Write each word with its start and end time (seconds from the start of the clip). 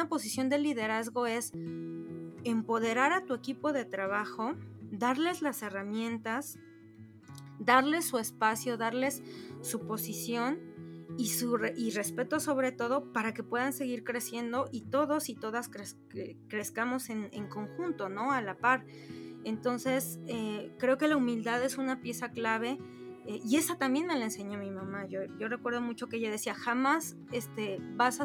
una 0.00 0.08
posición 0.08 0.48
de 0.48 0.58
liderazgo 0.58 1.26
es 1.26 1.52
empoderar 2.44 3.12
a 3.12 3.26
tu 3.26 3.34
equipo 3.34 3.74
de 3.74 3.84
trabajo, 3.84 4.54
darles 4.90 5.42
las 5.42 5.60
herramientas, 5.60 6.58
darles 7.58 8.06
su 8.06 8.18
espacio, 8.18 8.78
darles 8.78 9.22
su 9.60 9.86
posición 9.86 10.58
y, 11.18 11.26
su 11.28 11.58
y 11.76 11.90
respeto 11.90 12.40
sobre 12.40 12.72
todo 12.72 13.12
para 13.12 13.34
que 13.34 13.42
puedan 13.42 13.74
seguir 13.74 14.02
creciendo 14.02 14.70
y 14.72 14.86
todos 14.86 15.28
y 15.28 15.34
todas 15.34 15.70
crezcamos 16.48 17.10
en, 17.10 17.48
conjunto, 17.48 18.08
¿no? 18.08 18.32
A 18.32 18.40
la 18.40 18.56
par. 18.56 18.86
Entonces, 19.44 20.18
eh, 20.28 20.72
creo 20.78 20.96
que 20.96 21.08
la 21.08 21.18
humildad 21.18 21.62
es 21.62 21.76
una 21.76 22.00
pieza 22.00 22.30
clave 22.30 22.78
eh, 23.26 23.38
y 23.44 23.56
esa 23.56 23.76
también 23.76 24.06
me 24.06 24.18
la 24.18 24.24
enseñó 24.24 24.58
mi 24.58 24.70
mamá. 24.70 25.04
Yo, 25.04 25.20
yo 25.38 25.48
recuerdo 25.48 25.82
mucho 25.82 26.08
que 26.08 26.16
ella 26.16 26.30
decía, 26.30 26.54
jamás 26.54 27.18
este, 27.32 27.78
vas 27.96 28.22
a 28.22 28.24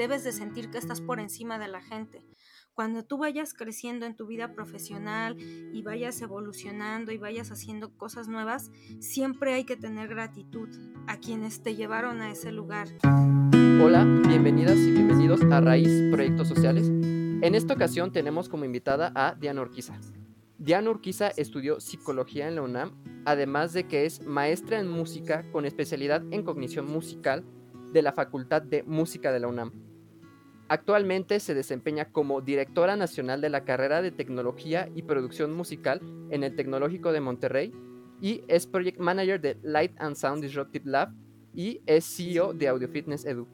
debes 0.00 0.24
de 0.24 0.32
sentir 0.32 0.70
que 0.70 0.78
estás 0.78 1.02
por 1.02 1.20
encima 1.20 1.58
de 1.58 1.68
la 1.68 1.82
gente. 1.82 2.24
Cuando 2.72 3.04
tú 3.04 3.18
vayas 3.18 3.52
creciendo 3.52 4.06
en 4.06 4.16
tu 4.16 4.26
vida 4.26 4.54
profesional 4.54 5.36
y 5.38 5.82
vayas 5.82 6.22
evolucionando 6.22 7.12
y 7.12 7.18
vayas 7.18 7.50
haciendo 7.50 7.94
cosas 7.98 8.26
nuevas, 8.26 8.70
siempre 9.00 9.52
hay 9.52 9.64
que 9.64 9.76
tener 9.76 10.08
gratitud 10.08 10.70
a 11.06 11.18
quienes 11.18 11.62
te 11.62 11.76
llevaron 11.76 12.22
a 12.22 12.30
ese 12.30 12.50
lugar. 12.50 12.88
Hola, 13.84 14.06
bienvenidas 14.26 14.78
y 14.78 14.90
bienvenidos 14.90 15.42
a 15.42 15.60
Raíz 15.60 16.10
Proyectos 16.10 16.48
Sociales. 16.48 16.88
En 16.88 17.54
esta 17.54 17.74
ocasión 17.74 18.10
tenemos 18.10 18.48
como 18.48 18.64
invitada 18.64 19.12
a 19.14 19.34
Diana 19.34 19.60
Urquiza. 19.60 20.00
Diana 20.56 20.88
Urquiza 20.88 21.28
estudió 21.28 21.78
psicología 21.78 22.48
en 22.48 22.54
la 22.54 22.62
UNAM, 22.62 22.94
además 23.26 23.74
de 23.74 23.86
que 23.86 24.06
es 24.06 24.24
maestra 24.24 24.80
en 24.80 24.88
música 24.88 25.44
con 25.52 25.66
especialidad 25.66 26.22
en 26.30 26.42
cognición 26.42 26.86
musical 26.86 27.44
de 27.92 28.00
la 28.00 28.12
Facultad 28.14 28.62
de 28.62 28.82
Música 28.82 29.30
de 29.30 29.40
la 29.40 29.48
UNAM. 29.48 29.89
Actualmente 30.70 31.40
se 31.40 31.52
desempeña 31.52 32.04
como 32.04 32.42
directora 32.42 32.94
nacional 32.94 33.40
de 33.40 33.48
la 33.48 33.64
carrera 33.64 34.02
de 34.02 34.12
Tecnología 34.12 34.88
y 34.94 35.02
Producción 35.02 35.52
Musical 35.52 36.00
en 36.30 36.44
el 36.44 36.54
Tecnológico 36.54 37.10
de 37.10 37.20
Monterrey 37.20 37.72
y 38.20 38.44
es 38.46 38.68
Project 38.68 39.00
Manager 39.00 39.40
de 39.40 39.58
Light 39.64 39.90
and 39.98 40.14
Sound 40.14 40.44
Disruptive 40.44 40.88
Lab 40.88 41.12
y 41.52 41.80
es 41.86 42.04
CEO 42.04 42.54
de 42.54 42.68
Audio 42.68 42.86
Fitness 42.86 43.24
Edu. 43.24 43.48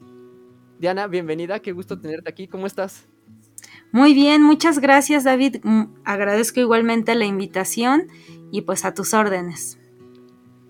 Diana, 0.77 1.07
bienvenida, 1.07 1.59
qué 1.59 1.71
gusto 1.71 1.99
tenerte 1.99 2.29
aquí, 2.29 2.47
¿cómo 2.47 2.67
estás? 2.67 3.07
Muy 3.91 4.13
bien, 4.13 4.43
muchas 4.43 4.77
gracias 4.77 5.23
David. 5.23 5.55
Mm, 5.63 5.95
agradezco 6.05 6.59
igualmente 6.59 7.15
la 7.15 7.25
invitación 7.25 8.09
y 8.51 8.61
pues 8.61 8.85
a 8.85 8.93
tus 8.93 9.15
órdenes. 9.15 9.79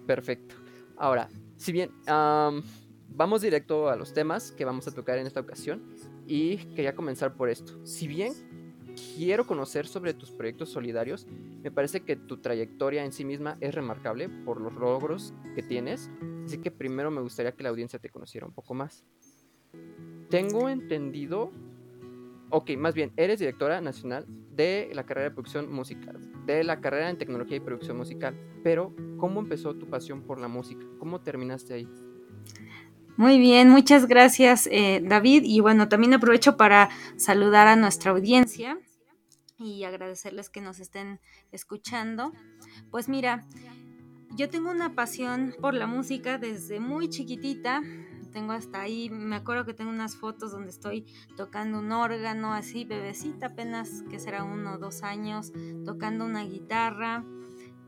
Perfecto. 0.06 0.56
Ahora, 0.96 1.28
si 1.58 1.74
bien 1.74 1.92
vamos 2.06 3.42
directo 3.42 3.90
a 3.90 3.98
los 3.98 4.14
temas 4.14 4.54
que 4.54 4.64
vamos 4.64 4.88
a 4.88 4.92
tocar 4.92 5.18
en 5.18 5.28
esta 5.28 5.42
ocasión 5.42 5.97
y 6.28 6.58
quería 6.76 6.96
comenzar 6.96 7.36
por 7.36 7.50
esto. 7.50 7.86
Si 7.86 8.08
bien 8.08 8.34
quiero 9.16 9.46
conocer 9.46 9.88
sobre 9.88 10.14
tus 10.14 10.32
proyectos 10.32 10.70
solidarios, 10.70 11.28
me 11.64 11.72
parece 11.72 12.02
que 12.02 12.16
tu 12.16 12.38
trayectoria 12.38 13.06
en 13.06 13.12
sí 13.12 13.26
misma 13.26 13.58
es 13.62 13.74
remarcable 13.74 14.30
por 14.30 14.62
los 14.62 14.74
logros 14.74 15.34
que 15.56 15.64
tienes, 15.64 16.10
así 16.46 16.58
que 16.60 16.72
primero 16.72 17.12
me 17.12 17.22
gustaría 17.22 17.52
que 17.52 17.64
la 17.64 17.70
audiencia 17.70 18.00
te 18.00 18.10
conociera 18.10 18.46
un 18.46 18.54
poco 18.54 18.74
más. 18.74 19.04
Tengo 20.30 20.68
entendido 20.68 21.52
Ok, 22.50 22.72
más 22.78 22.94
bien, 22.94 23.12
eres 23.18 23.40
directora 23.40 23.82
nacional 23.82 24.26
de 24.56 24.90
la 24.94 25.06
carrera 25.06 25.30
de 25.30 25.36
producción 25.36 25.70
musical, 25.70 26.18
de 26.46 26.64
la 26.64 26.80
carrera 26.80 27.10
en 27.10 27.18
tecnología 27.18 27.58
y 27.58 27.60
producción 27.60 27.98
musical, 27.98 28.38
pero 28.64 28.96
¿cómo 29.18 29.42
empezó 29.42 29.76
tu 29.76 29.90
pasión 29.90 30.22
por 30.22 30.40
la 30.40 30.48
música? 30.48 30.86
¿Cómo 30.98 31.20
terminaste 31.20 31.74
ahí? 31.74 31.90
Muy 33.18 33.40
bien, 33.40 33.70
muchas 33.70 34.06
gracias 34.06 34.70
eh, 34.72 35.02
David 35.04 35.42
y 35.44 35.60
bueno, 35.60 35.90
también 35.90 36.14
aprovecho 36.14 36.56
para 36.56 36.90
saludar 37.16 37.66
a 37.68 37.76
nuestra 37.76 38.12
audiencia 38.12 38.78
y 39.58 39.84
agradecerles 39.86 40.52
que 40.52 40.62
nos 40.62 40.80
estén 40.80 41.20
escuchando. 41.52 42.32
Pues 42.92 43.10
mira, 43.10 43.44
yo 44.36 44.50
tengo 44.50 44.70
una 44.70 44.94
pasión 44.94 45.56
por 45.60 45.74
la 45.74 45.88
música 45.88 46.38
desde 46.38 46.80
muy 46.80 47.10
chiquitita, 47.10 47.82
tengo 48.32 48.54
hasta 48.54 48.82
ahí, 48.82 49.10
me 49.10 49.36
acuerdo 49.36 49.66
que 49.66 49.74
tengo 49.74 49.90
unas 49.90 50.16
fotos 50.16 50.52
donde 50.52 50.70
estoy 50.70 51.08
tocando 51.36 51.80
un 51.80 51.92
órgano 51.92 52.54
así, 52.54 52.86
bebecita 52.86 53.48
apenas, 53.48 54.04
que 54.12 54.20
será 54.20 54.44
uno 54.44 54.76
o 54.76 54.78
dos 54.78 55.02
años, 55.02 55.52
tocando 55.86 56.24
una 56.24 56.44
guitarra. 56.44 57.26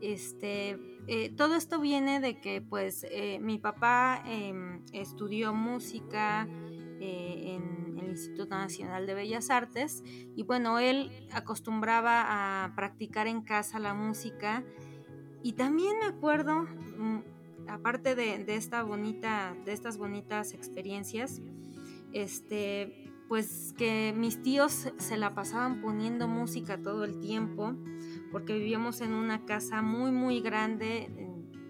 Este, 0.00 0.78
eh, 1.06 1.30
todo 1.36 1.54
esto 1.56 1.80
viene 1.80 2.20
de 2.20 2.40
que 2.40 2.62
pues 2.62 3.06
eh, 3.10 3.38
mi 3.40 3.58
papá 3.58 4.22
em, 4.26 4.82
estudió 4.92 5.52
música 5.52 6.48
eh, 7.00 7.56
en 7.56 7.98
el 7.98 8.10
Instituto 8.10 8.54
Nacional 8.54 9.06
de 9.06 9.14
Bellas 9.14 9.50
Artes 9.50 10.02
y 10.34 10.42
bueno, 10.44 10.78
él 10.78 11.10
acostumbraba 11.32 12.64
a 12.64 12.74
practicar 12.76 13.26
en 13.26 13.42
casa 13.42 13.78
la 13.78 13.94
música 13.94 14.64
y 15.42 15.52
también 15.52 15.98
me 15.98 16.06
acuerdo 16.06 16.62
mm, 16.62 17.18
aparte 17.68 18.14
de, 18.14 18.44
esta 18.54 18.82
bonita, 18.82 19.56
de 19.64 19.72
estas 19.72 19.96
bonitas 19.96 20.52
experiencias, 20.54 21.40
este, 22.12 23.09
pues 23.30 23.72
que 23.78 24.12
mis 24.12 24.42
tíos 24.42 24.88
se 24.98 25.16
la 25.16 25.36
pasaban 25.36 25.80
poniendo 25.80 26.26
música 26.26 26.82
todo 26.82 27.04
el 27.04 27.20
tiempo, 27.20 27.76
porque 28.32 28.54
vivíamos 28.54 29.00
en 29.02 29.12
una 29.12 29.44
casa 29.46 29.82
muy, 29.82 30.10
muy 30.10 30.40
grande, 30.40 31.08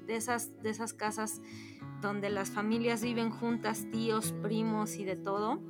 de 0.06 0.16
esas, 0.16 0.58
de 0.62 0.70
esas 0.70 0.94
casas 0.94 1.42
donde 2.00 2.30
las 2.30 2.50
familias 2.50 3.02
viven 3.02 3.28
juntas, 3.28 3.86
tíos, 3.92 4.32
primos 4.40 4.96
y 4.96 5.04
de 5.04 5.16
todo. 5.16 5.60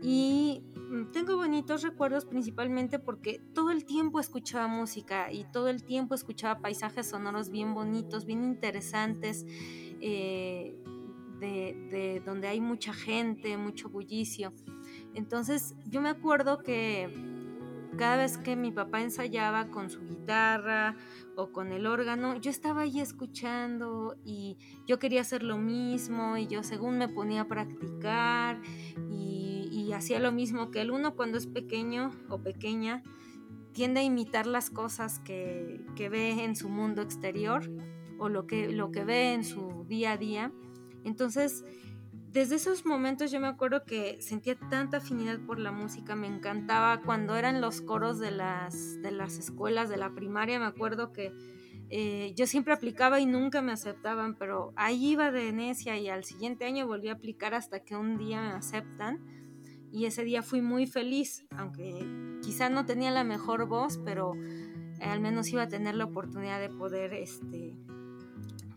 Y 0.00 0.62
mm, 0.74 1.12
tengo 1.12 1.36
bonitos 1.36 1.82
recuerdos 1.82 2.24
principalmente 2.24 2.98
porque 2.98 3.42
todo 3.52 3.70
el 3.70 3.84
tiempo 3.84 4.20
escuchaba 4.20 4.66
música 4.66 5.30
y 5.30 5.44
todo 5.52 5.68
el 5.68 5.84
tiempo 5.84 6.14
escuchaba 6.14 6.60
paisajes 6.62 7.06
sonoros 7.06 7.50
bien 7.50 7.74
bonitos, 7.74 8.24
bien 8.24 8.44
interesantes, 8.44 9.44
eh, 10.00 10.74
de, 11.38 12.22
donde 12.24 12.48
hay 12.48 12.62
mucha 12.62 12.94
gente, 12.94 13.58
mucho 13.58 13.90
bullicio. 13.90 14.54
Entonces 15.14 15.74
yo 15.86 16.00
me 16.00 16.08
acuerdo 16.08 16.58
que 16.58 17.08
cada 17.96 18.16
vez 18.16 18.38
que 18.38 18.54
mi 18.54 18.70
papá 18.70 19.00
ensayaba 19.00 19.68
con 19.68 19.90
su 19.90 20.00
guitarra 20.06 20.94
o 21.34 21.50
con 21.50 21.72
el 21.72 21.86
órgano, 21.86 22.36
yo 22.36 22.50
estaba 22.50 22.82
ahí 22.82 23.00
escuchando 23.00 24.16
y 24.24 24.56
yo 24.86 24.98
quería 24.98 25.22
hacer 25.22 25.42
lo 25.42 25.58
mismo 25.58 26.36
y 26.36 26.46
yo 26.46 26.62
según 26.62 26.98
me 26.98 27.08
ponía 27.08 27.42
a 27.42 27.48
practicar 27.48 28.60
y 29.10 29.48
y 29.88 29.92
hacía 29.92 30.18
lo 30.18 30.32
mismo 30.32 30.70
que 30.70 30.82
el 30.82 30.90
uno 30.90 31.14
cuando 31.14 31.38
es 31.38 31.46
pequeño 31.46 32.10
o 32.28 32.38
pequeña, 32.38 33.02
tiende 33.72 34.00
a 34.00 34.02
imitar 34.02 34.46
las 34.46 34.70
cosas 34.70 35.18
que, 35.20 35.80
ve 35.96 36.44
en 36.44 36.56
su 36.56 36.68
mundo 36.68 37.00
exterior 37.00 37.70
o 38.18 38.28
lo 38.28 38.46
que, 38.46 38.68
lo 38.68 38.90
que 38.90 39.04
ve 39.04 39.32
en 39.32 39.44
su 39.44 39.86
día 39.88 40.12
a 40.12 40.16
día. 40.18 40.52
Entonces, 41.04 41.64
desde 42.32 42.56
esos 42.56 42.84
momentos 42.84 43.30
yo 43.30 43.40
me 43.40 43.46
acuerdo 43.46 43.84
que 43.84 44.20
sentía 44.20 44.58
tanta 44.70 44.98
afinidad 44.98 45.38
por 45.40 45.58
la 45.58 45.72
música, 45.72 46.14
me 46.14 46.26
encantaba 46.26 47.00
cuando 47.00 47.36
eran 47.36 47.60
los 47.60 47.80
coros 47.80 48.18
de 48.18 48.30
las, 48.30 49.00
de 49.00 49.10
las 49.12 49.38
escuelas, 49.38 49.88
de 49.88 49.96
la 49.96 50.14
primaria, 50.14 50.58
me 50.58 50.66
acuerdo 50.66 51.12
que 51.12 51.32
eh, 51.90 52.34
yo 52.36 52.46
siempre 52.46 52.74
aplicaba 52.74 53.18
y 53.18 53.26
nunca 53.26 53.62
me 53.62 53.72
aceptaban, 53.72 54.34
pero 54.34 54.72
ahí 54.76 55.12
iba 55.12 55.30
de 55.30 55.52
necia 55.52 55.98
y 55.98 56.08
al 56.08 56.24
siguiente 56.24 56.66
año 56.66 56.86
volví 56.86 57.08
a 57.08 57.14
aplicar 57.14 57.54
hasta 57.54 57.80
que 57.80 57.96
un 57.96 58.18
día 58.18 58.42
me 58.42 58.48
aceptan 58.48 59.24
y 59.90 60.04
ese 60.04 60.22
día 60.22 60.42
fui 60.42 60.60
muy 60.60 60.86
feliz, 60.86 61.46
aunque 61.56 62.06
quizá 62.42 62.68
no 62.68 62.84
tenía 62.84 63.10
la 63.10 63.24
mejor 63.24 63.66
voz, 63.66 63.98
pero 64.04 64.34
al 65.00 65.20
menos 65.20 65.48
iba 65.48 65.62
a 65.62 65.68
tener 65.68 65.94
la 65.94 66.04
oportunidad 66.04 66.60
de 66.60 66.68
poder 66.68 67.14
este, 67.14 67.74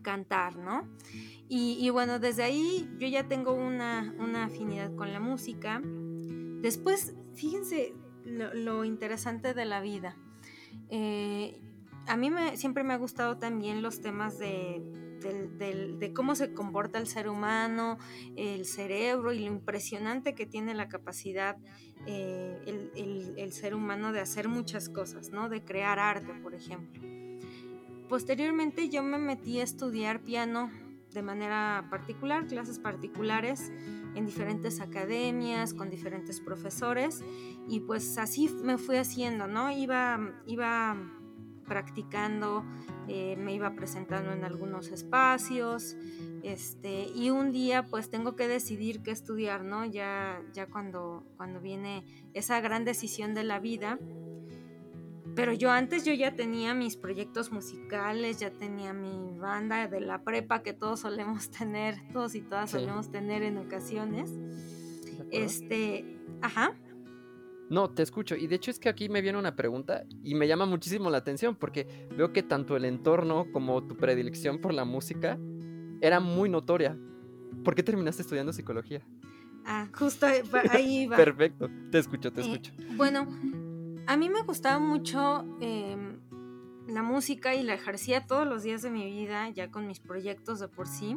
cantar, 0.02 0.56
¿no? 0.56 0.88
Y, 1.48 1.90
bueno, 1.90 2.18
desde 2.18 2.44
ahí 2.44 2.88
yo 2.98 3.06
ya 3.08 3.28
tengo 3.28 3.52
una, 3.52 4.14
afinidad 4.44 4.94
con 4.94 5.12
la 5.12 5.20
música. 5.20 5.82
Después, 6.62 7.14
fíjense 7.34 7.94
lo, 8.24 8.84
interesante 8.84 9.52
de 9.52 9.64
la 9.66 9.82
vida. 9.82 10.16
Eh, 10.88 11.60
a 12.06 12.16
mí 12.16 12.30
me, 12.30 12.56
siempre 12.56 12.84
me 12.84 12.94
ha 12.94 12.96
gustado 12.96 13.36
también 13.36 13.82
los 13.82 14.00
temas 14.00 14.38
de 14.38 14.82
cómo 16.14 16.34
se 16.34 16.54
comporta 16.54 16.98
el 16.98 17.06
ser 17.06 17.28
humano, 17.28 17.98
el 18.36 18.64
cerebro 18.64 19.32
y 19.34 19.40
lo 19.40 19.46
impresionante 19.46 20.34
que 20.34 20.46
tiene 20.46 20.72
la 20.72 20.88
capacidad 20.88 21.58
eh, 22.06 22.90
el, 23.36 23.52
ser 23.52 23.74
humano 23.74 24.12
de 24.12 24.20
hacer 24.20 24.48
muchas 24.48 24.88
cosas, 24.88 25.30
¿no? 25.30 25.48
De 25.48 25.62
crear 25.62 25.98
arte, 25.98 26.32
por 26.42 26.54
ejemplo. 26.54 27.02
Posteriormente 28.12 28.90
yo 28.90 29.02
me 29.02 29.16
metí 29.16 29.58
a 29.58 29.64
estudiar 29.64 30.20
piano 30.20 30.70
de 31.14 31.22
manera 31.22 31.86
particular, 31.88 32.46
clases 32.46 32.78
particulares 32.78 33.72
en 34.14 34.26
diferentes 34.26 34.82
academias, 34.82 35.72
con 35.72 35.88
diferentes 35.88 36.38
profesores, 36.38 37.24
y 37.70 37.80
pues 37.80 38.18
así 38.18 38.50
me 38.62 38.76
fui 38.76 38.96
haciendo, 38.96 39.46
¿no? 39.46 39.70
Iba, 39.70 40.20
iba 40.46 40.94
practicando, 41.66 42.66
eh, 43.08 43.34
me 43.38 43.54
iba 43.54 43.74
presentando 43.74 44.32
en 44.32 44.44
algunos 44.44 44.88
espacios 44.88 45.96
Este, 46.42 47.06
y 47.14 47.30
un 47.30 47.50
día 47.50 47.86
pues 47.86 48.10
tengo 48.10 48.36
que 48.36 48.46
decidir 48.46 49.02
qué 49.02 49.12
estudiar, 49.12 49.64
¿no? 49.64 49.86
Ya, 49.86 50.42
ya 50.52 50.66
cuando, 50.66 51.24
cuando 51.38 51.62
viene 51.62 52.04
esa 52.34 52.60
gran 52.60 52.84
decisión 52.84 53.32
de 53.32 53.44
la 53.44 53.58
vida. 53.58 53.98
Pero 55.34 55.52
yo 55.52 55.70
antes 55.70 56.04
yo 56.04 56.12
ya 56.12 56.34
tenía 56.36 56.74
mis 56.74 56.96
proyectos 56.96 57.50
musicales, 57.52 58.38
ya 58.38 58.50
tenía 58.50 58.92
mi 58.92 59.38
banda 59.38 59.88
de 59.88 60.00
la 60.00 60.22
prepa 60.22 60.62
que 60.62 60.72
todos 60.74 61.00
solemos 61.00 61.50
tener, 61.58 61.96
todos 62.12 62.34
y 62.34 62.42
todas 62.42 62.70
solemos 62.70 63.10
tener 63.10 63.42
en 63.42 63.58
ocasiones. 63.58 64.30
Este, 65.30 66.18
ajá. 66.40 66.74
No, 67.70 67.88
te 67.90 68.02
escucho. 68.02 68.36
Y 68.36 68.46
de 68.48 68.56
hecho 68.56 68.70
es 68.70 68.78
que 68.78 68.88
aquí 68.90 69.08
me 69.08 69.22
viene 69.22 69.38
una 69.38 69.56
pregunta 69.56 70.04
y 70.22 70.34
me 70.34 70.46
llama 70.46 70.66
muchísimo 70.66 71.08
la 71.08 71.18
atención 71.18 71.56
porque 71.56 72.06
veo 72.16 72.32
que 72.32 72.42
tanto 72.42 72.76
el 72.76 72.84
entorno 72.84 73.46
como 73.50 73.82
tu 73.86 73.96
predilección 73.96 74.60
por 74.60 74.74
la 74.74 74.84
música 74.84 75.38
era 76.02 76.20
muy 76.20 76.50
notoria. 76.50 76.98
¿Por 77.64 77.74
qué 77.74 77.82
terminaste 77.82 78.22
estudiando 78.22 78.52
psicología? 78.52 79.02
Ah, 79.64 79.88
justo 79.94 80.26
ahí 80.26 81.06
va. 81.06 81.16
Perfecto, 81.16 81.70
te 81.90 81.98
escucho, 81.98 82.32
te 82.32 82.40
Eh, 82.42 82.44
escucho. 82.44 82.72
bueno, 82.96 83.26
a 84.06 84.16
mí 84.16 84.28
me 84.28 84.42
gustaba 84.42 84.78
mucho 84.78 85.44
em, 85.60 86.20
la 86.88 87.02
música 87.02 87.54
y 87.54 87.62
la 87.62 87.74
ejercía 87.74 88.26
todos 88.26 88.46
los 88.46 88.62
días 88.62 88.82
de 88.82 88.90
mi 88.90 89.06
vida, 89.06 89.48
ya 89.50 89.70
con 89.70 89.86
mis 89.86 90.00
proyectos 90.00 90.60
de 90.60 90.68
por 90.68 90.88
sí, 90.88 91.16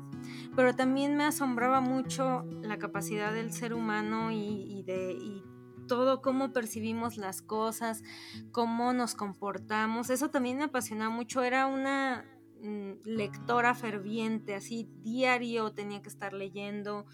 pero 0.56 0.76
también 0.76 1.18
me 1.18 1.26
asombraba 1.26 1.82
mucho 1.82 2.46
la 2.62 2.78
capacidad 2.78 3.34
del 3.34 3.52
ser 3.52 3.74
humano 3.74 4.32
y, 4.32 4.84
de 4.84 5.14
y 5.14 5.44
todo 5.88 6.22
cómo 6.22 6.52
percibimos 6.52 7.18
las 7.18 7.42
cosas, 7.42 8.04
cómo 8.52 8.94
nos 8.94 9.16
comportamos. 9.16 10.10
Eso 10.10 10.30
también 10.30 10.58
me 10.58 10.64
apasionaba 10.64 11.14
mucho. 11.14 11.44
Era 11.44 11.68
una 11.68 12.26
mm, 12.62 13.04
lectora 13.04 13.76
ferviente, 13.76 14.56
así 14.56 14.90
diario 15.04 15.74
tenía 15.74 16.02
que 16.02 16.10
estar 16.10 16.34
leyendo 16.34 17.06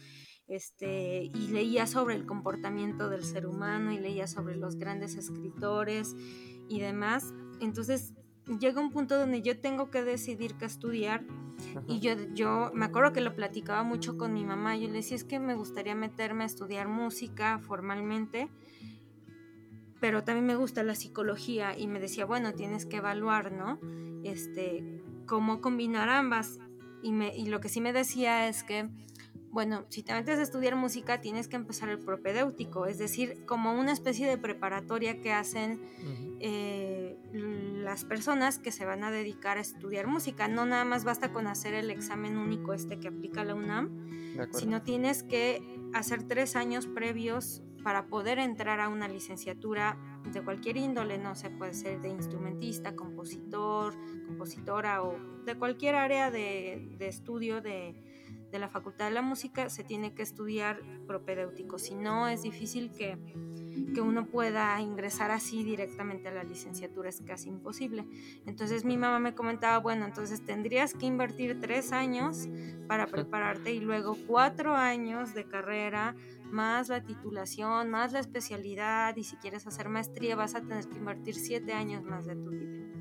este, 0.52 1.32
y 1.34 1.48
leía 1.48 1.88
sobre 1.88 2.14
el 2.16 2.26
comportamiento 2.26 3.10
del 3.10 3.24
ser 3.24 3.48
humano 3.48 3.94
y 3.94 4.00
leía 4.00 4.28
sobre 4.28 4.58
los 4.58 4.76
grandes 4.76 5.16
escritores 5.16 6.14
y 6.68 6.82
demás. 6.82 7.34
Entonces 7.62 8.14
llega 8.60 8.82
un 8.82 8.92
punto 8.92 9.18
donde 9.18 9.42
yo 9.42 9.58
tengo 9.58 9.90
que 9.90 10.04
decidir 10.04 10.56
qué 10.56 10.66
estudiar 10.66 11.24
Ajá. 11.70 11.84
y 11.88 12.02
yo, 12.02 12.16
yo 12.34 12.70
me 12.74 12.84
acuerdo 12.84 13.14
que 13.14 13.22
lo 13.22 13.34
platicaba 13.34 13.84
mucho 13.84 14.18
con 14.18 14.34
mi 14.34 14.44
mamá. 14.44 14.76
Yo 14.76 14.88
le 14.88 14.96
decía, 14.96 15.16
es 15.16 15.24
que 15.24 15.40
me 15.40 15.56
gustaría 15.56 15.96
meterme 15.96 16.44
a 16.44 16.48
estudiar 16.48 16.90
música 16.90 17.60
formalmente, 17.60 18.50
pero 20.02 20.26
también 20.26 20.48
me 20.48 20.58
gusta 20.58 20.84
la 20.84 20.96
psicología. 20.96 21.78
Y 21.78 21.88
me 21.88 22.02
decía, 22.02 22.26
bueno, 22.26 22.54
tienes 22.54 22.86
que 22.86 22.98
evaluar, 22.98 23.54
¿no? 23.54 23.80
Este, 24.26 25.02
cómo 25.28 25.62
combinar 25.62 26.10
ambas. 26.10 26.60
Y, 27.04 27.14
me, 27.14 27.34
y 27.38 27.46
lo 27.46 27.62
que 27.62 27.70
sí 27.70 27.80
me 27.80 27.94
decía 27.94 28.50
es 28.50 28.64
que, 28.66 28.90
bueno, 29.52 29.86
si 29.90 30.02
te 30.02 30.14
metes 30.14 30.40
a 30.40 30.44
estudiar 30.44 30.76
música, 30.76 31.20
tienes 31.20 31.50
que 31.50 31.58
empezar 31.58 31.90
el 31.90 32.00
propedéutico, 32.00 32.86
es 32.86 32.98
decir, 32.98 33.46
como 33.46 33.74
una 33.74 33.92
especie 33.92 34.28
de 34.28 34.38
preparatoria 34.38 35.20
que 35.20 35.34
hacen 35.34 35.82
eh, 36.40 37.18
las 37.34 38.06
personas 38.06 38.60
que 38.60 38.72
se 38.72 38.86
van 38.86 39.04
a 39.04 39.12
dedicar 39.12 39.58
a 39.58 39.62
estudiar 39.62 40.08
música. 40.08 40.48
No 40.48 40.66
nada 40.66 40.86
más 40.86 41.04
basta 41.04 41.34
con 41.34 41.48
hacer 41.48 41.74
el 41.74 41.90
examen 41.92 42.38
único 42.38 42.74
este 42.74 43.00
que 43.00 43.10
aplica 43.10 43.44
la 43.44 43.56
UNAM, 43.56 43.90
sino 44.54 44.84
tienes 44.84 45.24
que 45.24 45.62
hacer 45.94 46.24
tres 46.24 46.56
años 46.56 46.88
previos 46.88 47.62
para 47.84 48.08
poder 48.08 48.40
entrar 48.40 48.80
a 48.80 48.88
una 48.88 49.08
licenciatura 49.10 49.98
de 50.32 50.42
cualquier 50.44 50.78
índole, 50.78 51.18
no 51.18 51.36
sé, 51.36 51.50
puede 51.50 51.74
ser 51.74 52.00
de 52.00 52.10
instrumentista, 52.10 52.96
compositor, 52.96 53.96
compositora 54.28 55.04
o 55.04 55.18
de 55.46 55.56
cualquier 55.56 55.96
área 55.96 56.30
de, 56.32 56.96
de 57.00 57.08
estudio 57.08 57.60
de, 57.60 58.11
de 58.52 58.60
la 58.60 58.70
Facultad 58.70 59.06
de 59.06 59.12
la 59.12 59.22
Música, 59.22 59.70
se 59.70 59.84
tiene 59.84 60.14
que 60.14 60.22
estudiar 60.22 60.82
propedéutico. 61.08 61.80
Si 61.80 61.96
no, 61.96 62.28
es 62.28 62.44
difícil 62.44 62.92
que, 62.92 63.18
que 63.94 64.02
uno 64.02 64.26
pueda 64.26 64.80
ingresar 64.82 65.32
así 65.32 65.64
directamente 65.64 66.28
a 66.28 66.32
la 66.32 66.44
licenciatura, 66.44 67.10
es 67.10 67.22
casi 67.22 67.50
imposible. 67.50 68.06
Entonces 68.46 68.86
mi 68.86 68.98
mamá 68.98 69.20
me 69.20 69.34
comentaba, 69.34 69.78
bueno, 69.80 70.06
entonces 70.06 70.46
tendrías 70.46 70.94
que 70.94 71.06
invertir 71.06 71.60
tres 71.60 71.92
años 71.92 72.48
para 72.88 73.08
prepararte 73.08 73.74
y 73.74 73.80
luego 73.80 74.18
cuatro 74.28 74.76
años 74.76 75.34
de 75.34 75.46
carrera, 75.46 76.16
más 76.52 76.90
la 76.90 77.04
titulación, 77.04 77.90
más 77.90 78.12
la 78.12 78.20
especialidad 78.20 79.16
y 79.16 79.24
si 79.24 79.38
quieres 79.38 79.66
hacer 79.66 79.88
maestría 79.88 80.36
vas 80.36 80.56
a 80.56 80.62
tener 80.62 80.88
que 80.88 80.98
invertir 80.98 81.36
siete 81.36 81.74
años 81.74 82.04
más 82.04 82.26
de 82.26 82.36
tu 82.36 82.50
vida. 82.50 83.01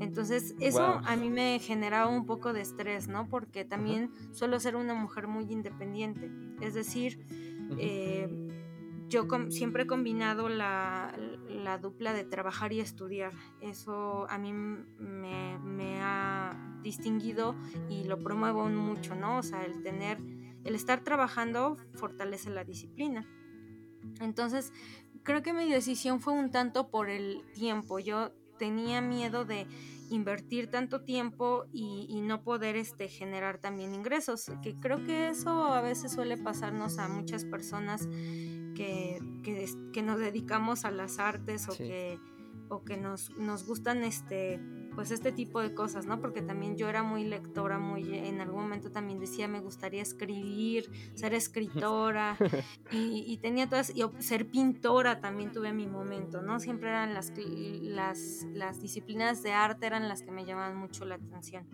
Entonces 0.00 0.54
eso 0.60 0.78
Guau. 0.78 1.00
a 1.04 1.16
mí 1.16 1.30
me 1.30 1.58
generaba 1.58 2.08
un 2.08 2.26
poco 2.26 2.52
de 2.52 2.60
estrés, 2.60 3.08
¿no? 3.08 3.28
Porque 3.28 3.64
también 3.64 4.10
suelo 4.32 4.58
ser 4.60 4.76
una 4.76 4.94
mujer 4.94 5.26
muy 5.28 5.44
independiente. 5.52 6.30
Es 6.60 6.74
decir, 6.74 7.24
eh, 7.78 8.28
yo 9.08 9.28
com- 9.28 9.50
siempre 9.50 9.84
he 9.84 9.86
combinado 9.86 10.48
la, 10.48 11.14
la 11.48 11.78
dupla 11.78 12.12
de 12.12 12.24
trabajar 12.24 12.72
y 12.72 12.80
estudiar. 12.80 13.32
Eso 13.60 14.26
a 14.28 14.38
mí 14.38 14.52
me, 14.52 15.58
me 15.58 16.00
ha 16.02 16.78
distinguido 16.82 17.54
y 17.88 18.04
lo 18.04 18.18
promuevo 18.22 18.68
mucho, 18.68 19.14
¿no? 19.14 19.38
O 19.38 19.42
sea, 19.42 19.64
el 19.64 19.82
tener, 19.82 20.18
el 20.64 20.74
estar 20.74 21.00
trabajando 21.04 21.76
fortalece 21.94 22.50
la 22.50 22.64
disciplina. 22.64 23.26
Entonces, 24.20 24.72
creo 25.22 25.42
que 25.42 25.52
mi 25.52 25.70
decisión 25.70 26.20
fue 26.20 26.32
un 26.32 26.50
tanto 26.50 26.90
por 26.90 27.08
el 27.08 27.42
tiempo. 27.54 27.98
Yo 27.98 28.32
tenía 28.58 29.00
miedo 29.00 29.44
de 29.44 29.66
invertir 30.10 30.70
tanto 30.70 31.02
tiempo 31.02 31.64
y, 31.72 32.06
y 32.08 32.20
no 32.20 32.42
poder 32.42 32.76
este, 32.76 33.08
generar 33.08 33.58
también 33.58 33.94
ingresos, 33.94 34.50
que 34.62 34.74
creo 34.78 35.04
que 35.04 35.28
eso 35.28 35.72
a 35.72 35.80
veces 35.80 36.12
suele 36.12 36.36
pasarnos 36.36 36.98
a 36.98 37.08
muchas 37.08 37.44
personas 37.44 38.06
que, 38.74 39.18
que, 39.92 40.02
nos 40.02 40.18
dedicamos 40.18 40.84
a 40.84 40.90
las 40.90 41.18
artes 41.18 41.68
o 41.68 41.72
Sí. 41.72 41.84
que, 41.84 42.18
o 42.68 42.84
que 42.84 42.96
nos, 42.96 43.30
nos 43.38 43.66
gustan 43.66 44.04
este 44.04 44.60
pues 44.94 45.10
este 45.10 45.32
tipo 45.32 45.60
de 45.60 45.74
cosas, 45.74 46.06
¿no? 46.06 46.20
Porque 46.20 46.42
también 46.42 46.76
yo 46.76 46.88
era 46.88 47.02
muy 47.02 47.24
lectora, 47.24 47.78
muy 47.78 48.16
en 48.16 48.40
algún 48.40 48.62
momento 48.62 48.90
también 48.90 49.18
decía 49.18 49.48
me 49.48 49.60
gustaría 49.60 50.02
escribir, 50.02 50.90
ser 51.14 51.34
escritora 51.34 52.36
y, 52.92 53.24
y 53.26 53.36
tenía 53.38 53.68
todas 53.68 53.92
y 53.94 54.02
ser 54.20 54.46
pintora 54.46 55.20
también 55.20 55.52
tuve 55.52 55.72
mi 55.72 55.86
momento, 55.86 56.42
¿no? 56.42 56.60
Siempre 56.60 56.90
eran 56.90 57.14
las 57.14 57.32
las 57.82 58.46
las 58.52 58.80
disciplinas 58.80 59.42
de 59.42 59.52
arte 59.52 59.86
eran 59.86 60.08
las 60.08 60.22
que 60.22 60.30
me 60.30 60.44
llamaban 60.44 60.76
mucho 60.76 61.04
la 61.04 61.16
atención. 61.16 61.66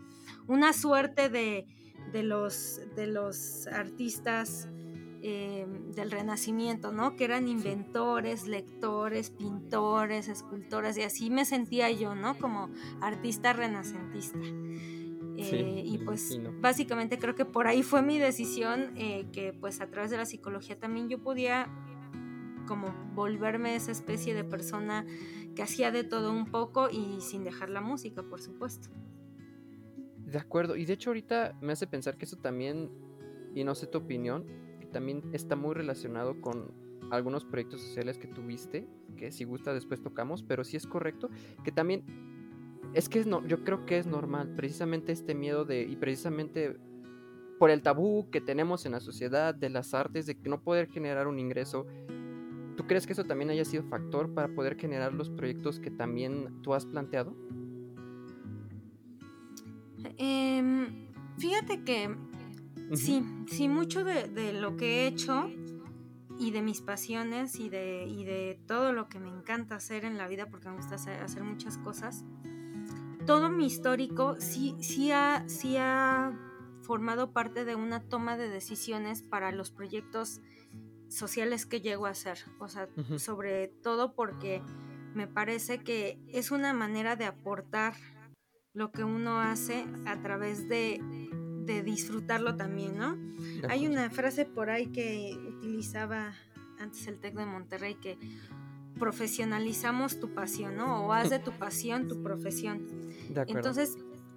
Una 0.47 0.73
suerte 0.73 1.29
de 1.29 1.67
de 2.13 2.23
los 2.23 2.81
de 2.97 3.07
los 3.07 3.67
artistas 3.67 4.69
eh, 5.23 5.67
del 5.95 6.11
Renacimiento, 6.11 6.93
¿no? 6.93 7.17
Que 7.17 7.25
eran 7.25 7.49
inventores, 7.49 8.47
lectores, 8.47 9.31
pintores, 9.31 10.29
escultores, 10.29 10.97
y 10.97 11.03
así 11.03 11.31
me 11.31 11.45
sentía 11.45 11.91
yo, 11.91 12.15
¿no? 12.15 12.39
Como 12.39 12.71
artista 13.01 13.53
renacentista. 13.53 14.39
Eh, 15.37 15.83
y 15.87 15.99
me 15.99 16.05
pues 16.05 16.39
básicamente 16.61 17.19
creo 17.19 17.35
que 17.35 17.45
por 17.45 17.67
ahí 17.67 17.83
fue 17.83 18.03
mi 18.03 18.19
decisión, 18.19 18.93
eh, 18.97 19.27
que 19.33 19.53
pues 19.53 19.81
a 19.81 19.89
través 19.89 20.11
de 20.11 20.17
la 20.17 20.27
psicología 20.27 20.79
también 20.79 21.09
yo 21.09 21.23
podía 21.23 21.69
como 22.67 22.95
volverme 23.15 23.75
esa 23.75 23.91
especie 23.91 24.35
de 24.35 24.45
persona 24.45 25.05
que 25.55 25.63
hacía 25.63 25.91
de 25.91 26.05
todo 26.05 26.33
un 26.33 26.47
poco 26.47 26.89
y 26.91 27.21
sin 27.21 27.43
dejar 27.43 27.71
la 27.71 27.81
música, 27.81 28.23
por 28.23 28.41
supuesto. 28.41 28.89
De 30.19 30.39
acuerdo, 30.39 30.77
y 30.77 30.85
de 30.85 30.93
hecho 30.93 31.11
ahorita 31.11 31.59
me 31.61 31.73
hace 31.73 31.87
pensar 31.87 32.17
que 32.17 32.27
eso 32.27 32.37
también, 32.37 32.91
y 33.55 33.65
no 33.65 33.75
sé 33.75 33.87
tu 33.87 33.99
opinión, 33.99 34.47
también 34.91 35.23
está 35.33 35.57
muy 35.57 35.75
relacionado 35.75 36.41
con 36.41 36.73
algunos 37.11 37.45
proyectos 37.45 37.81
sociales 37.81 38.19
que 38.19 38.29
tuviste, 38.29 38.87
que 39.17 39.33
si 39.33 39.45
gusta 39.45 39.75
después 39.75 40.03
tocamos, 40.03 40.43
pero 40.43 40.65
sí 40.65 40.77
es 40.77 40.87
correcto, 40.87 41.31
que 41.65 41.73
también 41.73 42.05
es 42.95 43.09
que 43.09 43.21
es 43.21 43.27
no, 43.27 43.47
yo 43.47 43.65
creo 43.65 43.87
que 43.87 43.99
es 43.99 44.07
normal, 44.07 44.55
precisamente 44.57 45.13
este 45.13 45.35
miedo 45.35 45.65
de, 45.65 45.83
y 45.83 45.97
precisamente 45.97 46.77
por 47.59 47.71
el 47.71 47.83
tabú 47.83 48.31
que 48.31 48.41
tenemos 48.41 48.87
en 48.87 48.93
la 48.93 49.01
sociedad 49.01 49.55
de 49.55 49.69
las 49.69 49.93
artes, 49.93 50.27
de 50.27 50.35
no 50.45 50.63
poder 50.63 50.89
generar 50.89 51.29
un 51.29 51.39
ingreso. 51.39 51.87
¿Tú 52.77 52.87
crees 52.87 53.07
que 53.07 53.13
eso 53.13 53.25
también 53.25 53.51
haya 53.51 53.67
sido 53.67 53.83
factor 53.83 54.33
para 54.33 54.49
poder 54.49 54.77
generar 54.77 55.13
los 55.13 55.29
proyectos 55.29 55.79
que 55.79 55.91
también 55.91 56.63
tú 56.63 56.73
has 56.73 56.87
planteado? 56.87 57.37
Em, 60.17 61.07
fíjate 61.37 61.85
que 61.85 62.17
Sí, 62.95 63.25
sí, 63.49 63.69
mucho 63.69 64.05
de, 64.05 64.29
de 64.29 64.53
lo 64.53 64.77
que 64.77 65.05
he 65.05 65.07
hecho 65.07 65.51
y 66.39 66.51
de 66.53 66.63
mis 66.63 66.81
pasiones 66.81 67.61
y 67.61 67.69
de, 67.69 68.07
y 68.09 68.25
de 68.25 68.59
todo 68.67 68.93
lo 68.93 69.09
que 69.09 69.21
me 69.21 69.29
encanta 69.29 69.77
hacer 69.77 70.05
en 70.05 70.17
la 70.17 70.27
vida, 70.27 70.47
porque 70.47 70.69
me 70.69 70.77
gusta 70.77 70.95
hacer, 70.95 71.23
hacer 71.23 71.45
muchas 71.45 71.77
cosas, 71.79 72.25
todo 73.27 73.51
mi 73.51 73.67
histórico 73.67 74.37
sí, 74.41 74.75
sí, 74.81 75.13
ha, 75.13 75.45
sí 75.49 75.77
ha 75.77 76.33
formado 76.83 77.33
parte 77.33 77.65
de 77.65 77.75
una 77.75 78.01
toma 78.01 78.37
de 78.37 78.49
decisiones 78.49 79.23
para 79.23 79.53
los 79.53 79.71
proyectos 79.71 80.41
sociales 81.09 81.67
que 81.67 81.81
llego 81.81 82.07
a 82.07 82.11
hacer. 82.11 82.39
O 82.59 82.69
sea, 82.69 82.89
sobre 83.19 83.69
todo 83.69 84.15
porque 84.15 84.63
me 85.15 85.27
parece 85.27 85.79
que 85.79 86.19
es 86.29 86.51
una 86.51 86.73
manera 86.73 87.17
de 87.17 87.27
aportar 87.27 87.95
lo 88.73 88.93
que 88.93 89.05
uno 89.05 89.41
hace 89.41 89.85
a 90.07 90.21
través 90.23 90.69
de, 90.69 91.01
de 91.67 91.83
disfrutarlo 91.83 92.57
también, 92.57 92.97
¿no? 92.97 93.17
Hay 93.69 93.87
una 93.87 94.11
frase 94.11 94.45
por 94.45 94.71
ahí 94.71 94.87
que 94.87 95.37
utilizaba 95.57 96.35
antes 96.79 97.07
el 97.07 97.19
TEC 97.19 97.35
de 97.35 97.47
Monterrey 97.47 97.95
que 97.95 98.19
profesionalizamos 98.99 100.21
tu 100.21 100.35
pasión, 100.35 100.77
¿no? 100.77 101.07
O 101.07 101.13
haz 101.13 101.31
de 101.31 101.39
tu 101.39 101.53
pasión 101.53 102.09
tu 102.09 102.23
profesión. 102.23 102.87
Entonces, 103.47 103.97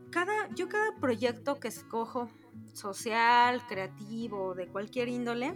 cada, 0.10 0.34
yo 0.56 0.70
cada 0.70 0.96
proyecto 1.00 1.60
que 1.60 1.68
escojo, 1.68 2.30
social, 2.74 3.66
creativo, 3.68 4.54
de 4.56 4.68
cualquier 4.68 5.10
índole, 5.10 5.54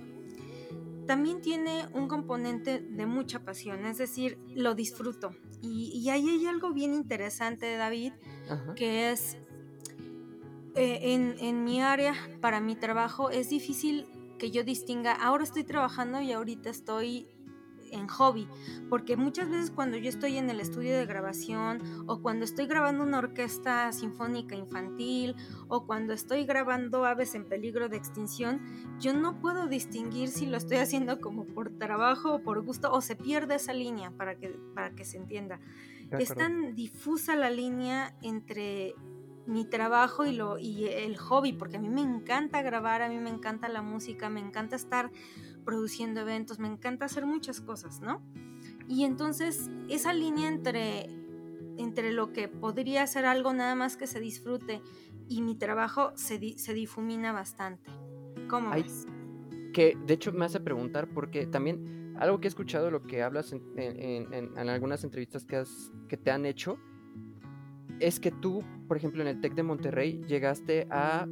también 1.07 1.41
tiene 1.41 1.87
un 1.93 2.07
componente 2.07 2.79
de 2.81 3.05
mucha 3.05 3.39
pasión, 3.39 3.85
es 3.85 3.97
decir, 3.97 4.37
lo 4.53 4.75
disfruto. 4.75 5.31
Y, 5.61 6.07
ahí 6.09 6.29
hay 6.29 6.45
algo 6.45 6.71
bien 6.73 6.93
interesante, 6.93 7.77
David, 7.77 8.13
que 8.75 9.11
es 9.11 9.37
eh, 10.77 11.13
en, 11.13 11.35
en 11.39 11.63
mi 11.63 11.81
área, 11.81 12.13
para 12.41 12.61
mi 12.61 12.75
trabajo, 12.75 13.29
es 13.29 13.49
difícil 13.49 14.07
que 14.37 14.51
yo 14.51 14.63
distinga, 14.63 15.13
ahora 15.13 15.43
estoy 15.43 15.63
trabajando 15.63 16.21
y 16.21 16.31
ahorita 16.31 16.69
estoy 16.69 17.27
en 17.91 18.07
hobby, 18.07 18.47
porque 18.89 19.17
muchas 19.17 19.49
veces 19.49 19.71
cuando 19.71 19.97
yo 19.97 20.09
estoy 20.09 20.37
en 20.37 20.49
el 20.49 20.59
estudio 20.59 20.97
de 20.97 21.05
grabación 21.05 21.81
o 22.07 22.21
cuando 22.21 22.45
estoy 22.45 22.67
grabando 22.67 23.03
una 23.03 23.19
orquesta 23.19 23.91
sinfónica 23.91 24.55
infantil 24.55 25.35
o 25.67 25.85
cuando 25.85 26.13
estoy 26.13 26.45
grabando 26.45 27.05
aves 27.05 27.35
en 27.35 27.45
peligro 27.45 27.89
de 27.89 27.97
extinción, 27.97 28.61
yo 28.99 29.13
no 29.13 29.39
puedo 29.39 29.67
distinguir 29.67 30.29
si 30.29 30.45
lo 30.45 30.57
estoy 30.57 30.77
haciendo 30.77 31.19
como 31.19 31.45
por 31.45 31.77
trabajo 31.77 32.35
o 32.35 32.39
por 32.39 32.63
gusto 32.63 32.91
o 32.91 33.01
se 33.01 33.15
pierde 33.15 33.55
esa 33.55 33.73
línea 33.73 34.11
para 34.11 34.35
que, 34.35 34.49
para 34.73 34.91
que 34.91 35.05
se 35.05 35.17
entienda. 35.17 35.59
Es 36.11 36.33
tan 36.33 36.73
difusa 36.73 37.35
la 37.35 37.49
línea 37.49 38.15
entre 38.21 38.95
mi 39.47 39.65
trabajo 39.65 40.25
y, 40.25 40.33
lo, 40.33 40.59
y 40.59 40.85
el 40.85 41.17
hobby, 41.17 41.53
porque 41.53 41.77
a 41.77 41.79
mí 41.79 41.89
me 41.89 42.01
encanta 42.01 42.61
grabar, 42.61 43.01
a 43.01 43.09
mí 43.09 43.17
me 43.17 43.29
encanta 43.29 43.69
la 43.69 43.81
música, 43.81 44.29
me 44.29 44.41
encanta 44.41 44.75
estar 44.75 45.11
produciendo 45.63 46.21
eventos, 46.21 46.59
me 46.59 46.67
encanta 46.67 47.05
hacer 47.05 47.25
muchas 47.25 47.61
cosas, 47.61 48.01
¿no? 48.01 48.21
Y 48.87 49.03
entonces 49.03 49.69
esa 49.89 50.13
línea 50.13 50.49
entre, 50.49 51.09
entre 51.77 52.11
lo 52.11 52.33
que 52.33 52.47
podría 52.47 53.05
ser 53.07 53.25
algo 53.25 53.53
nada 53.53 53.75
más 53.75 53.97
que 53.97 54.07
se 54.07 54.19
disfrute 54.19 54.81
y 55.27 55.41
mi 55.41 55.55
trabajo 55.55 56.11
se, 56.15 56.57
se 56.57 56.73
difumina 56.73 57.31
bastante. 57.31 57.89
¿Cómo 58.49 58.71
ves? 58.71 59.07
Que 59.73 59.97
de 60.05 60.13
hecho 60.13 60.31
me 60.31 60.45
hace 60.45 60.59
preguntar 60.59 61.09
porque 61.13 61.47
también 61.47 62.15
algo 62.19 62.39
que 62.39 62.47
he 62.47 62.49
escuchado, 62.49 62.89
lo 62.89 63.03
que 63.03 63.21
hablas 63.21 63.53
en, 63.53 63.63
en, 63.75 64.69
algunas 64.69 65.03
entrevistas 65.03 65.45
que, 65.45 65.57
has, 65.57 65.91
que 66.07 66.17
te 66.17 66.31
han 66.31 66.45
hecho, 66.45 66.79
es 67.99 68.19
que 68.19 68.31
tú, 68.31 68.63
por 68.87 68.97
ejemplo, 68.97 69.21
en 69.21 69.27
el 69.27 69.41
TEC 69.41 69.53
de 69.55 69.63
Monterrey 69.63 70.21
llegaste 70.27 70.87
a 70.89 71.27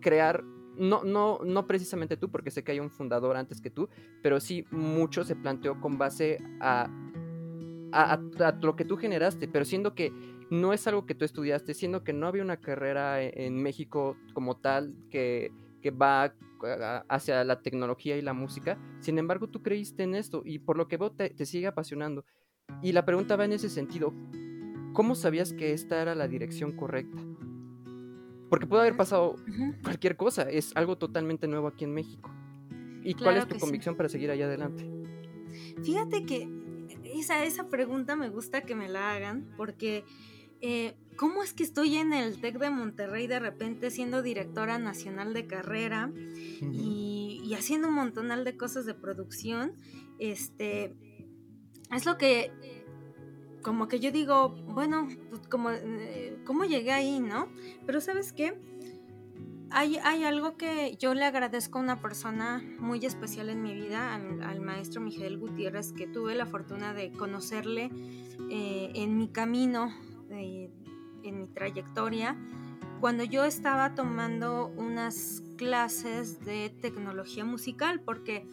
crear 0.00 0.44
no, 0.76 1.04
no, 1.04 1.40
no 1.44 1.66
precisamente 1.66 2.16
tú, 2.16 2.30
porque 2.30 2.50
sé 2.50 2.64
que 2.64 2.72
hay 2.72 2.80
un 2.80 2.90
fundador 2.90 3.36
antes 3.36 3.60
que 3.60 3.70
tú, 3.70 3.88
pero 4.22 4.40
sí 4.40 4.66
mucho 4.70 5.24
se 5.24 5.36
planteó 5.36 5.80
con 5.80 5.98
base 5.98 6.38
a, 6.60 6.88
a, 7.92 8.20
lo 8.60 8.76
que 8.76 8.84
tú 8.84 8.96
generaste, 8.96 9.48
pero 9.48 9.64
siendo 9.64 9.94
que 9.94 10.12
no 10.50 10.72
es 10.72 10.86
algo 10.86 11.06
que 11.06 11.14
tú 11.14 11.24
estudiaste, 11.24 11.74
siendo 11.74 12.04
que 12.04 12.12
no 12.12 12.26
había 12.26 12.42
una 12.42 12.58
carrera 12.58 13.22
e, 13.22 13.46
en, 13.46 13.62
México 13.62 14.16
como 14.32 14.56
tal 14.56 14.94
que, 15.10 15.52
que 15.80 15.90
va 15.90 16.34
hacia 17.08 17.44
la 17.44 17.60
tecnología 17.60 18.16
y 18.16 18.22
la 18.22 18.32
música, 18.32 18.78
sin 19.00 19.18
embargo 19.18 19.48
tú 19.48 19.62
creíste 19.62 20.02
en 20.02 20.14
esto 20.14 20.42
y 20.44 20.58
por 20.58 20.76
lo 20.76 20.88
que 20.88 20.96
veo 20.96 21.12
te, 21.12 21.30
te 21.30 21.46
sigue 21.46 21.66
apasionando. 21.66 22.24
Y 22.82 22.92
la 22.92 23.04
pregunta 23.04 23.36
va 23.36 23.44
en 23.44 23.52
ese 23.52 23.68
sentido, 23.68 24.14
¿cómo 24.94 25.14
sabías 25.14 25.52
que 25.52 25.74
esta 25.74 26.00
era 26.00 26.14
la 26.14 26.26
dirección 26.26 26.72
correcta? 26.72 27.20
Porque 28.48 28.66
puede 28.66 28.82
haber 28.82 28.96
pasado 28.96 29.36
cualquier 29.82 30.16
cosa, 30.16 30.42
es 30.44 30.74
algo 30.76 30.96
totalmente 30.96 31.46
nuevo 31.48 31.68
aquí 31.68 31.84
en 31.84 31.92
México. 31.92 32.30
¿Y 33.02 33.14
cuál 33.14 33.36
es 33.36 33.46
tu 33.46 33.58
convicción 33.58 33.96
para 33.96 34.08
seguir 34.08 34.30
allá 34.30 34.46
adelante? 34.46 34.88
Fíjate 35.82 36.24
que 36.24 36.48
esa, 37.04 37.44
esa 37.44 37.68
pregunta 37.68 38.16
me 38.16 38.30
gusta 38.30 38.62
que 38.62 38.74
me 38.74 38.88
la 38.88 39.12
hagan, 39.12 39.52
porque 39.56 40.04
eh, 40.60 40.94
¿cómo 41.16 41.42
es 41.42 41.52
que 41.52 41.64
estoy 41.64 41.96
en 41.96 42.12
el 42.12 42.40
TEC 42.40 42.58
de 42.58 42.70
Monterrey 42.70 43.26
de 43.26 43.40
repente 43.40 43.90
siendo 43.90 44.22
directora 44.22 44.78
nacional 44.78 45.34
de 45.34 45.46
carrera 45.46 46.10
y, 46.72 47.42
y, 47.44 47.54
haciendo 47.54 47.88
un 47.88 47.94
montonal 47.94 48.44
de 48.44 48.56
cosas 48.56 48.86
de 48.86 48.94
producción? 48.94 49.74
Este, 50.18 50.94
es 51.92 52.06
lo 52.06 52.16
que 52.16 52.50
como 53.64 53.88
que 53.88 53.98
yo 53.98 54.12
digo, 54.12 54.50
bueno, 54.68 55.08
pues 55.30 55.48
como, 55.48 55.70
eh, 55.70 56.38
¿cómo 56.44 56.64
llegué 56.64 56.92
ahí, 56.92 57.18
no? 57.18 57.48
Pero 57.86 58.00
sabes 58.00 58.32
qué? 58.32 58.54
Hay, 59.70 59.96
hay, 59.96 60.22
algo 60.22 60.56
que 60.56 60.96
yo 61.00 61.14
le 61.14 61.24
agradezco 61.24 61.78
a 61.78 61.82
una 61.82 62.00
persona 62.00 62.62
muy 62.78 63.04
especial 63.04 63.48
en 63.48 63.62
mi 63.62 63.74
vida, 63.74 64.14
al, 64.14 64.60
maestro 64.60 65.00
Miguel 65.00 65.38
Gutiérrez, 65.38 65.92
que 65.92 66.06
tuve 66.06 66.36
la 66.36 66.46
fortuna 66.46 66.94
de 66.94 67.10
conocerle 67.10 67.90
eh, 68.50 68.92
en 68.94 69.16
mi 69.16 69.28
camino, 69.28 69.92
en 70.30 71.40
mi 71.40 71.48
trayectoria, 71.48 72.36
cuando 73.00 73.24
yo 73.24 73.44
estaba 73.44 73.94
tomando 73.94 74.72
unas 74.76 75.42
clases 75.56 76.44
de 76.44 76.70
tecnología 76.70 77.44
musical, 77.44 78.00
porque 78.00 78.46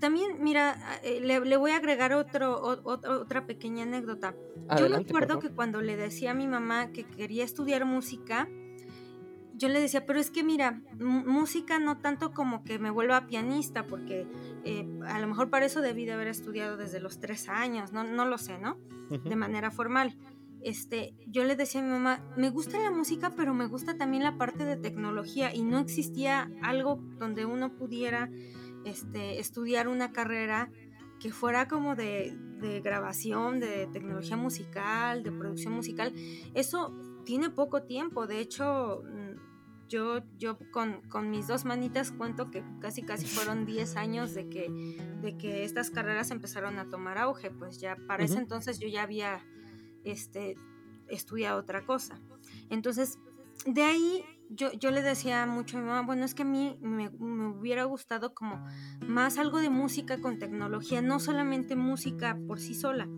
también, 0.00 0.42
mira, 0.42 1.00
eh, 1.02 1.20
le, 1.20 1.56
voy 1.56 1.70
a 1.70 1.76
agregar 1.76 2.12
otro, 2.12 2.60
otra 2.84 3.46
pequeña 3.46 3.84
anécdota. 3.84 4.34
yo 4.78 4.88
me 4.88 4.96
acuerdo 4.96 5.38
que 5.38 5.50
cuando 5.50 5.80
le 5.80 5.96
decía 5.96 6.32
a 6.32 6.34
mi 6.34 6.46
mamá 6.46 6.92
que 6.92 7.04
quería 7.04 7.44
estudiar 7.44 7.84
música, 7.84 8.48
yo 9.54 9.68
le 9.70 9.80
decía, 9.80 10.04
pero 10.04 10.20
es 10.20 10.30
que 10.30 10.44
mira, 10.44 10.82
música 10.98 11.78
no 11.78 11.98
tanto 11.98 12.32
como 12.32 12.62
que 12.62 12.78
me 12.78 12.90
vuelva 12.90 13.26
pianista, 13.26 13.86
porque 13.86 14.26
eh, 14.64 14.86
a 15.06 15.18
lo 15.18 15.26
mejor 15.26 15.48
para 15.48 15.64
eso 15.64 15.80
debí 15.80 16.04
de 16.04 16.12
haber 16.12 16.28
estudiado 16.28 16.76
desde 16.76 17.00
los 17.00 17.18
tres 17.18 17.48
años, 17.48 17.92
no, 17.92 18.04
no 18.04 18.26
lo 18.26 18.36
sé, 18.36 18.58
¿no? 18.58 18.76
De 19.08 19.36
manera 19.36 19.70
formal. 19.70 20.16
Este, 20.60 21.14
yo 21.26 21.44
le 21.44 21.56
decía 21.56 21.80
a 21.80 21.84
mi 21.84 21.90
mamá, 21.90 22.20
me 22.36 22.50
gusta 22.50 22.78
la 22.78 22.90
música, 22.90 23.30
pero 23.34 23.54
me 23.54 23.66
gusta 23.66 23.96
también 23.96 24.24
la 24.24 24.36
parte 24.36 24.64
de 24.64 24.76
tecnología 24.76 25.54
y 25.54 25.62
no 25.62 25.78
existía 25.78 26.50
algo 26.60 26.96
donde 27.18 27.46
uno 27.46 27.72
pudiera 27.76 28.30
este, 28.86 29.40
estudiar 29.40 29.88
una 29.88 30.12
carrera 30.12 30.70
que 31.18 31.32
fuera 31.32 31.66
como 31.66 31.96
de, 31.96 32.36
grabación, 32.82 33.58
de 33.58 33.88
tecnología 33.92 34.36
musical, 34.36 35.22
de 35.22 35.32
producción 35.32 35.72
musical. 35.72 36.12
Eso 36.54 36.94
tiene 37.24 37.50
poco 37.50 37.82
tiempo, 37.82 38.26
de 38.26 38.38
hecho, 38.38 39.02
mm, 39.04 39.88
yo, 39.88 40.22
yo 40.36 40.58
con, 40.72 41.30
mis 41.30 41.46
dos 41.46 41.64
manitas 41.64 42.12
cuento 42.12 42.50
que 42.50 42.64
casi 42.80 43.02
casi 43.02 43.26
fueron 43.26 43.66
10 43.66 43.96
años 43.96 44.34
de 44.34 44.48
que, 44.48 44.68
de 45.20 45.36
que 45.36 45.64
estas 45.64 45.90
carreras 45.90 46.30
empezaron 46.30 46.78
a 46.78 46.88
tomar 46.88 47.18
auge, 47.18 47.50
pues 47.50 47.80
ya 47.80 47.96
para 48.06 48.24
ese 48.24 48.38
entonces 48.38 48.78
yo 48.78 48.88
ya 48.88 49.02
había 49.02 49.44
este, 50.04 50.56
estudiado 51.08 51.58
otra 51.58 51.84
cosa. 51.84 52.20
Entonces, 52.68 53.18
de 53.64 53.82
ahí 53.82 54.24
yo, 54.50 54.72
yo 54.72 54.90
le 54.90 55.02
decía 55.02 55.46
mucho 55.46 55.76
a 55.76 55.80
mi 55.80 55.86
mamá, 55.86 56.02
bueno, 56.06 56.24
es 56.24 56.34
que 56.34 56.42
a 56.42 56.46
mí 56.46 56.78
me, 56.80 57.08
hubiera 57.08 57.84
gustado 57.84 58.34
como 58.34 58.64
más 59.06 59.38
algo 59.38 59.58
de 59.58 59.70
música 59.70 60.20
con 60.20 60.38
tecnología, 60.38 61.02
no 61.02 61.20
solamente 61.20 61.76
música 61.76 62.38
por 62.46 62.60
sí 62.60 62.74
sola. 62.74 63.08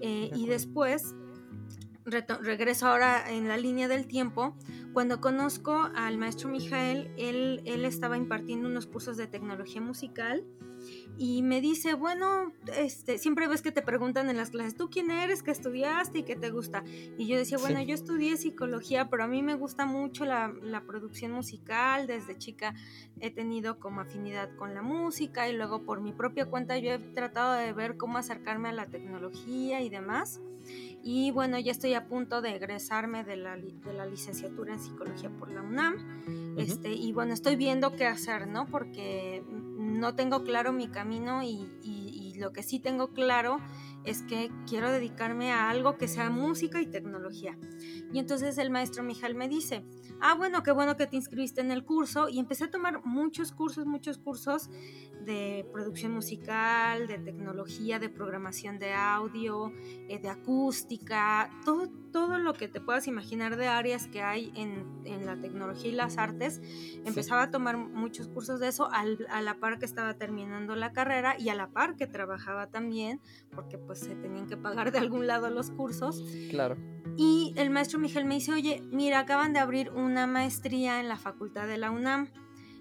Eh, 0.00 0.30
y 0.34 0.46
después, 0.46 1.14
regreso 2.10 2.86
ahora 2.86 3.30
en 3.30 3.48
la 3.48 3.56
línea 3.56 3.88
del 3.88 4.06
tiempo, 4.06 4.56
cuando 4.92 5.20
conozco 5.20 5.90
al 5.94 6.18
maestro 6.18 6.48
Mijael, 6.48 7.12
él, 7.16 7.62
él 7.64 7.84
estaba 7.84 8.16
impartiendo 8.16 8.68
unos 8.68 8.86
cursos 8.86 9.16
de 9.16 9.26
tecnología 9.26 9.80
musical 9.80 10.44
y 11.18 11.42
me 11.42 11.60
dice, 11.60 11.94
bueno, 11.94 12.52
este, 12.76 13.18
siempre 13.18 13.46
ves 13.46 13.60
que 13.60 13.72
te 13.72 13.82
preguntan 13.82 14.30
en 14.30 14.36
las 14.36 14.50
clases, 14.50 14.74
¿tú 14.74 14.88
quién 14.88 15.10
eres? 15.10 15.42
¿Qué 15.42 15.50
estudiaste 15.50 16.20
y 16.20 16.22
qué 16.22 16.34
te 16.34 16.50
gusta? 16.50 16.82
Y 17.18 17.26
yo 17.26 17.36
decía, 17.36 17.58
bueno, 17.58 17.82
yo 17.82 17.94
estudié 17.94 18.36
psicología, 18.36 19.10
pero 19.10 19.24
a 19.24 19.26
mí 19.26 19.42
me 19.42 19.54
gusta 19.54 19.84
mucho 19.84 20.24
la, 20.24 20.52
la, 20.62 20.80
producción 20.84 21.32
musical, 21.32 22.06
desde 22.06 22.38
chica 22.38 22.74
he 23.20 23.30
tenido 23.30 23.78
como 23.78 24.00
afinidad 24.00 24.56
con 24.56 24.74
la 24.74 24.80
música 24.82 25.48
y 25.48 25.52
luego 25.52 25.82
por 25.82 26.00
mi 26.00 26.12
propia 26.12 26.46
cuenta 26.46 26.78
yo 26.78 26.92
he 26.92 26.98
tratado 26.98 27.52
de 27.52 27.72
ver 27.74 27.96
cómo 27.98 28.16
acercarme 28.16 28.70
a 28.70 28.72
la 28.72 28.86
tecnología 28.86 29.82
y 29.82 29.90
demás. 29.90 30.40
Y 31.02 31.30
bueno, 31.30 31.58
ya 31.58 31.72
estoy 31.72 31.94
a 31.94 32.06
punto 32.06 32.42
de 32.42 32.56
egresarme 32.56 33.24
de 33.24 33.36
la, 33.36 33.56
de 33.56 33.92
la 33.92 34.06
licenciatura 34.06 34.74
en 34.74 34.80
psicología 34.80 35.30
por 35.30 35.50
la 35.50 35.62
UNAM. 35.62 36.56
este, 36.58 36.92
y 36.92 37.12
bueno, 37.12 37.32
estoy 37.32 37.56
viendo 37.56 37.96
qué 37.96 38.06
hacer, 38.06 38.46
¿no? 38.46 38.66
Porque 38.66 39.42
no 40.00 40.14
tengo 40.14 40.44
claro 40.44 40.72
mi 40.72 40.88
camino 40.88 41.42
y, 41.42 41.68
lo 42.40 42.54
que 42.54 42.62
sí 42.62 42.78
tengo 42.78 43.08
claro 43.08 43.58
es 44.04 44.22
que 44.22 44.50
quiero 44.66 44.90
dedicarme 44.90 45.52
a 45.52 45.70
algo 45.70 45.96
que 45.96 46.08
sea 46.08 46.30
música 46.30 46.80
y 46.80 46.86
tecnología. 46.86 47.58
Y 48.12 48.18
entonces 48.18 48.58
el 48.58 48.70
maestro 48.70 49.02
Mijal 49.02 49.34
me 49.34 49.48
dice, 49.48 49.84
ah, 50.20 50.34
bueno, 50.34 50.62
qué 50.62 50.72
bueno 50.72 50.96
que 50.96 51.06
te 51.06 51.16
inscribiste 51.16 51.60
en 51.60 51.70
el 51.70 51.84
curso. 51.84 52.28
Y 52.28 52.38
empecé 52.38 52.64
a 52.64 52.70
tomar 52.70 53.04
muchos 53.04 53.52
cursos, 53.52 53.86
muchos 53.86 54.18
cursos 54.18 54.70
de 55.24 55.68
producción 55.72 56.12
musical, 56.12 57.06
de 57.06 57.18
tecnología, 57.18 57.98
de 57.98 58.08
programación 58.08 58.78
de 58.78 58.94
audio, 58.94 59.72
eh, 60.08 60.18
de 60.18 60.28
acústica, 60.28 61.50
todo, 61.64 61.88
todo 62.10 62.38
lo 62.38 62.54
que 62.54 62.68
te 62.68 62.80
puedas 62.80 63.06
imaginar 63.06 63.56
de 63.56 63.68
áreas 63.68 64.06
que 64.06 64.22
hay 64.22 64.52
en, 64.56 65.02
en 65.04 65.26
la 65.26 65.36
tecnología 65.40 65.90
y 65.90 65.94
las 65.94 66.18
artes. 66.18 66.60
Empezaba 67.04 67.42
a 67.42 67.50
tomar 67.50 67.76
muchos 67.76 68.28
cursos 68.28 68.60
de 68.60 68.68
eso 68.68 68.88
a 68.90 69.40
la 69.42 69.60
par 69.60 69.78
que 69.78 69.84
estaba 69.84 70.14
terminando 70.14 70.74
la 70.74 70.92
carrera 70.92 71.36
y 71.38 71.50
a 71.50 71.54
la 71.54 71.68
par 71.68 71.96
que 71.96 72.06
trabajaba 72.06 72.68
también, 72.68 73.20
porque 73.54 73.78
pues 73.90 73.98
se 73.98 74.14
tenían 74.14 74.46
que 74.46 74.56
pagar 74.56 74.92
de 74.92 74.98
algún 74.98 75.26
lado 75.26 75.50
los 75.50 75.72
cursos. 75.72 76.22
Claro. 76.48 76.76
Y 77.16 77.52
el 77.56 77.70
maestro 77.70 77.98
Miguel 77.98 78.24
me 78.24 78.36
dice, 78.36 78.52
oye, 78.52 78.84
mira, 78.92 79.18
acaban 79.18 79.52
de 79.52 79.58
abrir 79.58 79.90
una 79.90 80.28
maestría 80.28 81.00
en 81.00 81.08
la 81.08 81.16
facultad 81.16 81.66
de 81.66 81.76
la 81.76 81.90
UNAM 81.90 82.28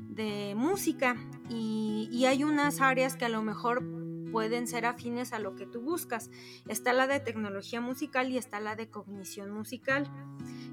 de 0.02 0.54
música 0.56 1.16
y, 1.50 2.26
hay 2.28 2.44
unas 2.44 2.80
áreas 2.80 3.16
que 3.16 3.26
a 3.26 3.30
lo 3.30 3.42
mejor 3.42 3.84
pueden 4.32 4.68
ser 4.68 4.86
afines 4.86 5.34
a 5.34 5.40
lo 5.40 5.56
que 5.56 5.66
tú 5.66 5.82
buscas. 5.82 6.30
Está 6.68 6.94
la 6.94 7.08
de 7.08 7.20
tecnología 7.20 7.82
musical 7.82 8.30
y 8.30 8.38
está 8.38 8.60
la 8.60 8.76
de 8.76 8.92
cognición 8.92 9.50
musical. 9.50 10.08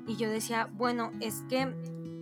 Y 0.07 0.17
yo 0.17 0.29
decía, 0.29 0.69
bueno, 0.71 1.13
es 1.23 1.45
que 1.49 1.75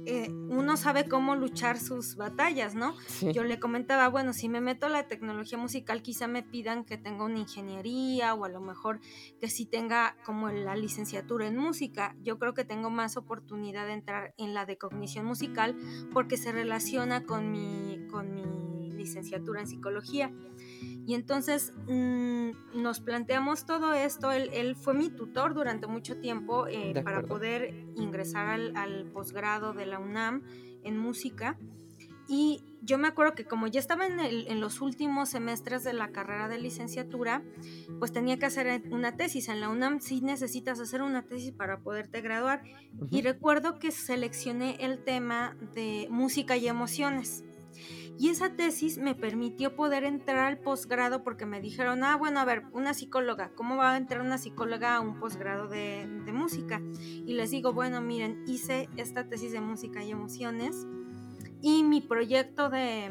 eh, 0.07 0.31
uno 0.31 0.77
sabe 0.77 1.09
cómo 1.09 1.35
luchar 1.35 1.79
sus 1.79 2.17
batallas, 2.17 2.75
¿no? 2.75 2.95
Yo 3.33 3.45
le 3.45 3.59
comentaba, 3.59 4.09
bueno, 4.09 4.33
si 4.33 4.49
me 4.49 4.61
meto 4.61 4.87
a 4.87 4.89
la 4.89 5.07
tecnología 5.07 5.59
musical, 5.59 6.03
quizá 6.03 6.27
me 6.27 6.43
pidan 6.43 6.85
que 6.85 6.99
tenga 6.99 7.25
una 7.25 7.39
ingeniería 7.39 8.35
o 8.35 8.45
a 8.45 8.49
lo 8.49 8.61
mejor 8.61 9.01
que 9.41 9.49
sí 9.49 9.67
tenga 9.67 10.17
como 10.25 10.51
la 10.51 10.77
licenciatura 10.77 11.47
en 11.47 11.57
música. 11.57 12.15
Yo 12.23 12.39
creo 12.39 12.55
que 12.55 12.65
tengo 12.65 12.91
más 12.91 13.17
oportunidad 13.17 13.87
de 13.87 13.95
entrar 13.95 14.35
en 14.37 14.55
la 14.55 14.67
de 14.67 14.77
cognición 14.77 15.27
musical 15.27 15.77
porque 16.13 16.37
se 16.37 16.53
relaciona 16.53 17.25
con 17.25 17.51
mi, 17.51 18.07
con 18.11 18.35
mi 18.35 18.93
licenciatura 18.93 19.61
en 19.61 19.67
psicología. 19.67 20.33
Y 21.07 21.15
entonces 21.15 21.73
mm, 21.87 22.83
nos 22.83 23.01
planteamos 23.01 23.67
todo 23.67 23.93
esto, 23.93 24.33
él, 24.33 24.77
fue 24.77 24.95
mi 24.95 25.11
tutor 25.11 25.55
durante 25.55 25.87
mucho 25.87 26.17
tiempo 26.19 26.67
eh, 26.67 27.01
para 27.05 27.23
poder 27.23 27.75
ingresar 27.97 28.49
al, 28.49 29.05
posgrado 29.13 29.73
de 29.75 29.87
la 29.87 29.99
UNAM 29.99 30.43
en 30.83 30.99
música. 30.99 31.59
Y 32.27 32.63
yo 32.81 32.97
me 32.97 33.09
acuerdo 33.09 33.35
que 33.35 33.45
como 33.45 33.67
ya 33.67 33.81
estaba 33.81 34.07
en, 34.07 34.61
los 34.61 34.81
últimos 34.81 35.29
semestres 35.29 35.85
de 35.85 35.93
la 35.93 36.09
carrera 36.09 36.49
de 36.49 36.59
licenciatura, 36.59 37.43
pues 37.99 38.13
tenía 38.13 38.39
que 38.39 38.47
hacer 38.47 38.83
una 38.91 39.15
tesis. 39.15 39.49
En 39.49 39.61
la 39.61 39.69
UNAM 39.69 40.01
sí 40.01 40.23
necesitas 40.23 40.81
hacer 40.81 41.03
una 41.03 41.23
tesis 41.23 41.53
para 41.53 41.81
poderte 41.81 42.23
graduar. 42.23 42.63
Y 43.11 43.21
recuerdo 43.21 43.79
que 43.79 43.91
seleccioné 43.91 44.77
el 44.81 45.05
tema 45.05 45.55
de 45.75 46.07
música 46.11 46.57
y 46.57 46.67
emociones. 46.67 47.45
Y 48.17 48.29
esa 48.29 48.55
tesis 48.55 48.99
me 48.99 49.15
permitió 49.15 49.75
poder 49.75 50.05
entrar 50.05 50.39
al 50.39 50.59
posgrado 50.59 51.25
porque 51.25 51.47
me 51.47 51.61
dijeron, 51.61 52.05
ah, 52.05 52.17
bueno, 52.17 52.39
a 52.41 52.45
ver, 52.45 52.63
una 52.73 52.95
psicóloga, 52.95 53.51
¿cómo 53.55 53.77
va 53.77 53.93
a 53.93 53.97
entrar 53.97 54.21
una 54.21 54.39
psicóloga 54.39 54.97
a 54.97 55.01
un 55.01 55.19
posgrado 55.19 55.69
de, 55.69 56.07
música? 56.33 56.81
Y 57.27 57.35
les 57.35 57.51
digo, 57.51 57.73
bueno, 57.73 58.01
miren, 58.01 58.45
hice 58.47 58.89
esta 58.97 59.29
tesis 59.29 59.53
de 59.53 59.61
música 59.61 60.03
y 60.05 60.11
emociones 60.11 60.87
y 61.61 61.83
mi 61.83 62.01
proyecto 62.01 62.71
de, 62.71 63.11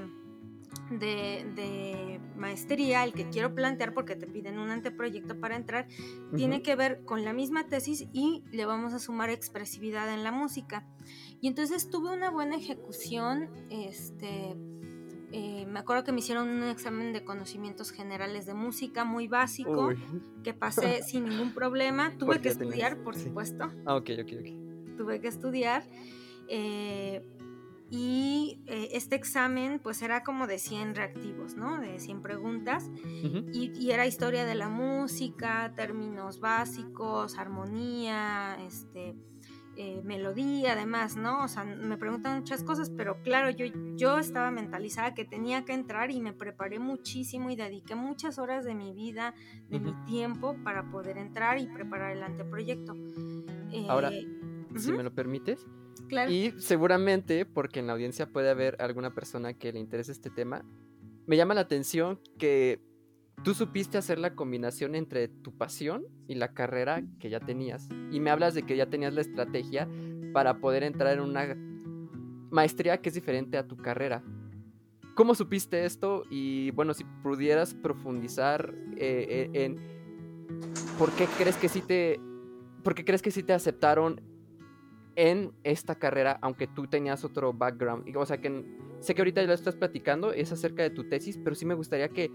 de, 0.90 2.20
maestría, 2.38 3.04
el 3.04 3.14
que 3.14 3.30
quiero 3.30 3.56
plantear 3.56 3.94
porque 3.94 4.16
te 4.16 4.28
piden 4.28 4.60
un 4.60 4.70
anteproyecto 4.70 5.40
para 5.40 5.56
entrar, 5.56 5.88
tiene 6.36 6.62
que 6.62 6.76
ver 6.76 7.04
con 7.06 7.24
la 7.24 7.34
misma 7.34 7.68
tesis 7.68 8.08
y 8.14 8.44
le 8.52 8.66
vamos 8.66 8.94
a 8.94 9.00
sumar 9.00 9.30
expresividad 9.30 10.14
en 10.14 10.24
la 10.24 10.32
música. 10.32 10.86
Y 11.42 11.48
entonces 11.48 11.90
tuve 11.90 12.14
una 12.14 12.30
buena 12.30 12.56
ejecución, 12.56 13.50
este, 13.70 14.56
eh, 15.36 15.66
me 15.66 15.80
acuerdo 15.80 16.04
que 16.04 16.12
me 16.12 16.20
hicieron 16.20 16.48
un 16.48 16.64
examen 16.66 17.12
de 17.12 17.24
conocimientos 17.24 17.92
generales 17.92 18.46
de 18.46 18.54
música 18.54 19.04
muy 19.04 19.28
básico, 19.28 19.90
que 20.44 20.54
pasé 20.54 21.02
sin 21.04 21.26
ningún 21.26 21.56
problema. 21.56 22.16
Tuve 22.20 22.40
que 22.40 22.50
estudiar, 22.50 23.02
por 23.02 23.16
supuesto. 23.16 23.72
Ah, 23.88 23.96
ok, 23.96 24.12
ok, 24.22 24.32
ok. 24.40 24.96
Tuve 24.96 25.20
que 25.20 25.28
estudiar. 25.28 25.90
Eh, 26.48 27.26
y 27.90 28.62
eh, 28.68 28.90
este 28.94 29.16
examen 29.16 29.80
pues 29.80 30.04
era 30.04 30.24
como 30.24 30.46
de 30.46 30.60
100 30.60 30.94
reactivos, 30.94 31.56
¿no? 31.56 31.80
De 31.80 32.00
100 32.00 32.22
preguntas. 32.22 32.92
y, 33.04 33.72
y, 33.76 33.90
era 33.92 34.06
historia 34.06 34.46
de 34.46 34.54
la 34.54 34.70
música, 34.70 35.74
términos 35.76 36.40
básicos, 36.40 37.40
armonía, 37.40 38.58
este, 38.68 39.16
eh, 39.76 40.02
melodía, 40.04 40.74
además, 40.74 41.18
¿no? 41.18 41.44
O 41.44 41.48
sea, 41.48 41.64
me 41.64 41.98
preguntan 41.98 42.40
muchas 42.40 42.64
cosas, 42.64 42.92
pero 42.96 43.22
claro, 43.24 43.50
yo, 43.50 43.66
yo 43.96 44.20
estaba 44.20 44.52
mentalizada 44.52 45.14
que 45.14 45.26
tenía 45.26 45.66
que 45.66 45.74
entrar 45.74 46.12
y 46.12 46.22
me 46.22 46.32
preparé 46.32 46.80
muchísimo 46.80 47.50
y 47.50 47.56
dediqué 47.56 47.96
muchas 47.96 48.38
horas 48.38 48.66
de 48.66 48.76
mi 48.76 48.94
vida, 48.94 49.34
de 49.70 49.80
mi 49.80 49.94
tiempo 50.06 50.56
para 50.64 50.90
poder 50.92 51.18
entrar 51.18 51.60
y 51.60 51.68
preparar 51.68 52.16
el 52.16 52.24
anteproyecto. 52.24 52.96
Ahora, 53.88 54.12
eh, 54.14 54.28
si 54.78 54.92
me 54.92 55.04
lo 55.04 55.14
permites. 55.14 55.66
Claro. 56.08 56.32
Y 56.32 56.54
seguramente, 56.60 57.46
porque 57.46 57.80
en 57.80 57.88
la 57.88 57.94
audiencia 57.94 58.28
puede 58.28 58.50
haber 58.50 58.80
alguna 58.80 59.14
persona 59.14 59.54
que 59.54 59.72
le 59.74 59.80
interese 59.80 60.12
este 60.12 60.30
tema, 60.30 60.64
me 61.26 61.38
llama 61.38 61.54
la 61.54 61.62
atención 61.62 62.20
que 62.38 62.80
tú 63.44 63.54
supiste 63.54 63.98
hacer 63.98 64.20
la 64.20 64.36
combinación 64.36 64.96
entre 64.96 65.28
tu 65.28 65.52
pasión 65.58 66.06
y 66.28 66.36
la 66.36 66.54
carrera 66.54 67.04
que 67.20 67.30
ya 67.30 67.40
tenías. 67.40 67.90
Y 68.12 68.20
me 68.20 68.30
hablas 68.30 68.54
de 68.54 68.64
que 68.64 68.78
ya 68.78 68.88
tenías 68.88 69.14
la 69.14 69.22
estrategia 69.22 69.88
para 70.34 70.60
poder 70.60 70.84
entrar 70.84 71.14
en 71.14 71.20
una 71.20 71.56
maestría 72.50 73.02
que 73.02 73.10
es 73.10 73.16
diferente 73.16 73.58
a 73.58 73.68
tu 73.68 73.78
carrera. 73.78 74.24
¿Cómo 75.16 75.36
supiste 75.36 75.86
esto? 75.86 76.24
Y 76.30 76.72
bueno, 76.72 76.94
si 76.94 77.04
pudieras 77.22 77.74
profundizar 77.76 78.74
eh, 78.98 79.50
eh, 79.54 79.66
en 79.66 79.78
por 80.98 81.12
qué 81.12 81.28
crees 81.38 81.56
que 81.58 81.70
sí 81.70 81.82
te. 81.82 82.20
¿Por 82.84 82.96
qué 82.96 83.06
crees 83.06 83.22
que 83.22 83.32
sí 83.32 83.44
te 83.44 83.54
aceptaron 83.54 84.22
en 85.16 85.54
esta 85.64 85.96
carrera, 85.96 86.40
aunque 86.42 86.68
tú 86.68 86.88
tenías 86.88 87.24
otro 87.24 87.54
background? 87.54 88.16
O 88.18 88.26
sea 88.26 88.40
que 88.40 88.66
sé 89.00 89.14
que 89.14 89.22
ahorita 89.22 89.42
ya 89.42 89.48
lo 89.48 89.54
estás 89.54 89.76
platicando, 89.76 90.34
es 90.34 90.52
acerca 90.52 90.82
de 90.82 90.90
tu 90.90 91.08
tesis, 91.08 91.38
pero 91.38 91.56
sí 91.56 91.66
me 91.66 91.76
gustaría 91.76 92.10
que 92.10 92.32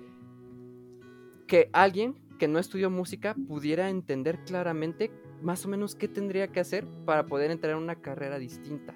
que 1.49 1.71
alguien 1.73 2.15
que 2.39 2.47
no 2.47 2.61
estudió 2.61 2.89
música 2.91 3.35
pudiera 3.49 3.91
entender 3.91 4.45
claramente 4.45 5.11
más 5.43 5.65
o 5.67 5.69
menos 5.69 5.97
qué 5.97 6.07
tendría 6.07 6.49
que 6.49 6.61
hacer 6.61 6.87
para 7.05 7.27
poder 7.27 7.51
entrar 7.51 7.73
en 7.73 7.83
una 7.83 7.97
carrera 7.97 8.39
distinta, 8.39 8.95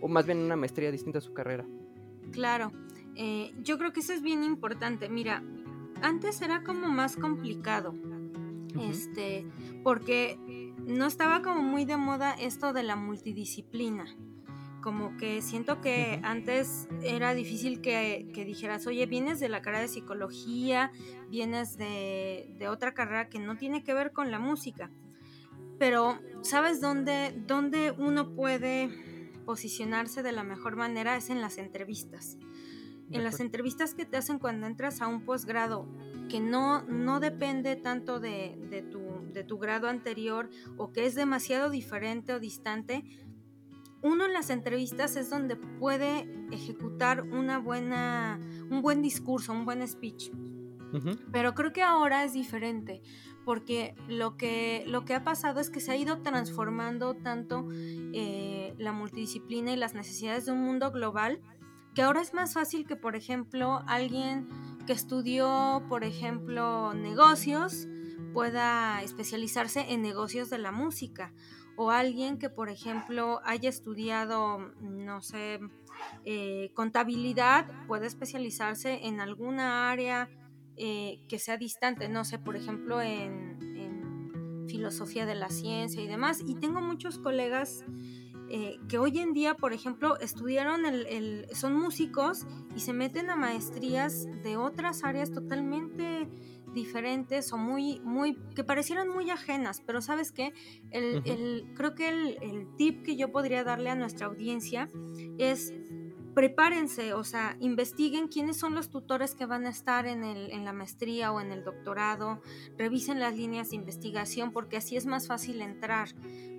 o 0.00 0.08
más 0.08 0.24
bien 0.24 0.38
una 0.38 0.56
maestría 0.56 0.90
distinta 0.90 1.18
a 1.18 1.20
su 1.20 1.34
carrera. 1.34 1.66
Claro, 2.32 2.72
eh, 3.14 3.52
yo 3.62 3.76
creo 3.76 3.92
que 3.92 4.00
eso 4.00 4.14
es 4.14 4.22
bien 4.22 4.42
importante. 4.42 5.08
Mira, 5.08 5.42
antes 6.00 6.40
era 6.40 6.62
como 6.62 6.88
más 6.88 7.16
complicado, 7.16 7.94
este, 8.80 9.44
porque 9.82 10.38
no 10.86 11.06
estaba 11.06 11.42
como 11.42 11.62
muy 11.62 11.84
de 11.84 11.96
moda 11.96 12.32
esto 12.32 12.72
de 12.72 12.84
la 12.84 12.96
multidisciplina 12.96 14.06
como 14.88 15.18
que 15.18 15.42
siento 15.42 15.82
que 15.82 16.18
antes 16.22 16.88
era 17.02 17.34
difícil 17.34 17.82
que, 17.82 18.24
dijeras, 18.46 18.86
oye, 18.86 19.04
vienes 19.04 19.38
de 19.38 19.50
la 19.50 19.60
carrera 19.60 19.82
de 19.82 19.88
psicología, 19.88 20.92
vienes 21.28 21.76
de, 21.76 22.56
otra 22.70 22.94
carrera 22.94 23.28
que 23.28 23.38
no 23.38 23.58
tiene 23.58 23.84
que 23.84 23.92
ver 23.92 24.12
con 24.12 24.30
la 24.30 24.38
música. 24.38 24.90
Pero, 25.78 26.18
¿sabes 26.40 26.80
dónde, 26.80 27.34
dónde 27.46 27.90
uno 27.98 28.34
puede 28.34 28.88
posicionarse 29.44 30.22
de 30.22 30.32
la 30.32 30.42
mejor 30.42 30.76
manera? 30.76 31.16
Es 31.16 31.28
en 31.28 31.42
las 31.42 31.58
entrevistas. 31.58 32.38
En 33.10 33.24
las 33.24 33.40
entrevistas 33.40 33.92
que 33.92 34.06
te 34.06 34.16
hacen 34.16 34.38
cuando 34.38 34.66
entras 34.66 35.02
a 35.02 35.06
un 35.06 35.26
posgrado, 35.26 35.86
que 36.30 36.40
no, 36.40 36.80
no 36.84 37.20
depende 37.20 37.76
tanto 37.76 38.20
de, 38.20 38.86
tu, 38.90 39.30
de 39.34 39.44
tu 39.44 39.58
grado 39.58 39.88
anterior 39.88 40.48
o 40.78 40.92
que 40.92 41.04
es 41.04 41.14
demasiado 41.14 41.68
diferente 41.68 42.32
o 42.32 42.40
distante, 42.40 43.04
uno 44.02 44.26
en 44.26 44.32
las 44.32 44.50
entrevistas 44.50 45.16
es 45.16 45.30
donde 45.30 45.56
puede 45.56 46.28
ejecutar 46.52 47.22
una 47.22 47.58
buena, 47.58 48.40
un 48.70 48.82
buen 48.82 49.02
discurso, 49.02 49.52
un 49.52 49.64
buen 49.64 49.86
speech. 49.86 50.30
Pero 51.30 51.54
creo 51.54 51.72
que 51.74 51.82
ahora 51.82 52.24
es 52.24 52.32
diferente, 52.32 53.02
porque 53.44 53.94
lo 54.08 54.38
que, 54.38 54.84
lo 54.86 55.04
que 55.04 55.14
ha 55.14 55.22
pasado 55.22 55.60
es 55.60 55.68
que 55.68 55.80
se 55.80 55.92
ha 55.92 55.96
ido 55.96 56.22
transformando 56.22 57.14
tanto 57.14 57.68
eh, 57.70 58.74
la 58.78 58.92
multidisciplina 58.92 59.72
y 59.72 59.76
las 59.76 59.92
necesidades 59.94 60.46
de 60.46 60.52
un 60.52 60.62
mundo 60.62 60.90
global, 60.90 61.42
que 61.94 62.00
ahora 62.00 62.22
es 62.22 62.32
más 62.32 62.54
fácil 62.54 62.86
que, 62.86 62.96
por 62.96 63.16
ejemplo, 63.16 63.82
alguien 63.86 64.48
que 64.86 64.94
estudió, 64.94 65.84
por 65.90 66.04
ejemplo, 66.04 66.94
negocios, 66.94 67.86
pueda 68.32 69.02
especializarse 69.02 69.92
en 69.92 70.00
negocios 70.00 70.48
de 70.48 70.58
la 70.58 70.72
música 70.72 71.34
o 71.78 71.92
alguien 71.92 72.38
que, 72.38 72.50
por 72.50 72.70
ejemplo, 72.70 73.40
haya 73.44 73.68
estudiado, 73.68 74.58
no 74.80 75.22
sé, 75.22 75.60
eh, 76.24 76.72
contabilidad, 76.74 77.66
puede 77.86 78.08
especializarse 78.08 79.06
en 79.06 79.20
alguna 79.20 79.88
área 79.88 80.28
eh, 80.76 81.20
que 81.28 81.38
sea 81.38 81.56
distante, 81.56 82.08
no 82.08 82.24
sé, 82.24 82.40
por 82.40 82.56
ejemplo, 82.56 83.00
en, 83.00 83.56
filosofía 84.68 85.24
de 85.24 85.34
la 85.34 85.48
ciencia 85.48 86.02
y 86.02 86.08
demás. 86.08 86.42
Y 86.46 86.56
tengo 86.56 86.82
muchos 86.82 87.18
colegas 87.18 87.86
eh, 88.50 88.76
que 88.88 88.98
hoy 88.98 89.18
en 89.18 89.32
día, 89.32 89.54
por 89.54 89.72
ejemplo, 89.72 90.18
estudiaron, 90.18 90.84
el, 90.84 91.46
son 91.54 91.74
músicos 91.74 92.44
y 92.76 92.80
se 92.80 92.92
meten 92.92 93.30
a 93.30 93.36
maestrías 93.36 94.26
de 94.42 94.58
otras 94.58 95.04
áreas 95.04 95.32
totalmente 95.32 96.28
diferentes 96.72 97.52
o 97.52 97.58
muy, 97.58 98.00
muy, 98.00 98.36
que 98.54 98.64
parecieran 98.64 99.08
muy 99.08 99.30
ajenas, 99.30 99.82
pero 99.84 100.00
sabes 100.00 100.32
qué, 100.32 100.52
el, 100.90 101.72
creo 101.74 101.94
que 101.94 102.08
el, 102.08 102.38
el 102.42 102.76
tip 102.76 103.02
que 103.02 103.16
yo 103.16 103.32
podría 103.32 103.64
darle 103.64 103.90
a 103.90 103.94
nuestra 103.94 104.26
audiencia 104.26 104.88
es 105.38 105.72
prepárense, 106.38 107.14
o 107.14 107.24
sea, 107.24 107.56
investiguen 107.58 108.28
quiénes 108.28 108.58
son 108.58 108.76
los 108.76 108.90
tutores 108.90 109.34
que 109.34 109.44
van 109.44 109.66
a 109.66 109.70
estar 109.70 110.06
en, 110.06 110.22
el, 110.22 110.52
en 110.52 110.64
la 110.64 110.72
maestría 110.72 111.32
o 111.32 111.40
en 111.40 111.50
el 111.50 111.64
doctorado, 111.64 112.40
revisen 112.76 113.18
las 113.18 113.36
líneas 113.36 113.70
de 113.70 113.74
investigación 113.74 114.52
porque 114.52 114.76
así 114.76 114.96
es 114.96 115.04
más 115.04 115.26
fácil 115.26 115.60
entrar. 115.60 116.10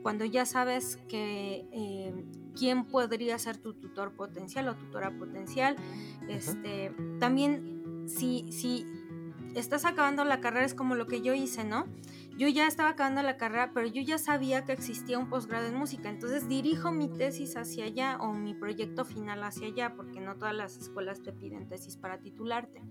Cuando 0.01 0.25
ya 0.25 0.45
sabes 0.45 0.97
que 1.07 1.65
eh, 1.71 2.13
quién 2.57 2.87
podría 2.87 3.39
ser 3.39 3.55
tu 3.55 3.73
tutor 3.73 4.11
potencial 4.17 4.67
o 4.67 4.75
tutora 4.75 5.17
potencial, 5.17 5.77
este, 6.27 6.93
también 7.21 8.03
si, 8.05 8.51
si 8.51 8.85
estás 9.59 9.85
acabando 9.85 10.23
la 10.25 10.41
carrera 10.41 10.65
es 10.65 10.73
como 10.73 10.95
lo 10.95 11.07
que 11.07 11.21
yo 11.21 11.33
hice, 11.33 11.63
¿no? 11.63 11.85
yo 12.39 12.47
ya 12.47 12.67
estaba 12.67 12.91
acabando 12.91 13.21
la 13.21 13.35
carrera, 13.35 13.71
pero 13.73 13.85
yo 13.85 14.01
ya 14.01 14.17
sabía 14.17 14.63
que 14.63 14.71
existía 14.71 15.19
un 15.19 15.29
posgrado 15.29 15.67
en 15.67 15.75
música, 15.75 16.09
entonces 16.09 16.47
dirijo 16.47 16.89
mi 16.89 17.09
tesis 17.09 17.57
hacia 17.57 17.83
allá 17.83 18.17
o 18.21 18.31
mi 18.31 18.53
proyecto 18.53 19.03
final 19.03 19.43
hacia 19.43 19.67
allá, 19.67 19.93
porque 19.93 20.21
no 20.21 20.37
todas 20.37 20.55
las 20.55 20.77
escuelas 20.77 21.21
te 21.21 21.33
piden 21.33 21.67
tesis 21.67 21.97
para 21.97 22.19
titularte. 22.19 22.81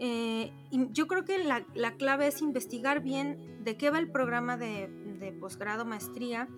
Eh, 0.00 0.52
yo 0.90 1.06
creo 1.06 1.24
que 1.24 1.38
la, 1.38 1.96
clave 1.96 2.26
es 2.26 2.42
investigar 2.42 3.00
bien 3.00 3.62
de 3.62 3.76
qué 3.76 3.90
va 3.90 4.00
el 4.00 4.10
programa 4.10 4.56
de, 4.56 4.90
posgrado, 5.38 5.84
maestría, 5.84 6.48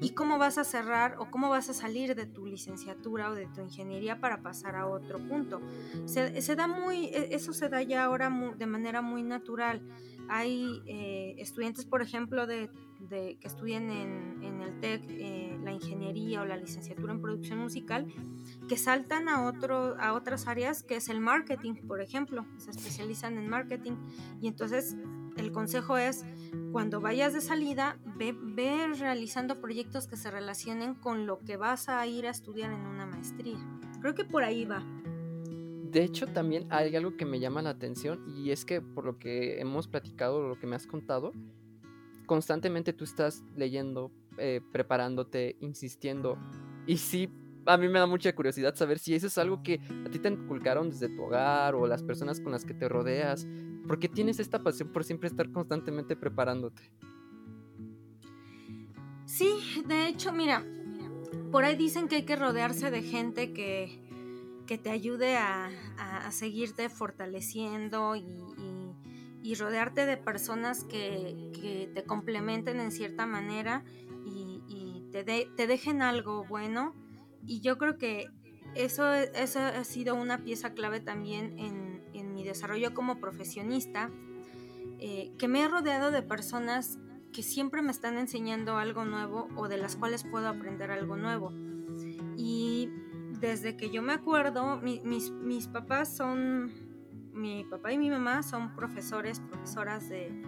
y 0.00 0.10
cómo 0.10 0.38
vas 0.38 0.58
a 0.58 0.64
cerrar 0.64 1.16
o 1.18 1.30
cómo 1.30 1.48
vas 1.48 1.68
a 1.68 1.74
salir 1.74 2.14
de 2.14 2.26
tu 2.26 2.46
licenciatura 2.46 3.30
o 3.30 3.34
de 3.34 3.46
tu 3.46 3.60
ingeniería 3.60 4.20
para 4.20 4.42
pasar 4.42 4.76
a 4.76 4.86
otro 4.86 5.18
punto. 5.18 5.60
Se, 6.06 6.56
da 6.56 6.66
muy, 6.66 7.06
e, 7.06 7.34
eso 7.34 7.52
se 7.52 7.68
da 7.68 7.82
ya 7.82 8.04
ahora 8.04 8.30
de 8.56 8.66
manera 8.66 9.02
muy 9.02 9.22
natural. 9.22 9.82
Hay 10.28 10.80
eh, 10.86 11.34
estudiantes, 11.38 11.84
por 11.84 12.02
ejemplo, 12.02 12.46
de, 12.46 12.70
que 13.08 13.48
estudian 13.48 13.90
en, 13.90 14.60
el 14.60 14.78
TEC 14.78 15.04
eh, 15.08 15.58
la 15.64 15.72
ingeniería 15.72 16.42
o 16.42 16.44
la 16.44 16.56
licenciatura 16.56 17.12
en 17.12 17.20
producción 17.20 17.58
musical, 17.58 18.06
que 18.68 18.76
saltan 18.76 19.28
a, 19.28 19.44
otro, 19.44 19.96
a 19.98 20.12
otras 20.12 20.46
áreas, 20.46 20.82
que 20.82 20.96
es 20.96 21.08
el 21.08 21.20
marketing, 21.20 21.74
por 21.86 22.00
ejemplo, 22.00 22.46
se 22.58 22.70
especializan 22.70 23.38
en 23.38 23.48
marketing. 23.48 23.92
Y 24.40 24.48
entonces 24.48 24.96
el 25.36 25.52
consejo 25.52 25.96
es, 25.96 26.24
cuando 26.72 27.00
vayas 27.00 27.32
de 27.32 27.40
salida, 27.40 27.98
ve, 28.16 28.88
realizando 28.98 29.60
proyectos 29.60 30.06
que 30.06 30.16
se 30.16 30.30
relacionen 30.30 30.94
con 30.94 31.26
lo 31.26 31.38
que 31.38 31.56
vas 31.56 31.88
a 31.88 32.06
ir 32.06 32.26
a 32.26 32.30
estudiar 32.30 32.72
en 32.72 32.86
una 32.86 33.06
maestría. 33.06 33.58
Creo 34.00 34.14
que 34.14 34.24
por 34.24 34.44
ahí 34.44 34.64
va. 34.64 34.84
De 35.90 36.04
hecho, 36.04 36.28
también 36.28 36.66
hay 36.70 36.94
algo 36.94 37.16
que 37.16 37.24
me 37.24 37.40
llama 37.40 37.62
la 37.62 37.70
atención 37.70 38.24
y 38.28 38.50
es 38.52 38.64
que 38.64 38.80
por 38.80 39.04
lo 39.04 39.18
que 39.18 39.60
hemos 39.60 39.88
platicado, 39.88 40.46
lo 40.48 40.58
que 40.58 40.66
me 40.66 40.76
has 40.76 40.86
contado, 40.86 41.32
constantemente 42.26 42.92
tú 42.92 43.02
estás 43.02 43.42
leyendo, 43.56 44.12
eh, 44.38 44.60
preparándote, 44.70 45.56
insistiendo. 45.60 46.38
Y 46.86 46.98
sí, 46.98 47.28
a 47.66 47.76
mí 47.76 47.88
me 47.88 47.98
da 47.98 48.06
mucha 48.06 48.32
curiosidad 48.34 48.74
saber 48.74 48.98
si 48.98 49.14
eso 49.14 49.26
es 49.26 49.36
algo 49.36 49.62
que 49.62 49.80
a 50.06 50.10
ti 50.10 50.18
te 50.18 50.28
inculcaron 50.28 50.90
desde 50.90 51.08
tu 51.08 51.22
hogar 51.22 51.74
o 51.74 51.86
las 51.86 52.02
personas 52.02 52.40
con 52.40 52.52
las 52.52 52.64
que 52.64 52.74
te 52.74 52.88
rodeas. 52.88 53.46
Porque 53.90 54.08
tienes 54.08 54.38
esta 54.38 54.62
pasión 54.62 54.92
por 54.92 55.02
siempre 55.02 55.28
estar 55.28 55.50
constantemente 55.50 56.14
preparándote? 56.14 56.92
Sí, 59.24 59.82
de 59.84 60.06
hecho, 60.06 60.32
mira, 60.32 60.64
por 61.50 61.64
ahí 61.64 61.74
dicen 61.74 62.06
que 62.06 62.14
hay 62.14 62.22
que 62.22 62.36
rodearse 62.36 62.92
de 62.92 63.02
gente 63.02 63.52
que 63.52 64.00
que 64.70 64.78
te 64.78 64.90
ayude 64.90 65.36
a, 65.36 65.68
seguirte 66.30 66.88
fortaleciendo 66.88 68.14
y, 68.14 69.54
rodearte 69.56 70.06
de 70.06 70.16
personas 70.16 70.84
que, 70.84 71.90
te 71.92 72.04
complementen 72.04 72.78
en 72.78 72.92
cierta 72.92 73.26
manera 73.26 73.82
y, 74.24 75.08
te, 75.10 75.24
te, 75.24 75.66
dejen 75.66 76.02
algo 76.02 76.44
bueno. 76.44 76.94
Y 77.44 77.62
yo 77.62 77.78
creo 77.78 77.98
que 77.98 78.28
eso, 78.76 79.12
eso 79.12 79.58
ha 79.58 79.82
sido 79.82 80.14
una 80.14 80.44
pieza 80.44 80.72
clave 80.72 81.00
también 81.00 81.58
en, 81.58 81.89
mi 82.40 82.46
desarrollo 82.46 82.94
como 82.94 83.20
profesionista, 83.20 84.10
eh, 84.98 85.30
que 85.38 85.46
me 85.46 85.62
he 85.62 85.68
rodeado 85.68 86.10
de 86.10 86.22
personas 86.22 86.98
que 87.32 87.42
siempre 87.42 87.82
me 87.82 87.92
están 87.92 88.16
enseñando 88.16 88.78
algo 88.78 89.04
nuevo 89.04 89.48
o 89.56 89.68
de 89.68 89.76
las 89.76 89.94
cuales 89.96 90.24
puedo 90.24 90.48
aprender 90.48 90.90
algo 90.90 91.16
nuevo. 91.16 91.52
Y 92.36 92.88
desde 93.40 93.76
que 93.76 93.90
yo 93.90 94.00
me 94.00 94.14
acuerdo, 94.14 94.78
mis, 94.78 95.30
mis 95.30 95.68
papás 95.68 96.16
son, 96.16 96.72
mi 97.34 97.64
papá 97.64 97.92
y 97.92 97.98
mi 97.98 98.08
mamá 98.08 98.42
son 98.42 98.74
profesores, 98.74 99.40
profesoras 99.40 100.08
de, 100.08 100.42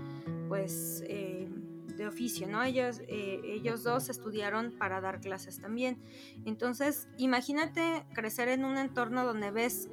pues, 0.48 1.04
eh, 1.06 1.50
de 1.96 2.06
oficio, 2.06 2.48
¿no? 2.48 2.62
Ellos, 2.62 3.02
eh, 3.06 3.40
ellos 3.44 3.82
dos 3.82 4.08
estudiaron 4.08 4.72
para 4.78 5.02
dar 5.02 5.20
clases 5.20 5.60
también. 5.60 6.02
Entonces, 6.46 7.08
imagínate 7.18 8.06
crecer 8.14 8.48
en 8.48 8.64
un 8.64 8.78
entorno 8.78 9.26
donde 9.26 9.50
ves 9.50 9.90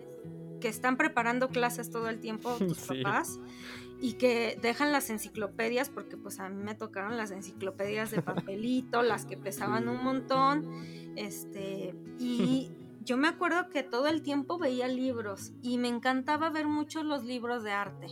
que 0.60 0.68
están 0.68 0.98
preparando 0.98 1.50
clases 1.50 1.90
todo 1.90 2.10
el 2.10 2.20
tiempo 2.20 2.56
tus 2.60 2.80
papás 2.80 3.40
y 4.02 4.14
que 4.14 4.58
dejan 4.62 4.92
las 4.92 5.10
enciclopedias, 5.10 5.90
porque 5.90 6.16
pues 6.16 6.40
a 6.40 6.50
mí 6.50 6.64
me 6.64 6.76
tocaron 6.76 7.18
las 7.18 7.32
enciclopedias 7.32 8.12
de 8.12 8.22
papelito, 8.22 9.02
las 9.04 9.26
que 9.26 9.38
pesaban 9.38 9.90
un 9.90 10.04
montón, 10.04 10.66
este, 11.16 11.96
y 12.18 12.72
yo 13.04 13.18
me 13.18 13.28
acuerdo 13.28 13.70
que 13.70 13.84
todo 13.84 14.08
el 14.08 14.22
tiempo 14.22 14.58
veía 14.58 14.88
libros 14.88 15.52
y 15.62 15.78
me 15.78 15.90
encantaba 15.90 16.50
ver 16.50 16.68
mucho 16.68 17.04
los 17.04 17.24
libros 17.26 17.64
de 17.64 17.72
arte, 17.72 18.08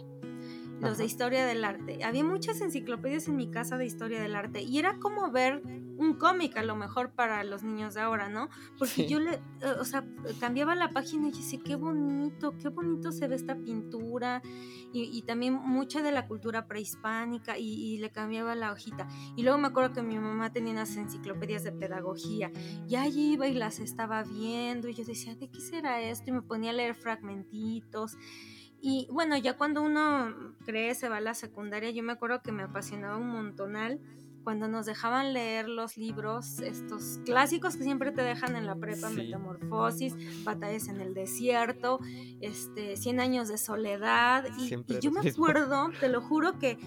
los 0.80 0.98
de 0.98 1.06
historia 1.06 1.46
del 1.46 1.64
arte. 1.64 2.04
Había 2.04 2.24
muchas 2.24 2.62
enciclopedias 2.62 3.28
en 3.28 3.36
mi 3.36 3.50
casa 3.50 3.78
de 3.78 3.86
historia 3.86 4.22
del 4.22 4.36
arte 4.36 4.62
y 4.62 4.78
era 4.80 4.98
como 5.00 5.32
ver 5.32 5.62
un 5.98 6.14
cómic 6.14 6.56
a 6.58 6.64
lo 6.64 6.76
mejor 6.76 7.12
para 7.12 7.44
los 7.44 7.64
niños 7.64 7.96
de 7.96 8.02
ahora, 8.02 8.30
¿no? 8.30 8.50
Porque 8.78 9.08
yo 9.08 9.20
le, 9.20 9.36
eh, 9.36 9.42
o 9.80 9.86
sea, 9.86 10.06
cambiaba 10.40 10.76
la 10.76 10.90
página 10.90 11.28
y 11.28 11.32
decía, 11.32 11.60
qué 11.64 11.76
bonito, 11.76 12.54
qué 12.62 12.70
bonito 12.70 13.12
se 13.12 13.28
ve 13.28 13.36
esta 13.36 13.56
pintura 13.56 14.42
y, 14.94 15.22
también 15.24 15.54
mucha 15.54 16.02
de 16.02 16.12
la 16.12 16.28
cultura 16.28 16.68
prehispánica 16.68 17.58
y, 17.58 17.98
le 17.98 18.12
cambiaba 18.12 18.56
la 18.56 18.72
hojita. 18.72 19.08
Y 19.36 19.44
luego 19.44 19.58
me 19.58 19.68
acuerdo 19.68 19.94
que 19.94 20.02
mi 20.02 20.18
mamá 20.18 20.52
tenía 20.52 20.74
unas 20.74 20.96
enciclopedias 20.96 21.64
de 21.64 21.72
pedagogía 21.72 22.52
y 22.88 22.96
allí 22.96 23.34
iba 23.34 23.48
y 23.48 23.54
las 23.54 23.80
estaba 23.80 24.24
viendo 24.24 24.88
y 24.88 24.94
yo 24.94 25.04
decía, 25.04 25.36
¿de 25.36 25.50
qué 25.50 25.60
será 25.60 26.02
esto? 26.02 26.30
Y 26.30 26.34
me 26.34 26.42
ponía 26.42 26.72
a 26.72 26.74
leer 26.74 26.96
fragmentitos. 26.96 28.18
Y 28.82 29.08
bueno, 29.12 29.38
ya 29.38 29.58
cuando 29.58 29.82
uno 29.82 30.56
crece, 30.66 31.10
va 31.10 31.18
a 31.18 31.22
la 31.22 31.34
secundaria, 31.34 31.92
yo 31.92 32.04
me 32.04 32.14
acuerdo 32.14 32.42
que 32.42 32.52
me 32.52 32.64
apasionaba 32.64 33.18
un 33.18 33.30
montonal 33.30 34.00
cuando 34.44 34.70
nos 34.70 34.86
dejaban 34.86 35.34
leer 35.34 35.68
los 35.68 35.98
libros, 35.98 36.60
estos 36.60 37.20
clásicos 37.26 37.76
que 37.76 37.84
siempre 37.84 38.14
te 38.14 38.22
dejan 38.22 38.56
en 38.56 38.66
la 38.66 38.76
prepa, 38.76 39.10
Metamorfosis, 39.10 40.16
Batallas 40.46 40.88
en 40.88 41.02
el 41.02 41.14
Desierto, 41.14 42.00
este, 42.40 42.96
Cien 42.96 43.20
años 43.20 43.50
de 43.50 43.58
soledad, 43.58 44.46
y, 44.58 44.74
y 44.74 45.00
yo 45.02 45.12
me 45.12 45.30
acuerdo, 45.30 45.90
te 46.00 46.08
lo 46.08 46.22
juro 46.22 46.60
que 46.60 46.78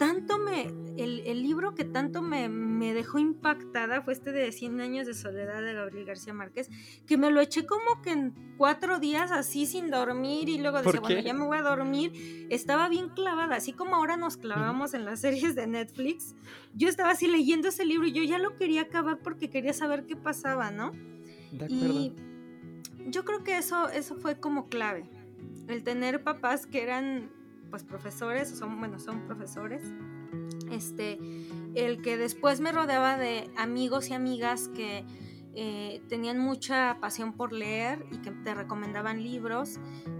tanto 0.00 0.38
me, 0.38 0.62
el, 0.96 1.42
libro 1.42 1.74
que 1.74 1.84
tanto 1.84 2.22
me, 2.22 2.48
dejó 2.94 3.18
impactada 3.18 4.00
fue 4.00 4.14
este 4.14 4.32
de 4.32 4.50
100 4.50 4.80
años 4.80 5.06
de 5.06 5.12
soledad 5.12 5.60
de 5.60 5.74
Gabriel 5.74 6.06
García 6.06 6.32
Márquez, 6.32 6.70
que 7.06 7.18
me 7.18 7.30
lo 7.30 7.42
eché 7.42 7.66
como 7.66 8.00
que 8.00 8.12
en 8.12 8.54
cuatro 8.56 8.98
días 8.98 9.30
así 9.30 9.66
sin 9.66 9.90
dormir 9.90 10.48
y 10.48 10.56
luego 10.56 10.80
decía, 10.80 11.00
bueno, 11.00 11.20
ya 11.20 11.34
me 11.34 11.44
voy 11.44 11.58
a 11.58 11.62
dormir. 11.62 12.46
Estaba 12.48 12.88
bien 12.88 13.10
clavada, 13.10 13.56
así 13.56 13.74
como 13.74 13.94
ahora 13.94 14.16
nos 14.16 14.38
clavamos 14.38 14.94
en 14.94 15.04
las 15.04 15.20
series 15.20 15.54
de 15.54 15.66
Netflix. 15.66 16.34
Yo 16.72 16.88
estaba 16.88 17.10
así 17.10 17.26
leyendo 17.26 17.68
ese 17.68 17.84
libro 17.84 18.06
y 18.06 18.12
yo 18.12 18.22
ya 18.22 18.38
lo 18.38 18.56
quería 18.56 18.80
acabar 18.80 19.18
porque 19.18 19.50
quería 19.50 19.74
saber 19.74 20.06
qué 20.06 20.16
pasaba, 20.16 20.70
¿no? 20.70 20.92
Y 21.68 22.14
yo 23.06 23.26
creo 23.26 23.44
que 23.44 23.58
eso, 23.58 23.90
eso 23.90 24.16
fue 24.16 24.40
como 24.40 24.70
clave. 24.70 25.10
El 25.68 25.82
tener 25.84 26.24
papás 26.24 26.66
que 26.66 26.82
eran 26.82 27.38
pues 27.70 27.84
profesores, 27.84 28.48
son, 28.48 28.78
bueno, 28.78 28.98
son 28.98 29.26
profesores. 29.26 29.82
Este, 30.70 31.18
el 31.74 32.02
que 32.02 32.16
después 32.16 32.60
me 32.60 32.72
rodeaba 32.72 33.16
de 33.16 33.50
amigos 33.56 34.10
y 34.10 34.14
amigas 34.14 34.68
que 34.68 35.04
eh, 35.54 36.02
tenían 36.08 36.38
mucha 36.38 36.98
pasión 37.00 37.32
por 37.32 37.52
leer 37.52 38.04
y 38.12 38.18
que 38.18 38.30
te 38.30 38.54
recomendaban 38.54 39.22
libros 39.22 39.78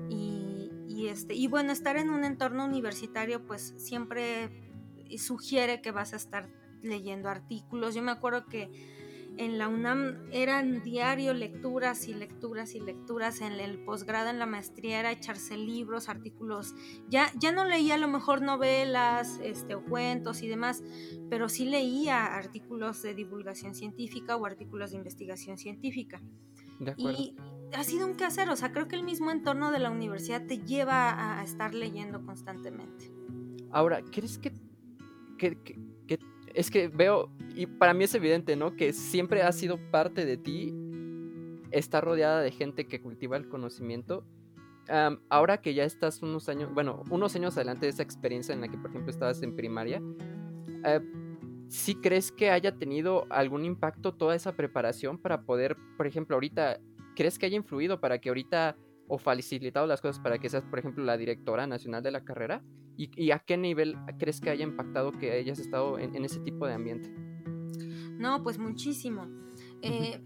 y, 0.09 0.71
y, 0.89 1.09
este, 1.09 1.35
y 1.35 1.47
bueno, 1.47 1.73
estar 1.73 1.97
en 1.97 2.11
un 2.11 2.25
entorno 2.25 2.65
universitario 2.65 3.47
pues 3.47 3.75
siempre 3.77 4.51
sugiere 5.19 5.81
que 5.81 5.93
vas 5.93 6.13
a 6.13 6.17
estar 6.17 6.49
leyendo 6.83 7.29
artículos. 7.29 7.95
Yo 7.95 8.03
me 8.03 8.13
acuerdo 8.13 8.47
que 8.47 8.71
en 9.37 9.59
la 9.59 9.69
UNAM 9.69 10.19
eran 10.33 10.83
diario 10.83 11.33
lecturas 11.35 12.09
y 12.09 12.15
lecturas 12.15 12.75
y 12.75 12.81
lecturas, 12.81 13.41
en 13.41 13.53
el 13.53 13.79
posgrado, 13.85 14.31
en 14.31 14.39
la 14.39 14.47
maestría 14.47 15.01
era 15.01 15.13
echarse 15.13 15.57
libros, 15.57 16.09
artículos, 16.09 16.75
ya, 17.09 17.31
ya 17.39 17.53
no 17.53 17.65
leía 17.65 17.95
a 17.95 17.99
lo 17.99 18.09
mejor 18.09 18.43
novelas 18.43 19.41
este, 19.43 19.75
o 19.75 19.85
cuentos 19.85 20.43
y 20.43 20.49
demás, 20.49 20.83
pero 21.29 21.49
sí 21.49 21.65
leía 21.65 22.27
artículos 22.27 23.03
de 23.03 23.15
divulgación 23.15 23.75
científica 23.75 24.37
o 24.37 24.47
artículos 24.47 24.91
de 24.91 24.99
investigación 24.99 25.59
científica. 25.59 26.21
y 26.97 27.37
ha 27.75 27.85
sido 27.85 28.07
un 28.07 28.17
quehacer, 28.17 28.49
o 28.51 28.57
sea, 28.57 28.73
creo 28.73 28.89
que 28.89 28.97
el 28.97 29.05
mismo 29.05 29.31
entorno 29.31 29.71
de 29.71 29.79
la 29.79 29.91
universidad 29.91 30.45
te 30.47 30.59
lleva 30.59 31.39
a 31.39 31.45
estar 31.45 31.75
leyendo 31.75 32.25
constantemente. 32.25 33.13
Ahora, 33.71 34.03
¿crees 34.03 34.39
que, 34.39 34.53
que, 35.39 35.57
que 35.63 36.19
es 36.55 36.71
que 36.71 36.89
veo, 36.89 37.31
y 37.55 37.67
para 37.67 37.95
mí 37.95 38.05
es 38.05 38.15
evidente, 38.15 38.57
¿no? 38.57 38.77
Que 38.77 38.93
siempre 38.93 39.43
ha 39.43 39.53
sido 39.53 39.79
parte 39.91 40.25
de 40.25 40.37
ti 40.37 40.75
estar 41.71 42.05
rodeada 42.05 42.41
de 42.41 42.51
gente 42.51 42.87
que 42.87 43.01
cultiva 43.01 43.37
el 43.37 43.49
conocimiento. 43.49 44.25
ahora 45.29 45.61
que 45.61 45.73
ya 45.73 45.85
estás 45.85 46.21
unos 46.21 46.49
años, 46.49 46.75
bueno, 46.75 47.05
unos 47.11 47.37
años 47.37 47.57
adelante 47.57 47.87
de 47.87 47.91
esa 47.91 48.03
experiencia 48.03 48.53
en 48.53 48.61
la 48.61 48.69
que, 48.69 48.77
por 48.77 48.91
ejemplo, 48.91 49.11
estabas 49.11 49.41
en 49.43 49.55
primaria, 49.55 50.03
eh, 50.85 51.01
¿sí 51.69 51.95
crees 51.95 52.33
que 52.33 52.51
haya 52.51 52.77
tenido 52.77 53.27
algún 53.31 53.65
impacto 53.65 54.15
toda 54.15 54.35
esa 54.35 54.57
preparación 54.57 55.17
para 55.19 55.43
poder, 55.43 55.77
por 55.97 56.09
ejemplo, 56.09 56.35
ahorita, 56.35 56.81
¿crees 57.15 57.39
que 57.39 57.47
haya 57.47 57.57
influido 57.57 58.01
para 58.01 58.21
que 58.21 58.31
ahorita 58.31 58.77
o 59.07 59.19
facilitado 59.19 59.87
las 59.87 60.01
cosas 60.01 60.21
para 60.21 60.39
que 60.39 60.49
seas, 60.49 60.65
por 60.65 60.81
ejemplo, 60.81 61.05
la 61.05 61.17
directora 61.17 61.69
nacional 61.69 62.03
de 62.03 62.11
la 62.11 62.25
carrera? 62.25 62.63
¿Y, 63.01 63.31
a 63.31 63.39
qué 63.39 63.57
nivel 63.57 63.97
crees 64.19 64.43
que 64.43 64.51
haya 64.51 64.63
impactado 64.63 65.13
que 65.13 65.33
hayas 65.33 65.59
estado 65.59 65.99
en, 65.99 66.23
ese 66.23 66.41
tipo 66.41 66.67
de 66.67 66.75
ambiente? 66.75 67.09
No, 68.19 68.43
pues 68.43 68.59
muchísimo. 68.59 69.27
Eh, 69.81 70.21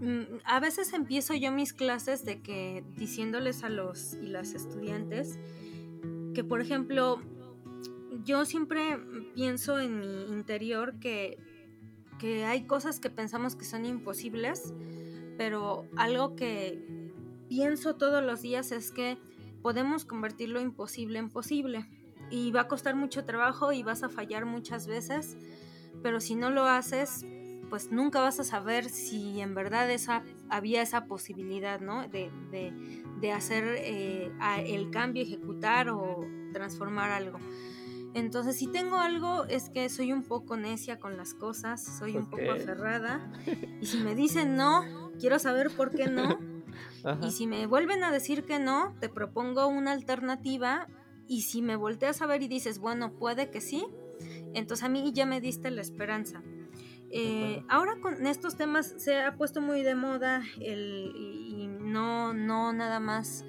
mm, 0.00 0.38
a 0.44 0.58
veces 0.58 0.92
empiezo 0.94 1.34
yo 1.34 1.52
mis 1.52 1.72
clases 1.72 2.24
de 2.24 2.42
que 2.42 2.82
diciéndoles 2.96 3.62
a 3.62 3.68
los 3.68 4.14
y 4.14 4.26
las 4.26 4.54
estudiantes 4.54 5.38
que, 6.34 6.42
por 6.42 6.60
ejemplo, 6.60 7.20
yo 8.24 8.44
siempre 8.46 8.98
pienso 9.34 9.78
en 9.78 10.00
mi 10.00 10.24
interior 10.24 10.98
que, 10.98 11.38
que 12.18 12.44
hay 12.44 12.66
cosas 12.66 12.98
que 12.98 13.10
pensamos 13.10 13.54
que 13.54 13.64
son 13.64 13.84
imposibles, 13.84 14.74
pero 15.38 15.86
algo 15.96 16.34
que 16.34 16.82
pienso 17.48 17.94
todos 17.94 18.24
los 18.24 18.42
días 18.42 18.72
es 18.72 18.90
que 18.90 19.18
podemos 19.62 20.04
convertir 20.04 20.50
lo 20.50 20.60
imposible 20.60 21.18
en 21.18 21.30
posible. 21.30 21.88
Y 22.30 22.50
va 22.50 22.62
a 22.62 22.68
costar 22.68 22.94
mucho 22.94 23.24
trabajo 23.24 23.72
y 23.72 23.82
vas 23.82 24.02
a 24.02 24.08
fallar 24.08 24.46
muchas 24.46 24.86
veces, 24.86 25.36
pero 26.02 26.20
si 26.20 26.34
no 26.34 26.50
lo 26.50 26.64
haces, 26.64 27.26
pues 27.68 27.90
nunca 27.90 28.20
vas 28.20 28.38
a 28.38 28.44
saber 28.44 28.88
si 28.88 29.40
en 29.40 29.54
verdad 29.54 29.90
esa, 29.90 30.22
había 30.50 30.82
esa 30.82 31.06
posibilidad, 31.06 31.80
¿no? 31.80 32.06
De, 32.08 32.30
hacer 33.32 33.64
eh, 33.78 34.30
el 34.66 34.90
cambio, 34.90 35.22
ejecutar 35.22 35.88
o 35.88 36.26
transformar 36.52 37.10
algo. 37.10 37.38
Entonces, 38.14 38.58
si 38.58 38.66
tengo 38.66 38.98
algo, 38.98 39.44
es 39.44 39.70
que 39.70 39.88
soy 39.88 40.12
un 40.12 40.22
poco 40.22 40.56
necia 40.56 40.98
con 40.98 41.16
las 41.16 41.32
cosas, 41.32 41.82
soy 41.82 42.16
un 42.16 42.28
poco 42.28 42.50
aferrada. 42.52 43.32
Y 43.80 43.86
si 43.86 43.98
me 43.98 44.14
dicen 44.14 44.54
no, 44.54 44.84
quiero 45.18 45.38
saber 45.38 45.70
por 45.70 45.90
qué 45.92 46.08
no. 46.08 46.38
Y 47.22 47.32
si 47.32 47.46
me 47.46 47.66
vuelven 47.66 48.04
a 48.04 48.12
decir 48.12 48.44
que 48.44 48.58
no, 48.58 48.94
te 49.00 49.08
propongo 49.08 49.66
una 49.66 49.92
alternativa. 49.92 50.86
Y 51.26 51.42
si 51.42 51.62
me 51.62 51.76
volteas 51.76 52.20
a 52.22 52.26
ver 52.26 52.42
y 52.42 52.48
dices, 52.48 52.78
bueno, 52.78 53.12
puede 53.14 53.50
que 53.50 53.60
sí, 53.60 53.86
entonces 54.54 54.84
a 54.84 54.88
mí 54.88 55.12
ya 55.14 55.26
me 55.26 55.40
diste 55.40 55.70
la 55.70 55.80
esperanza. 55.80 56.42
Eh, 57.10 57.62
ahora 57.68 57.96
con 58.00 58.26
estos 58.26 58.56
temas 58.56 58.94
se 58.96 59.20
ha 59.20 59.36
puesto 59.36 59.60
muy 59.60 59.82
de 59.82 59.94
moda 59.94 60.42
el, 60.60 61.12
y 61.14 61.68
no, 61.68 62.32
no 62.32 62.72
nada 62.72 63.00
más 63.00 63.44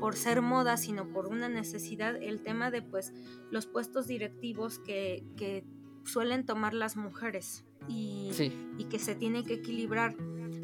por 0.00 0.16
ser 0.16 0.40
moda, 0.40 0.78
sino 0.78 1.12
por 1.12 1.26
una 1.26 1.48
necesidad, 1.48 2.16
el 2.16 2.42
tema 2.42 2.70
de 2.70 2.82
pues 2.82 3.12
los 3.50 3.66
puestos 3.66 4.06
directivos 4.06 4.78
que, 4.78 5.24
que 5.36 5.64
suelen 6.04 6.46
tomar 6.46 6.74
las 6.74 6.96
mujeres 6.96 7.64
y, 7.86 8.30
y, 8.78 8.84
que 8.84 8.98
se 8.98 9.14
tiene 9.14 9.44
que 9.44 9.54
equilibrar. 9.54 10.16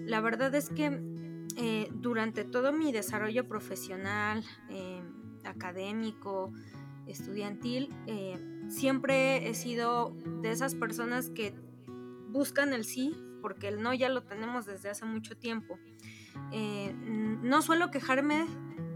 La 0.06 0.20
verdad 0.20 0.54
es 0.54 0.70
que 0.70 1.00
eh, 1.60 1.88
durante 1.92 2.44
todo 2.44 2.72
mi 2.72 2.92
desarrollo 2.92 3.48
profesional, 3.48 4.44
eh, 4.70 5.02
académico, 5.42 6.52
estudiantil, 7.08 7.92
eh, 8.06 8.38
siempre 8.68 9.48
he 9.48 9.54
sido 9.54 10.16
de 10.40 10.52
esas 10.52 10.76
personas 10.76 11.30
que 11.30 11.56
buscan 12.28 12.72
el 12.72 12.84
sí, 12.84 13.16
porque 13.42 13.66
el 13.66 13.82
no 13.82 13.92
ya 13.92 14.08
lo 14.08 14.22
tenemos 14.22 14.66
desde 14.66 14.88
hace 14.90 15.04
mucho 15.04 15.36
tiempo. 15.36 15.80
no 16.52 17.62
suelo 17.62 17.90
quejarme 17.90 18.46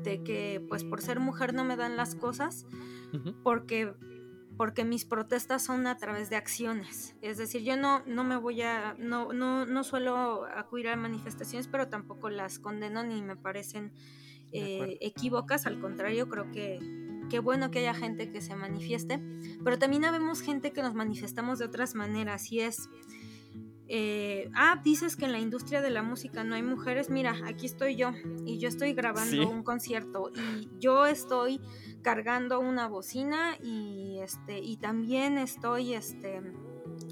de 0.05 0.23
que 0.23 0.65
pues 0.69 0.85
por 0.85 1.03
ser 1.03 1.19
mujer 1.19 1.55
no 1.55 1.65
me 1.65 1.75
dan 1.75 1.97
las 1.97 2.15
cosas, 2.15 2.65
porque 3.43 3.93
porque 4.63 4.85
mis 4.85 5.05
protestas 5.05 5.65
son 5.65 5.89
a 5.89 5.97
través 5.97 6.31
de 6.31 6.37
acciones. 6.37 7.17
Es 7.21 7.37
decir, 7.37 7.65
yo 7.65 7.77
no, 7.77 8.05
no 8.07 8.23
me 8.23 8.37
voy 8.37 8.63
a, 8.63 8.95
no, 8.97 9.33
no, 9.33 9.67
no 9.67 9.83
suelo 9.83 10.45
acudir 10.55 10.87
a 10.87 10.95
manifestaciones, 10.95 11.67
pero 11.67 11.89
tampoco 11.89 12.31
las 12.31 12.61
condeno 12.61 13.03
ni 13.03 13.23
me 13.23 13.35
parecen 13.35 13.91
eh, 14.53 14.99
equívocas, 15.01 15.67
al 15.67 15.81
contrario, 15.81 16.29
creo 16.29 16.53
que 16.53 16.79
qué 17.29 17.41
bueno 17.41 17.73
que 17.73 17.81
haya 17.81 17.93
gente 17.93 18.31
que 18.31 18.41
se 18.41 18.55
manifieste, 18.55 19.21
pero 19.65 19.81
también 19.81 20.05
habemos 20.05 20.43
gente 20.43 20.71
que 20.71 20.81
nos 20.81 20.95
manifestamos 20.95 21.59
de 21.59 21.65
otras 21.65 21.97
maneras 21.97 22.53
y 22.53 22.61
es... 22.61 22.89
Eh, 23.89 24.51
ah, 24.55 24.81
dices 24.83 25.17
que 25.17 25.25
en 25.25 25.33
la 25.33 25.39
industria 25.39 25.83
de 25.83 25.91
la 25.91 26.03
música 26.03 26.45
no 26.45 26.55
hay 26.55 26.63
mujeres. 26.63 27.11
Mira, 27.11 27.35
aquí 27.45 27.67
estoy 27.67 27.97
yo 27.97 28.13
y 28.47 28.59
yo 28.59 28.69
estoy 28.69 28.95
grabando 28.95 29.49
un 29.51 29.63
concierto 29.63 30.31
y 30.35 30.69
yo 30.79 31.07
estoy 31.07 31.61
cargando 32.03 32.61
una 32.61 32.89
bocina 32.89 33.57
y 33.63 34.19
este 34.21 34.59
y 34.59 34.77
también 34.77 35.39
estoy 35.39 35.95
este 35.95 36.41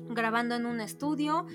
grabando 0.09 0.54
en 0.56 0.66
un 0.66 0.80
estudio 0.80 1.46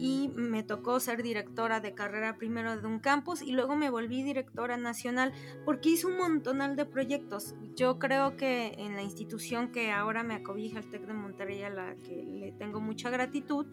y 0.00 0.30
me 0.34 0.62
tocó 0.62 0.98
ser 0.98 1.22
directora 1.22 1.80
de 1.80 1.92
carrera 1.92 2.38
primero 2.38 2.80
de 2.80 2.86
un 2.86 3.00
campus 3.00 3.42
y 3.42 3.52
luego 3.52 3.76
me 3.76 3.90
volví 3.90 4.22
directora 4.22 4.78
nacional 4.78 5.34
porque 5.66 5.90
hice 5.90 6.06
un 6.06 6.16
montonal 6.16 6.74
de 6.74 6.86
proyectos. 6.86 7.54
Yo 7.76 7.98
creo 7.98 8.34
que 8.38 8.72
en 8.78 8.96
la 8.96 9.02
institución 9.02 9.70
que 9.70 9.92
ahora 9.92 10.22
me 10.22 10.34
acobija 10.34 10.78
el 10.78 10.88
TEC 10.88 11.06
de 11.06 11.12
Monterrey 11.12 11.62
a 11.64 11.68
la 11.68 11.96
que 11.96 12.24
le 12.24 12.52
tengo 12.52 12.80
mucha 12.80 13.10
gratitud, 13.10 13.66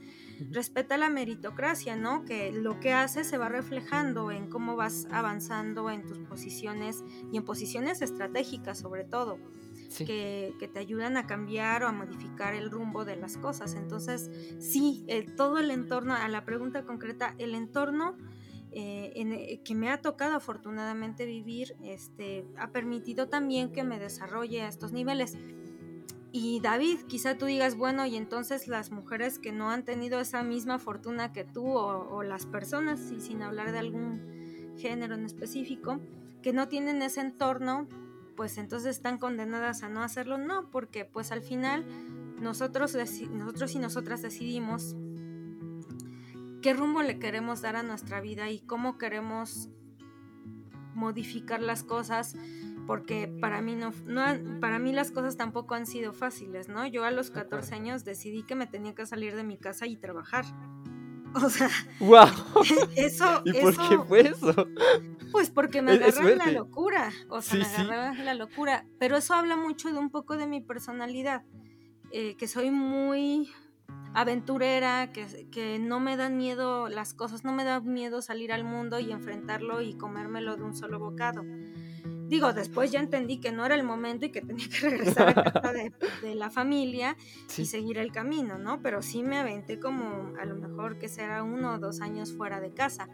respeta 0.52 0.98
la 0.98 1.10
meritocracia, 1.10 1.96
¿no? 1.96 2.26
Que 2.26 2.52
lo 2.52 2.82
que 2.82 2.92
haces 2.92 3.28
se 3.28 3.38
va 3.38 3.48
reflejando 3.48 4.30
en 4.30 4.50
cómo 4.50 4.76
vas 4.76 5.08
avanzando 5.12 5.90
en 5.90 6.06
tus 6.06 6.20
posiciones 6.20 7.06
y 7.32 7.38
en 7.38 7.46
posiciones 7.46 8.02
estratégicas 8.02 8.80
sobre 8.80 9.06
todo 9.06 9.40
que, 10.06 10.69
te 10.73 10.80
ayudan 10.80 11.17
a 11.17 11.28
cambiar 11.28 11.84
o 11.84 11.88
a 11.88 11.91
modificar 11.91 12.54
el 12.54 12.69
rumbo 12.69 13.06
de 13.06 13.15
las 13.15 13.38
cosas. 13.38 13.73
Entonces, 13.76 14.30
sí, 14.60 15.06
todo 15.36 15.60
el 15.60 15.71
entorno, 15.71 16.13
a 16.13 16.28
la 16.28 16.45
pregunta 16.45 16.84
concreta, 16.84 17.36
el 17.38 17.56
entorno 17.56 18.17
eh, 18.71 19.13
eh, 19.15 19.62
que 19.63 19.76
me 19.76 19.89
ha 19.89 20.02
tocado 20.02 20.36
afortunadamente 20.36 21.26
vivir, 21.26 21.76
este, 21.84 22.45
ha 22.58 22.71
permitido 22.71 23.28
también 23.28 23.71
que 23.71 23.84
me 23.84 24.00
desarrolle 24.00 24.62
a 24.62 24.67
estos 24.67 24.91
niveles. 24.91 25.38
Y 26.32 26.60
David, 26.60 27.00
quizá 27.08 27.38
tú 27.38 27.45
digas, 27.45 27.76
bueno, 27.76 28.06
y 28.06 28.17
entonces 28.17 28.67
las 28.67 28.91
mujeres 28.91 29.39
que 29.39 29.52
no 29.52 29.71
han 29.71 29.86
tenido 29.86 30.19
esa 30.19 30.43
misma 30.43 30.78
fortuna 30.78 31.32
que 31.32 31.45
tú 31.45 31.65
o, 31.65 32.15
o 32.15 32.23
las 32.23 32.45
personas, 32.45 33.12
y 33.12 33.21
sin 33.21 33.41
hablar 33.41 33.71
de 33.71 33.80
algún 33.80 34.76
género 34.78 35.15
en 35.15 35.26
específico, 35.26 36.00
que 36.43 36.54
no 36.54 36.67
tienen 36.67 37.02
ese 37.02 37.21
entorno, 37.21 37.88
pues 38.38 38.58
entonces 38.58 38.95
están 38.95 39.17
condenadas 39.17 39.84
a 39.84 39.89
no 39.89 40.02
hacerlo. 40.02 40.38
No, 40.38 40.69
porque 40.69 41.04
pues 41.04 41.34
al 41.34 41.41
final 41.41 41.86
nosotros, 42.39 42.95
nosotros 43.32 43.76
y 43.76 43.80
nosotras 43.80 44.21
decidimos 44.21 44.95
qué 46.62 46.73
rumbo 46.73 47.02
le 47.02 47.19
queremos 47.19 47.62
dar 47.62 47.76
a 47.76 47.84
nuestra 47.84 48.21
vida 48.21 48.50
y 48.50 48.60
cómo 48.60 48.97
queremos 48.97 49.69
modificar 50.93 51.62
las 51.62 51.84
cosas 51.84 52.36
porque 52.88 53.28
para 53.41 53.62
mí 53.62 53.76
no, 53.76 53.91
no, 54.06 54.23
para 54.62 54.80
mí 54.80 54.93
las 54.93 55.12
cosas 55.12 55.36
tampoco 55.36 55.76
han 55.76 55.86
sido 55.86 56.13
fáciles, 56.13 56.69
¿no? 56.69 56.88
Yo 56.88 57.04
a 57.04 57.12
los 57.12 57.30
14 57.30 57.76
años 57.76 58.06
decidí 58.06 58.43
que 58.43 58.56
me 58.56 58.65
tenía 58.65 58.95
que 58.95 59.06
salir 59.06 59.36
de 59.36 59.43
mi 59.43 59.58
casa 59.58 59.86
y 59.86 59.97
trabajar. 59.97 60.45
O 61.34 61.50
sea, 61.50 61.69
wow. 62.00 62.26
eso 62.95 63.43
¿Y 63.45 63.52
por 63.52 63.76
qué 63.76 64.00
fue 64.08 64.21
eso? 64.21 64.56
Pues 65.32 65.50
porque 65.50 65.82
me 65.82 65.94
agarró 65.94 66.36
la 66.36 66.52
locura, 66.52 67.12
o 67.30 67.42
sea, 67.42 67.84
me 67.84 67.94
agarró 67.94 68.24
la 68.24 68.34
locura, 68.34 68.86
pero 69.00 69.18
eso 69.18 69.34
habla 69.34 69.56
mucho 69.56 69.92
de 69.92 69.98
un 69.98 70.10
poco 70.10 70.38
de 70.38 70.48
mi 70.48 70.62
personalidad, 70.62 71.44
eh, 72.12 72.36
que 72.38 72.48
soy 72.48 72.72
muy 72.72 73.50
aventurera, 74.13 75.12
que, 75.12 75.48
que, 75.52 75.80
no 75.80 76.00
me 76.00 76.18
dan 76.18 76.38
miedo 76.38 76.90
las 76.90 77.13
cosas, 77.13 77.44
no 77.44 77.54
me 77.54 77.63
da 77.63 77.80
miedo 77.80 78.22
salir 78.22 78.52
al 78.52 78.63
mundo 78.63 79.00
y 79.00 79.12
enfrentarlo 79.12 79.82
y 79.82 79.94
comérmelo 79.96 80.56
de 80.56 80.63
un 80.63 80.76
solo 80.76 81.00
bocado. 81.00 81.44
Digo, 82.28 82.52
después 82.52 82.92
ya 82.92 83.00
entendí 83.00 83.40
que 83.40 83.54
no 83.54 83.66
era 83.66 83.76
el 83.76 83.84
momento 83.84 84.26
y 84.26 84.32
que 84.32 84.42
tenía 84.42 84.68
que 84.68 84.80
regresar 84.90 85.30
a 85.30 85.44
casa 85.44 85.72
de, 85.72 86.36
la 86.36 86.50
familia 86.50 87.16
y 87.58 87.66
seguir 87.66 87.98
el 87.98 88.12
camino, 88.12 88.58
¿no? 88.58 88.82
Pero 88.82 89.02
sí 89.02 89.24
me 89.24 89.38
aventé 89.38 89.80
como 89.80 90.34
a 90.40 90.46
lo 90.46 90.56
mejor 90.56 90.98
que 91.00 91.08
será 91.08 91.44
uno 91.44 91.76
o 91.76 91.80
dos 91.80 92.02
años 92.02 92.34
fuera 92.34 92.60
de 92.60 92.74
casa. 92.74 93.08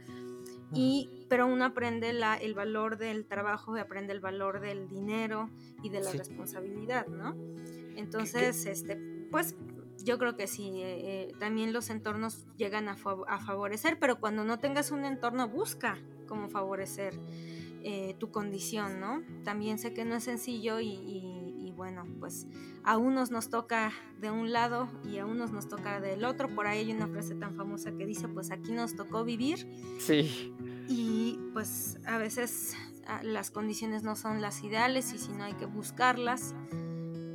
Y, 0.74 1.10
pero 1.30 1.46
uno 1.46 1.66
aprende 1.66 2.14
la, 2.14 2.36
el 2.36 2.54
valor 2.54 2.98
del 2.98 3.26
trabajo, 3.26 3.76
aprende 3.76 4.14
el 4.14 4.20
valor 4.20 4.60
del 4.60 4.88
dinero 4.88 5.50
y 5.84 5.90
de 5.90 6.02
la 6.02 6.12
responsabilidad, 6.12 7.08
¿no? 7.08 7.36
Entonces, 7.96 8.66
este, 8.66 8.98
pues 9.30 9.56
yo 10.04 10.18
creo 10.18 10.36
que 10.36 10.48
sí, 10.48 10.70
eh, 10.82 11.30
eh, 11.30 11.32
también 11.40 11.74
los 11.74 11.90
entornos 11.90 12.46
llegan 12.58 12.88
a, 12.90 12.98
a, 13.28 13.40
favorecer, 13.40 14.00
pero 14.00 14.20
cuando 14.20 14.44
no 14.44 14.60
tengas 14.60 14.92
un 14.92 15.06
entorno, 15.06 15.48
busca 15.48 15.98
cómo 16.28 16.50
favorecer 16.50 17.20
eh, 17.84 18.16
tu 18.18 18.32
condición, 18.32 19.00
¿no? 19.00 19.22
También 19.44 19.78
sé 19.78 19.94
que 19.94 20.06
no 20.06 20.16
es 20.16 20.24
sencillo 20.24 20.80
y, 20.80 21.43
bueno, 21.84 22.08
pues 22.18 22.48
a 22.86 22.96
unos 22.96 23.30
nos 23.30 23.50
toca 23.50 23.92
de 24.22 24.32
un 24.32 24.54
lado 24.54 24.88
y 25.04 25.18
a 25.18 25.26
unos 25.26 25.52
nos 25.52 25.68
toca 25.68 26.00
del 26.00 26.24
otro. 26.24 26.48
Por 26.56 26.66
ahí 26.66 26.80
hay 26.80 26.94
una 26.94 27.10
frase 27.10 27.36
tan 27.36 27.58
famosa 27.58 27.92
que 27.92 28.06
dice, 28.06 28.30
pues 28.30 28.52
aquí 28.52 28.72
nos 28.72 28.96
tocó 28.96 29.26
vivir. 29.26 29.68
Sí. 30.00 30.56
Y 30.88 31.38
pues 31.52 32.00
a 32.06 32.18
veces 32.18 32.78
ah, 33.06 33.22
las 33.22 33.52
condiciones 33.52 34.02
no 34.02 34.16
son 34.16 34.40
las 34.40 34.64
ideales 34.64 35.14
y 35.14 35.18
si 35.18 35.34
no 35.34 35.44
hay 35.44 35.56
que 35.56 35.66
buscarlas 35.66 36.56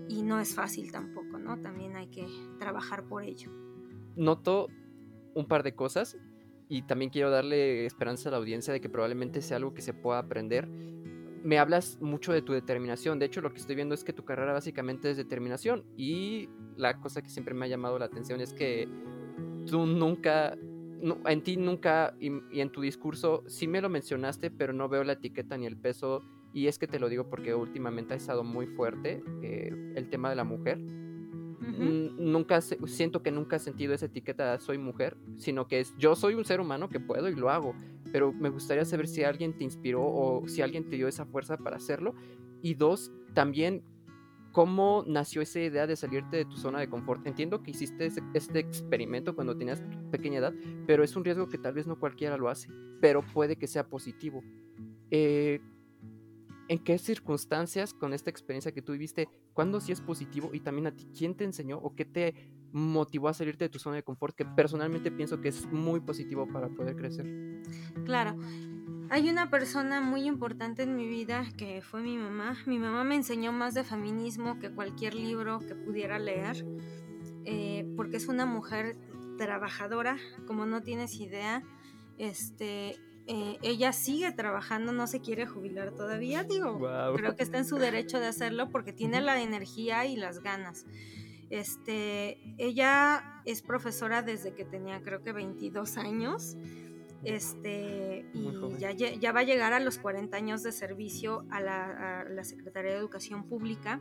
y 0.09 0.23
no 0.23 0.41
es 0.41 0.55
fácil 0.55 0.93
tampoco, 0.93 1.37
¿no? 1.37 1.61
También 1.61 1.95
hay 1.97 2.07
que 2.07 2.27
trabajar 2.59 3.05
por 3.05 3.25
ello. 3.25 3.53
Noto 4.17 4.69
un 5.35 5.47
par 5.47 5.63
de 5.63 5.75
cosas 5.75 6.17
y 6.71 6.87
también 6.87 7.11
quiero 7.11 7.29
darle 7.29 7.85
esperanza 7.85 8.31
a 8.31 8.33
la 8.33 8.39
audiencia 8.39 8.73
de 8.73 8.81
que 8.81 8.89
probablemente 8.89 9.43
sea 9.43 9.59
algo 9.59 9.75
que 9.75 9.83
se 9.83 9.93
pueda 9.93 10.21
aprender. 10.21 10.71
Me 11.43 11.59
hablas 11.59 11.99
mucho 12.01 12.33
de 12.33 12.43
tu 12.43 12.53
determinación, 12.53 13.19
de 13.19 13.27
hecho 13.27 13.41
lo 13.41 13.53
que 13.53 13.59
estoy 13.59 13.77
viendo 13.77 13.95
es 13.95 14.05
que 14.05 14.13
tu 14.13 14.25
carrera 14.25 14.53
básicamente 14.53 15.11
es 15.11 15.17
determinación 15.17 15.85
y 15.97 16.49
la 16.77 17.01
cosa 17.01 17.23
que 17.23 17.31
siempre 17.31 17.55
me 17.55 17.67
ha 17.67 17.69
llamado 17.69 17.99
la 17.99 18.07
atención 18.07 18.41
es 18.41 18.53
que 18.53 18.89
tú 19.67 19.87
nunca, 19.87 20.57
en 21.27 21.43
ti 21.43 21.57
nunca 21.57 22.15
y, 22.19 22.61
en 22.61 22.71
tu 22.71 22.81
discurso 22.81 23.45
sí 23.47 23.67
me 23.67 23.81
lo 23.81 23.89
mencionaste, 23.89 24.51
pero 24.51 24.73
no 24.73 24.89
veo 24.89 25.05
la 25.05 25.15
etiqueta 25.15 25.57
ni 25.57 25.67
el 25.67 25.77
peso. 25.77 26.23
Y 26.55 26.67
es 26.67 26.79
que 26.79 26.87
te 26.87 26.99
lo 26.99 27.09
digo 27.11 27.29
porque 27.29 27.55
últimamente 27.55 28.15
ha 28.15 28.17
estado 28.17 28.43
muy 28.43 28.67
fuerte 28.67 29.23
eh, 29.43 29.71
el 29.95 30.09
tema 30.09 30.31
de 30.31 30.37
la 30.37 30.45
mujer. 30.45 30.79
Nunca 30.79 32.61
siento 32.61 33.23
que 33.23 33.31
nunca 33.31 33.57
he 33.57 33.59
sentido 33.59 33.93
esa 33.93 34.07
etiqueta 34.07 34.53
de 34.53 34.61
soy 34.61 34.79
mujer, 34.79 35.17
sino 35.37 35.69
que 35.69 35.81
es 35.81 35.95
yo 35.99 36.15
soy 36.17 36.35
un 36.35 36.45
ser 36.45 36.61
humano 36.61 36.89
que 36.89 37.01
puedo 37.01 37.29
y 37.29 37.35
lo 37.35 37.51
hago, 37.51 37.75
pero 38.13 38.33
me 38.33 38.49
gustaría 38.49 38.85
saber 38.85 39.09
si 39.09 39.25
alguien 39.25 39.57
te 39.57 39.65
inspiró 39.65 40.03
o 40.03 40.47
si 40.49 40.63
alguien 40.63 40.89
te 40.89 40.97
dio 40.97 41.09
esa 41.09 41.27
fuerza 41.27 41.57
para 41.57 41.77
hacerlo. 41.77 42.15
Y 42.63 42.75
dos, 42.75 43.13
también 43.35 43.83
cómo 44.53 45.05
nació 45.07 45.43
esa 45.43 45.61
idea 45.61 45.87
de 45.87 45.97
salirte 45.97 46.39
de 46.39 46.45
tu 46.45 46.57
zona 46.57 46.81
de 46.81 46.89
confort. 46.89 47.27
Entiendo 47.27 47.63
que 47.63 47.71
hiciste 47.71 48.11
este 48.35 48.59
experimento 48.59 49.35
cuando 49.35 49.57
tenías 49.57 49.83
pequeña 50.11 50.39
edad, 50.39 50.55
pero 50.87 51.05
es 51.05 51.15
un 51.17 51.25
riesgo 51.25 51.49
que 51.49 51.59
tal 51.59 51.75
vez 51.75 51.87
no 51.87 51.99
cualquiera 51.99 52.37
lo 52.37 52.49
hace, 52.49 52.69
pero 53.01 53.23
puede 53.23 53.57
que 53.57 53.67
sea 53.67 53.87
positivo. 53.87 54.43
Eh, 55.11 55.61
¿En 56.69 56.79
qué 56.81 56.99
circunstancias 56.99 57.95
con 57.95 58.13
esta 58.13 58.31
experiencia 58.31 58.73
que 58.73 58.83
tú 58.83 58.93
viviste, 58.93 59.29
cuándo 59.55 59.81
sí 59.81 59.93
es 59.93 60.01
positivo 60.03 60.51
y 60.53 60.61
también 60.61 60.89
a 60.89 60.95
ti, 60.95 61.07
quién 61.17 61.35
te 61.35 61.45
enseñó 61.45 61.79
o 61.79 61.95
qué 61.95 62.05
te 62.05 62.35
motivó 62.73 63.29
a 63.29 63.35
salirte 63.35 63.65
de 63.65 63.69
tu 63.69 63.79
zona 63.79 63.97
de 63.97 64.03
confort, 64.03 64.35
que 64.35 64.45
personalmente 64.45 65.11
pienso 65.11 65.41
que 65.41 65.49
es 65.49 65.67
muy 65.67 66.01
positivo 66.01 66.47
para 66.47 66.69
poder 66.69 66.97
crecer? 66.97 67.27
Claro. 68.05 68.37
Hay 69.11 69.31
una 69.31 69.49
persona 69.49 70.03
muy 70.03 70.27
importante 70.27 70.83
en 70.83 70.95
mi 70.95 71.09
vida 71.09 71.47
que 71.57 71.81
fue 71.81 72.03
mi 72.03 72.19
mamá. 72.19 72.59
Mi 72.67 72.79
mamá 72.79 73.05
me 73.05 73.15
enseñó 73.15 73.53
más 73.53 73.73
de 73.73 73.83
feminismo 73.83 74.59
que 74.59 74.71
cualquier 74.71 75.15
libro 75.15 75.61
que 75.61 75.75
pudiera 75.75 76.19
leer, 76.19 76.67
eh, 77.45 77.91
porque 77.97 78.19
es 78.19 78.29
una 78.29 78.45
mujer 78.45 78.99
trabajadora, 79.39 80.19
como 80.47 80.67
no 80.67 80.83
tienes 80.83 81.15
idea. 81.21 81.63
Este, 82.19 82.97
eh, 83.27 83.59
ella 83.63 83.93
sigue 83.93 84.33
trabajando, 84.33 84.93
no 84.93 85.07
se 85.07 85.21
quiere 85.21 85.47
jubilar 85.47 85.93
todavía, 85.93 86.45
digo, 86.45 86.79
creo 87.15 87.37
que 87.37 87.43
está 87.43 87.59
en 87.59 87.67
su 87.67 87.77
derecho 87.77 88.19
de 88.19 88.27
hacerlo 88.27 88.71
porque 88.71 88.93
tiene 88.93 89.21
la 89.21 89.41
energía 89.41 90.07
y 90.07 90.17
las 90.17 90.41
ganas. 90.41 90.87
Este, 91.51 92.39
ella 92.59 93.43
es 93.45 93.63
profesora 93.63 94.23
desde 94.23 94.55
que 94.55 94.65
tenía 94.65 95.01
creo 95.03 95.23
que 95.23 95.33
22 95.33 95.97
años. 95.97 96.57
Este, 97.25 98.27
y 98.33 98.53
ya, 98.79 98.93
ya, 98.93 99.33
va 99.33 99.41
a 99.41 99.43
llegar 99.43 99.73
a 99.73 99.81
los 99.81 99.99
40 99.99 100.37
años 100.37 100.63
de 100.63 100.71
servicio 100.71 101.45
a 101.51 101.61
la, 101.61 102.21
a 102.21 102.25
la 102.25 102.45
Secretaría 102.45 102.93
de 102.93 102.99
Educación 102.99 103.43
Pública 103.43 104.01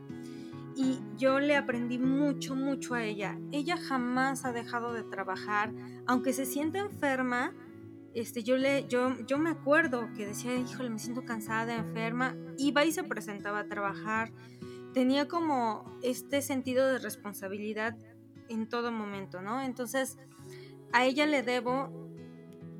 y 0.78 1.00
yo 1.16 1.40
le 1.40 1.56
aprendí 1.56 1.98
mucho, 1.98 2.54
mucho 2.54 2.94
a 2.94 3.02
ella. 3.02 3.36
Ella 3.50 3.76
jamás 3.76 4.44
ha 4.44 4.52
dejado 4.52 4.92
de 4.92 5.02
trabajar, 5.02 5.72
aunque 6.06 6.32
se 6.32 6.46
siente 6.46 6.78
enferma, 6.78 7.52
este, 8.14 8.44
yo, 8.44 8.56
le, 8.56 8.86
yo, 8.86 9.16
yo 9.26 9.38
me 9.38 9.50
acuerdo 9.50 10.08
que 10.16 10.26
decía, 10.26 10.54
híjole, 10.54 10.88
me 10.88 11.00
siento 11.00 11.24
cansada, 11.24 11.74
enferma, 11.74 12.36
iba 12.56 12.84
y 12.84 12.92
se 12.92 13.02
presentaba 13.02 13.60
a 13.60 13.68
trabajar, 13.68 14.30
tenía 14.92 15.28
como 15.28 15.84
este 16.02 16.42
sentido 16.42 16.86
de 16.86 16.98
responsabilidad 16.98 17.96
en 18.48 18.68
todo 18.68 18.90
momento, 18.92 19.42
¿no? 19.42 19.62
Entonces, 19.62 20.18
a 20.92 21.04
ella 21.04 21.26
le 21.26 21.42
debo 21.42 21.90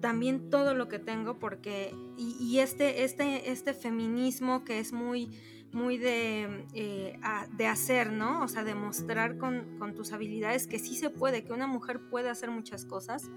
también 0.00 0.48
todo 0.50 0.74
lo 0.74 0.88
que 0.88 0.98
tengo 0.98 1.38
porque, 1.38 1.94
y, 2.16 2.58
este, 2.60 3.04
este, 3.04 3.50
este 3.50 3.74
feminismo 3.74 4.64
que 4.64 4.78
es 4.78 4.92
muy, 4.92 5.30
muy 5.72 5.98
de, 5.98 6.66
eh, 6.74 7.18
de 7.56 7.66
hacer, 7.66 8.12
¿no? 8.12 8.42
O 8.42 8.48
sea, 8.48 8.64
demostrar 8.64 9.36
con, 9.38 9.78
con 9.78 9.94
tus 9.94 10.12
habilidades 10.12 10.66
que 10.66 10.78
sí 10.78 10.94
se 10.94 11.10
puede, 11.10 11.44
que 11.44 11.52
una 11.52 11.66
mujer 11.66 12.00
puede 12.08 12.30
hacer 12.30 12.50
muchas 12.50 12.84
cosas 12.84 13.28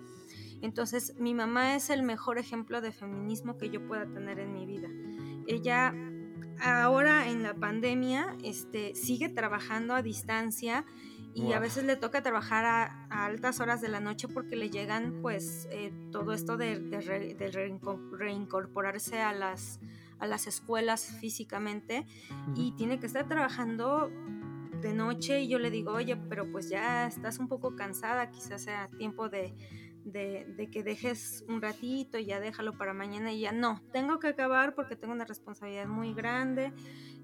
entonces, 0.62 1.16
mi 1.20 1.34
mamá 1.34 1.76
es 1.76 1.90
el 1.90 2.04
mejor 2.04 2.38
ejemplo 2.38 2.82
de 2.82 2.92
feminismo 2.92 3.58
que 3.58 3.70
yo 3.70 3.86
pueda 3.88 4.06
tener 4.06 4.40
en 4.40 4.54
mi 4.54 4.66
vida. 4.66 4.90
Ella 5.48 5.94
ahora 6.62 7.30
en 7.30 7.44
la 7.44 7.54
pandemia 7.54 8.36
este, 8.44 8.96
sigue 8.96 9.30
trabajando 9.30 9.94
a 9.96 10.02
distancia 10.02 10.86
y 11.34 11.54
a 11.54 11.60
veces 11.60 11.86
le 11.86 11.96
toca 11.96 12.22
trabajar 12.22 12.66
a, 12.66 13.26
altas 13.26 13.60
horas 13.60 13.82
de 13.82 13.88
la 13.88 14.00
noche 14.00 14.28
porque 14.28 14.56
le 14.56 14.70
llegan 14.70 15.22
pues 15.22 15.68
eh, 15.72 15.94
todo 16.12 16.34
esto 16.34 16.58
de, 16.58 16.76
reincorporarse 18.12 19.22
a 19.22 19.32
las, 19.32 19.80
a 20.20 20.28
las 20.28 20.48
escuelas 20.48 21.06
físicamente 21.20 22.06
y 22.56 22.74
tiene 22.74 23.00
que 23.00 23.06
estar 23.06 23.28
trabajando 23.28 24.12
de 24.82 24.94
noche 24.94 25.42
y 25.42 25.48
yo 25.48 25.60
le 25.60 25.70
digo, 25.70 25.92
oye, 25.94 26.18
pero 26.18 26.52
pues 26.52 26.70
ya 26.70 27.08
estás 27.08 27.40
un 27.40 27.48
poco 27.48 27.76
cansada, 27.76 28.30
quizás 28.32 28.64
sea 28.64 28.90
tiempo 28.98 29.30
de, 29.30 29.54
de, 30.04 30.70
que 30.72 30.84
dejes 30.84 31.44
un 31.48 31.62
ratito 31.62 32.18
y 32.18 32.26
ya 32.26 32.40
déjalo 32.40 32.74
para 32.74 32.94
mañana 32.94 33.32
y 33.32 33.42
ya 33.42 33.52
no, 33.52 33.82
tengo 33.92 34.20
que 34.20 34.28
acabar 34.28 34.76
porque 34.76 34.96
tengo 34.96 35.14
una 35.14 35.26
responsabilidad 35.26 35.88
muy 35.88 36.14
grande 36.14 36.74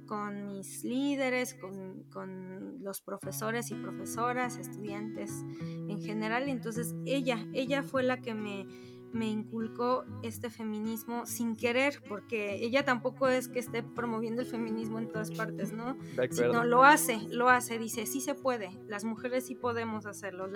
con 0.06 0.46
mis 0.46 0.84
líderes, 0.84 1.54
con, 1.54 2.04
con, 2.04 2.82
los 2.82 3.02
profesores 3.02 3.72
y 3.72 3.76
profesoras, 3.76 4.58
estudiantes 4.58 5.44
en 5.60 6.02
general. 6.02 6.48
Entonces 6.48 6.96
ella, 7.06 7.46
ella 7.54 7.84
fue 7.84 8.04
la 8.04 8.22
que 8.22 8.34
me, 8.34 8.66
me 9.14 9.28
inculcó 9.28 10.06
este 10.24 10.50
feminismo 10.50 11.26
sin 11.26 11.56
querer, 11.56 12.02
porque 12.08 12.56
ella 12.64 12.84
tampoco 12.86 13.28
es 13.28 13.48
que 13.48 13.60
esté 13.60 13.84
promoviendo 13.84 14.42
el 14.42 14.48
feminismo 14.48 15.00
en 15.00 15.08
todas 15.08 15.32
partes, 15.32 15.74
¿no? 15.74 15.98
Sino 16.30 16.64
lo 16.64 16.84
hace, 16.84 17.20
lo 17.30 17.50
hace, 17.50 17.80
dice, 17.80 18.06
sí 18.06 18.22
se 18.22 18.36
puede, 18.36 18.70
las 18.88 19.04
mujeres 19.04 19.46
sí 19.46 19.56
podemos 19.56 20.06
hacerlo. 20.06 20.48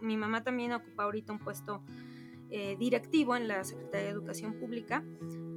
mi 0.00 0.16
mamá 0.16 0.42
también 0.42 0.72
ocupa 0.72 1.04
ahorita 1.04 1.32
un 1.32 1.38
puesto 1.38 1.82
eh, 2.50 2.76
directivo 2.78 3.36
en 3.36 3.48
la 3.48 3.62
Secretaría 3.64 4.06
de 4.06 4.12
Educación 4.12 4.54
Pública, 4.54 5.04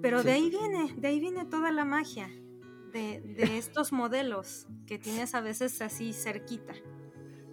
pero 0.02 0.24
de 0.24 0.34
ahí 0.34 0.50
viene, 0.50 0.94
de 0.98 1.08
ahí 1.08 1.20
viene 1.20 1.46
toda 1.46 1.72
la 1.72 1.86
magia 1.86 2.28
de, 2.92 3.22
de 3.22 3.58
estos 3.58 3.94
modelos 3.94 4.68
que 4.86 5.00
tienes 5.00 5.34
a 5.34 5.42
veces 5.42 5.82
así 5.82 6.12
cerquita. 6.12 6.74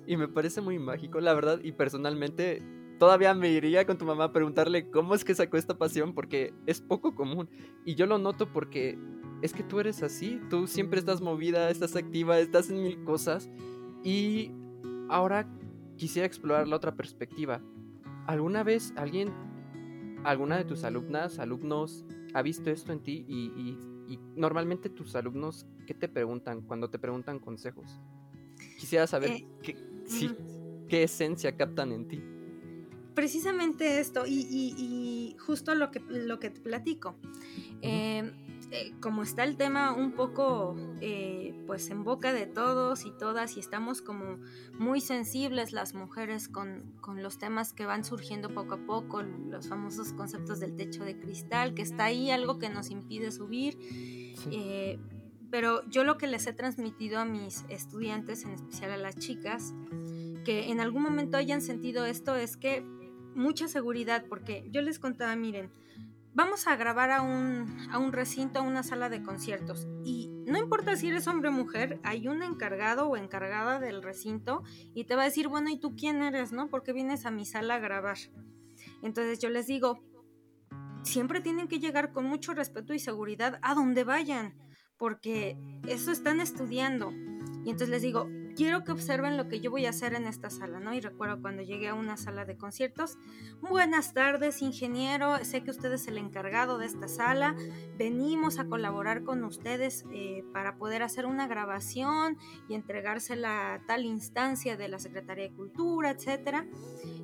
Y 0.06 0.16
me 0.16 0.26
parece 0.26 0.60
muy 0.60 0.78
mágico, 0.78 1.20
la 1.20 1.34
verdad, 1.34 1.60
y 1.62 1.72
personalmente 1.72 2.62
todavía 2.98 3.32
me 3.34 3.48
iría 3.50 3.86
con 3.86 3.96
tu 3.96 4.04
mamá 4.04 4.24
a 4.24 4.32
preguntarle 4.32 4.90
cómo 4.90 5.14
es 5.14 5.24
que 5.24 5.34
sacó 5.34 5.56
esta 5.56 5.78
pasión 5.78 6.14
porque 6.14 6.52
es 6.66 6.80
poco 6.80 7.14
común. 7.14 7.48
Y 7.84 7.94
yo 7.94 8.06
lo 8.06 8.18
noto 8.18 8.52
porque 8.52 8.98
es 9.40 9.52
que 9.52 9.62
tú 9.62 9.80
eres 9.80 10.02
así, 10.02 10.40
tú 10.50 10.66
siempre 10.66 10.98
estás 10.98 11.20
movida, 11.20 11.70
estás 11.70 11.96
activa, 11.96 12.38
estás 12.38 12.70
en 12.70 12.82
mil 12.82 13.02
cosas. 13.04 13.48
Y 14.02 14.50
ahora 15.08 15.48
quisiera 15.96 16.26
explorar 16.26 16.66
la 16.68 16.76
otra 16.76 16.94
perspectiva. 16.94 17.62
¿Alguna 18.26 18.62
vez 18.62 18.92
alguien, 18.96 19.32
alguna 20.24 20.58
de 20.58 20.64
tus 20.64 20.84
alumnas, 20.84 21.38
alumnos, 21.38 22.04
ha 22.34 22.42
visto 22.42 22.70
esto 22.70 22.92
en 22.92 23.00
ti? 23.00 23.24
Y, 23.28 23.78
normalmente 24.36 24.88
tus 24.88 25.14
alumnos, 25.16 25.66
¿qué 25.86 25.92
te 25.92 26.08
preguntan 26.08 26.62
cuando 26.62 26.88
te 26.88 26.98
preguntan 26.98 27.38
consejos? 27.38 28.00
Quisiera 28.78 29.06
saber 29.06 29.30
eh, 29.32 29.46
qué, 29.62 29.76
qué 30.88 31.02
esencia 31.02 31.54
captan 31.54 31.92
en 31.92 32.08
ti 32.08 32.22
precisamente 33.18 33.98
esto 33.98 34.26
y, 34.28 35.34
justo 35.40 35.74
lo 35.74 35.90
que, 35.90 35.98
lo 36.08 36.38
que 36.38 36.50
te 36.50 36.60
platico. 36.60 37.16
Eh, 37.82 38.30
eh, 38.70 38.92
como 39.00 39.24
está 39.24 39.42
el 39.42 39.56
tema 39.56 39.92
un 39.92 40.12
poco 40.12 40.76
eh, 41.00 41.52
pues 41.66 41.90
en 41.90 42.04
boca 42.04 42.32
de 42.32 42.46
todos 42.46 43.06
y 43.06 43.10
todas 43.10 43.56
y 43.56 43.60
estamos 43.60 44.02
como 44.02 44.38
muy 44.78 45.00
sensibles 45.00 45.72
las 45.72 45.94
mujeres 45.94 46.48
con, 46.48 46.94
con, 47.00 47.24
los 47.24 47.38
temas 47.38 47.72
que 47.72 47.86
van 47.86 48.04
surgiendo 48.04 48.54
poco 48.54 48.74
a 48.74 48.86
poco, 48.86 49.22
los 49.22 49.66
famosos 49.66 50.12
conceptos 50.12 50.60
del 50.60 50.76
techo 50.76 51.02
de 51.02 51.18
cristal, 51.18 51.74
que 51.74 51.82
está 51.82 52.04
ahí 52.04 52.30
algo 52.30 52.60
que 52.60 52.68
nos 52.68 52.88
impide 52.88 53.32
subir. 53.32 53.76
Pero 55.50 55.82
yo 55.88 56.04
lo 56.04 56.18
que 56.18 56.28
les 56.28 56.46
he 56.46 56.52
transmitido 56.52 57.18
a 57.18 57.24
mis 57.24 57.64
estudiantes, 57.68 58.44
en 58.44 58.52
especial 58.52 58.92
a 58.92 58.96
las 58.96 59.16
chicas, 59.16 59.74
que 60.44 60.70
en 60.70 60.78
algún 60.78 61.02
momento 61.02 61.36
hayan 61.36 61.62
sentido 61.62 62.04
esto 62.04 62.36
es 62.36 62.56
que 62.56 62.84
mucha 63.38 63.68
seguridad, 63.68 64.24
porque 64.28 64.68
yo 64.70 64.82
les 64.82 64.98
contaba, 64.98 65.34
miren, 65.36 65.70
vamos 66.34 66.66
a 66.66 66.76
grabar 66.76 67.10
a 67.10 67.22
un, 67.22 67.88
a 67.90 67.98
un 67.98 68.12
recinto, 68.12 68.58
a 68.58 68.62
una 68.62 68.82
sala 68.82 69.08
de 69.08 69.22
conciertos. 69.22 69.86
Y 70.04 70.30
no 70.46 70.58
importa 70.58 70.96
si 70.96 71.08
eres 71.08 71.26
hombre 71.26 71.48
o 71.48 71.52
mujer, 71.52 72.00
hay 72.02 72.28
un 72.28 72.42
encargado 72.42 73.08
o 73.08 73.16
encargada 73.16 73.80
del 73.80 74.02
recinto 74.02 74.62
y 74.94 75.04
te 75.04 75.16
va 75.16 75.22
a 75.22 75.26
decir, 75.26 75.48
bueno, 75.48 75.70
¿y 75.70 75.78
tú 75.78 75.96
quién 75.96 76.22
eres, 76.22 76.52
no? 76.52 76.68
Porque 76.68 76.92
vienes 76.92 77.26
a 77.26 77.30
mi 77.30 77.44
sala 77.46 77.76
a 77.76 77.78
grabar. 77.80 78.18
Entonces 79.02 79.38
yo 79.38 79.50
les 79.50 79.66
digo, 79.66 80.00
siempre 81.02 81.40
tienen 81.40 81.68
que 81.68 81.80
llegar 81.80 82.12
con 82.12 82.24
mucho 82.24 82.54
respeto 82.54 82.94
y 82.94 82.98
seguridad 82.98 83.58
a 83.62 83.74
donde 83.74 84.04
vayan, 84.04 84.54
porque 84.96 85.56
eso 85.86 86.12
están 86.12 86.40
estudiando. 86.40 87.12
Y 87.64 87.70
entonces 87.70 87.88
les 87.88 88.02
digo, 88.02 88.28
quiero 88.58 88.82
que 88.82 88.90
observen 88.90 89.36
lo 89.36 89.48
que 89.48 89.60
yo 89.60 89.70
voy 89.70 89.86
a 89.86 89.90
hacer 89.90 90.14
en 90.14 90.26
esta 90.26 90.50
sala, 90.50 90.80
¿no? 90.80 90.92
Y 90.92 91.00
recuerdo 91.00 91.40
cuando 91.40 91.62
llegué 91.62 91.86
a 91.86 91.94
una 91.94 92.16
sala 92.16 92.44
de 92.44 92.56
conciertos, 92.56 93.16
buenas 93.60 94.14
tardes, 94.14 94.62
ingeniero, 94.62 95.38
sé 95.44 95.62
que 95.62 95.70
usted 95.70 95.92
es 95.92 96.08
el 96.08 96.18
encargado 96.18 96.76
de 96.76 96.86
esta 96.86 97.06
sala, 97.06 97.54
venimos 97.96 98.58
a 98.58 98.64
colaborar 98.64 99.22
con 99.22 99.44
ustedes 99.44 100.04
eh, 100.12 100.42
para 100.52 100.76
poder 100.76 101.04
hacer 101.04 101.24
una 101.24 101.46
grabación 101.46 102.36
y 102.68 102.74
entregársela 102.74 103.74
a 103.74 103.86
tal 103.86 104.04
instancia 104.04 104.76
de 104.76 104.88
la 104.88 104.98
Secretaría 104.98 105.44
de 105.44 105.54
Cultura, 105.54 106.10
etcétera. 106.10 106.66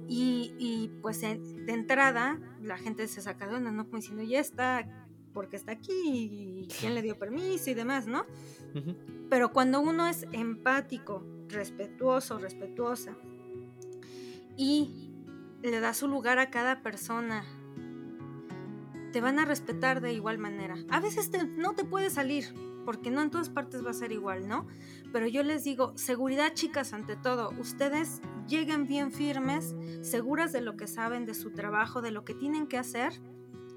Y, 0.07 0.93
pues 1.03 1.21
de 1.23 1.41
entrada 1.67 2.39
la 2.63 2.79
gente 2.79 3.09
se 3.09 3.21
saca 3.21 3.49
de 3.49 3.57
onda, 3.57 3.73
¿no? 3.73 3.87
Como 3.87 3.97
diciendo, 3.97 4.23
ya 4.23 4.39
está 4.39 4.87
porque 5.35 5.57
está 5.57 5.73
aquí 5.73 5.93
y 5.93 6.69
quién 6.81 6.95
le 6.95 7.03
dio 7.03 7.19
permiso 7.19 7.71
y 7.71 7.75
demás, 7.75 8.07
¿no? 8.07 8.25
Pero 9.29 9.53
cuando 9.53 9.81
uno 9.81 10.07
es 10.07 10.27
empático, 10.33 11.27
respetuoso, 11.49 12.39
respetuosa, 12.39 13.17
y 14.57 15.11
le 15.63 15.81
da 15.81 15.93
su 15.93 16.09
lugar 16.09 16.39
a 16.39 16.51
cada 16.51 16.83
persona, 16.83 17.45
te 19.13 19.21
van 19.21 19.39
a 19.39 19.45
respetar 19.45 20.01
de 20.01 20.13
igual 20.13 20.39
manera. 20.39 20.77
A 20.89 21.01
veces 21.01 21.31
no 21.57 21.75
te 21.75 21.85
puede 21.85 22.11
salir, 22.11 22.47
porque 22.85 23.11
no 23.11 23.23
en 23.23 23.31
todas 23.31 23.49
partes 23.49 23.85
va 23.85 23.91
a 23.91 23.95
ser 23.95 24.13
igual, 24.13 24.47
¿no? 24.47 24.67
Pero 25.13 25.27
yo 25.27 25.43
les 25.43 25.65
digo, 25.65 25.97
seguridad 25.97 26.55
chicas 26.55 26.93
ante 26.93 27.17
todo, 27.17 27.53
ustedes 27.59 28.21
lleguen 28.47 28.87
bien 28.87 29.11
firmes, 29.11 29.75
seguras 30.03 30.53
de 30.53 30.61
lo 30.61 30.77
que 30.77 30.87
saben, 30.87 31.25
de 31.27 31.35
su 31.35 31.51
trabajo, 31.51 32.03
de 32.03 32.11
lo 32.11 32.25
que 32.25 32.35
tienen 32.35 32.67
que 32.67 32.79
hacer, 32.79 33.21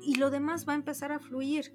y 0.01 0.15
lo 0.15 0.29
demás 0.29 0.67
va 0.67 0.73
a 0.73 0.77
empezar 0.77 1.11
a 1.11 1.19
fluir. 1.19 1.73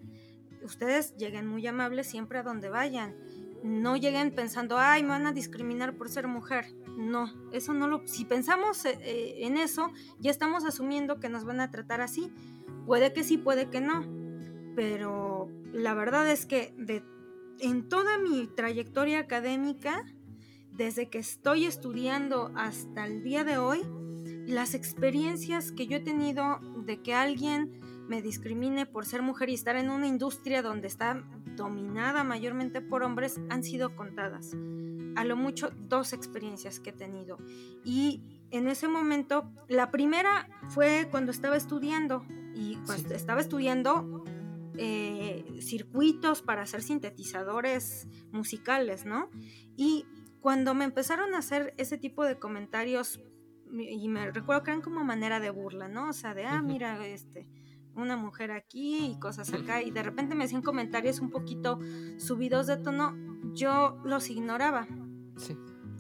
Ustedes 0.63 1.17
lleguen 1.17 1.47
muy 1.47 1.67
amables 1.67 2.07
siempre 2.07 2.39
a 2.39 2.43
donde 2.43 2.69
vayan. 2.69 3.17
No 3.63 3.97
lleguen 3.97 4.35
pensando, 4.35 4.79
ay, 4.79 5.03
me 5.03 5.11
van 5.11 5.27
a 5.27 5.33
discriminar 5.33 5.97
por 5.97 6.09
ser 6.09 6.27
mujer. 6.27 6.67
No, 6.97 7.33
eso 7.53 7.73
no 7.75 7.89
lo... 7.89 8.07
Si 8.07 8.25
pensamos 8.25 8.85
eh, 8.85 8.99
eh, 9.03 9.35
en 9.47 9.57
eso, 9.57 9.91
ya 10.19 10.31
estamos 10.31 10.65
asumiendo 10.65 11.21
que 11.21 11.29
nos 11.29 11.45
van 11.45 11.61
a 11.61 11.71
tratar 11.71 12.01
así. 12.01 12.33
Puede 12.87 13.13
que 13.13 13.25
sí, 13.25 13.39
puede 13.39 13.71
que 13.71 13.81
no. 13.81 14.05
Pero 14.75 15.49
la 15.73 15.95
verdad 15.95 16.29
es 16.31 16.47
que 16.47 16.75
de, 16.77 17.05
en 17.61 17.89
toda 17.89 18.19
mi 18.19 18.47
trayectoria 18.47 19.21
académica, 19.21 20.05
desde 20.73 21.09
que 21.09 21.19
estoy 21.19 21.67
estudiando 21.67 22.51
hasta 22.57 23.07
el 23.07 23.23
día 23.23 23.45
de 23.45 23.59
hoy, 23.59 23.83
las 24.47 24.75
experiencias 24.75 25.73
que 25.73 25.87
yo 25.87 25.99
he 25.99 26.01
tenido 26.01 26.59
de 26.85 27.01
que 27.03 27.15
alguien 27.15 27.81
me 28.09 28.23
discrimine 28.23 28.87
por 28.87 29.07
ser 29.07 29.23
mujer 29.23 29.49
y 29.49 29.55
estar 29.55 29.77
en 29.77 29.91
una 29.91 30.07
industria 30.07 30.63
donde 30.63 30.89
está 30.89 31.25
dominada 31.57 32.25
mayormente 32.25 32.81
por 32.81 33.03
hombres 33.03 33.41
han 33.51 33.63
sido 33.63 33.95
contadas. 33.95 34.53
A 35.17 35.25
lo 35.25 35.37
mucho 35.37 35.71
dos 35.77 36.13
experiencias 36.13 36.81
que 36.81 36.91
he 36.91 36.95
tenido. 36.95 37.39
Y 37.85 38.23
en 38.51 38.69
ese 38.69 38.89
momento, 38.89 39.51
la 39.69 39.91
primera 39.91 40.49
fue 40.69 41.09
cuando 41.11 41.31
estaba 41.31 41.57
estudiando 41.57 42.25
y 42.55 42.77
cuando 42.87 43.15
estaba 43.15 43.41
estudiando 43.41 44.25
eh, 44.79 45.59
circuitos 45.61 46.43
para 46.43 46.63
hacer 46.63 46.83
sintetizadores 46.83 48.09
musicales, 48.31 49.05
¿no? 49.05 49.31
Y 49.77 50.07
cuando 50.41 50.75
me 50.75 50.85
empezaron 50.85 51.35
a 51.35 51.39
hacer 51.39 51.75
ese 51.77 51.99
tipo 51.99 52.25
de 52.25 52.39
comentarios, 52.39 53.21
y 53.71 54.09
me 54.09 54.31
recuerdo 54.31 54.63
que 54.63 54.71
eran 54.71 54.83
como 54.83 55.05
manera 55.05 55.41
de 55.41 55.51
burla, 55.51 55.89
¿no? 55.89 56.11
O 56.11 56.13
sea, 56.13 56.35
de, 56.35 56.45
ah, 56.45 56.61
mira, 56.63 57.07
este, 57.07 57.47
una 57.95 58.17
mujer 58.17 58.51
aquí 58.51 59.07
y 59.07 59.19
cosas 59.19 59.53
acá 59.53 59.83
y 59.83 59.91
de 59.91 60.03
repente 60.03 60.35
me 60.35 60.45
hacían 60.45 60.63
comentarios 60.63 61.21
un 61.21 61.31
poquito 61.31 61.79
subidos 62.19 62.67
de 62.67 62.77
tono, 62.77 63.17
yo 63.55 64.01
los 64.05 64.31
ignoraba. 64.31 64.87
Sí. 65.37 65.57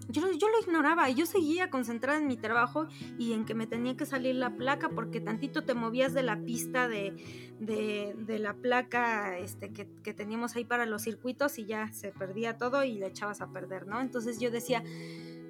Yo, 0.08 0.22
yo 0.32 0.48
lo 0.48 0.60
ignoraba 0.60 1.08
y 1.08 1.14
yo 1.14 1.26
seguía 1.26 1.70
concentrada 1.70 2.18
en 2.18 2.26
mi 2.26 2.36
trabajo 2.36 2.88
y 3.18 3.32
en 3.32 3.44
que 3.44 3.54
me 3.54 3.66
tenía 3.66 3.96
que 3.96 4.04
salir 4.04 4.34
la 4.34 4.56
placa 4.56 4.90
porque 4.90 5.20
tantito 5.20 5.62
te 5.62 5.74
movías 5.74 6.12
de 6.12 6.22
la 6.22 6.40
pista 6.44 6.88
de, 6.88 7.14
de, 7.60 8.38
la 8.38 8.54
placa 8.54 9.38
este, 9.38 9.72
que, 9.72 9.88
que 10.02 10.12
teníamos 10.12 10.56
ahí 10.56 10.64
para 10.64 10.86
los 10.86 11.02
circuitos 11.02 11.58
y 11.58 11.66
ya 11.66 11.92
se 11.92 12.10
perdía 12.10 12.58
todo 12.58 12.84
y 12.84 12.94
le 12.94 13.06
echabas 13.06 13.40
a 13.40 13.52
perder, 13.52 13.86
¿no? 13.86 14.00
Entonces 14.00 14.40
yo 14.40 14.50
decía, 14.50 14.82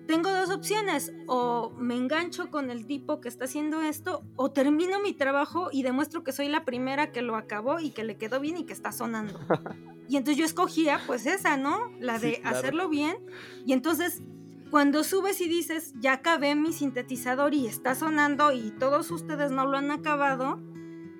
tengo 0.06 0.30
dos 0.30 0.50
opciones, 0.50 1.12
o 1.26 1.70
me 1.78 1.96
engancho 1.96 2.50
con 2.50 2.70
el 2.70 2.86
tipo 2.86 3.20
que 3.20 3.28
está 3.28 3.44
haciendo 3.44 3.82
esto, 3.82 4.22
o 4.36 4.50
termino 4.50 5.00
mi 5.00 5.12
trabajo 5.12 5.68
y 5.72 5.82
demuestro 5.82 6.24
que 6.24 6.32
soy 6.32 6.48
la 6.48 6.64
primera 6.64 7.12
que 7.12 7.22
lo 7.22 7.36
acabó 7.36 7.80
y 7.80 7.90
que 7.90 8.04
le 8.04 8.16
quedó 8.16 8.40
bien 8.40 8.56
y 8.56 8.64
que 8.64 8.72
está 8.72 8.92
sonando. 8.92 9.38
y 10.08 10.16
entonces 10.16 10.38
yo 10.38 10.44
escogía 10.44 11.00
pues 11.06 11.26
esa, 11.26 11.56
¿no? 11.56 11.92
La 12.00 12.18
de 12.18 12.40
hacerlo 12.44 12.88
bien. 12.88 13.16
Y 13.64 13.72
entonces 13.72 14.22
cuando 14.70 15.04
subes 15.04 15.40
y 15.42 15.48
dices, 15.48 15.92
ya 16.00 16.14
acabé 16.14 16.54
mi 16.54 16.72
sintetizador 16.72 17.52
y 17.52 17.66
está 17.66 17.94
sonando 17.94 18.52
y 18.52 18.70
todos 18.70 19.10
ustedes 19.10 19.50
no 19.50 19.66
lo 19.66 19.76
han 19.76 19.90
acabado, 19.90 20.58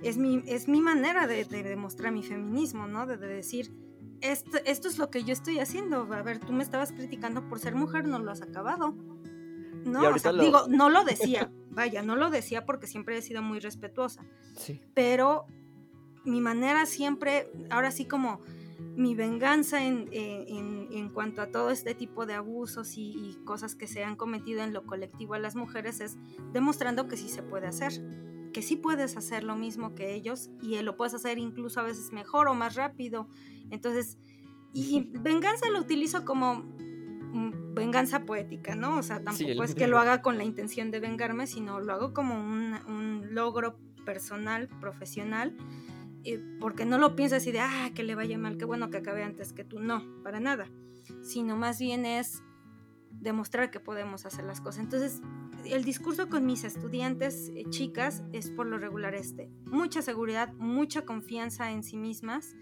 es 0.03 0.17
mi, 0.17 0.43
es 0.47 0.69
mi 0.69 0.81
manera 0.81 1.27
de, 1.27 1.45
demostrar 1.45 2.13
mi 2.13 2.23
feminismo, 2.23 2.87
¿no? 2.87 3.07
de 3.07 3.19
decir, 3.19 3.71
esto, 4.23 4.59
es 4.65 4.99
lo 4.99 5.11
que 5.11 5.25
yo 5.25 5.33
estoy 5.33 5.59
haciendo. 5.59 6.09
A 6.13 6.23
ver, 6.23 6.39
tú 6.39 6.53
me 6.53 6.63
estabas 6.63 6.93
criticando 6.93 7.49
por 7.49 7.59
ser 7.59 7.75
mujer, 7.75 8.07
no 8.07 8.19
lo 8.19 8.31
has 8.31 8.43
acabado. 8.43 8.95
No, 9.85 10.01
digo, 10.41 10.67
no 10.69 10.91
lo 10.91 11.05
decía, 11.05 11.51
vaya, 11.71 12.03
no 12.03 12.15
lo 12.15 12.31
decía 12.31 12.65
porque 12.65 12.87
siempre 12.87 13.19
he 13.19 13.23
sido 13.23 13.43
muy 13.43 13.59
respetuosa. 13.59 14.25
Sí. 14.57 14.81
Pero 14.95 15.47
mi 16.25 16.41
manera 16.41 16.87
siempre, 16.87 17.51
ahora 17.69 17.91
sí 17.91 18.05
como 18.05 18.41
mi 18.97 19.15
venganza 19.15 19.85
en, 19.85 20.09
en, 20.13 21.09
cuanto 21.11 21.43
a 21.43 21.47
todo 21.47 21.71
este 21.71 21.95
tipo 21.95 22.27
de 22.27 22.35
abusos 22.35 22.97
y, 22.97 23.11
y, 23.11 23.39
cosas 23.45 23.75
que 23.75 23.87
se 23.87 24.05
han 24.05 24.17
cometido 24.17 24.63
en 24.63 24.73
lo 24.73 24.85
colectivo 24.87 25.35
a 25.35 25.39
las 25.39 25.57
mujeres 25.57 26.01
es 26.01 26.17
demostrando 26.53 27.09
que 27.09 27.17
sí 27.17 27.29
se 27.29 27.43
puede 27.43 27.67
hacer, 27.67 27.93
que 28.53 28.63
sí 28.63 28.77
puedes 28.77 29.17
hacer 29.17 29.45
lo 29.45 29.57
mismo 29.57 29.95
que 29.95 30.15
ellos 30.15 30.51
y 30.61 30.81
lo 30.83 30.97
puedes 30.97 31.15
hacer 31.15 31.39
incluso 31.39 31.81
a 31.81 31.85
veces 31.85 32.13
mejor 32.13 32.49
o 32.49 32.55
más 32.55 32.75
rápido 32.75 33.29
entonces, 33.73 34.19
y 34.73 35.09
venganza 35.19 35.69
lo 35.71 35.81
utilizo 35.81 36.25
como 36.25 36.65
venganza 37.75 38.27
poética, 38.27 38.75
¿no? 38.75 38.99
O 38.99 39.03
sea, 39.03 39.25
tampoco 39.25 39.65
es 39.65 39.75
que 39.75 39.87
lo 39.87 39.99
haga 39.99 40.21
con 40.21 40.37
la 40.37 40.45
intención 40.45 40.91
de 40.91 41.01
vengarme, 41.01 41.47
sino 41.47 41.81
lo 41.81 41.95
hago 41.95 42.13
como 42.13 42.35
un, 42.35 43.35
logro 43.35 43.79
personal, 44.05 44.69
profesional, 44.81 45.57
porque 46.61 46.85
no 46.85 46.99
lo 46.99 47.17
pienso 47.17 47.37
así 47.37 47.51
de, 47.51 47.61
ah, 47.61 47.91
que 47.95 48.03
le 48.03 48.15
vaya 48.15 48.37
mal, 48.37 48.59
qué 48.59 48.67
bueno 48.67 48.91
que 48.91 48.99
acabe 48.99 49.25
antes 49.25 49.55
que 49.55 49.65
tú, 49.65 49.81
no, 49.81 50.05
para 50.23 50.39
nada, 50.39 50.69
sino 51.23 51.57
más 51.57 51.79
bien 51.79 52.05
es 52.05 52.43
demostrar 53.11 53.71
que 53.71 53.81
podemos 53.81 54.27
hacer 54.27 54.45
las 54.45 54.61
cosas. 54.61 54.83
Entonces, 54.85 55.23
el 55.65 55.85
discurso 55.85 56.29
con 56.29 56.47
mis 56.47 56.65
estudiantes 56.65 57.51
eh, 57.55 57.65
chicas 57.71 58.23
es 58.33 58.51
por 58.51 58.67
lo 58.67 58.79
regular 58.79 59.15
este, 59.15 59.51
mucha 59.67 60.03
seguridad, 60.03 60.53
mucha 60.55 61.05
confianza 61.05 61.71
en 61.71 61.83
sí 61.83 61.97
mismas 61.97 62.55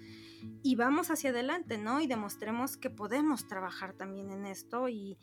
y 0.63 0.77
vamos 0.77 1.11
hacia 1.11 1.31
adelante, 1.31 1.79
¿no? 1.79 2.01
Y 2.01 2.07
demostremos 2.07 2.77
que 2.77 2.91
podemos 2.91 3.47
trabajar 3.47 3.93
también 3.95 4.31
en 4.31 4.47
esto 4.47 4.89
y, 4.89 5.19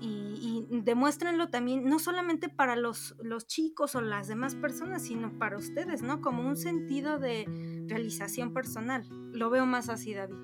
y, 0.00 0.66
demuéstrenlo 0.70 1.48
también, 1.48 1.84
no 1.84 1.98
solamente 1.98 2.48
para 2.48 2.76
los, 2.76 3.14
los 3.22 3.46
chicos 3.46 3.94
o 3.94 4.00
las 4.00 4.28
demás 4.28 4.54
personas, 4.54 5.02
sino 5.02 5.38
para 5.38 5.56
ustedes, 5.56 6.02
¿no? 6.02 6.20
Como 6.20 6.46
un 6.46 6.56
sentido 6.56 7.18
de 7.18 7.84
realización 7.88 8.52
personal. 8.52 9.06
Lo 9.32 9.50
veo 9.50 9.66
más 9.66 9.88
así, 9.88 10.14
David. 10.14 10.36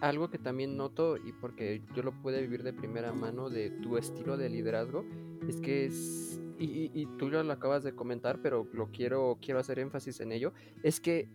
Algo 0.00 0.28
que 0.28 0.38
también 0.38 0.76
noto, 0.76 1.16
y 1.16 1.32
porque 1.32 1.82
yo 1.94 2.02
lo 2.02 2.12
pude 2.20 2.42
vivir 2.42 2.62
de 2.62 2.72
primera 2.72 3.12
mano 3.12 3.48
de 3.48 3.70
tu 3.70 3.96
estilo 3.96 4.36
de 4.36 4.50
liderazgo, 4.50 5.06
es 5.48 5.60
que 5.60 5.86
es, 5.86 6.40
y, 6.58 6.90
y, 6.94 7.06
tú 7.18 7.30
ya 7.30 7.42
lo 7.42 7.52
acabas 7.52 7.84
de 7.84 7.94
comentar, 7.94 8.40
pero 8.42 8.66
lo 8.72 8.90
quiero, 8.90 9.38
quiero 9.40 9.60
hacer 9.60 9.78
énfasis 9.78 10.20
en 10.20 10.32
ello, 10.32 10.52
es 10.82 11.00
que 11.00 11.28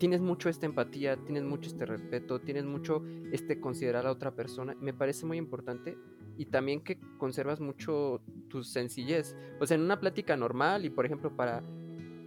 tienes 0.00 0.22
mucho 0.22 0.48
esta 0.48 0.64
empatía, 0.64 1.16
tienes 1.18 1.44
mucho 1.44 1.68
este 1.68 1.84
respeto, 1.84 2.40
tienes 2.40 2.64
mucho 2.64 3.04
este 3.32 3.60
considerar 3.60 4.06
a 4.06 4.10
otra 4.10 4.34
persona. 4.34 4.74
Me 4.80 4.94
parece 4.94 5.26
muy 5.26 5.36
importante 5.36 5.98
y 6.38 6.46
también 6.46 6.80
que 6.80 6.98
conservas 7.18 7.60
mucho 7.60 8.22
tu 8.48 8.64
sencillez. 8.64 9.36
O 9.60 9.66
sea, 9.66 9.74
en 9.74 9.82
una 9.82 10.00
plática 10.00 10.38
normal 10.38 10.86
y 10.86 10.90
por 10.90 11.04
ejemplo 11.04 11.36
para 11.36 11.62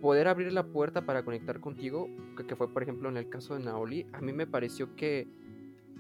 poder 0.02 0.28
abrir 0.28 0.54
la 0.54 0.68
puerta 0.68 1.08
para 1.08 1.26
conectar 1.26 1.60
contigo, 1.60 2.08
que, 2.48 2.56
fue 2.56 2.72
por 2.72 2.84
ejemplo 2.84 3.10
en 3.10 3.18
el 3.18 3.28
caso 3.28 3.56
de 3.56 3.64
Naoli, 3.64 4.06
a 4.14 4.22
mí 4.22 4.34
me 4.34 4.46
pareció 4.46 4.96
que 4.96 5.28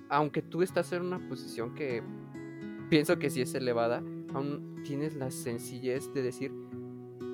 aunque 0.09 0.43
tú 0.43 0.61
estás 0.61 0.93
en 0.93 1.01
una 1.01 1.27
posición 1.27 1.73
que 1.73 2.03
pienso 2.91 3.17
que 3.17 3.31
sí 3.31 3.41
es 3.41 3.55
elevada, 3.55 4.03
aún 4.33 4.81
tienes 4.83 5.15
la 5.15 5.31
sencillez 5.31 6.13
de 6.13 6.21
decir, 6.21 6.51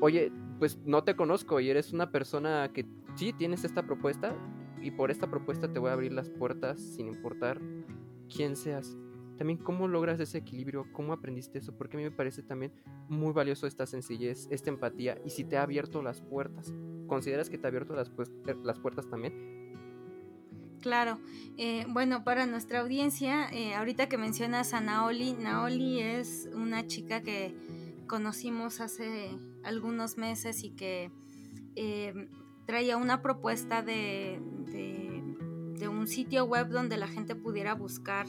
oye, 0.02 0.32
pues 0.60 0.78
no 0.86 1.04
te 1.04 1.16
conozco 1.16 1.60
y 1.60 1.70
eres 1.70 1.94
una 1.94 2.12
persona 2.12 2.72
que 2.74 2.86
sí 3.16 3.34
tienes 3.34 3.64
esta 3.64 3.84
propuesta 3.84 4.36
y 4.82 4.92
por 4.92 5.12
esta 5.12 5.30
propuesta 5.30 5.72
te 5.72 5.80
voy 5.80 5.90
a 5.90 5.94
abrir 5.94 6.14
las 6.14 6.30
puertas 6.30 6.80
sin 6.80 7.08
importar 7.08 7.60
quién 8.34 8.56
seas. 8.56 8.98
También 9.38 9.58
cómo 9.58 9.88
logras 9.88 10.20
ese 10.20 10.40
equilibrio, 10.40 10.86
cómo 10.92 11.14
aprendiste 11.14 11.60
eso, 11.60 11.74
porque 11.78 11.96
a 11.96 12.00
mí 12.00 12.04
me 12.04 12.12
parece 12.12 12.44
también 12.44 12.74
muy 13.08 13.32
valioso 13.32 13.68
esta 13.68 13.86
sencillez, 13.86 14.48
esta 14.52 14.70
empatía 14.70 15.18
y 15.24 15.30
si 15.30 15.46
te 15.46 15.58
ha 15.58 15.64
abierto 15.64 16.02
las 16.02 16.22
puertas. 16.22 16.74
¿Consideras 17.08 17.50
que 17.50 17.58
te 17.58 17.66
ha 17.66 17.70
abierto 17.70 17.96
las, 17.96 18.12
las 18.64 18.80
puertas 18.80 19.10
también? 19.10 19.69
Claro, 20.82 21.20
eh, 21.58 21.86
bueno, 21.90 22.24
para 22.24 22.46
nuestra 22.46 22.80
audiencia, 22.80 23.50
eh, 23.52 23.76
ahorita 23.76 24.08
que 24.08 24.18
mencionas 24.18 24.74
a 24.74 24.80
Naoli, 24.80 25.34
Naoli 25.34 26.00
es 26.00 26.50
una 26.54 26.88
chica 26.88 27.22
que 27.22 27.54
conocimos 28.08 28.80
hace 28.80 29.30
algunos 29.64 30.18
meses 30.18 30.64
y 30.64 30.72
que 30.72 31.12
traía 32.66 32.98
una 32.98 33.22
propuesta 33.22 33.82
de, 33.82 34.40
de, 34.68 35.88
un 35.88 36.08
sitio 36.08 36.46
web 36.46 36.70
donde 36.70 36.98
la 36.98 37.08
gente 37.08 37.36
pudiera 37.36 37.74
buscar 37.74 38.28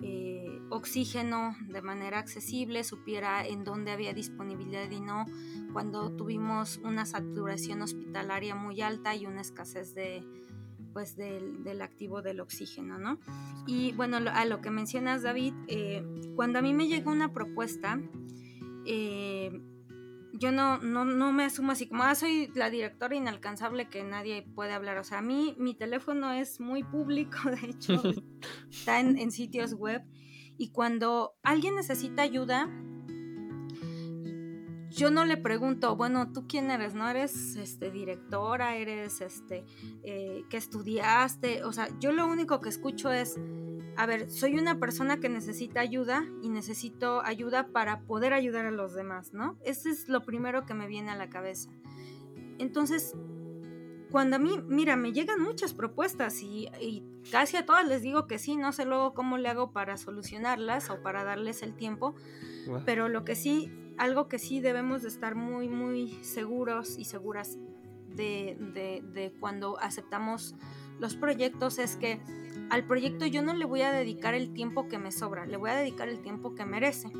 eh, 0.00 0.60
oxígeno 0.70 1.54
de 1.68 1.82
manera 1.82 2.18
accesible, 2.18 2.84
supiera 2.84 3.46
en 3.46 3.64
dónde 3.64 3.90
había 3.90 4.14
disponibilidad 4.14 4.90
y 4.90 5.00
no, 5.00 5.26
cuando 5.72 6.10
tuvimos 6.12 6.78
una 6.84 7.04
saturación 7.06 7.82
hospitalaria 7.82 8.54
muy 8.54 8.80
alta 8.80 9.14
y 9.14 9.26
una 9.26 9.42
escasez 9.42 9.94
de, 9.94 10.24
pues 10.96 11.14
del, 11.14 11.62
del, 11.62 11.82
activo 11.82 12.22
del 12.22 12.40
oxígeno, 12.40 12.98
¿no? 12.98 13.20
Y 13.66 13.92
bueno, 13.92 14.16
a 14.16 14.46
lo 14.46 14.62
que 14.62 14.70
mencionas, 14.70 15.22
David, 15.22 15.52
eh, 15.68 16.02
cuando 16.34 16.58
a 16.58 16.62
mí 16.62 16.72
me 16.72 16.88
llegó 16.88 17.10
una 17.10 17.34
propuesta, 17.34 18.00
eh, 18.86 19.60
yo 20.32 20.52
no, 20.52 20.78
no, 20.78 21.04
no 21.04 21.32
me 21.32 21.44
asumo 21.44 21.72
así 21.72 21.86
como, 21.86 22.02
ah, 22.04 22.14
soy 22.14 22.50
la 22.54 22.70
directora 22.70 23.14
inalcanzable 23.14 23.90
que 23.90 24.04
nadie 24.04 24.40
puede 24.54 24.72
hablar. 24.72 24.96
O 24.96 25.04
sea, 25.04 25.18
a 25.18 25.20
mí 25.20 25.54
mi 25.58 25.74
teléfono 25.74 26.32
es 26.32 26.60
muy 26.60 26.82
público, 26.82 27.36
de 27.50 27.68
hecho, 27.68 28.02
está 28.70 28.98
en, 28.98 29.18
en 29.18 29.32
sitios 29.32 29.74
web. 29.74 30.02
Y 30.56 30.70
cuando 30.70 31.34
alguien 31.42 31.74
necesita 31.74 32.22
ayuda, 32.22 32.70
yo 34.96 35.10
no 35.10 35.26
le 35.26 35.36
pregunto, 35.36 35.94
bueno, 35.94 36.32
¿tú 36.32 36.46
quién 36.48 36.70
eres? 36.70 36.94
¿No 36.94 37.06
eres 37.06 37.54
este, 37.56 37.90
directora? 37.90 38.76
¿Eres 38.76 39.20
este, 39.20 39.66
eh, 40.02 40.44
que 40.48 40.56
estudiaste? 40.56 41.64
O 41.64 41.72
sea, 41.72 41.88
yo 42.00 42.12
lo 42.12 42.26
único 42.26 42.62
que 42.62 42.70
escucho 42.70 43.12
es, 43.12 43.38
a 43.98 44.06
ver, 44.06 44.30
soy 44.30 44.58
una 44.58 44.80
persona 44.80 45.20
que 45.20 45.28
necesita 45.28 45.80
ayuda 45.80 46.24
y 46.42 46.48
necesito 46.48 47.20
ayuda 47.22 47.68
para 47.68 48.00
poder 48.00 48.32
ayudar 48.32 48.64
a 48.64 48.70
los 48.70 48.94
demás, 48.94 49.34
¿no? 49.34 49.58
Eso 49.64 49.90
es 49.90 50.08
lo 50.08 50.22
primero 50.22 50.64
que 50.64 50.72
me 50.72 50.86
viene 50.86 51.10
a 51.10 51.16
la 51.16 51.28
cabeza. 51.28 51.68
Entonces, 52.58 53.14
cuando 54.10 54.36
a 54.36 54.38
mí, 54.38 54.62
mira, 54.66 54.96
me 54.96 55.12
llegan 55.12 55.42
muchas 55.42 55.74
propuestas 55.74 56.40
y, 56.40 56.68
y, 56.80 57.04
casi 57.30 57.58
a 57.58 57.66
todas 57.66 57.86
les 57.86 58.00
digo 58.00 58.26
que 58.26 58.38
sí, 58.38 58.56
no 58.56 58.72
sé 58.72 58.86
luego 58.86 59.12
cómo 59.12 59.36
le 59.36 59.50
hago 59.50 59.72
para 59.72 59.98
solucionarlas 59.98 60.88
o 60.88 61.02
para 61.02 61.22
darles 61.22 61.62
el 61.62 61.76
tiempo, 61.76 62.14
pero 62.86 63.10
lo 63.10 63.26
que 63.26 63.34
sí 63.34 63.70
algo 63.98 64.28
que 64.28 64.38
sí 64.38 64.60
debemos 64.60 65.02
de 65.02 65.08
estar 65.08 65.34
muy, 65.34 65.68
muy 65.68 66.10
seguros 66.22 66.98
y 66.98 67.04
seguras 67.04 67.58
de, 68.14 68.56
de, 69.12 69.32
cuando 69.38 69.78
aceptamos 69.78 70.54
los 70.98 71.16
proyectos 71.16 71.78
es 71.78 71.96
que 71.96 72.20
al 72.70 72.86
proyecto 72.86 73.26
yo 73.26 73.42
no 73.42 73.54
le 73.54 73.66
voy 73.66 73.82
a 73.82 73.92
dedicar 73.92 74.34
el 74.34 74.52
tiempo 74.52 74.88
que 74.88 74.98
me 74.98 75.12
sobra, 75.12 75.46
le 75.46 75.56
voy 75.56 75.70
a 75.70 75.76
dedicar 75.76 76.08
el 76.08 76.20
tiempo 76.20 76.54
que 76.54 76.64
merece 76.64 77.10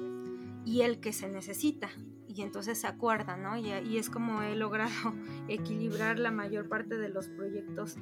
y 0.64 0.80
el 0.80 1.00
que 1.00 1.12
se 1.12 1.28
necesita. 1.28 1.90
Y 2.26 2.42
entonces 2.42 2.78
se 2.78 2.86
acuerda, 2.86 3.36
¿no? 3.36 3.56
Y, 3.56 3.68
y 3.68 3.96
es 3.96 4.10
como 4.10 4.42
he 4.42 4.56
logrado 4.56 5.14
equilibrar 5.48 6.18
la 6.18 6.30
mayor 6.30 6.68
parte 6.68 6.98
de 6.98 7.08
los 7.08 7.28
proyectos 7.28 7.96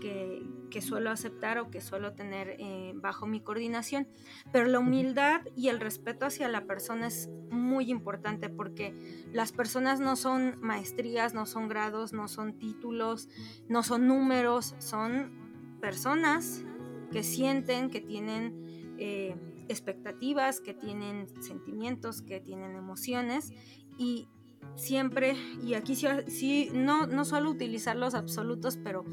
que, 0.00 0.46
suelo 0.80 1.10
aceptar 1.10 1.58
o 1.58 1.70
que 1.70 1.80
suelo 1.80 2.12
tener 2.12 2.54
eh, 2.60 2.92
bajo 2.94 3.26
mi 3.26 3.40
coordinación. 3.40 4.06
Pero 4.52 4.66
la 4.66 4.78
humildad 4.78 5.40
y 5.56 5.68
el 5.68 5.80
respeto 5.80 6.26
hacia 6.26 6.48
la 6.48 6.66
persona 6.66 7.08
es 7.08 7.28
muy 7.50 7.90
importante 7.90 8.48
porque 8.48 8.94
las 9.32 9.50
personas 9.50 9.98
no 9.98 10.14
son 10.14 10.56
maestrías, 10.60 11.34
no 11.34 11.46
son 11.46 11.68
grados, 11.68 12.12
no 12.12 12.28
son 12.28 12.58
títulos, 12.58 13.28
no 13.68 13.82
son 13.82 14.06
números, 14.06 14.76
son 14.78 15.76
personas 15.80 16.62
que 17.10 17.24
sienten, 17.24 17.90
que 17.90 18.00
tienen 18.00 18.94
eh, 18.98 19.34
expectativas, 19.68 20.60
que 20.60 20.74
tienen 20.74 21.26
sentimientos, 21.42 22.22
que 22.22 22.40
tienen 22.40 22.76
emociones 22.76 23.52
y 23.96 24.28
siempre, 24.76 25.36
y 25.62 25.74
aquí 25.74 25.94
sí, 25.96 26.70
no, 26.72 27.06
no 27.06 27.24
suelo 27.24 27.50
utilizar 27.50 27.96
los 27.96 28.14
absolutos, 28.14 28.76
pero 28.76 29.04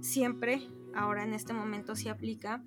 siempre, 0.00 0.68
ahora 0.94 1.24
en 1.24 1.34
este 1.34 1.52
momento 1.52 1.96
sí 1.96 2.08
aplica, 2.08 2.62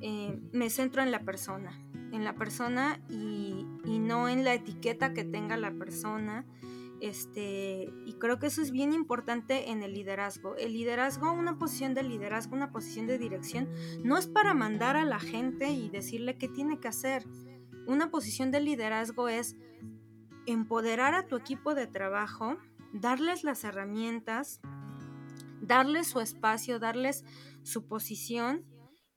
eh, 0.00 0.40
me 0.52 0.70
centro 0.70 1.02
en 1.02 1.10
la 1.10 1.20
persona, 1.20 1.72
en 2.12 2.24
la 2.24 2.34
persona 2.34 3.00
y, 3.08 3.66
y, 3.84 3.98
no 3.98 4.28
en 4.28 4.44
la 4.44 4.54
etiqueta 4.54 5.12
que 5.12 5.24
tenga 5.24 5.56
la 5.56 5.72
persona. 5.72 6.46
Este, 7.00 7.92
y 8.06 8.14
creo 8.14 8.40
que 8.40 8.48
eso 8.48 8.60
es 8.60 8.72
bien 8.72 8.92
importante 8.92 9.70
en 9.70 9.82
el 9.82 9.94
liderazgo. 9.94 10.56
El 10.56 10.72
liderazgo, 10.72 11.32
una 11.32 11.58
posición 11.58 11.94
de 11.94 12.02
liderazgo, 12.02 12.56
una 12.56 12.72
posición 12.72 13.06
de 13.06 13.18
dirección, 13.18 13.68
no 14.02 14.18
es 14.18 14.26
para 14.26 14.54
mandar 14.54 14.96
a 14.96 15.04
la 15.04 15.20
gente 15.20 15.70
y 15.70 15.90
decirle 15.90 16.38
qué 16.38 16.48
tiene 16.48 16.80
que 16.80 16.88
hacer. 16.88 17.24
Una 17.86 18.10
posición 18.10 18.50
de 18.50 18.60
liderazgo 18.60 19.28
es 19.28 19.56
empoderar 20.52 21.14
a 21.14 21.26
tu 21.26 21.36
equipo 21.36 21.74
de 21.74 21.86
trabajo, 21.86 22.56
darles 22.92 23.44
las 23.44 23.64
herramientas, 23.64 24.60
darles 25.60 26.08
su 26.08 26.20
espacio, 26.20 26.78
darles 26.78 27.24
su 27.62 27.86
posición 27.86 28.64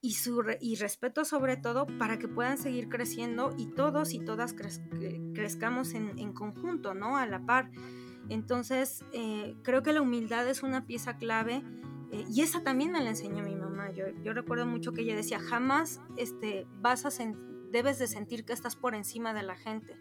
y, 0.02 0.14
su, 0.14 0.44
y 0.60 0.76
respeto 0.76 1.24
sobre 1.26 1.58
todo 1.58 1.86
para 2.00 2.20
que 2.20 2.28
puedan 2.28 2.58
seguir 2.58 2.90
creciendo 2.90 3.54
y 3.58 3.68
todos 3.68 4.14
y 4.14 4.20
todas 4.20 4.54
crezcamos 5.34 5.94
en, 5.94 6.34
conjunto, 6.34 6.94
¿no? 6.94 7.18
A 7.18 7.26
la 7.26 7.46
par. 7.46 7.72
Entonces, 8.30 9.04
eh, 9.14 9.56
creo 9.64 9.84
que 9.84 9.94
la 9.94 10.02
humildad 10.02 10.48
es 10.48 10.64
una 10.64 10.86
pieza 10.86 11.18
clave 11.18 11.64
eh, 12.12 12.26
y 12.30 12.42
esa 12.42 12.64
también 12.64 12.92
me 12.92 13.02
la 13.02 13.12
enseñó 13.12 13.44
mi 13.44 13.56
mamá. 13.56 13.92
Yo, 13.92 14.06
yo 14.24 14.34
recuerdo 14.34 14.66
mucho 14.66 14.92
que 14.92 15.02
ella 15.02 15.16
decía, 15.16 15.40
jamás 15.40 16.02
este, 16.18 16.68
vas 16.80 17.06
a 17.06 17.12
debes 17.72 18.00
de 18.00 18.08
sentir 18.08 18.44
que 18.44 18.54
estás 18.54 18.76
por 18.76 18.96
encima 18.96 19.34
de 19.34 19.44
la 19.44 19.56
gente 19.56 19.98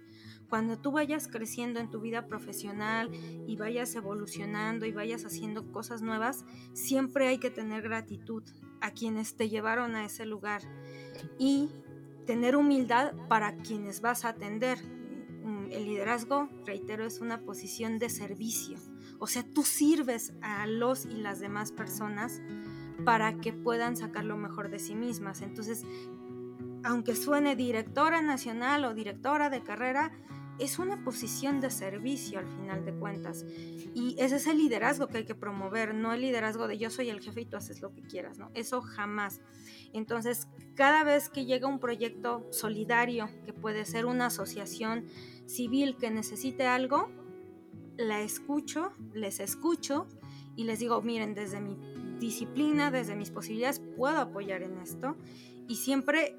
cuando 0.51 0.77
tú 0.77 0.91
vayas 0.91 1.29
creciendo 1.29 1.79
en 1.81 1.91
tu 1.91 2.01
vida 2.01 2.27
profesional 2.27 3.11
y 3.47 3.57
vayas 3.57 3.95
evolucionando 3.95 4.85
y 4.85 4.93
vayas 4.93 5.25
haciendo 5.25 5.71
cosas 5.71 6.03
nuevas, 6.03 6.45
siempre 6.75 7.29
hay 7.29 7.39
que 7.39 7.51
tener 7.51 7.83
gratitud 7.83 8.43
a 8.81 8.91
quienes 8.91 9.37
te 9.37 9.49
llevaron 9.49 9.95
a 9.95 10.05
ese 10.05 10.27
lugar 10.27 10.63
y 11.39 11.71
tener 12.27 12.57
humildad 12.57 13.13
para 13.29 13.57
quienes 13.57 14.01
vas 14.01 14.25
a 14.25 14.31
atender. 14.31 14.79
Mm, 15.45 15.71
el 15.71 15.85
liderazgo, 15.85 16.49
reitero, 16.67 17.07
es 17.07 17.21
una 17.21 17.41
posición 17.43 17.99
de 17.99 18.11
servicio. 18.11 18.79
O 19.21 19.27
sea, 19.27 19.45
tú 19.45 19.63
sirves 19.63 20.35
a 20.43 20.67
los 20.67 21.07
y 21.07 21.15
las 21.15 21.41
demás 21.41 21.73
personas 21.73 22.43
para 23.05 23.39
que 23.39 23.53
puedan 23.53 23.97
sacar 23.97 24.25
lo 24.25 24.37
mejor 24.37 24.71
de 24.71 24.79
sí 24.79 24.95
mismas. 24.95 25.43
Entonces, 25.43 25.85
aunque 26.83 27.15
suene 27.15 27.57
directora 27.57 28.23
nacional 28.23 28.85
o 28.85 28.95
directora 28.95 29.51
de 29.51 29.63
carrera, 29.63 30.13
es 30.61 30.79
una 30.79 31.03
posición 31.03 31.61
de 31.61 31.71
servicio 31.71 32.39
al 32.39 32.47
final 32.47 32.85
de 32.85 32.93
cuentas. 32.93 33.45
Y 33.95 34.17
ese 34.19 34.37
es 34.37 34.47
el 34.47 34.59
liderazgo 34.59 35.09
que 35.09 35.19
hay 35.19 35.25
que 35.25 35.35
promover, 35.35 35.95
no 35.95 36.13
el 36.13 36.21
liderazgo 36.21 36.69
de 36.69 36.79
yo 36.79 36.91
soy 36.91 37.11
el 37.11 37.21
jefe 37.21 37.43
y 37.43 37.45
tú 37.47 37.57
haces 37.57 37.81
lo 37.81 37.93
que 37.93 38.03
quieras, 38.03 38.39
¿no? 38.39 38.51
Eso 38.55 38.83
jamás. 38.83 39.41
Entonces, 39.93 40.49
cada 40.75 41.03
vez 41.05 41.29
que 41.29 41.45
llega 41.45 41.67
un 41.67 41.81
proyecto 41.81 42.47
solidario, 42.51 43.29
que 43.45 43.53
puede 43.53 43.85
ser 43.85 44.07
una 44.07 44.27
asociación 44.27 45.07
civil 45.47 45.97
que 45.97 46.11
necesite 46.11 46.67
algo, 46.67 47.11
la 47.97 48.21
escucho, 48.21 48.93
les 49.13 49.41
escucho 49.41 50.07
y 50.57 50.65
les 50.65 50.79
digo, 50.79 51.03
miren, 51.03 51.35
desde 51.35 51.61
mi 51.61 51.77
disciplina, 52.19 52.91
desde 52.91 53.17
mis 53.17 53.31
posibilidades, 53.31 53.81
puedo 53.97 54.19
apoyar 54.19 54.63
en 54.63 54.79
esto. 54.79 55.17
Y 55.69 55.77
siempre 55.77 56.37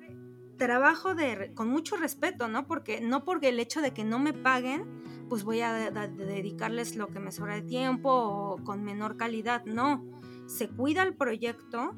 trabajo 0.61 1.15
de, 1.15 1.55
con 1.55 1.69
mucho 1.69 1.95
respeto, 1.95 2.47
¿no? 2.47 2.67
Porque 2.67 3.01
no 3.01 3.23
porque 3.25 3.49
el 3.49 3.59
hecho 3.59 3.81
de 3.81 3.95
que 3.95 4.03
no 4.03 4.19
me 4.19 4.31
paguen, 4.31 4.85
pues 5.27 5.43
voy 5.43 5.61
a 5.61 5.73
dedicarles 5.73 6.95
lo 6.95 7.07
que 7.07 7.19
me 7.19 7.31
sobra 7.31 7.55
de 7.55 7.63
tiempo 7.63 8.11
o 8.11 8.63
con 8.63 8.83
menor 8.83 9.17
calidad, 9.17 9.65
no. 9.65 10.05
se 10.45 10.69
cuida 10.69 11.01
el 11.01 11.15
proyecto 11.15 11.95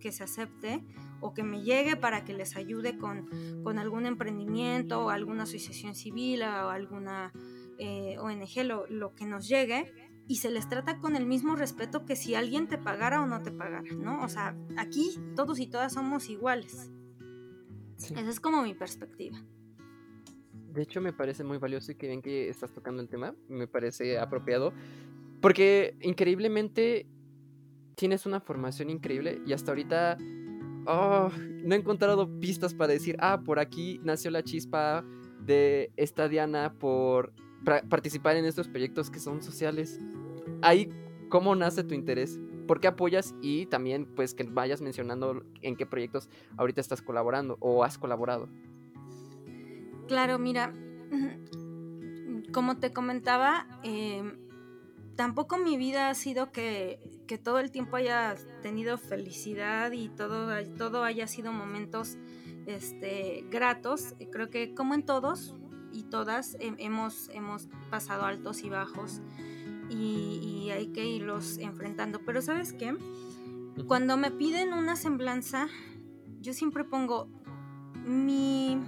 que 0.00 0.12
se 0.12 0.24
acepte 0.24 0.82
o 1.20 1.34
que 1.34 1.42
me 1.42 1.62
llegue 1.62 1.94
para 1.94 2.24
que 2.24 2.32
les 2.32 2.56
ayude 2.56 2.96
con, 2.96 3.28
algún 3.78 4.06
emprendimiento 4.06 5.04
o 5.04 5.10
alguna 5.10 5.42
asociación 5.42 5.94
civil 5.94 6.40
o 6.40 6.70
alguna 6.70 7.34
eh, 7.76 8.16
ONG, 8.18 8.64
lo, 8.64 8.86
lo, 8.86 9.14
que 9.14 9.26
nos 9.26 9.46
llegue, 9.46 9.92
y 10.26 10.36
se 10.36 10.50
les 10.50 10.70
trata 10.70 11.00
con 11.00 11.16
el 11.16 11.26
mismo 11.26 11.54
respeto 11.54 12.06
que 12.06 12.16
si 12.16 12.34
alguien 12.34 12.66
te 12.66 12.78
pagara 12.78 13.20
o 13.20 13.26
no 13.26 13.42
te 13.42 13.52
pagara, 13.52 13.92
¿no? 13.94 14.22
O 14.22 14.28
sea, 14.30 14.56
aquí 14.78 15.20
todos 15.34 15.58
y 15.58 15.66
todas 15.66 15.92
somos 15.92 16.30
iguales. 16.30 16.90
Esa 17.98 18.30
es 18.30 18.40
como 18.40 18.62
mi 18.62 18.74
perspectiva. 18.74 19.42
De 20.72 20.82
hecho, 20.82 21.00
me 21.00 21.12
parece 21.12 21.42
muy 21.42 21.58
valioso 21.58 21.92
y 21.92 21.94
que 21.94 22.06
bien 22.06 22.20
que 22.20 22.48
estás 22.48 22.72
tocando 22.72 23.00
el 23.00 23.08
tema, 23.08 23.34
me 23.48 23.66
parece 23.66 24.18
apropiado, 24.18 24.72
porque 25.40 25.96
increíblemente 26.02 27.06
tienes 27.94 28.26
una 28.26 28.40
formación 28.40 28.90
increíble 28.90 29.40
y 29.46 29.54
hasta 29.54 29.70
ahorita 29.70 30.18
oh, 30.86 31.30
no 31.64 31.74
he 31.74 31.78
encontrado 31.78 32.38
pistas 32.40 32.74
para 32.74 32.92
decir, 32.92 33.16
ah, 33.20 33.40
por 33.44 33.58
aquí 33.58 34.00
nació 34.04 34.30
la 34.30 34.42
chispa 34.42 35.04
de 35.40 35.90
esta 35.96 36.28
Diana 36.28 36.74
por 36.78 37.32
participar 37.88 38.36
en 38.36 38.44
estos 38.44 38.68
proyectos 38.68 39.10
que 39.10 39.18
son 39.18 39.42
sociales. 39.42 39.98
Ahí, 40.62 40.88
¿cómo 41.28 41.54
nace 41.54 41.84
tu 41.84 41.94
interés? 41.94 42.38
¿Por 42.66 42.80
qué 42.80 42.88
apoyas? 42.88 43.34
Y 43.40 43.66
también, 43.66 44.06
pues, 44.06 44.34
que 44.34 44.44
vayas 44.44 44.80
mencionando 44.80 45.42
en 45.62 45.76
qué 45.76 45.86
proyectos 45.86 46.28
ahorita 46.56 46.80
estás 46.80 47.02
colaborando 47.02 47.56
o 47.60 47.84
has 47.84 47.98
colaborado. 47.98 48.48
Claro, 50.08 50.38
mira, 50.38 50.72
como 52.52 52.78
te 52.78 52.92
comentaba, 52.92 53.66
em, 53.82 54.38
tampoco 55.16 55.58
mi 55.58 55.76
vida 55.76 56.10
ha 56.10 56.14
sido 56.14 56.52
que, 56.52 57.00
todo 57.42 57.58
el 57.58 57.72
tiempo 57.72 57.96
haya 57.96 58.36
tenido 58.62 58.98
felicidad 58.98 59.90
y 59.90 60.08
todo, 60.08 60.48
todo 60.78 61.02
haya 61.02 61.26
sido 61.26 61.52
momentos 61.52 62.18
este, 62.66 63.44
gratos. 63.50 64.14
Creo 64.30 64.48
que 64.48 64.74
como 64.74 64.94
en 64.94 65.04
todos 65.04 65.54
y 65.92 66.04
todas 66.04 66.56
hemos, 66.60 67.28
hemos 67.30 67.68
pasado 67.90 68.24
altos 68.26 68.62
y 68.62 68.68
bajos 68.68 69.20
y, 69.90 70.70
hay 70.70 70.88
que 70.88 71.06
irlos 71.06 71.58
enfrentando. 71.58 72.20
Pero 72.26 72.42
sabes 72.42 72.72
qué? 72.72 72.94
Cuando 73.86 74.16
me 74.16 74.30
piden 74.30 74.72
una 74.72 74.96
semblanza, 74.96 75.68
yo 76.40 76.52
siempre 76.52 76.84
pongo 76.84 77.28
mi 78.04 78.78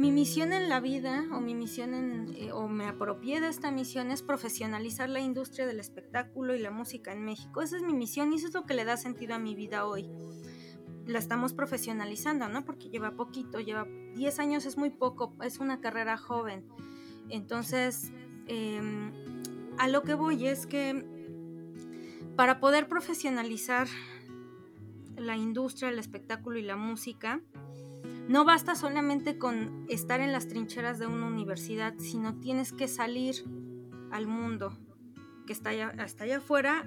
mi 0.00 0.12
misión 0.12 0.54
en 0.54 0.70
la 0.70 0.80
vida 0.80 1.26
o 1.30 1.40
mi 1.40 1.54
misión 1.54 1.92
en, 1.92 2.34
eh, 2.34 2.52
o 2.52 2.68
me 2.68 2.86
apropié 2.86 3.40
de 3.42 3.48
esta 3.48 3.70
misión 3.70 4.10
es 4.10 4.22
profesionalizar 4.22 5.10
la 5.10 5.20
industria 5.20 5.66
del 5.66 5.78
espectáculo 5.78 6.54
y 6.54 6.58
la 6.58 6.70
música 6.70 7.12
en 7.12 7.22
México. 7.22 7.60
Esa 7.60 7.76
es 7.76 7.82
mi 7.82 7.92
misión 7.92 8.32
y 8.32 8.36
eso 8.36 8.48
es 8.48 8.54
lo 8.54 8.64
que 8.64 8.72
le 8.72 8.86
da 8.86 8.96
sentido 8.96 9.34
a 9.34 9.38
mi 9.38 9.54
vida 9.54 9.84
hoy. 9.84 10.08
La 11.04 11.18
estamos 11.18 11.52
profesionalizando, 11.52 12.48
¿no? 12.48 12.64
Porque 12.64 12.88
lleva 12.88 13.10
poquito, 13.10 13.60
lleva 13.60 13.86
10 14.14 14.38
años, 14.38 14.64
es 14.64 14.78
muy 14.78 14.88
poco, 14.88 15.34
es 15.42 15.58
una 15.58 15.80
carrera 15.80 16.16
joven. 16.16 16.64
Entonces, 17.28 18.10
em, 18.46 19.12
a 19.78 19.88
lo 19.88 20.02
que 20.02 20.14
voy 20.14 20.46
es 20.46 20.66
que 20.66 21.04
para 22.36 22.60
poder 22.60 22.88
profesionalizar 22.88 23.88
la 25.16 25.36
industria, 25.36 25.90
el 25.90 25.98
espectáculo 25.98 26.58
y 26.58 26.62
la 26.62 26.76
música, 26.76 27.40
no 28.28 28.44
basta 28.44 28.74
solamente 28.74 29.38
con 29.38 29.86
estar 29.88 30.20
en 30.20 30.32
las 30.32 30.48
trincheras 30.48 30.98
de 30.98 31.06
una 31.06 31.26
universidad, 31.26 31.94
sino 31.98 32.36
tienes 32.36 32.72
que 32.72 32.88
salir 32.88 33.44
al 34.10 34.26
mundo 34.26 34.78
que 35.46 35.52
está 35.52 35.70
allá, 35.70 35.92
hasta 35.98 36.24
allá 36.24 36.38
afuera 36.38 36.86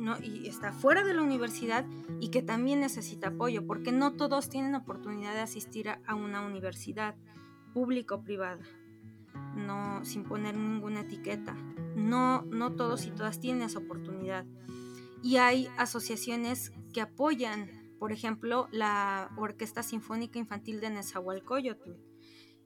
no, 0.00 0.16
y 0.22 0.48
está 0.48 0.72
fuera 0.72 1.04
de 1.04 1.14
la 1.14 1.22
universidad 1.22 1.84
y 2.20 2.28
que 2.28 2.42
también 2.42 2.80
necesita 2.80 3.28
apoyo, 3.28 3.66
porque 3.66 3.92
no 3.92 4.12
todos 4.12 4.48
tienen 4.48 4.74
oportunidad 4.74 5.34
de 5.34 5.40
asistir 5.40 5.88
a, 5.88 6.14
una 6.14 6.40
universidad 6.42 7.14
pública 7.74 8.14
o 8.14 8.22
privada, 8.22 8.62
no 9.56 10.04
sin 10.04 10.24
poner 10.24 10.56
ninguna 10.56 11.00
etiqueta. 11.00 11.54
No, 11.96 12.42
no 12.42 12.72
todos 12.72 13.06
y 13.06 13.10
todas 13.10 13.40
tienen 13.40 13.62
esa 13.62 13.78
oportunidad. 13.78 14.44
Y 15.22 15.36
hay 15.36 15.68
asociaciones 15.76 16.72
que 16.92 17.00
apoyan 17.00 17.82
por 18.02 18.10
ejemplo, 18.10 18.66
la 18.72 19.30
Orquesta 19.36 19.84
Sinfónica 19.84 20.36
Infantil 20.36 20.80
de 20.80 20.90
Nezahualcóyotl. 20.90 21.92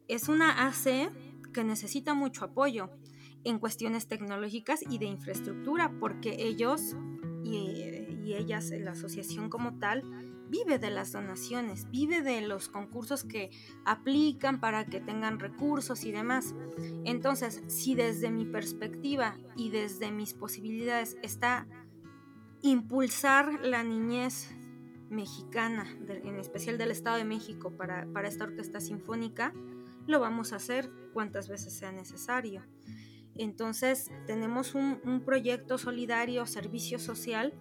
Es 0.08 0.30
una 0.30 0.66
AC 0.66 1.12
que 1.52 1.62
necesita 1.62 2.14
mucho 2.14 2.46
apoyo 2.46 2.88
en 3.44 3.58
cuestiones 3.58 4.08
tecnológicas 4.08 4.80
y 4.88 4.96
de 4.96 5.04
infraestructura, 5.04 5.92
porque 6.00 6.36
ellos 6.38 6.96
y, 7.44 8.32
ellas, 8.32 8.70
la 8.70 8.92
asociación 8.92 9.50
como 9.50 9.78
tal, 9.78 10.04
vive 10.49 10.78
de 10.78 10.90
las 10.90 11.12
donaciones, 11.12 11.90
vive 11.90 12.22
de 12.22 12.40
los 12.42 12.68
concursos 12.68 13.24
que 13.24 13.51
aplican 13.84 14.61
para 14.61 14.86
que 14.86 15.01
tengan 15.01 15.38
recursos 15.38 16.05
y 16.05 16.12
demás. 16.12 16.55
Entonces, 17.05 17.62
si 17.68 17.94
desde 17.94 18.30
mi 18.30 18.44
perspectiva 18.44 19.36
y 19.57 19.70
desde 19.70 20.11
mis 20.11 20.34
posibilidades 20.34 21.16
está 21.22 21.66
impulsar 22.62 23.61
la 23.64 23.82
niñez 23.82 24.51
mexicana, 25.11 25.86
en 26.09 26.38
especial 26.38 26.78
del 26.78 26.90
Estado 26.90 27.16
de 27.16 27.24
México, 27.24 27.70
para, 27.76 28.07
esta 28.24 28.44
orquesta 28.44 28.80
sinfónica, 28.80 29.53
lo 30.07 30.20
vamos 30.20 30.53
a 30.53 30.57
hacer 30.57 30.90
cuantas 31.12 31.49
veces 31.49 31.72
sea 31.72 31.92
necesario. 31.92 32.62
Entonces, 33.36 34.11
tenemos 34.26 34.74
un, 34.74 35.22
proyecto 35.24 35.78
solidario, 35.78 36.47
servicio 36.47 36.99
social, 36.99 37.53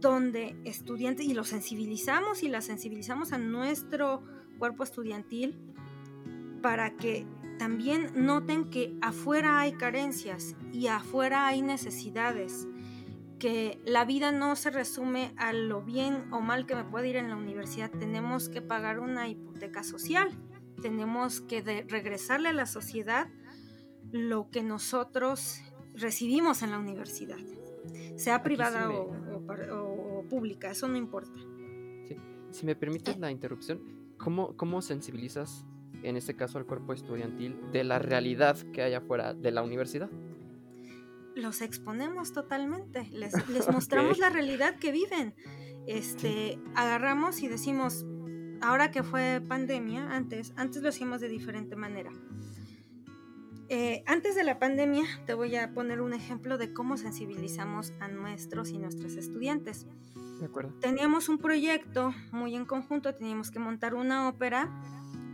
donde 0.00 0.56
estudiantes, 0.64 1.26
y 1.26 1.34
lo 1.34 1.44
sensibilizamos 1.44 2.42
y 2.42 2.48
la 2.48 2.60
sensibilizamos 2.60 3.32
a 3.32 3.38
nuestro 3.38 4.22
cuerpo 4.58 4.84
estudiantil 4.84 5.58
para 6.62 6.96
que 6.96 7.26
también 7.58 8.10
noten 8.14 8.70
que 8.70 8.96
afuera 9.02 9.60
hay 9.60 9.72
carencias 9.72 10.56
y 10.72 10.86
afuera 10.86 11.46
hay 11.46 11.62
necesidades 11.62 12.66
que 13.38 13.80
la 13.84 14.04
vida 14.04 14.32
no 14.32 14.54
se 14.54 14.70
resume 14.70 15.32
a 15.36 15.52
lo 15.52 15.82
bien 15.82 16.30
o 16.32 16.40
mal 16.40 16.66
que 16.66 16.74
me 16.74 16.84
puede 16.84 17.08
ir 17.08 17.16
en 17.16 17.30
la 17.30 17.36
universidad. 17.36 17.90
Tenemos 17.90 18.48
que 18.48 18.60
pagar 18.60 19.00
una 19.00 19.28
hipoteca 19.28 19.82
social. 19.82 20.30
Tenemos 20.82 21.40
que 21.40 21.62
regresarle 21.88 22.50
a 22.50 22.52
la 22.52 22.66
sociedad 22.66 23.28
lo 24.12 24.50
que 24.50 24.62
nosotros 24.62 25.62
recibimos 25.94 26.62
en 26.62 26.70
la 26.70 26.78
universidad, 26.78 27.38
sea 28.16 28.42
privada 28.42 28.90
o, 28.90 29.10
pública, 30.30 30.70
eso 30.70 30.88
no 30.88 30.96
importa. 30.96 31.38
Si 32.50 32.64
me 32.66 32.74
permites 32.74 33.18
la 33.18 33.30
interrupción, 33.30 33.80
¿cómo, 34.16 34.56
¿cómo 34.56 34.80
sensibilizas 34.80 35.66
en 36.02 36.16
este 36.16 36.34
caso 36.34 36.56
al 36.56 36.64
cuerpo 36.64 36.94
estudiantil 36.94 37.60
de 37.72 37.84
la 37.84 37.98
realidad 37.98 38.56
que 38.72 38.82
hay 38.82 38.94
afuera 38.94 39.34
de 39.34 39.50
la 39.52 39.62
universidad? 39.62 40.10
los 41.34 41.62
exponemos 41.62 42.32
totalmente, 42.32 43.08
les, 43.12 43.32
mostramos 43.72 44.18
la 44.18 44.30
realidad 44.30 44.76
que 44.76 44.92
viven. 44.92 45.34
Este, 45.86 46.58
agarramos 46.74 47.42
y 47.42 47.48
decimos, 47.48 48.04
ahora 48.60 48.90
que 48.90 49.02
fue 49.02 49.42
pandemia, 49.46 50.14
antes, 50.14 50.52
antes 50.56 50.82
lo 50.82 50.90
hacíamos 50.90 51.20
de 51.20 51.28
diferente 51.28 51.76
manera. 51.76 52.10
Eh, 53.72 54.02
antes 54.06 54.34
de 54.34 54.42
la 54.42 54.58
pandemia, 54.58 55.04
te 55.26 55.34
voy 55.34 55.54
a 55.54 55.72
poner 55.72 56.00
un 56.00 56.12
ejemplo 56.12 56.58
de 56.58 56.72
cómo 56.72 56.96
sensibilizamos 56.96 57.92
a 58.00 58.08
nuestros 58.08 58.70
y 58.70 58.78
nuestras 58.78 59.14
estudiantes. 59.14 59.86
De 60.40 60.46
acuerdo. 60.46 60.72
Teníamos 60.80 61.28
un 61.28 61.38
proyecto 61.38 62.12
muy 62.32 62.56
en 62.56 62.64
conjunto, 62.64 63.14
teníamos 63.14 63.52
que 63.52 63.60
montar 63.60 63.94
una 63.94 64.28
ópera 64.28 64.68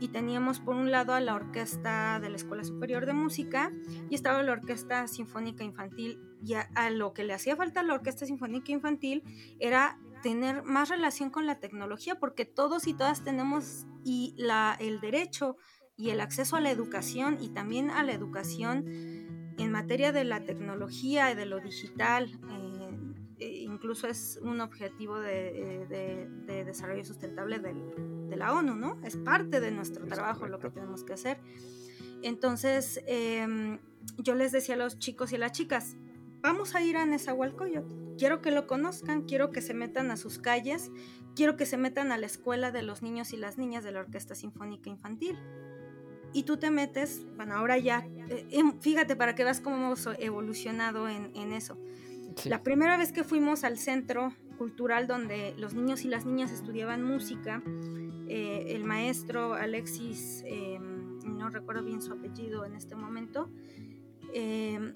y 0.01 0.09
teníamos 0.09 0.61
por 0.61 0.77
un 0.77 0.91
lado 0.91 1.15
a 1.15 1.21
la 1.21 1.35
orquesta 1.35 2.21
de 2.21 2.29
la 2.29 2.37
Escuela 2.37 2.63
Superior 2.63 3.07
de 3.07 3.15
Música 3.15 3.73
y 4.11 4.15
estaba 4.15 4.43
la 4.43 4.53
Orquesta 4.53 5.09
Sinfónica 5.09 5.65
Infantil 5.65 6.21
y 6.45 6.55
a, 6.55 6.91
lo 6.91 7.15
que 7.15 7.25
le 7.25 7.33
hacía 7.33 7.57
falta 7.57 7.81
a 7.81 7.85
la 7.85 7.95
Orquesta 7.95 8.27
Sinfónica 8.27 8.71
Infantil 8.71 9.23
era 9.59 9.99
tener 10.23 10.63
más 10.63 10.91
relación 10.91 11.31
con 11.31 11.47
la 11.47 11.59
tecnología 11.59 12.17
porque 12.17 12.45
todos 12.45 12.87
y 12.87 12.93
todas 12.93 13.25
tenemos 13.25 13.87
y 14.05 14.35
la, 14.37 14.77
el 14.79 15.01
derecho 15.01 15.57
y 15.97 16.11
el 16.11 16.21
acceso 16.21 16.57
a 16.57 16.61
la 16.61 16.71
educación 16.71 17.39
y 17.41 17.49
también 17.49 17.91
a 17.91 18.03
la 18.03 18.13
educación 18.13 18.85
en 19.59 19.73
materia 19.73 20.13
de 20.13 20.25
la 20.25 20.45
tecnología 20.45 21.33
y 21.33 21.35
de 21.35 21.47
lo 21.47 21.61
digital. 21.61 22.39
Eh, 22.51 22.83
e 23.39 23.65
incluso 23.65 24.07
es 24.09 24.39
un 24.43 24.63
objetivo 24.63 25.19
de, 25.19 25.87
de 26.47 26.65
desarrollo 26.65 27.05
sustentable 27.05 27.59
del, 27.59 28.29
de 28.29 28.37
la 28.37 28.53
ONU, 28.53 28.77
¿no? 28.77 28.99
Es 29.05 29.17
parte 29.17 29.61
de 29.61 29.71
nuestro 29.71 30.07
trabajo 30.07 30.47
lo 30.47 30.59
que 30.59 30.71
tenemos 30.71 31.05
que 31.05 31.15
hacer. 31.15 31.39
Entonces, 32.23 33.03
em, 33.07 33.79
yo 34.19 34.35
les 34.35 34.53
decía 34.53 34.75
a 34.75 34.79
los 34.79 34.99
chicos 34.99 35.33
y 35.33 35.37
a 35.37 35.39
las 35.39 35.53
chicas, 35.53 35.97
vamos 36.41 36.75
a 36.75 36.83
ir 36.83 36.97
a 36.97 37.07
Nezahualcóyotl. 37.07 38.17
Quiero 38.19 38.41
que 38.41 38.51
lo 38.51 38.67
conozcan, 38.67 39.23
quiero 39.23 39.51
que 39.51 39.61
se 39.61 39.75
metan 39.75 40.11
a 40.11 40.17
sus 40.17 40.39
calles, 40.39 40.91
quiero 41.35 41.57
que 41.57 41.67
se 41.67 41.77
metan 41.77 42.13
a 42.13 42.19
la 42.19 42.27
escuela 42.27 42.71
de 42.71 42.83
los 42.83 43.03
niños 43.03 43.33
y 43.33 43.37
las 43.37 43.59
niñas 43.59 43.85
de 43.85 43.93
la 43.93 44.01
Orquesta 44.01 44.35
Sinfónica 44.35 44.89
Infantil. 44.89 45.37
Y 46.37 46.43
tú 46.43 46.59
te 46.59 46.71
metes, 46.71 47.25
bueno, 47.37 47.55
ahora 47.55 47.79
ya, 47.79 48.07
eh, 48.29 48.47
em, 48.51 48.79
fíjate 48.79 49.17
para 49.17 49.35
que 49.35 49.43
veas 49.43 49.63
cómo 49.63 49.77
hemos 49.77 50.07
evolucionado 50.19 51.09
en, 51.09 51.53
eso. 51.55 51.79
La 52.45 52.63
primera 52.63 52.99
vez 52.99 53.11
que 53.11 53.25
fuimos 53.25 53.65
al 53.65 53.79
centro 53.79 54.35
cultural 54.59 55.07
donde 55.07 55.55
los 55.57 55.73
niños 55.73 56.05
y 56.05 56.09
las 56.09 56.27
niñas 56.27 56.53
estudiaban 56.53 57.03
música. 57.03 57.63
Eh, 58.29 58.67
el 58.75 58.85
maestro 58.85 59.55
Alexis, 59.55 60.43
em, 60.45 61.21
no 61.39 61.49
recuerdo 61.49 61.83
bien 61.83 62.03
su 62.03 62.13
apellido 62.13 62.67
en 62.67 62.75
este 62.75 62.97
momento, 62.97 63.49
em, 64.35 64.93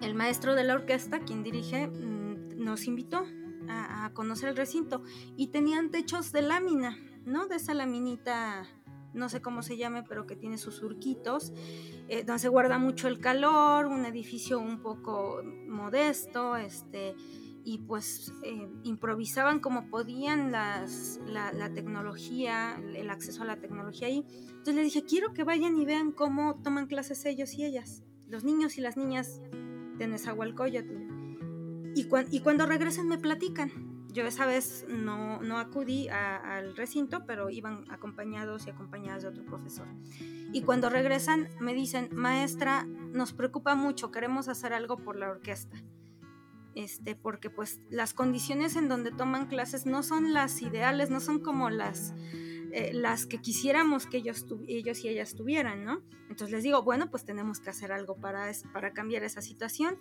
el 0.00 0.14
maestro 0.14 0.54
de 0.54 0.64
la 0.64 0.76
orquesta, 0.76 1.20
quien 1.20 1.42
dirige, 1.42 1.88
mm, 1.88 2.56
nos 2.56 2.86
invitó 2.86 3.26
a, 3.68 4.10
conocer 4.14 4.48
el 4.48 4.56
recinto 4.56 5.02
y 5.36 5.48
tenían 5.48 5.90
techos 5.90 6.32
de 6.32 6.40
lámina, 6.40 6.96
¿no? 7.26 7.48
De 7.48 7.56
esa 7.56 7.74
laminita 7.74 8.66
no 9.14 9.28
sé 9.28 9.40
cómo 9.40 9.62
se 9.62 9.76
llame, 9.76 10.02
pero 10.02 10.26
que 10.26 10.36
tiene 10.36 10.58
sus 10.58 10.76
surquitos, 10.76 11.52
eh, 12.08 12.24
donde 12.24 12.40
se 12.40 12.48
guarda 12.48 12.78
mucho 12.78 13.08
el 13.08 13.18
calor, 13.20 13.86
un 13.86 14.04
edificio 14.04 14.58
un 14.58 14.80
poco 14.80 15.42
modesto, 15.66 16.56
este, 16.56 17.14
y 17.64 17.78
pues 17.78 18.32
eh, 18.44 18.68
improvisaban 18.84 19.60
como 19.60 19.90
podían 19.90 20.52
las, 20.52 21.20
la, 21.26 21.72
tecnología, 21.74 22.80
el 22.94 23.10
acceso 23.10 23.42
a 23.42 23.46
la 23.46 23.56
tecnología 23.56 24.08
ahí. 24.08 24.24
Entonces 24.48 24.74
les 24.74 24.84
dije, 24.84 25.04
quiero 25.04 25.34
que 25.34 25.44
vayan 25.44 25.76
y 25.76 25.84
vean 25.84 26.12
cómo 26.12 26.60
toman 26.62 26.86
clases 26.86 27.24
ellos 27.26 27.54
y 27.54 27.64
ellas, 27.64 28.04
los 28.26 28.44
niños 28.44 28.78
y 28.78 28.80
las 28.80 28.96
niñas 28.96 29.42
de 29.98 30.08
Nezahualcóyotl. 30.08 30.96
Y 31.94 32.40
cuando 32.40 32.64
regresen 32.64 33.08
me 33.08 33.18
platican. 33.18 33.97
Yo 34.18 34.26
esa 34.26 34.46
vez 34.46 34.84
no, 34.88 35.40
no 35.42 35.58
acudí 35.58 36.08
al 36.08 36.74
recinto, 36.74 37.24
pero 37.24 37.50
iban 37.50 37.88
acompañados 37.88 38.66
y 38.66 38.70
acompañadas 38.70 39.22
de 39.22 39.28
otro 39.28 39.44
profesor. 39.44 39.86
Y 40.52 40.62
cuando 40.62 40.90
regresan 40.90 41.48
me 41.60 41.72
dicen, 41.72 42.08
maestra, 42.10 42.84
nos 42.84 43.32
preocupa 43.32 43.76
mucho, 43.76 44.10
queremos 44.10 44.48
hacer 44.48 44.72
algo 44.72 44.96
por 44.96 45.14
la 45.14 45.30
orquesta. 45.30 45.76
Este, 46.74 47.14
porque 47.14 47.48
pues 47.48 47.80
las 47.90 48.12
condiciones 48.12 48.74
en 48.74 48.88
donde 48.88 49.12
toman 49.12 49.46
clases 49.46 49.86
no 49.86 50.02
son 50.02 50.32
las 50.32 50.62
ideales, 50.62 51.10
no 51.10 51.20
son 51.20 51.38
como 51.38 51.70
las, 51.70 52.12
eh, 52.72 52.90
las 52.92 53.24
que 53.24 53.40
quisiéramos 53.40 54.06
que 54.06 54.16
ellos, 54.16 54.46
ellos 54.66 55.04
y 55.04 55.10
ellas 55.10 55.36
tuvieran, 55.36 55.84
¿no? 55.84 56.02
Entonces 56.22 56.50
les 56.50 56.64
digo, 56.64 56.82
bueno, 56.82 57.08
pues 57.08 57.24
tenemos 57.24 57.60
que 57.60 57.70
hacer 57.70 57.92
algo 57.92 58.16
para, 58.16 58.50
para 58.72 58.92
cambiar 58.92 59.22
esa 59.22 59.42
situación 59.42 59.96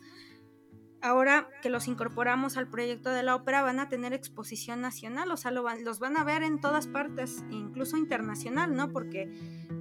ahora 1.01 1.49
que 1.61 1.69
los 1.69 1.87
incorporamos 1.87 2.57
al 2.57 2.67
proyecto 2.67 3.09
de 3.09 3.23
la 3.23 3.35
ópera 3.35 3.61
van 3.61 3.79
a 3.79 3.89
tener 3.89 4.13
exposición 4.13 4.81
nacional, 4.81 5.31
o 5.31 5.37
sea, 5.37 5.51
los 5.51 5.99
van 5.99 6.17
a 6.17 6.23
ver 6.23 6.43
en 6.43 6.59
todas 6.59 6.87
partes, 6.87 7.43
incluso 7.51 7.97
internacional, 7.97 8.75
¿no? 8.75 8.89
Porque 8.91 9.31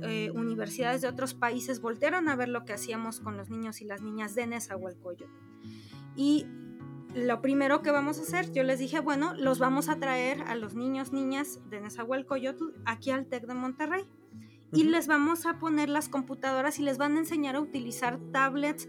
eh, 0.03 0.31
universidades 0.35 1.01
de 1.01 1.09
otros 1.09 1.35
países 1.35 1.81
voltearon 1.81 2.29
a 2.29 2.37
ver 2.37 2.49
lo 2.49 2.65
que 2.65 2.73
hacíamos 2.73 3.21
con 3.21 3.37
los 3.37 3.51
niños 3.51 3.81
y 3.81 3.85
las 3.85 4.03
niñas 4.03 4.35
de 4.35 4.47
Nezahualcóyotl. 4.47 5.33
Y 6.15 6.47
lo 7.15 7.41
primero 7.41 7.83
que 7.83 7.91
vamos 7.91 8.19
a 8.19 8.23
hacer, 8.23 8.53
yo 8.53 8.63
les 8.63 8.79
dije, 8.79 9.01
bueno, 9.01 9.35
los 9.35 9.59
vamos 9.59 9.89
a 9.89 9.97
traer 9.97 10.43
a 10.43 10.55
los 10.55 10.75
niños, 10.75 11.13
niñas 11.13 11.61
de 11.71 11.81
Nezahualcóyotl 11.81 12.75
aquí 12.85 13.11
al 13.11 13.27
TEC 13.27 13.47
de 13.47 13.55
Monterrey. 13.55 14.05
Y 14.73 14.83
les 14.85 15.07
vamos 15.07 15.47
a 15.47 15.59
poner 15.59 15.89
las 15.89 16.09
computadoras 16.09 16.79
y 16.79 16.83
les 16.83 16.99
van 16.99 17.17
a 17.17 17.21
enseñar 17.21 17.55
a 17.57 17.61
utilizar 17.61 18.19
tablets 18.33 18.89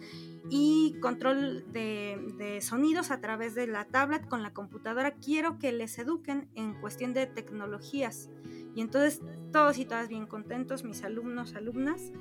y 0.49 0.95
control 1.01 1.65
de, 1.71 2.59
sonidos 2.61 3.11
a 3.11 3.19
través 3.19 3.55
de 3.55 3.67
la 3.67 3.85
tablet 3.85 4.27
con 4.27 4.43
la 4.43 4.53
computadora. 4.53 5.11
Quiero 5.11 5.59
que 5.59 5.71
les 5.71 5.97
eduquen 5.99 6.47
en 6.55 6.73
cuestión 6.75 7.13
de 7.13 7.25
tecnologías. 7.25 8.29
Y 8.75 8.81
entonces 8.81 9.21
todos 9.51 9.77
y 9.77 9.85
todas 9.85 10.07
bien 10.07 10.27
contentos, 10.27 10.83
mis 10.83 11.03
alumnos, 11.03 11.55
alumnas, 11.55 12.11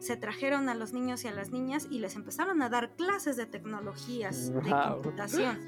se 0.00 0.16
trajeron 0.16 0.68
a 0.68 0.74
los 0.74 0.92
niños 0.92 1.24
y 1.24 1.28
a 1.28 1.32
las 1.32 1.50
niñas 1.50 1.86
y 1.90 1.98
les 1.98 2.16
empezaron 2.16 2.60
a 2.60 2.68
dar 2.68 2.94
clases 2.94 3.36
de 3.36 3.46
tecnologías, 3.46 4.52
de 4.52 4.70
computación. 4.70 5.58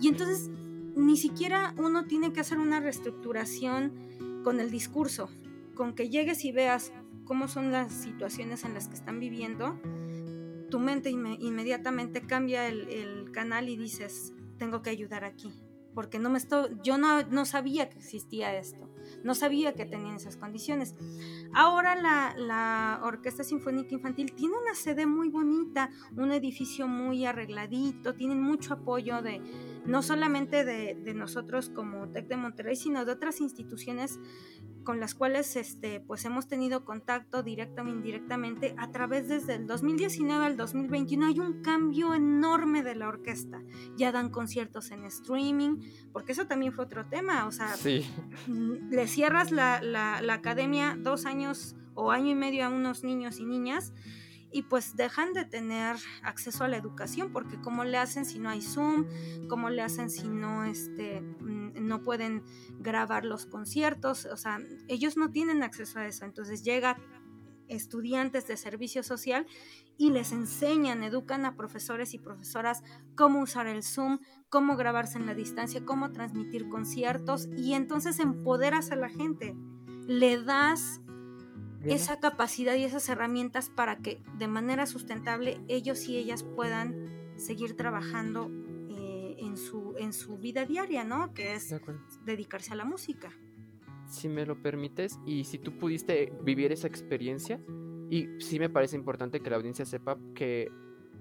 Y 0.00 0.08
entonces 0.08 0.50
ni 0.94 1.16
siquiera 1.16 1.74
uno 1.78 2.04
tiene 2.04 2.32
que 2.32 2.40
hacer 2.40 2.58
una 2.58 2.80
reestructuración 2.80 4.42
con 4.44 4.60
el 4.60 4.70
discurso, 4.70 5.28
con 5.74 5.94
que 5.94 6.08
llegues 6.08 6.44
y 6.44 6.52
veas 6.52 6.92
cómo 7.24 7.48
son 7.48 7.72
las 7.72 7.92
situaciones 7.92 8.64
en 8.64 8.74
las 8.74 8.88
que 8.88 8.94
están 8.94 9.18
viviendo 9.18 9.76
tu 10.70 10.78
mente 10.78 11.10
inmediatamente 11.10 12.22
cambia 12.22 12.66
el, 12.68 13.30
canal 13.32 13.68
y 13.68 13.76
dices, 13.76 14.32
tengo 14.58 14.82
que 14.82 14.90
ayudar 14.90 15.24
aquí, 15.24 15.52
porque 15.94 16.18
no 16.18 16.30
me 16.30 16.38
estoy, 16.38 16.70
yo 16.82 16.98
no, 16.98 17.22
no, 17.24 17.44
sabía 17.44 17.88
que 17.88 17.98
existía 17.98 18.56
esto, 18.56 18.92
no 19.22 19.34
sabía 19.34 19.74
que 19.74 19.84
tenían 19.84 20.16
esas 20.16 20.36
condiciones. 20.36 20.94
Ahora 21.52 21.94
la, 21.94 22.34
la, 22.36 23.00
Orquesta 23.02 23.44
Sinfónica 23.44 23.94
Infantil 23.94 24.32
tiene 24.32 24.54
una 24.56 24.74
sede 24.74 25.06
muy 25.06 25.28
bonita, 25.28 25.90
un 26.16 26.32
edificio 26.32 26.86
muy 26.86 27.24
arregladito, 27.26 28.14
tienen 28.14 28.42
mucho 28.42 28.74
apoyo 28.74 29.22
de 29.22 29.40
no 29.86 30.02
solamente 30.02 30.64
de, 30.64 30.94
de 30.94 31.14
nosotros 31.14 31.70
como 31.70 32.08
TEC 32.08 32.28
de 32.28 32.36
Monterrey, 32.36 32.76
sino 32.76 33.04
de 33.04 33.12
otras 33.12 33.40
instituciones 33.40 34.20
con 34.84 35.00
las 35.00 35.14
cuales 35.14 35.56
este, 35.56 36.00
pues 36.00 36.24
hemos 36.24 36.48
tenido 36.48 36.84
contacto 36.84 37.42
directo 37.42 37.82
o 37.82 37.88
indirectamente 37.88 38.74
a 38.78 38.90
través 38.90 39.28
desde 39.28 39.54
el 39.54 39.66
2019 39.66 40.44
al 40.44 40.56
2021 40.56 41.26
hay 41.26 41.38
un 41.38 41.62
cambio 41.62 42.14
enorme 42.14 42.82
de 42.82 42.94
la 42.94 43.08
orquesta. 43.08 43.62
Ya 43.96 44.12
dan 44.12 44.30
conciertos 44.30 44.90
en 44.90 45.04
streaming, 45.04 45.76
porque 46.12 46.32
eso 46.32 46.46
también 46.46 46.72
fue 46.72 46.84
otro 46.84 47.06
tema, 47.06 47.46
o 47.46 47.52
sea, 47.52 47.74
mm, 48.46 48.90
le 49.00 49.08
cierras 49.08 49.50
la, 49.50 49.80
la, 49.80 50.20
la 50.20 50.34
academia 50.34 50.94
dos 50.94 51.24
años 51.24 51.74
o 51.94 52.10
año 52.10 52.32
y 52.32 52.34
medio 52.34 52.66
a 52.66 52.68
unos 52.68 53.02
niños 53.02 53.38
y 53.38 53.46
niñas 53.46 53.94
y 54.52 54.64
pues 54.64 54.94
dejan 54.94 55.32
de 55.32 55.46
tener 55.46 55.96
acceso 56.22 56.64
a 56.64 56.68
la 56.68 56.76
educación 56.76 57.32
porque 57.32 57.58
cómo 57.62 57.84
le 57.84 57.96
hacen 57.96 58.26
si 58.26 58.38
no 58.38 58.50
hay 58.50 58.60
Zoom, 58.60 59.06
cómo 59.48 59.70
le 59.70 59.80
hacen 59.80 60.10
si 60.10 60.28
no 60.28 60.64
este 60.64 61.22
mm, 61.22 61.86
no 61.86 62.02
pueden 62.02 62.42
grabar 62.78 63.24
los 63.24 63.46
conciertos, 63.46 64.26
o 64.26 64.36
sea, 64.36 64.60
ellos 64.86 65.16
no 65.16 65.30
tienen 65.30 65.62
acceso 65.62 65.98
a 65.98 66.06
eso, 66.06 66.26
entonces 66.26 66.62
llega 66.62 66.98
estudiantes 67.70 68.46
de 68.46 68.56
servicio 68.56 69.02
social 69.02 69.46
y 69.96 70.10
les 70.10 70.32
enseñan, 70.32 71.02
educan 71.02 71.44
a 71.44 71.56
profesores 71.56 72.14
y 72.14 72.18
profesoras 72.18 72.82
cómo 73.16 73.40
usar 73.40 73.66
el 73.66 73.82
Zoom, 73.82 74.18
cómo 74.48 74.76
grabarse 74.76 75.18
en 75.18 75.26
la 75.26 75.34
distancia, 75.34 75.84
cómo 75.84 76.12
transmitir 76.12 76.68
conciertos 76.68 77.48
y 77.56 77.74
entonces 77.74 78.18
empoderas 78.18 78.90
a 78.90 78.96
la 78.96 79.08
gente, 79.08 79.54
le 80.06 80.42
das 80.42 81.00
esa 81.84 82.20
capacidad 82.20 82.74
y 82.74 82.84
esas 82.84 83.08
herramientas 83.08 83.70
para 83.70 83.98
que 83.98 84.22
de 84.38 84.48
manera 84.48 84.86
sustentable 84.86 85.60
ellos 85.68 86.08
y 86.08 86.16
ellas 86.18 86.42
puedan 86.42 86.94
seguir 87.36 87.76
trabajando 87.76 88.50
eh, 88.90 89.36
en, 89.38 89.56
su, 89.56 89.94
en 89.98 90.12
su 90.12 90.36
vida 90.36 90.66
diaria, 90.66 91.04
¿no? 91.04 91.32
Que 91.32 91.54
es 91.54 91.74
dedicarse 92.24 92.72
a 92.72 92.76
la 92.76 92.84
música. 92.84 93.32
Si 94.10 94.28
me 94.28 94.44
lo 94.44 94.60
permites 94.60 95.18
y 95.24 95.44
si 95.44 95.58
tú 95.58 95.78
pudiste 95.78 96.32
vivir 96.42 96.72
esa 96.72 96.88
experiencia, 96.88 97.60
y 98.10 98.28
sí 98.40 98.58
me 98.58 98.68
parece 98.68 98.96
importante 98.96 99.40
que 99.40 99.50
la 99.50 99.56
audiencia 99.56 99.84
sepa 99.84 100.18
que 100.34 100.70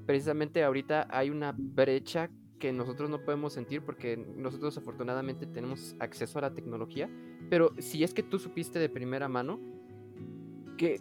precisamente 0.08 0.64
ahorita 0.64 1.08
hay 1.12 1.30
una 1.30 1.54
brecha 1.56 2.32
que 2.58 2.74
nosotros 2.74 3.10
no 3.10 3.24
podemos 3.24 3.54
sentir 3.54 3.84
porque 3.84 4.18
nosotros 4.18 4.78
afortunadamente 4.78 5.46
tenemos 5.46 5.96
acceso 6.00 6.40
a 6.40 6.42
la 6.42 6.54
tecnología, 6.54 7.10
pero 7.50 7.74
si 7.78 8.04
es 8.04 8.14
que 8.14 8.24
tú 8.24 8.40
supiste 8.40 8.80
de 8.80 8.90
primera 8.90 9.30
mano, 9.30 9.60
que 10.78 11.00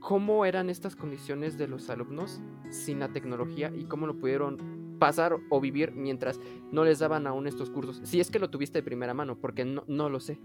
cómo 0.00 0.46
eran 0.46 0.70
estas 0.70 0.96
condiciones 0.96 1.58
de 1.58 1.68
los 1.68 1.90
alumnos 1.90 2.40
sin 2.70 3.00
la 3.00 3.12
tecnología 3.12 3.70
y 3.76 3.84
cómo 3.84 4.06
lo 4.06 4.18
pudieron 4.18 4.80
pasar 4.98 5.36
o 5.48 5.60
vivir 5.60 5.92
mientras 5.92 6.40
no 6.72 6.84
les 6.84 6.98
daban 6.98 7.26
aún 7.26 7.46
estos 7.46 7.70
cursos. 7.70 8.00
Si 8.04 8.20
es 8.20 8.30
que 8.30 8.38
lo 8.38 8.50
tuviste 8.50 8.78
de 8.78 8.82
primera 8.82 9.14
mano, 9.14 9.36
porque 9.38 9.64
no, 9.64 9.84
no 9.86 10.08
lo 10.08 10.20
sé. 10.20 10.38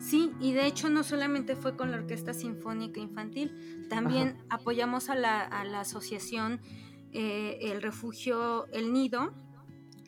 Sí, 0.00 0.32
y 0.40 0.52
de 0.52 0.66
hecho 0.66 0.88
no 0.90 1.02
solamente 1.02 1.56
fue 1.56 1.76
con 1.76 1.90
la 1.90 1.98
Orquesta 1.98 2.32
Sinfónica 2.32 3.00
Infantil, 3.00 3.86
también 3.88 4.36
apoyamos 4.48 5.08
a 5.08 5.14
la, 5.14 5.46
asociación 5.80 6.60
eh, 7.12 7.58
El 7.62 7.82
Refugio 7.82 8.66
El 8.72 8.92
Nido, 8.92 9.32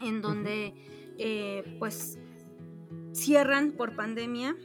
en 0.01 0.23
donde 0.23 0.75
eh, 1.19 1.77
pues 1.79 2.19
cierran 3.13 3.73
por 3.73 3.97
pandemia 3.97 4.57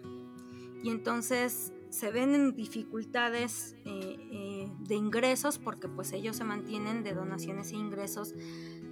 y 0.83 0.89
entonces 0.89 1.73
se 1.89 2.11
ven 2.11 2.35
en 2.35 2.55
dificultades 2.55 3.75
eh, 3.85 4.17
eh, 4.31 4.71
de 4.79 4.95
ingresos 4.95 5.57
porque 5.59 5.87
pues 5.87 6.11
ellos 6.11 6.35
se 6.35 6.43
mantienen 6.43 7.03
de 7.03 7.13
donaciones 7.13 7.71
e 7.71 7.75
ingresos 7.75 8.35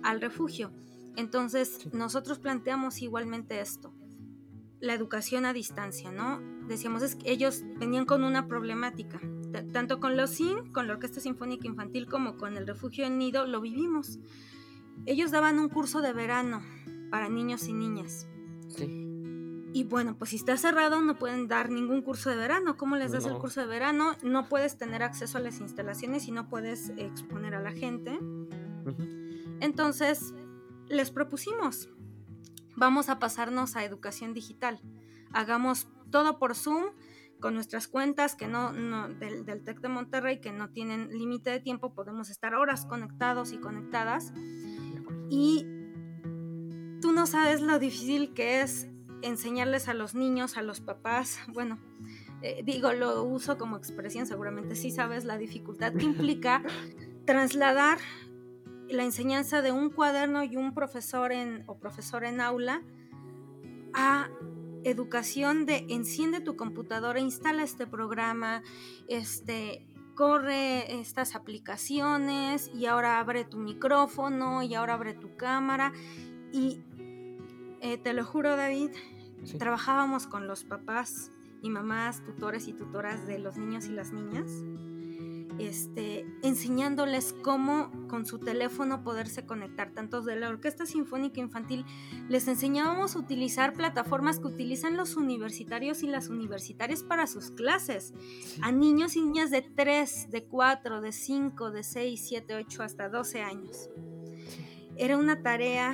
al 0.03 0.21
refugio. 0.21 0.71
Entonces 1.15 1.93
nosotros 1.93 2.39
planteamos 2.39 3.01
igualmente 3.01 3.59
esto, 3.59 3.93
la 4.83 4.93
educación 4.93 5.45
a 5.45 5.53
distancia, 5.53 6.11
¿no? 6.11 6.41
Decíamos 6.67 7.01
es 7.01 7.15
que 7.15 7.31
ellos 7.31 7.63
venían 7.79 8.05
con 8.05 8.23
una 8.23 8.47
problemática, 8.47 9.19
tanto 9.71 9.99
con 9.99 10.17
los 10.17 10.31
SIN, 10.31 10.71
con 10.71 10.87
la 10.87 10.93
Orquesta 10.93 11.19
Sinfónica 11.19 11.67
Infantil 11.67 12.05
como 12.07 12.37
con 12.37 12.57
el 12.57 12.67
Refugio 12.67 13.05
en 13.05 13.17
Nido, 13.17 13.47
lo 13.47 13.61
vivimos. 13.61 14.19
Ellos 15.05 15.31
daban 15.31 15.59
un 15.59 15.69
curso 15.69 16.01
de 16.01 16.13
verano 16.13 16.61
para 17.09 17.29
niños 17.29 17.67
y 17.67 17.73
niñas. 17.73 18.27
Sí 18.67 19.03
y 19.73 19.83
bueno, 19.85 20.15
pues 20.17 20.29
si 20.29 20.35
está 20.35 20.55
cerrado 20.55 21.01
no 21.01 21.17
pueden 21.17 21.47
dar 21.47 21.71
ningún 21.71 22.03
curso 22.03 22.29
de 22.29 22.35
verano. 22.35 22.77
¿Cómo 22.77 22.95
les 22.95 23.11
das 23.11 23.25
el 23.25 23.33
curso 23.33 23.61
de 23.61 23.67
verano? 23.67 24.15
No 24.21 24.47
puedes 24.47 24.77
tener 24.77 25.01
acceso 25.01 25.39
a 25.39 25.41
las 25.41 25.59
instalaciones 25.59 26.27
y 26.27 26.31
no 26.31 26.47
puedes 26.47 26.89
exponer 26.95 27.55
a 27.55 27.59
la 27.59 27.71
gente. 27.71 28.19
Entonces, 29.59 30.35
les 30.89 31.09
propusimos, 31.09 31.89
vamos 32.75 33.09
a 33.09 33.19
pasarnos 33.19 33.75
a 33.75 33.83
educación 33.83 34.33
digital. 34.33 34.79
Hagamos 35.31 35.87
todo 36.11 36.39
por 36.39 36.55
Zoom 36.55 36.85
con 37.39 37.55
nuestras 37.55 37.87
cuentas 37.87 38.35
que 38.35 38.47
no, 38.47 38.71
del, 39.09 39.45
del 39.45 39.63
TEC 39.63 39.81
de 39.81 39.89
Monterrey 39.89 40.39
que 40.39 40.51
no 40.51 40.69
tienen 40.69 41.09
límite 41.09 41.49
de 41.49 41.59
tiempo, 41.59 41.93
podemos 41.93 42.29
estar 42.29 42.55
horas 42.55 42.85
conectados 42.85 43.51
y 43.51 43.57
conectadas. 43.57 44.31
Y 45.29 45.65
tú 47.01 47.11
no 47.11 47.27
sabes 47.27 47.61
lo 47.61 47.79
difícil 47.79 48.33
que 48.33 48.61
es 48.61 48.87
enseñarles 49.23 49.87
a 49.87 49.93
los 49.93 50.15
niños, 50.15 50.57
a 50.57 50.61
los 50.61 50.79
papás, 50.79 51.39
bueno, 51.47 51.79
eh, 52.41 52.61
digo, 52.63 52.91
lo 52.93 53.23
uso 53.23 53.57
como 53.57 53.77
expresión, 53.77 54.25
seguramente 54.25 54.75
sí 54.75 54.91
sabes 54.91 55.23
la 55.23 55.37
dificultad 55.37 55.93
que 55.93 56.05
implica 56.05 56.61
trasladar 57.25 57.97
la 58.89 59.03
enseñanza 59.03 59.61
de 59.61 59.71
un 59.71 59.89
cuaderno 59.89 60.43
y 60.43 60.55
un 60.55 60.73
profesor 60.73 61.31
en, 61.31 61.63
o 61.67 61.77
profesor 61.77 62.23
en 62.23 62.41
aula 62.41 62.81
a 63.93 64.29
educación 64.83 65.65
de 65.65 65.85
enciende 65.89 66.41
tu 66.41 66.55
computadora, 66.55 67.19
instala 67.19 67.63
este 67.63 67.87
programa, 67.87 68.63
este, 69.07 69.85
corre 70.15 70.99
estas 70.99 71.35
aplicaciones 71.35 72.69
y 72.73 72.85
ahora 72.85 73.19
abre 73.19 73.45
tu 73.45 73.57
micrófono 73.57 74.63
y 74.63 74.75
ahora 74.75 74.93
abre 74.95 75.13
tu 75.13 75.35
cámara. 75.35 75.93
Y 76.51 76.81
eh, 77.81 77.97
te 77.97 78.13
lo 78.13 78.25
juro, 78.25 78.55
David, 78.55 78.91
trabajábamos 79.57 80.27
con 80.27 80.47
los 80.47 80.63
papás 80.63 81.31
y 81.61 81.69
mamás, 81.69 82.23
tutores 82.23 82.67
y 82.67 82.73
tutoras 82.73 83.25
de 83.25 83.39
los 83.39 83.57
niños 83.57 83.85
y 83.87 83.91
las 83.91 84.11
niñas, 84.11 84.51
este, 85.59 86.25
enseñándoles 86.41 87.33
cómo 87.43 87.91
con 88.07 88.25
su 88.25 88.39
teléfono 88.39 89.03
poderse 89.03 89.45
conectar. 89.45 89.91
Tantos 89.91 90.25
de 90.25 90.35
la 90.35 90.49
Orquesta 90.49 90.85
Sinfónica 90.85 91.39
Infantil 91.39 91.85
les 92.29 92.47
enseñábamos 92.47 93.15
a 93.15 93.19
utilizar 93.19 93.73
plataformas 93.73 94.39
que 94.39 94.47
utilizan 94.47 94.97
los 94.97 95.15
universitarios 95.15 96.03
y 96.03 96.07
las 96.07 96.29
universitarias 96.29 97.03
para 97.03 97.27
sus 97.27 97.51
clases. 97.51 98.13
A 98.61 98.71
niños 98.71 99.15
y 99.15 99.21
niñas 99.21 99.51
de 99.51 99.61
3, 99.61 100.29
de 100.31 100.43
4, 100.45 101.01
de 101.01 101.11
5, 101.11 101.71
de 101.71 101.83
6, 101.83 102.25
7, 102.27 102.55
8 102.55 102.83
hasta 102.83 103.09
12 103.09 103.41
años. 103.41 103.89
Era 104.95 105.17
una 105.17 105.41
tarea 105.41 105.93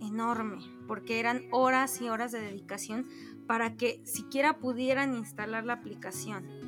enorme 0.00 0.58
porque 0.86 1.20
eran 1.20 1.42
horas 1.50 2.00
y 2.00 2.08
horas 2.08 2.32
de 2.32 2.40
dedicación 2.40 3.06
para 3.46 3.76
que 3.76 4.00
siquiera 4.04 4.58
pudieran 4.58 5.14
instalar 5.14 5.64
la 5.64 5.74
aplicación. 5.74 6.65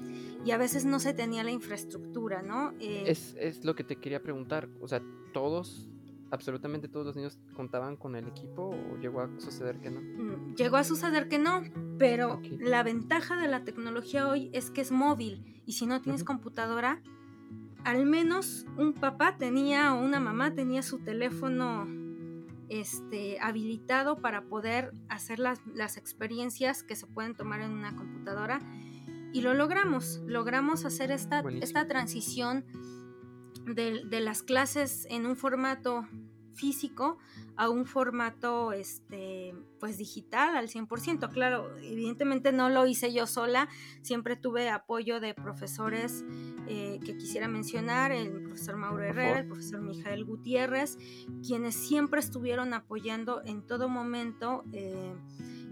Y 0.48 0.50
a 0.50 0.56
veces 0.56 0.86
no 0.86 0.98
se 0.98 1.12
tenía 1.12 1.44
la 1.44 1.50
infraestructura, 1.50 2.40
¿no? 2.40 2.72
Eh, 2.80 3.04
es, 3.06 3.36
es, 3.38 3.66
lo 3.66 3.74
que 3.74 3.84
te 3.84 3.96
quería 3.96 4.22
preguntar. 4.22 4.70
O 4.80 4.88
sea, 4.88 5.02
todos, 5.34 5.90
absolutamente 6.30 6.88
todos 6.88 7.04
los 7.04 7.16
niños 7.16 7.38
contaban 7.54 7.98
con 7.98 8.16
el 8.16 8.26
equipo 8.26 8.70
o 8.70 8.96
llegó 8.96 9.20
a 9.20 9.28
suceder 9.38 9.78
que 9.78 9.90
no? 9.90 10.00
Mm, 10.00 10.54
llegó 10.54 10.78
a 10.78 10.84
suceder 10.84 11.28
que 11.28 11.38
no, 11.38 11.64
pero 11.98 12.40
la 12.60 12.82
ventaja 12.82 13.36
de 13.36 13.46
la 13.46 13.62
tecnología 13.62 14.26
hoy 14.26 14.48
es 14.54 14.70
que 14.70 14.80
es 14.80 14.90
móvil 14.90 15.62
y 15.66 15.74
si 15.74 15.84
no 15.84 16.00
tienes 16.00 16.24
computadora, 16.24 17.02
al 17.84 18.06
menos 18.06 18.64
un 18.78 18.94
papá 18.94 19.36
tenía 19.36 19.92
o 19.92 20.02
una 20.02 20.18
mamá 20.18 20.54
tenía 20.54 20.80
su 20.80 21.00
teléfono 21.00 21.86
este, 22.70 23.38
habilitado 23.40 24.16
para 24.16 24.44
poder 24.44 24.94
hacer 25.10 25.38
las, 25.38 25.60
experiencias 25.98 26.82
que 26.82 26.96
se 26.96 27.06
pueden 27.06 27.34
tomar 27.34 27.60
en 27.60 27.72
una 27.72 27.94
computadora. 27.94 28.60
Y 29.32 29.42
lo 29.42 29.54
logramos, 29.54 30.20
logramos 30.26 30.84
hacer 30.84 31.10
esta, 31.10 31.42
esta 31.60 31.86
transición 31.86 32.64
de, 33.66 34.04
de, 34.04 34.20
las 34.20 34.42
clases 34.42 35.06
en 35.10 35.26
un 35.26 35.36
formato 35.36 36.06
físico 36.58 37.18
a 37.56 37.68
un 37.70 37.86
formato 37.86 38.72
este, 38.72 39.54
pues 39.80 39.98
digital 39.98 40.56
al 40.56 40.68
100%. 40.68 41.30
Claro, 41.32 41.76
evidentemente 41.78 42.52
no 42.52 42.68
lo 42.68 42.86
hice 42.86 43.12
yo 43.12 43.26
sola, 43.26 43.68
siempre 44.02 44.36
tuve 44.36 44.68
apoyo 44.68 45.20
de 45.20 45.34
profesores 45.34 46.24
eh, 46.68 47.00
que 47.04 47.16
quisiera 47.16 47.48
mencionar, 47.48 48.12
el 48.12 48.42
profesor 48.42 48.76
Mauro 48.76 49.02
Herrera, 49.02 49.40
el 49.40 49.46
profesor 49.46 49.80
Mijael 49.80 50.24
Gutiérrez, 50.24 50.98
quienes 51.44 51.74
siempre 51.74 52.20
estuvieron 52.20 52.74
apoyando 52.74 53.42
en 53.44 53.66
todo 53.66 53.88
momento. 53.88 54.64
Eh, 54.72 55.14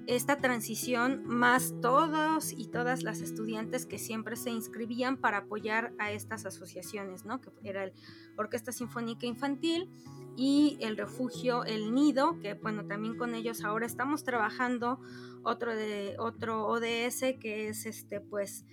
esta 0.06 0.38
transición, 0.38 1.24
más 1.26 1.74
todos 1.82 2.52
y 2.52 2.68
todas 2.68 3.02
las 3.02 3.20
estudiantes 3.20 3.86
que 3.86 3.98
siempre 3.98 4.36
se 4.36 4.50
inscribían 4.50 5.16
para 5.16 5.38
apoyar 5.38 5.92
a 5.98 6.12
estas 6.12 6.46
asociaciones, 6.46 7.24
¿no? 7.24 7.40
que 7.40 7.50
era 7.64 7.84
el 7.84 7.92
Orquesta 8.36 8.70
Sinfónica 8.72 9.26
Infantil 9.26 9.90
y 10.36 10.78
el 10.80 10.96
refugio 10.96 11.64
El 11.64 11.92
Nido, 11.94 12.38
que 12.40 12.54
bueno, 12.54 12.86
también 12.86 13.16
con 13.16 13.34
ellos 13.34 13.64
ahora 13.64 13.86
estamos 13.86 14.22
trabajando 14.22 15.00
otro, 15.42 15.74
de, 15.74 16.16
otro 16.18 16.66
ODS 16.66 17.38
que 17.40 17.68
es 17.68 17.86
este, 17.86 18.20
pues, 18.20 18.64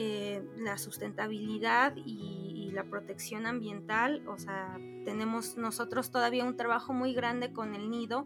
eh, 0.00 0.44
la 0.56 0.78
sustentabilidad 0.78 1.92
y, 1.96 2.70
la 2.72 2.84
protección 2.84 3.46
ambiental, 3.46 4.22
o 4.28 4.38
sea, 4.38 4.78
tenemos 5.04 5.56
nosotros 5.56 6.12
todavía 6.12 6.44
un 6.44 6.56
trabajo 6.56 6.92
muy 6.92 7.12
grande 7.12 7.52
con 7.52 7.74
el 7.74 7.90
nido, 7.90 8.24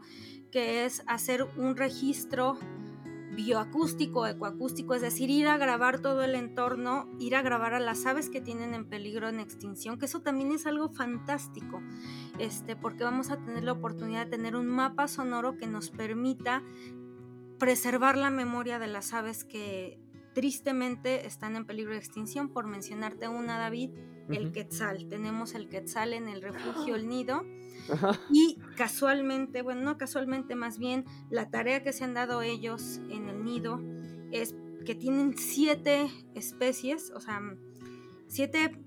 que 0.50 0.84
es 0.84 1.02
hacer 1.06 1.46
un 1.56 1.74
registro 1.74 2.58
bioacústico, 3.34 4.26
ecoacústico, 4.26 4.94
es 4.94 5.00
decir, 5.00 5.30
ir 5.30 5.48
a 5.48 5.56
grabar 5.56 6.00
todo 6.00 6.22
el 6.22 6.34
entorno, 6.34 7.08
ir 7.18 7.34
a 7.34 7.40
grabar 7.40 7.72
a 7.72 7.80
las 7.80 8.04
aves 8.04 8.28
que 8.28 8.42
tienen 8.42 8.74
en 8.74 8.84
peligro 8.84 9.30
en 9.30 9.40
extinción, 9.40 9.98
que 9.98 10.04
eso 10.04 10.20
también 10.20 10.52
es 10.52 10.66
algo 10.66 10.90
fantástico, 10.90 11.80
este, 12.38 12.76
porque 12.76 13.04
vamos 13.04 13.30
a 13.30 13.42
tener 13.42 13.64
la 13.64 13.72
oportunidad 13.72 14.26
de 14.26 14.32
tener 14.32 14.56
un 14.56 14.66
mapa 14.66 15.08
sonoro 15.08 15.56
que 15.56 15.66
nos 15.66 15.88
permita 15.88 16.62
preservar 17.58 18.18
la 18.18 18.28
memoria 18.28 18.78
de 18.78 18.88
las 18.88 19.14
aves 19.14 19.44
que 19.44 20.01
tristemente 20.34 21.26
están 21.26 21.56
en 21.56 21.64
peligro 21.66 21.92
de 21.92 21.98
extinción. 21.98 22.48
Por 22.48 22.66
mencionarte 22.66 23.28
una, 23.28 23.58
David, 23.58 23.90
el 24.28 24.52
quetzal. 24.52 25.08
Tenemos 25.08 25.54
el 25.54 25.68
quetzal 25.68 26.12
en 26.12 26.28
el 26.28 26.42
refugio 26.42 26.96
El 26.96 27.08
Nido. 27.08 27.44
Y 28.30 28.58
casualmente, 28.76 29.62
bueno, 29.62 29.82
no 29.82 29.98
casualmente, 29.98 30.54
más 30.54 30.78
bien 30.78 31.04
la 31.30 31.50
tarea 31.50 31.82
que 31.82 31.92
se 31.92 32.04
han 32.04 32.14
dado 32.14 32.42
ellos 32.42 33.00
en 33.10 33.28
el 33.28 33.44
nido 33.44 33.80
es 34.30 34.54
que 34.84 34.94
tienen 34.94 35.36
siete 35.36 36.08
especies, 36.34 37.10
o 37.10 37.20
sea, 37.20 37.40
siete, 38.28 38.78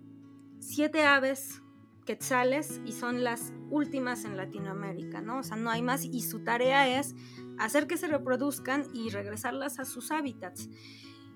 siete 0.59 1.03
aves 1.03 1.61
quetzales 2.05 2.79
y 2.85 2.93
son 2.93 3.23
las 3.23 3.51
últimas 3.69 4.25
en 4.25 4.37
Latinoamérica, 4.37 5.21
¿no? 5.21 5.39
O 5.39 5.43
sea, 5.43 5.57
no 5.57 5.69
hay 5.69 5.81
más 5.81 6.05
y 6.05 6.21
su 6.21 6.43
tarea 6.43 6.99
es 6.99 7.15
hacer 7.57 7.87
que 7.87 7.97
se 7.97 8.07
reproduzcan 8.07 8.85
y 8.93 9.09
regresarlas 9.09 9.79
a 9.79 9.85
sus 9.85 10.11
hábitats. 10.11 10.69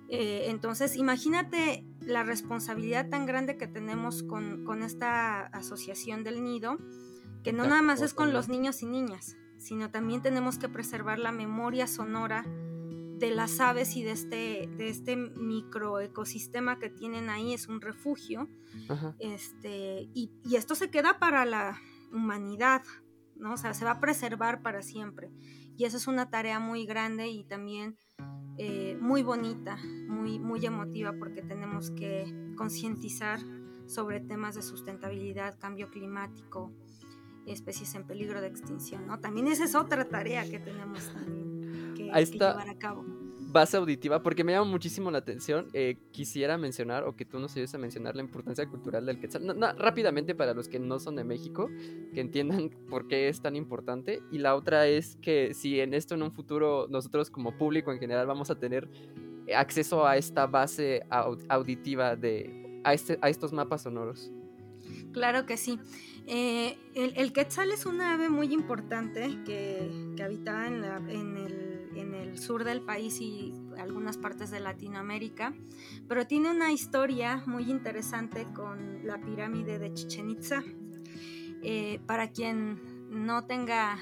Eh, 0.09 0.49
entonces, 0.49 0.95
imagínate 0.95 1.85
la 2.01 2.23
responsabilidad 2.23 3.09
tan 3.09 3.27
grande 3.27 3.57
que 3.57 3.67
tenemos 3.67 4.23
con, 4.23 4.83
esta 4.83 5.41
asociación 5.47 6.23
del 6.23 6.43
nido, 6.43 6.77
que 7.43 7.53
no 7.53 7.65
nada 7.65 7.83
más 7.83 8.01
es 8.01 8.13
con 8.13 8.33
los 8.33 8.49
niños 8.49 8.81
y 8.81 8.87
niñas, 8.87 9.37
sino 9.59 9.91
también 9.91 10.21
tenemos 10.21 10.57
que 10.57 10.67
preservar 10.67 11.19
la 11.19 11.31
memoria 11.31 11.85
sonora 11.85 12.43
de 12.47 13.31
las 13.31 13.59
aves 13.59 13.95
y 13.97 14.03
de 14.03 14.11
este, 14.11 14.69
de 14.77 14.89
este 14.89 15.15
microecosistema 15.15 16.79
que 16.79 16.89
tienen 16.89 17.29
ahí, 17.29 17.53
es 17.53 17.67
un 17.67 17.79
refugio. 17.79 18.49
Este, 19.19 20.09
y, 20.13 20.31
y, 20.43 20.55
esto 20.55 20.73
se 20.73 20.89
queda 20.89 21.19
para 21.19 21.45
la 21.45 21.79
humanidad, 22.11 22.81
¿no? 23.35 23.53
O 23.53 23.57
sea, 23.57 23.73
se 23.73 23.85
va 23.85 23.91
a 23.91 23.99
preservar 23.99 24.63
para 24.63 24.81
siempre. 24.81 25.29
Y 25.79 25.85
esa 25.85 25.95
es 25.95 26.07
una 26.07 26.29
tarea 26.29 26.59
muy 26.59 26.85
grande 26.85 27.29
y 27.29 27.45
también 27.45 27.97
eh, 28.57 28.97
muy 28.99 29.23
bonita, 29.23 29.77
muy, 30.09 30.37
muy 30.37 30.65
emotiva, 30.65 31.13
porque 31.17 31.41
tenemos 31.41 31.89
que 31.91 32.25
concientizar 32.57 33.39
sobre 33.87 34.19
temas 34.19 34.55
de 34.55 34.61
sustentabilidad, 34.61 35.57
cambio 35.57 35.89
climático, 35.89 36.73
especies 37.47 37.95
en 37.95 38.05
peligro 38.05 38.41
de 38.41 38.47
extinción, 38.47 39.07
¿no? 39.07 39.21
También 39.21 39.47
esa 39.47 39.63
es 39.63 39.73
otra 39.73 40.03
tarea 40.03 40.43
que 40.43 40.59
tenemos 40.59 41.13
también 41.13 41.93
que, 41.95 42.11
llevar 42.11 42.69
a 42.69 42.77
cabo 42.77 43.05
base 43.51 43.77
auditiva, 43.77 44.21
porque 44.21 44.43
me 44.43 44.53
llama 44.53 44.69
muchísimo 44.69 45.11
la 45.11 45.19
atención. 45.19 45.67
Eh, 45.73 45.97
quisiera 46.11 46.57
mencionar, 46.57 47.03
o 47.03 47.15
que 47.15 47.25
tú 47.25 47.39
nos 47.39 47.53
ayudes 47.53 47.73
a 47.73 47.77
mencionar, 47.77 48.15
la 48.15 48.21
importancia 48.21 48.67
cultural 48.67 49.05
del 49.05 49.19
quetzal. 49.19 49.43
rápidamente 49.77 50.35
para 50.35 50.53
los 50.53 50.67
que 50.67 50.79
no 50.79 50.99
son 50.99 51.15
de 51.15 51.23
México, 51.23 51.69
que 52.13 52.21
entiendan 52.21 52.69
por 52.89 53.07
qué 53.07 53.27
es 53.27 53.41
tan 53.41 53.55
importante. 53.55 54.21
Y 54.31 54.37
la 54.39 54.55
otra 54.55 54.87
es 54.87 55.17
que 55.21 55.53
si 55.53 55.79
en 55.79 55.93
esto 55.93 56.15
en 56.15 56.23
un 56.23 56.31
futuro 56.31 56.87
nosotros 56.89 57.29
como 57.29 57.57
público 57.57 57.91
en 57.91 57.99
general 57.99 58.27
vamos 58.27 58.49
a 58.49 58.59
tener 58.59 58.87
acceso 59.55 60.05
a 60.05 60.17
esta 60.17 60.45
base 60.45 61.03
auditiva 61.09 62.15
de 62.15 62.81
a, 62.83 62.93
este, 62.93 63.17
a 63.21 63.29
estos 63.29 63.51
mapas 63.51 63.83
sonoros. 63.83 64.31
Claro 65.11 65.45
que 65.45 65.57
sí. 65.57 65.79
Eh, 66.27 66.77
el, 66.93 67.33
quetzal 67.33 67.71
es 67.71 67.85
una 67.85 68.13
ave 68.13 68.29
muy 68.29 68.53
importante 68.53 69.39
que, 69.45 69.89
que 70.15 70.23
habita 70.23 70.67
en, 70.67 70.83
en 71.09 71.37
el 71.37 71.88
en 71.95 72.13
el 72.13 72.37
sur 72.37 72.63
del 72.63 72.81
país 72.81 73.19
y 73.21 73.53
algunas 73.77 74.17
partes 74.17 74.51
de 74.51 74.59
Latinoamérica, 74.59 75.53
pero 76.07 76.27
tiene 76.27 76.51
una 76.51 76.71
historia 76.71 77.43
muy 77.45 77.69
interesante 77.69 78.45
con 78.53 79.05
la 79.05 79.19
pirámide 79.19 79.79
de 79.79 79.93
Chichen 79.93 80.29
Itza. 80.29 80.63
Eh, 81.61 81.99
para 82.05 82.31
quien 82.31 82.79
no 83.09 83.45
tenga 83.45 83.97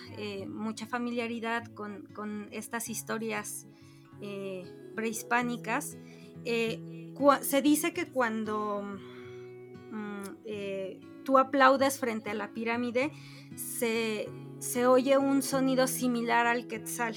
mucha 0.47 0.85
familiaridad 0.85 1.65
con, 1.73 2.49
estas 2.51 2.89
historias 2.89 3.67
prehispánicas, 4.95 5.97
se 6.43 7.61
dice 7.61 7.93
que 7.93 8.07
cuando 8.07 8.83
mm, 9.91 10.23
tú 11.27 11.37
aplaudes 11.37 11.99
frente 11.99 12.29
a 12.29 12.33
la 12.33 12.53
pirámide, 12.53 13.11
se, 13.55 14.29
se 14.59 14.87
oye 14.87 15.17
un 15.17 15.41
sonido 15.41 15.87
similar 15.87 16.47
al 16.47 16.67
quetzal, 16.67 17.15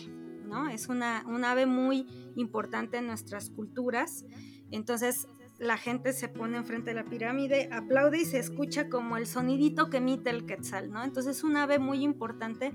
Es 0.70 0.88
una, 0.88 1.24
un 1.26 1.44
ave 1.44 1.66
muy 1.66 2.07
importante 2.36 2.98
en 2.98 3.07
nuestras 3.07 3.51
culturas. 3.51 4.24
Entonces 4.70 5.26
la 5.61 5.76
gente 5.76 6.14
se 6.14 6.28
pone 6.28 6.57
enfrente 6.57 6.90
de 6.90 6.94
la 6.94 7.05
pirámide, 7.05 7.68
aplaude 7.70 8.22
y 8.22 8.24
se 8.24 8.38
escucha 8.38 8.88
como 8.88 9.18
el 9.18 9.26
sonidito 9.26 9.90
que 9.90 9.98
emite 9.98 10.30
el 10.30 10.46
quetzal, 10.46 10.90
¿no? 10.90 11.05
Entonces 11.05 11.36
es 11.36 11.44
un 11.44 11.57
ave 11.57 11.78
muy 11.78 12.03
importante 12.03 12.72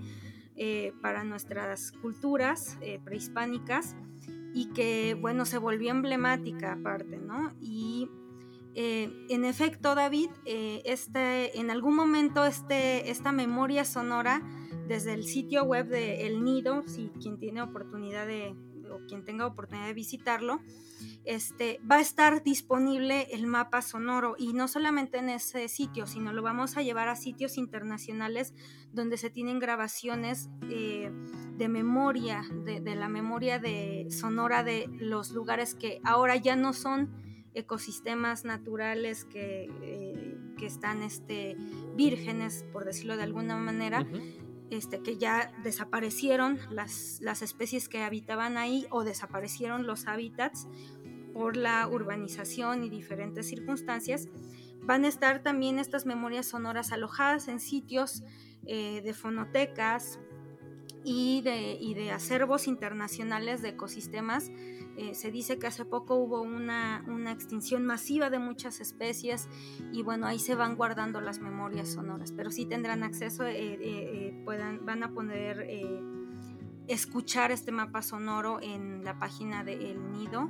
eh, 0.55 0.93
para 1.01 1.23
nuestras 1.23 1.91
culturas 1.91 2.77
eh, 2.81 2.99
prehispánicas 3.03 3.95
y 4.53 4.67
que, 4.67 5.17
bueno, 5.19 5.45
se 5.45 5.57
volvió 5.57 5.89
emblemática 5.89 6.73
aparte, 6.73 7.17
¿no? 7.17 7.51
Y 7.59 8.07
eh, 8.75 9.11
en 9.29 9.45
efecto, 9.45 9.95
David, 9.95 10.29
este, 10.45 11.59
en 11.59 11.71
algún 11.71 11.95
momento 11.95 12.45
este, 12.45 13.09
esta 13.09 13.31
memoria 13.31 13.83
sonora 13.83 14.43
desde 14.87 15.13
el 15.13 15.23
sitio 15.23 15.63
web 15.63 15.87
de 15.87 16.27
El 16.27 16.43
Nido, 16.43 16.83
si 16.87 17.09
quien 17.21 17.37
tiene 17.37 17.61
oportunidad 17.61 18.27
de, 18.27 18.55
o 18.91 19.05
quien 19.07 19.23
tenga 19.23 19.45
oportunidad 19.45 19.87
de 19.87 19.93
visitarlo, 19.93 20.61
este, 21.25 21.79
va 21.89 21.97
a 21.97 22.01
estar 22.01 22.43
disponible 22.43 23.27
el 23.31 23.47
mapa 23.47 23.81
sonoro 23.81 24.35
y 24.37 24.53
no 24.53 24.67
solamente 24.67 25.17
en 25.17 25.29
ese 25.29 25.67
sitio, 25.67 26.05
sino 26.05 26.33
lo 26.33 26.41
vamos 26.41 26.77
a 26.77 26.83
llevar 26.83 27.07
a 27.07 27.15
sitios 27.15 27.57
internacionales 27.57 28.53
donde 28.93 29.17
se 29.17 29.29
tienen 29.29 29.59
grabaciones 29.59 30.49
eh, 30.69 31.11
de 31.57 31.67
memoria, 31.67 32.43
de, 32.63 32.95
la 32.95 33.09
memoria 33.09 33.59
de 33.59 34.07
sonora 34.09 34.63
de 34.63 34.87
los 34.99 35.31
lugares 35.31 35.75
que 35.75 35.99
ahora 36.03 36.35
ya 36.35 36.55
no 36.55 36.73
son 36.73 37.11
ecosistemas 37.53 38.45
naturales 38.45 39.25
que, 39.25 39.69
eh, 39.81 40.37
que 40.57 40.65
están 40.65 41.01
este, 41.01 41.55
vírgenes, 41.95 42.65
por 42.71 42.85
decirlo 42.85 43.17
de 43.17 43.23
alguna 43.23 43.57
manera, 43.57 44.05
este, 44.69 44.99
que 44.99 45.17
ya 45.17 45.51
desaparecieron 45.63 46.59
las, 46.69 47.19
las 47.21 47.41
especies 47.41 47.89
que 47.89 48.03
habitaban 48.03 48.57
ahí 48.57 48.87
o 48.89 49.03
desaparecieron 49.03 49.85
los 49.85 50.07
hábitats 50.07 50.67
por 51.33 51.57
la 51.57 51.87
urbanización 51.87 52.83
y 52.83 52.89
diferentes 52.89 53.47
circunstancias, 53.47 54.29
van 54.81 55.03
a 55.03 55.07
estar 55.07 55.43
también 55.43 55.79
estas 55.79 56.05
memorias 56.05 56.45
sonoras 56.45 56.91
alojadas 56.91 57.47
en 57.47 57.59
sitios 57.59 58.23
eh, 58.65 59.01
de 59.01 59.13
fonotecas 59.13 60.19
y 61.05 61.41
de, 61.41 61.77
y 61.79 61.93
de, 61.93 62.11
acervos 62.11 62.67
internacionales 62.67 63.61
de 63.61 63.69
ecosistemas 63.69 64.51
eh, 64.97 65.13
se 65.13 65.29
dice 65.29 65.59
que 65.59 65.67
hace 65.67 65.85
poco 65.85 66.15
hubo 66.15 66.41
una, 66.41 67.03
extinción 67.31 67.85
masiva 67.85 68.29
de 68.29 68.39
muchas 68.39 68.79
especies 68.79 69.49
y 69.91 70.03
bueno, 70.03 70.25
ahí 70.25 70.39
se 70.39 70.55
van 70.55 70.75
guardando 70.75 71.21
las 71.21 71.39
memorias 71.39 71.89
sonoras, 71.89 72.31
pero 72.31 72.49
sí 72.49 72.65
tendrán 72.65 73.03
acceso, 73.03 73.45
eh, 73.45 73.77
eh, 73.79 74.41
puedan, 74.45 74.85
van 74.85 75.03
a 75.03 75.11
poder 75.11 75.67
escuchar 76.87 77.51
este 77.51 77.71
mapa 77.71 78.01
sonoro 78.01 78.59
en 78.61 79.03
la 79.03 79.19
página 79.19 79.63
de 79.63 79.91
El 79.91 80.11
Nido 80.11 80.49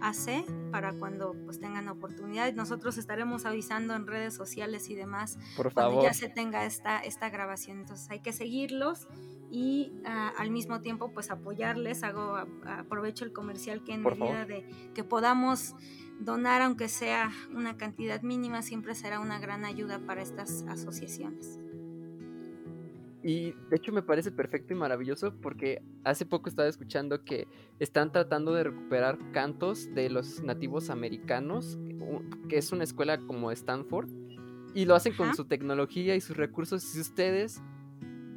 AC 0.00 0.44
para 0.70 0.92
cuando 0.92 1.34
pues 1.44 1.58
tengan 1.58 1.88
oportunidad. 1.88 2.52
Nosotros 2.52 2.98
estaremos 2.98 3.46
avisando 3.46 3.94
en 3.94 4.06
redes 4.06 4.34
sociales 4.34 4.90
y 4.90 4.94
demás 4.94 5.38
Por 5.56 5.72
cuando 5.72 6.02
ya 6.02 6.12
se 6.12 6.28
tenga 6.28 6.64
esta, 6.64 6.98
esta 6.98 7.30
grabación. 7.30 7.80
Entonces 7.80 8.10
hay 8.10 8.20
que 8.20 8.32
seguirlos 8.32 9.08
y 9.50 9.92
ah, 10.04 10.32
al 10.38 10.50
mismo 10.50 10.80
tiempo 10.80 11.12
pues 11.12 11.30
apoyarles, 11.30 12.02
hago 12.02 12.36
aprovecho 12.64 13.24
el 13.24 13.32
comercial 13.32 13.84
que 13.84 13.94
en 13.94 14.02
medida 14.02 14.44
de 14.44 14.66
que 14.94 15.04
podamos 15.04 15.74
donar 16.20 16.62
aunque 16.62 16.88
sea 16.88 17.30
una 17.54 17.76
cantidad 17.76 18.22
mínima 18.22 18.62
siempre 18.62 18.94
será 18.94 19.20
una 19.20 19.38
gran 19.38 19.64
ayuda 19.64 20.00
para 20.00 20.22
estas 20.22 20.64
asociaciones. 20.68 21.60
Y 23.22 23.54
de 23.70 23.76
hecho 23.76 23.90
me 23.90 24.02
parece 24.02 24.30
perfecto 24.30 24.72
y 24.72 24.76
maravilloso 24.76 25.34
porque 25.40 25.82
hace 26.04 26.24
poco 26.24 26.48
estaba 26.48 26.68
escuchando 26.68 27.24
que 27.24 27.48
están 27.80 28.12
tratando 28.12 28.54
de 28.54 28.64
recuperar 28.64 29.18
cantos 29.32 29.92
de 29.94 30.10
los 30.10 30.44
nativos 30.44 30.90
americanos, 30.90 31.76
que 32.48 32.58
es 32.58 32.70
una 32.70 32.84
escuela 32.84 33.18
como 33.18 33.50
Stanford, 33.50 34.08
y 34.74 34.84
lo 34.84 34.94
hacen 34.94 35.16
con 35.16 35.34
su 35.34 35.46
tecnología 35.46 36.14
y 36.14 36.20
sus 36.20 36.36
recursos. 36.36 36.84
Si 36.84 37.00
ustedes 37.00 37.60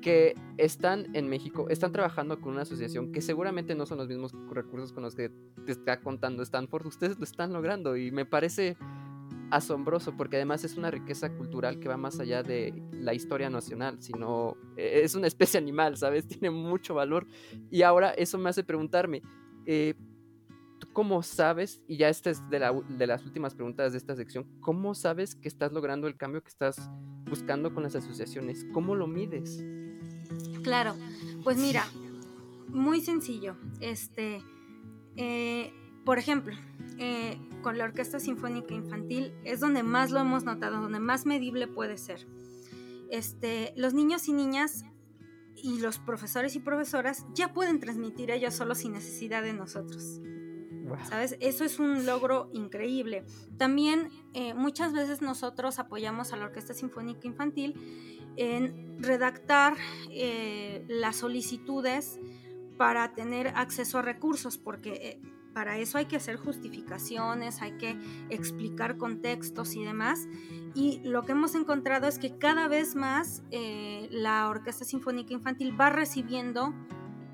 que 0.01 0.35
están 0.57 1.15
en 1.15 1.29
México, 1.29 1.67
están 1.69 1.91
trabajando 1.91 2.39
con 2.39 2.53
una 2.53 2.63
asociación 2.63 3.11
que 3.11 3.21
seguramente 3.21 3.75
no 3.75 3.85
son 3.85 3.97
los 3.97 4.07
mismos 4.07 4.33
recursos 4.49 4.93
con 4.93 5.03
los 5.03 5.15
que 5.15 5.29
te 5.65 5.71
está 5.71 6.01
contando 6.01 6.43
Stanford, 6.43 6.87
ustedes 6.87 7.17
lo 7.17 7.23
están 7.23 7.53
logrando 7.53 7.97
y 7.97 8.11
me 8.11 8.25
parece 8.25 8.77
asombroso 9.51 10.15
porque 10.15 10.35
además 10.35 10.63
es 10.63 10.77
una 10.77 10.91
riqueza 10.91 11.29
cultural 11.35 11.79
que 11.79 11.87
va 11.87 11.97
más 11.97 12.19
allá 12.19 12.43
de 12.43 12.73
la 12.91 13.13
historia 13.13 13.49
nacional, 13.49 14.01
sino 14.01 14.57
e, 14.77 15.01
es 15.03 15.15
una 15.15 15.27
especie 15.27 15.57
animal, 15.57 15.97
¿sabes? 15.97 16.27
Tiene 16.27 16.51
mucho 16.51 16.93
valor 16.93 17.25
y 17.71 17.81
ahora 17.81 18.11
eso 18.11 18.37
me 18.37 18.49
hace 18.49 18.63
preguntarme, 18.63 19.21
eh, 19.65 19.95
¿tú 20.79 20.87
cómo 20.93 21.23
sabes, 21.23 21.81
y 21.87 21.97
ya 21.97 22.09
esta 22.09 22.29
es 22.29 22.47
de, 22.49 22.59
de 22.89 23.07
las 23.07 23.25
últimas 23.25 23.55
preguntas 23.55 23.91
de 23.91 23.97
esta 23.97 24.15
sección, 24.15 24.45
cómo 24.61 24.93
sabes 24.93 25.35
que 25.35 25.47
estás 25.47 25.71
logrando 25.71 26.07
el 26.07 26.15
cambio 26.15 26.41
que 26.41 26.49
estás 26.49 26.89
buscando 27.29 27.73
con 27.73 27.83
las 27.83 27.95
asociaciones? 27.95 28.65
¿Cómo 28.71 28.95
lo 28.95 29.07
mides? 29.07 29.63
Claro, 30.63 30.95
pues 31.43 31.57
mira, 31.57 31.85
muy 32.67 33.01
sencillo. 33.01 33.55
Este, 33.79 34.43
eh, 35.15 35.73
por 36.05 36.17
ejemplo, 36.19 36.55
eh, 36.97 37.37
con 37.61 37.77
la 37.77 37.85
Orquesta 37.85 38.19
Sinfónica 38.19 38.73
Infantil 38.73 39.33
es 39.43 39.59
donde 39.59 39.83
más 39.83 40.11
lo 40.11 40.19
hemos 40.19 40.43
notado, 40.43 40.81
donde 40.81 40.99
más 40.99 41.25
medible 41.25 41.67
puede 41.67 41.97
ser. 41.97 42.27
Este, 43.09 43.73
los 43.75 43.93
niños 43.93 44.27
y 44.27 44.33
niñas 44.33 44.85
y 45.55 45.79
los 45.79 45.99
profesores 45.99 46.55
y 46.55 46.59
profesoras 46.59 47.25
ya 47.33 47.53
pueden 47.53 47.79
transmitir 47.79 48.31
ellos 48.31 48.53
solo 48.53 48.75
sin 48.75 48.93
necesidad 48.93 49.43
de 49.43 49.53
nosotros. 49.53 50.21
¿Sabes? 51.07 51.37
Eso 51.39 51.63
es 51.65 51.77
un 51.79 52.05
logro 52.05 52.49
increíble. 52.51 53.23
También 53.57 54.09
eh, 54.33 54.53
muchas 54.55 54.91
veces 54.91 55.21
nosotros 55.21 55.77
apoyamos 55.77 56.33
a 56.33 56.37
la 56.37 56.45
Orquesta 56.45 56.73
Sinfónica 56.73 57.27
Infantil 57.27 57.75
en 58.39 58.97
redactar 58.99 59.75
eh, 60.11 60.83
las 60.87 61.17
solicitudes 61.17 62.19
para 62.77 63.13
tener 63.13 63.49
acceso 63.49 63.99
a 63.99 64.01
recursos, 64.01 64.57
porque 64.57 64.93
eh, 64.93 65.21
para 65.53 65.77
eso 65.77 65.97
hay 65.97 66.05
que 66.05 66.15
hacer 66.15 66.37
justificaciones, 66.37 67.61
hay 67.61 67.73
que 67.73 67.97
explicar 68.29 68.97
contextos 68.97 69.75
y 69.75 69.83
demás. 69.83 70.27
Y 70.73 71.01
lo 71.03 71.23
que 71.23 71.33
hemos 71.33 71.55
encontrado 71.55 72.07
es 72.07 72.19
que 72.19 72.37
cada 72.37 72.67
vez 72.67 72.95
más 72.95 73.43
la 74.11 74.47
Orquesta 74.47 74.85
Sinfónica 74.85 75.33
Infantil 75.33 75.77
va 75.79 75.89
recibiendo 75.89 76.73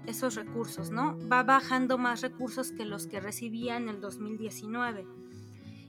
esos 0.08 0.36
recursos, 0.36 0.92
¿no? 0.92 1.18
Va 1.30 1.44
bajando 1.44 1.98
más 1.98 2.22
recursos 2.22 2.72
que 2.72 2.86
los 2.86 3.08
que 3.08 3.20
recibía 3.20 3.78
en 3.78 3.90
el 3.90 4.00
2019. 4.02 5.06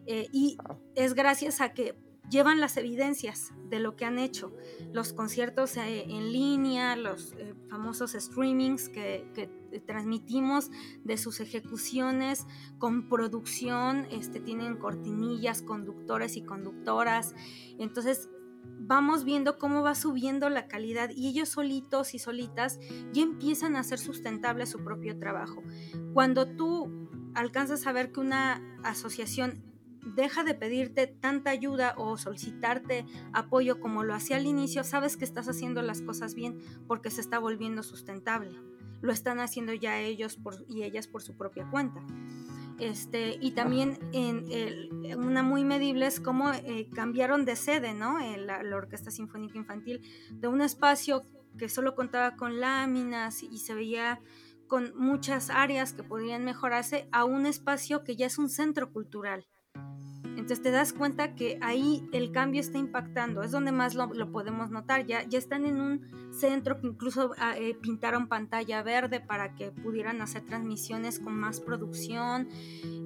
Eh, 0.07 0.29
y 0.33 0.57
es 0.95 1.15
gracias 1.15 1.61
a 1.61 1.73
que 1.73 1.97
llevan 2.31 2.61
las 2.61 2.77
evidencias 2.77 3.53
de 3.69 3.81
lo 3.81 3.97
que 3.97 4.05
han 4.05 4.19
hecho, 4.19 4.53
los 4.93 5.13
conciertos 5.13 5.77
eh, 5.77 6.05
en 6.09 6.33
línea, 6.33 6.97
los 6.97 7.33
eh, 7.35 7.55
famosos 7.69 8.13
streamings 8.13 8.89
que, 8.89 9.51
transmitimos 9.85 10.71
de 11.05 11.19
sus 11.19 11.41
ejecuciones 11.41 12.47
con 12.79 13.11
producción, 13.11 14.07
este, 14.11 14.41
tienen 14.41 14.77
cortinillas, 14.77 15.61
conductores 15.61 16.39
y 16.39 16.43
conductoras, 16.43 17.35
entonces 17.79 18.31
vamos 18.79 19.25
viendo 19.25 19.59
cómo 19.59 19.83
va 19.83 19.95
subiendo 19.95 20.49
la 20.49 20.67
calidad 20.67 21.11
y 21.15 21.29
ellos 21.29 21.51
solitos 21.51 22.15
y 22.15 22.19
solitas 22.19 22.79
ya 23.13 23.23
empiezan 23.23 23.77
a 23.77 23.81
hacer 23.81 23.99
sustentable 23.99 24.67
su 24.67 24.83
propio 24.83 25.19
trabajo. 25.19 25.63
Cuando 26.15 26.47
tú 26.47 27.09
alcanzas 27.35 27.87
a 27.87 27.93
ver 27.93 28.13
que 28.13 28.21
una 28.21 28.63
asociación 28.83 29.63
deja 30.15 30.45
de 30.45 30.55
pedirte 30.55 31.07
tanta 31.07 31.51
ayuda 31.51 31.95
o 31.97 32.17
solicitarte 32.17 33.05
apoyo 33.33 33.81
como 33.81 34.05
lo 34.05 34.15
hacía 34.15 34.37
al 34.37 34.47
inicio, 34.47 34.85
sabes 34.85 35.17
que 35.17 35.25
estás 35.25 35.49
haciendo 35.49 35.83
las 35.83 36.03
cosas 36.03 36.35
bien 36.35 36.61
porque 36.87 37.11
se 37.11 37.21
está 37.21 37.39
volviendo 37.39 37.83
sustentable. 37.83 38.59
Lo 39.03 39.13
están 39.13 39.41
haciendo 39.41 39.75
ya 39.75 39.99
ellos 40.01 40.39
y 40.69 40.83
ellas 40.85 41.07
por 41.07 41.23
su 41.23 41.37
propia 41.37 41.69
cuenta. 41.71 42.05
Este, 42.79 43.39
y 43.41 43.53
también 43.53 43.99
en 44.13 45.19
una 45.19 45.43
muy 45.43 45.65
medible 45.65 46.07
es 46.07 46.21
cómo 46.21 46.53
eh, 46.53 46.89
cambiaron 46.95 47.45
de 47.45 47.57
sede, 47.57 47.95
¿no? 47.95 48.19
la, 48.37 48.61
Orquesta 48.77 49.11
Sinfónica 49.11 49.57
Infantil, 49.57 50.03
de 50.31 50.49
un 50.49 50.61
espacio 50.61 51.23
que 51.57 51.69
solo 51.71 51.95
contaba 51.95 52.37
con 52.37 52.61
láminas 52.61 53.43
y 53.43 53.59
se 53.59 53.75
veía 53.75 54.21
con 54.67 54.93
muchas 54.97 55.49
áreas 55.49 55.93
que 55.95 56.03
podrían 56.03 56.45
mejorarse 56.45 57.09
a 57.13 57.25
un 57.25 57.47
espacio 57.47 58.05
que 58.05 58.17
ya 58.17 58.27
es 58.27 58.37
un 58.37 58.51
centro 58.51 58.93
cultural. 58.93 59.47
Entonces 60.37 60.63
te 60.63 60.71
das 60.71 60.93
cuenta 60.93 61.35
que 61.35 61.59
ahí 61.63 62.07
el 62.13 62.31
cambio 62.31 62.61
está 62.61 62.77
impactando, 62.77 63.43
es 63.43 63.53
donde 63.53 63.73
más 63.73 63.95
lo, 63.95 64.31
podemos 64.31 64.71
notar. 64.71 65.07
Ya, 65.07 65.27
ya 65.27 65.39
están 65.39 65.65
en 65.65 65.81
un 65.81 66.03
centro 66.31 66.79
que 66.79 66.87
incluso 66.89 67.33
ah, 67.39 67.57
eh, 67.57 67.75
pintaron 67.75 68.29
pantalla 68.29 68.83
verde 68.83 69.21
para 69.21 69.55
que 69.55 69.73
pudieran 69.73 70.21
hacer 70.21 70.45
transmisiones 70.45 71.21
con 71.21 71.35
más 71.35 71.61
producción. 71.61 72.49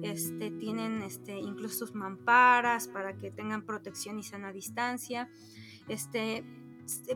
Este, 0.03 0.51
tienen 0.51 1.03
este, 1.03 1.39
incluso 1.39 1.85
sus 1.85 1.95
mamparas 1.95 2.89
para 2.89 3.15
que 3.17 3.31
tengan 3.31 3.65
protección 3.65 4.19
y 4.19 4.23
sana 4.23 4.51
distancia. 4.51 5.29
Este, 5.87 6.43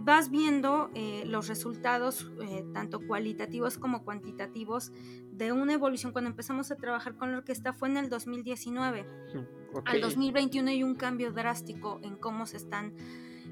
vas 0.02 0.30
viendo 0.30 0.90
eh, 0.96 1.24
los 1.26 1.48
resultados, 1.48 2.32
eh, 2.42 2.66
tanto 2.74 3.06
cualitativos 3.06 3.78
como 3.78 4.04
cuantitativos, 4.04 4.92
de 5.38 5.52
una 5.52 5.74
evolución. 5.74 6.12
Cuando 6.12 6.30
empezamos 6.30 6.72
a 6.72 6.76
trabajar 6.76 7.16
con 7.16 7.32
la 7.32 7.40
orquesta 7.40 7.74
fue 7.74 7.90
en 7.90 7.98
el 7.98 8.10
2019. 8.10 9.06
Al 9.86 10.02
2021 10.02 10.70
hay 10.70 10.84
un 10.84 10.96
cambio 10.96 11.32
drástico 11.32 12.00
en 12.04 12.16
cómo 12.16 12.46
se 12.46 12.58
están, 12.58 12.94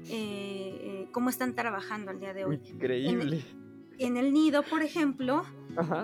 eh, 0.08 1.08
cómo 1.12 1.28
están 1.28 1.54
trabajando 1.54 2.10
al 2.10 2.20
día 2.20 2.32
de 2.32 2.44
hoy. 2.44 2.60
Increíble 2.64 3.40
en 3.40 3.63
el 3.98 4.32
nido, 4.32 4.62
por 4.62 4.82
ejemplo, 4.82 5.44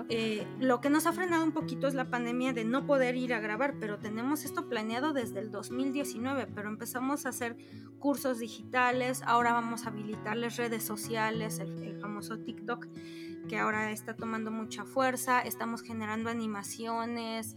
eh, 0.09 0.45
lo 0.59 0.81
que 0.81 0.89
nos 0.89 1.05
ha 1.05 1.13
frenado 1.13 1.43
un 1.43 1.51
poquito 1.51 1.87
es 1.87 1.93
la 1.93 2.09
pandemia 2.09 2.53
de 2.53 2.65
no 2.65 2.85
poder 2.85 3.15
ir 3.15 3.33
a 3.33 3.39
grabar, 3.39 3.75
pero 3.79 3.99
tenemos 3.99 4.43
esto 4.43 4.67
planeado 4.67 5.13
desde 5.13 5.39
el 5.39 5.51
2019, 5.51 6.47
pero 6.53 6.69
empezamos 6.69 7.25
a 7.25 7.29
hacer 7.29 7.57
cursos 7.99 8.39
digitales, 8.39 9.21
ahora 9.25 9.53
vamos 9.53 9.85
a 9.85 9.89
habilitarles 9.89 10.57
redes 10.57 10.83
sociales, 10.83 11.59
el, 11.59 11.97
famoso 12.01 12.39
TikTok, 12.39 12.87
que 13.47 13.57
ahora 13.57 13.91
está 13.91 14.15
tomando 14.15 14.51
mucha 14.51 14.85
fuerza, 14.85 15.39
estamos 15.41 15.83
generando 15.83 16.29
animaciones, 16.29 17.55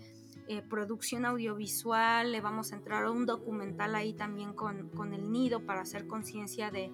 eh, 0.49 0.61
producción 0.61 1.25
audiovisual, 1.25 2.31
le 2.31 2.41
vamos 2.43 2.73
a 2.73 2.77
entrar 2.77 3.05
a 3.05 3.11
un 3.11 3.25
documental 3.25 3.95
ahí 3.95 4.13
también 4.13 4.53
con, 4.53 4.91
con 4.91 5.15
el 5.15 5.33
nido 5.33 5.65
para 5.65 5.81
hacer 5.81 6.07
conciencia 6.07 6.71
de 6.71 6.93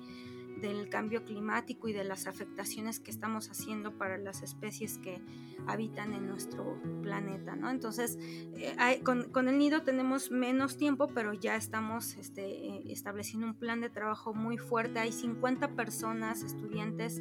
del 0.61 0.89
cambio 0.89 1.25
climático 1.25 1.89
y 1.89 1.93
de 1.93 2.05
las 2.05 2.27
afectaciones 2.27 3.01
que 3.01 3.11
estamos 3.11 3.51
haciendo 3.51 3.97
para 3.97 4.19
las 4.19 4.43
especies 4.43 4.99
que 4.99 5.23
habitan 5.67 6.13
en 6.13 6.29
nuestro 6.29 6.81
planeta, 7.03 7.57
¿no? 7.57 7.71
Entonces, 7.71 8.19
eh, 8.21 9.03
con, 9.03 9.49
el 9.49 9.59
nido 9.59 9.83
tenemos 9.83 10.31
menos 10.31 10.77
tiempo, 10.77 11.09
pero 11.09 11.33
ya 11.33 11.57
estamos 11.57 12.17
este, 12.17 12.45
eh, 12.45 12.83
estableciendo 12.89 13.47
un 13.47 13.55
plan 13.55 13.81
de 13.81 13.91
trabajo 13.91 14.35
muy 14.35 14.59
fuerte. 14.59 14.99
Hay 14.99 15.13
50 15.13 15.75
personas, 15.75 16.43
estudiantes, 16.43 17.21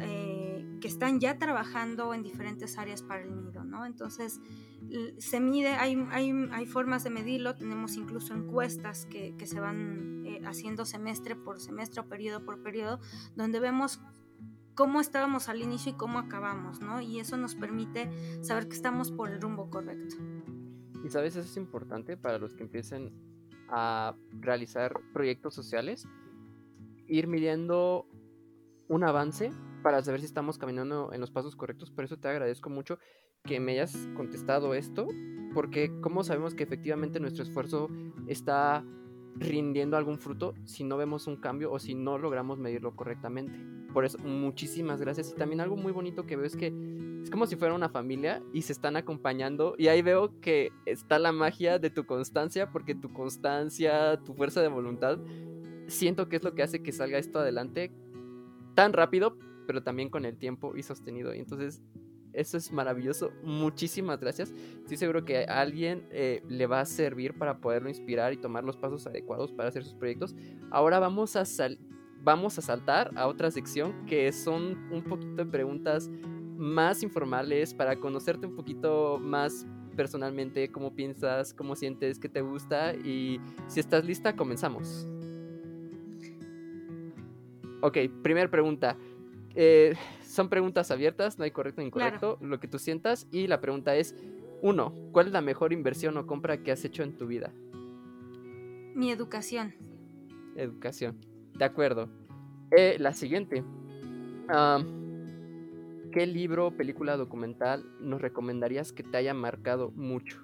eh, 0.00 0.27
que 0.80 0.88
están 0.88 1.20
ya 1.20 1.38
trabajando 1.38 2.14
en 2.14 2.22
diferentes 2.22 2.78
áreas 2.78 3.02
para 3.02 3.22
el 3.22 3.34
nido, 3.34 3.64
¿no? 3.64 3.86
Entonces, 3.86 4.40
se 5.18 5.40
mide, 5.40 5.70
hay, 5.70 5.96
hay, 6.10 6.32
hay 6.52 6.66
formas 6.66 7.04
de 7.04 7.10
medirlo, 7.10 7.54
tenemos 7.54 7.96
incluso 7.96 8.34
encuestas 8.34 9.06
que, 9.06 9.34
que 9.36 9.46
se 9.46 9.60
van 9.60 10.24
eh, 10.26 10.40
haciendo 10.44 10.84
semestre 10.84 11.36
por 11.36 11.60
semestre 11.60 12.00
o 12.00 12.08
periodo 12.08 12.44
por 12.44 12.62
periodo, 12.62 13.00
donde 13.36 13.60
vemos 13.60 14.00
cómo 14.74 15.00
estábamos 15.00 15.48
al 15.48 15.60
inicio 15.60 15.92
y 15.92 15.94
cómo 15.96 16.18
acabamos, 16.18 16.80
¿no? 16.80 17.00
Y 17.00 17.18
eso 17.18 17.36
nos 17.36 17.54
permite 17.54 18.10
saber 18.42 18.68
que 18.68 18.76
estamos 18.76 19.10
por 19.10 19.28
el 19.28 19.40
rumbo 19.40 19.70
correcto. 19.70 20.16
Y 21.04 21.10
sabes, 21.10 21.36
eso 21.36 21.48
es 21.48 21.56
importante 21.56 22.16
para 22.16 22.38
los 22.38 22.54
que 22.54 22.62
empiecen 22.62 23.12
a 23.68 24.14
realizar 24.32 25.00
proyectos 25.12 25.54
sociales, 25.54 26.06
ir 27.06 27.26
midiendo 27.26 28.06
un 28.88 29.04
avance 29.04 29.52
para 29.82 30.02
saber 30.02 30.20
si 30.20 30.26
estamos 30.26 30.58
caminando 30.58 31.10
en 31.12 31.20
los 31.20 31.30
pasos 31.30 31.56
correctos. 31.56 31.90
Por 31.90 32.04
eso 32.04 32.16
te 32.16 32.28
agradezco 32.28 32.70
mucho 32.70 32.98
que 33.44 33.60
me 33.60 33.72
hayas 33.72 33.96
contestado 34.14 34.74
esto, 34.74 35.06
porque 35.54 35.92
¿cómo 36.00 36.24
sabemos 36.24 36.54
que 36.54 36.64
efectivamente 36.64 37.20
nuestro 37.20 37.44
esfuerzo 37.44 37.88
está 38.26 38.84
rindiendo 39.36 39.96
algún 39.96 40.18
fruto 40.18 40.54
si 40.64 40.82
no 40.82 40.96
vemos 40.96 41.26
un 41.26 41.36
cambio 41.36 41.70
o 41.70 41.78
si 41.78 41.94
no 41.94 42.18
logramos 42.18 42.58
medirlo 42.58 42.94
correctamente? 42.96 43.58
Por 43.92 44.04
eso, 44.04 44.18
muchísimas 44.18 45.00
gracias. 45.00 45.30
Y 45.30 45.34
también 45.34 45.60
algo 45.60 45.76
muy 45.76 45.92
bonito 45.92 46.26
que 46.26 46.36
veo 46.36 46.46
es 46.46 46.56
que 46.56 46.72
es 47.22 47.30
como 47.30 47.46
si 47.46 47.56
fuera 47.56 47.74
una 47.74 47.88
familia 47.88 48.42
y 48.52 48.62
se 48.62 48.72
están 48.72 48.96
acompañando. 48.96 49.74
Y 49.78 49.88
ahí 49.88 50.02
veo 50.02 50.38
que 50.40 50.72
está 50.84 51.18
la 51.18 51.32
magia 51.32 51.78
de 51.78 51.90
tu 51.90 52.04
constancia, 52.04 52.70
porque 52.70 52.94
tu 52.94 53.12
constancia, 53.12 54.18
tu 54.24 54.34
fuerza 54.34 54.60
de 54.60 54.68
voluntad, 54.68 55.18
siento 55.86 56.28
que 56.28 56.36
es 56.36 56.44
lo 56.44 56.54
que 56.54 56.62
hace 56.62 56.82
que 56.82 56.92
salga 56.92 57.18
esto 57.18 57.38
adelante 57.38 57.92
tan 58.78 58.92
rápido, 58.92 59.36
pero 59.68 59.82
también 59.82 60.08
con 60.08 60.24
el 60.24 60.38
tiempo 60.38 60.74
y 60.74 60.82
sostenido. 60.82 61.34
Y 61.34 61.40
entonces, 61.40 61.82
eso 62.32 62.56
es 62.56 62.72
maravilloso. 62.72 63.32
Muchísimas 63.42 64.18
gracias. 64.18 64.50
Estoy 64.80 64.96
seguro 64.96 65.26
que 65.26 65.44
a 65.44 65.60
alguien 65.60 66.08
eh, 66.10 66.42
le 66.48 66.66
va 66.66 66.80
a 66.80 66.86
servir 66.86 67.36
para 67.36 67.60
poderlo 67.60 67.90
inspirar 67.90 68.32
y 68.32 68.38
tomar 68.38 68.64
los 68.64 68.78
pasos 68.78 69.06
adecuados 69.06 69.52
para 69.52 69.68
hacer 69.68 69.84
sus 69.84 69.92
proyectos. 69.92 70.34
Ahora 70.70 70.98
vamos 71.00 71.36
a, 71.36 71.44
vamos 72.22 72.56
a 72.58 72.62
saltar 72.62 73.10
a 73.14 73.26
otra 73.26 73.50
sección 73.50 74.06
que 74.06 74.32
son 74.32 74.90
un 74.90 75.04
poquito 75.04 75.44
de 75.44 75.44
preguntas 75.44 76.08
más 76.56 77.02
informales 77.02 77.74
para 77.74 77.96
conocerte 77.96 78.46
un 78.46 78.56
poquito 78.56 79.18
más 79.20 79.66
personalmente, 79.96 80.72
cómo 80.72 80.94
piensas, 80.94 81.52
cómo 81.52 81.76
sientes, 81.76 82.18
qué 82.18 82.30
te 82.30 82.40
gusta 82.40 82.94
y 82.94 83.38
si 83.66 83.80
estás 83.80 84.06
lista, 84.06 84.34
comenzamos. 84.34 85.06
Ok, 87.80 87.98
primera 88.22 88.50
pregunta. 88.50 88.96
Eh, 89.60 89.96
son 90.22 90.48
preguntas 90.48 90.92
abiertas, 90.92 91.36
no 91.36 91.42
hay 91.42 91.50
correcto 91.50 91.80
ni 91.80 91.88
incorrecto, 91.88 92.38
lo 92.40 92.60
que 92.60 92.68
tú 92.68 92.78
sientas. 92.78 93.26
Y 93.32 93.48
la 93.48 93.60
pregunta 93.60 93.96
es, 93.96 94.14
uno, 94.62 94.94
¿cuál 95.10 95.26
es 95.26 95.32
la 95.32 95.40
mejor 95.40 95.72
inversión 95.72 96.16
o 96.16 96.28
compra 96.28 96.62
que 96.62 96.70
has 96.70 96.84
hecho 96.84 97.02
en 97.02 97.16
tu 97.16 97.26
vida? 97.26 97.52
Mi 98.94 99.10
educación. 99.10 99.74
Educación, 100.54 101.18
de 101.54 101.64
acuerdo. 101.64 102.08
Eh, 102.70 102.98
la 103.00 103.12
siguiente. 103.12 103.64
¿Qué 106.12 106.26
libro, 106.26 106.76
película, 106.76 107.16
documental 107.16 107.84
nos 108.00 108.22
recomendarías 108.22 108.92
que 108.92 109.02
te 109.02 109.16
haya 109.16 109.34
marcado 109.34 109.90
mucho? 109.90 110.40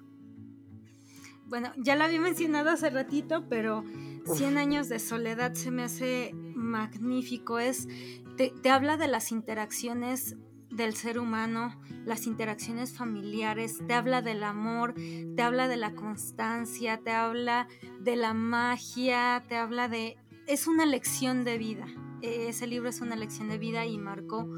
Bueno, 1.45 1.71
ya 1.77 1.95
lo 1.95 2.03
había 2.03 2.19
mencionado 2.19 2.69
hace 2.69 2.89
ratito, 2.89 3.45
pero 3.47 3.85
100 4.25 4.57
años 4.57 4.89
de 4.89 4.99
soledad 4.99 5.53
se 5.53 5.71
me 5.71 5.83
hace 5.83 6.35
magnífico. 6.75 7.57
Es 7.59 7.87
te, 8.35 8.69
habla 8.69 8.97
de 8.97 9.07
las 9.07 9.31
interacciones 9.31 10.35
del 10.69 10.93
ser 10.93 11.19
humano, 11.19 11.79
las 12.03 12.27
interacciones 12.27 12.97
familiares, 12.97 13.79
te 13.87 13.93
habla 13.93 14.21
del 14.21 14.43
amor, 14.43 14.93
te 14.93 15.41
habla 15.41 15.69
de 15.69 15.77
la 15.77 15.95
constancia, 15.95 16.97
te 16.97 17.11
habla 17.11 17.69
de 18.01 18.17
la 18.17 18.33
magia, 18.33 19.43
te 19.47 19.55
habla 19.55 19.87
de... 19.87 20.17
Es 20.47 20.67
una 20.67 20.85
lección 20.85 21.45
de 21.45 21.57
vida. 21.57 21.87
E, 22.21 22.49
ese 22.49 22.67
libro 22.67 22.89
es 22.89 22.99
una 22.99 23.15
lección 23.15 23.47
de 23.47 23.57
vida 23.57 23.85
y 23.85 23.97
marcó 23.97 24.49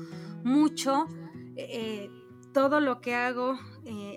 mucho 0.43 1.05
eh, 1.55 2.09
todo 2.51 2.79
lo 2.79 2.99
que 2.99 3.13
hago 3.13 3.59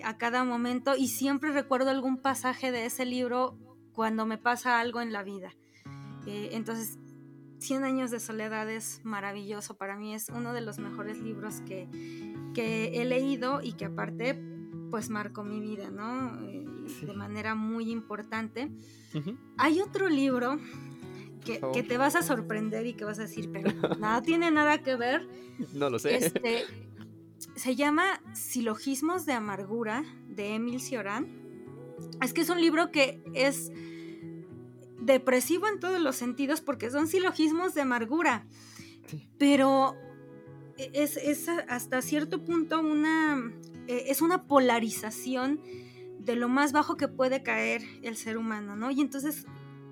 a 0.03 0.17
cada 0.17 0.43
momento 0.43 0.97
y 0.97 1.07
siempre 1.07 1.51
recuerdo 1.51 1.91
algún 1.91 2.17
pasaje 2.17 2.71
de 2.71 2.85
ese 2.85 3.05
libro 3.05 3.57
cuando 3.93 4.25
me 4.25 4.37
pasa 4.37 4.79
algo 4.81 4.99
en 4.99 5.13
la 5.13 5.23
vida. 5.23 5.53
Entonces 6.25 6.99
100 7.61 7.83
años 7.83 8.09
de 8.09 8.19
soledad 8.19 8.69
es 8.69 9.01
maravilloso, 9.03 9.75
para 9.75 9.95
mí 9.95 10.15
es 10.15 10.29
uno 10.29 10.51
de 10.51 10.61
los 10.61 10.79
mejores 10.79 11.19
libros 11.19 11.61
que, 11.61 11.87
he 12.55 13.05
leído 13.05 13.61
y 13.61 13.73
que 13.73 13.85
aparte 13.85 14.41
pues 14.89 15.09
marcó 15.09 15.43
mi 15.43 15.61
vida, 15.61 15.89
¿no? 15.89 16.37
Eh, 16.41 16.65
de 17.05 17.13
manera 17.13 17.55
muy 17.55 17.89
importante. 17.91 18.69
Hay 19.57 19.79
otro 19.79 20.09
libro 20.09 20.57
que, 21.45 21.61
que, 21.73 21.83
te 21.83 21.97
vas 21.97 22.15
a 22.15 22.23
sorprender 22.23 22.85
y 22.87 22.93
que 22.93 23.05
vas 23.05 23.19
a 23.19 23.21
decir, 23.21 23.49
pero 23.53 23.71
nada 23.97 24.21
tiene 24.21 24.51
nada 24.51 24.79
que 24.79 24.95
ver. 24.95 25.27
No 25.73 25.89
lo 25.91 25.99
sé. 25.99 26.15
Este, 26.15 26.63
se 27.55 27.75
llama 27.75 28.21
Silogismos 28.33 29.27
de 29.27 29.33
Amargura 29.33 30.03
de 30.27 30.55
Emil 30.55 30.81
Cioran. 30.81 31.27
Es 32.21 32.33
que 32.33 32.41
es 32.41 32.49
un 32.49 32.59
libro 32.59 32.91
que 32.91 33.21
es 33.35 33.71
depresivo 35.01 35.67
en 35.67 35.79
todos 35.79 35.99
los 35.99 36.15
sentidos 36.15 36.61
porque 36.61 36.89
son 36.89 37.07
silogismos 37.07 37.73
de 37.73 37.81
amargura. 37.81 38.45
Pero 39.37 39.95
es, 40.77 41.49
hasta 41.67 42.01
cierto 42.01 42.43
punto 42.43 42.79
una, 42.79 43.51
e, 43.87 44.05
es 44.07 44.21
una 44.21 44.47
polarización 44.47 45.59
de 46.19 46.35
lo 46.35 46.47
más 46.47 46.71
bajo 46.71 46.97
que 46.97 47.07
puede 47.07 47.43
caer 47.43 47.81
el 48.03 48.15
ser 48.15 48.37
humano, 48.37 48.75
¿no? 48.75 48.91
Y 48.91 49.01
entonces 49.01 49.45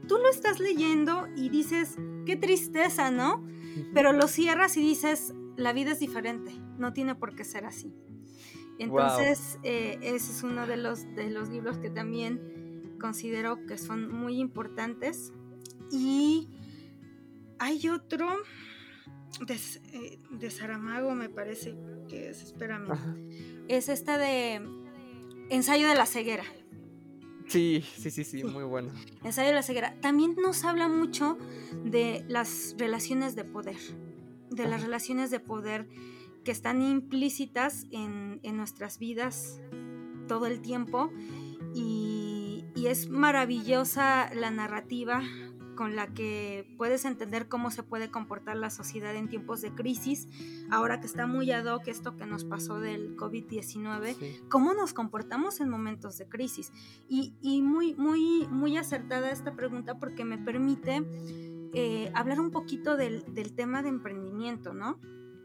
tú 0.07 0.17
lo 0.17 0.29
estás 0.29 0.59
leyendo 0.59 1.27
y 1.35 1.49
dices, 1.49 1.97
qué 2.25 2.35
tristeza, 2.35 3.11
¿no? 3.11 3.45
Pero 3.93 4.13
lo 4.13 4.27
cierras 4.27 4.77
y 4.77 4.81
dices, 4.81 5.33
la 5.57 5.73
vida 5.73 5.91
es 5.91 5.99
diferente, 5.99 6.51
no 6.77 6.93
tiene 6.93 7.15
por 7.15 7.35
qué 7.35 7.43
ser 7.43 7.65
así. 7.65 7.93
Entonces, 8.77 9.59
eh, 9.63 9.99
ese 10.01 10.31
es 10.31 10.43
uno 10.43 10.65
de 10.65 10.77
los, 10.77 11.03
de 11.15 11.29
los 11.29 11.49
libros 11.49 11.79
que 11.79 11.89
también 11.89 12.58
considero 12.99 13.65
que 13.65 13.77
son 13.77 14.11
muy 14.11 14.39
importantes. 14.39 15.33
Y 15.91 16.49
hay 17.57 17.89
otro 17.89 18.27
de, 19.45 19.55
eh, 19.93 20.19
de 20.31 20.49
Saramago, 20.49 21.15
me 21.15 21.29
parece 21.29 21.75
que 22.07 22.29
es, 22.29 22.43
espérame, 22.43 22.89
es 23.67 23.89
esta 23.89 24.17
de 24.17 24.61
Ensayo 25.49 25.87
de 25.87 25.95
la 25.95 26.05
ceguera. 26.05 26.43
Sí, 27.47 27.83
sí, 27.97 28.11
sí, 28.11 28.23
sí, 28.23 28.43
muy 28.43 28.63
bueno. 28.63 28.91
Ensayo 29.23 29.49
de 29.49 29.55
la 29.55 29.63
ceguera. 29.63 29.95
También 30.01 30.35
nos 30.35 30.63
habla 30.63 30.87
mucho 30.87 31.37
de 31.83 32.23
las 32.27 32.75
relaciones 32.77 33.35
de 33.35 33.45
poder, 33.45 33.77
de 34.51 34.67
las 34.67 34.83
relaciones 34.83 35.31
de 35.31 35.39
poder 35.39 35.87
que 36.43 36.51
están 36.51 36.83
implícitas 36.83 37.87
en, 37.91 38.39
en 38.43 38.57
nuestras 38.57 38.99
vidas 38.99 39.59
todo 40.27 40.45
el 40.45 40.61
tiempo 40.61 41.11
y, 41.73 42.38
y 42.75 42.87
es 42.87 43.09
maravillosa 43.09 44.33
la 44.33 44.51
narrativa 44.51 45.21
con 45.79 45.95
la 45.95 46.13
que 46.13 46.67
puedes 46.77 47.05
entender 47.05 47.47
cómo 47.47 47.71
se 47.71 47.83
puede 47.83 48.11
comportar 48.11 48.57
la 48.57 48.69
sociedad 48.69 49.15
en 49.15 49.29
tiempos 49.29 49.61
de 49.61 49.73
crisis, 49.73 50.27
ahora 50.69 50.99
que 50.99 51.05
está 51.05 51.25
muy 51.25 51.51
ad 51.51 51.73
hoc 51.73 51.87
esto 51.87 52.17
que 52.17 52.25
nos 52.25 52.43
pasó 52.43 52.81
del 52.81 53.15
COVID-19, 53.15 54.49
cómo 54.49 54.73
nos 54.73 54.91
comportamos 54.91 55.61
en 55.61 55.69
momentos 55.69 56.17
de 56.17 56.27
crisis. 56.27 56.73
Y, 57.07 57.33
y, 57.41 57.61
muy, 57.61 57.95
muy, 57.95 58.45
muy 58.49 58.75
acertada 58.75 59.31
esta 59.31 59.55
pregunta 59.55 59.99
porque 59.99 60.25
me 60.25 60.37
permite 60.37 61.01
eh, 61.71 62.11
hablar 62.13 62.41
un 62.41 62.51
poquito 62.51 62.97
del, 62.97 63.23
del, 63.33 63.53
tema 63.53 63.81
de 63.81 63.87
emprendimiento, 63.87 64.73
¿no? 64.73 64.99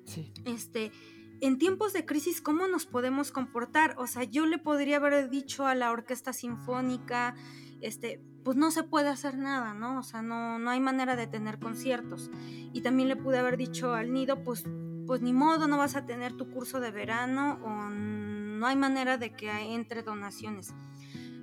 Sí. 0.05 0.33
Este, 0.45 0.91
en 1.41 1.59
tiempos 1.59 1.93
de 1.93 2.07
crisis, 2.07 2.41
¿cómo 2.41 2.67
nos 2.69 2.87
podemos 2.87 3.33
comportar? 3.33 3.95
O 3.99 4.07
sea, 4.07 4.25
yo 4.25 4.47
le 4.47 4.59
podría 4.59 4.97
haber 4.97 5.31
dicho 5.31 5.67
a 5.67 5.75
la 5.75 5.91
orquesta 5.91 6.33
sinfónica, 6.33 7.35
este, 7.81 8.21
pues 8.45 8.57
no 8.57 8.71
se 8.71 8.83
puede 8.83 9.09
hacer 9.09 9.37
nada, 9.37 9.75
¿no? 9.75 9.99
O 9.99 10.03
sea, 10.03 10.23
no, 10.23 10.59
no 10.59 10.71
hay 10.71 10.81
manera 10.81 11.17
de 11.17 11.27
tener 11.27 11.59
conciertos. 11.59 12.31
Y 12.73 12.83
también 12.83 13.09
le 13.09 13.17
pude 13.17 13.39
haber 13.39 13.57
dicho 13.57 13.95
al 13.95 14.13
nido, 14.13 14.43
pues, 14.43 14.65
pues 15.07 15.21
ni 15.21 15.33
modo, 15.33 15.67
no 15.69 15.79
vas 15.79 15.97
a 15.97 16.07
tener 16.07 16.35
tu 16.35 16.51
curso 16.51 16.81
de 16.81 16.91
verano 16.91 17.59
o 17.63 17.89
no 17.91 18.67
hay 18.67 18.77
manera 18.77 19.19
de 19.19 19.33
que 19.33 19.51
entre 19.51 20.03
donaciones. 20.03 20.75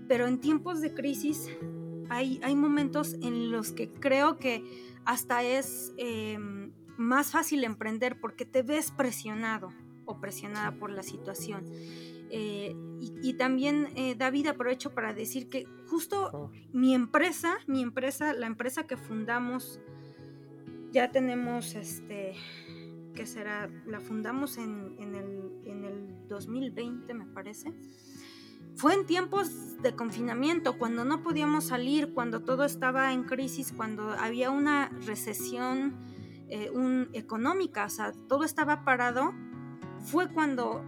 Pero 0.08 0.28
en 0.28 0.40
tiempos 0.40 0.82
de 0.82 0.94
crisis 0.94 1.50
hay, 2.10 2.40
hay 2.44 2.56
momentos 2.56 3.16
en 3.22 3.52
los 3.52 3.72
que 3.72 3.90
creo 3.92 4.38
que 4.38 4.64
hasta 5.06 5.44
es 5.44 5.94
eh, 5.98 6.38
más 6.98 7.32
fácil 7.32 7.64
emprender 7.64 8.20
porque 8.20 8.46
te 8.46 8.64
ves 8.64 8.92
presionado 8.92 9.72
o 10.06 10.20
presionada 10.20 10.72
por 10.74 10.92
la 10.92 11.04
situación. 11.04 11.66
Eh, 12.34 12.76
y, 13.22 13.34
también, 13.34 13.90
eh, 13.96 14.16
David, 14.16 14.48
aprovecho 14.48 14.94
para 14.94 15.14
decir 15.14 15.50
que 15.50 15.66
justo 15.88 16.50
mi 16.72 16.94
empresa, 16.94 17.58
mi 17.68 17.82
empresa, 17.82 18.34
la 18.34 18.48
empresa 18.48 18.88
que 18.88 18.96
fundamos, 18.96 19.82
ya 20.94 21.12
tenemos, 21.12 21.76
este, 21.76 22.36
¿qué 23.16 23.26
será? 23.26 23.70
La 23.86 24.00
fundamos 24.00 24.58
en, 24.58 24.96
el, 24.98 25.52
en 25.66 25.84
el 25.84 26.28
2020, 26.30 27.14
me 27.14 27.26
parece. 27.26 27.74
Fue 28.76 28.94
en 28.94 29.06
tiempos 29.06 29.82
de 29.82 29.94
confinamiento, 29.94 30.78
cuando 30.78 31.04
no 31.04 31.24
podíamos 31.24 31.66
salir, 31.66 32.14
cuando 32.14 32.44
todo 32.44 32.64
estaba 32.64 33.12
en 33.12 33.24
crisis, 33.24 33.74
cuando 33.76 34.12
había 34.12 34.52
una 34.52 34.88
recesión 35.06 35.98
eh, 36.52 36.70
un, 36.70 37.08
económica, 37.14 37.86
o 37.86 37.90
sea, 37.90 38.12
todo 38.28 38.44
estaba 38.44 38.84
parado. 38.84 39.34
Fue 40.02 40.28
cuando 40.28 40.84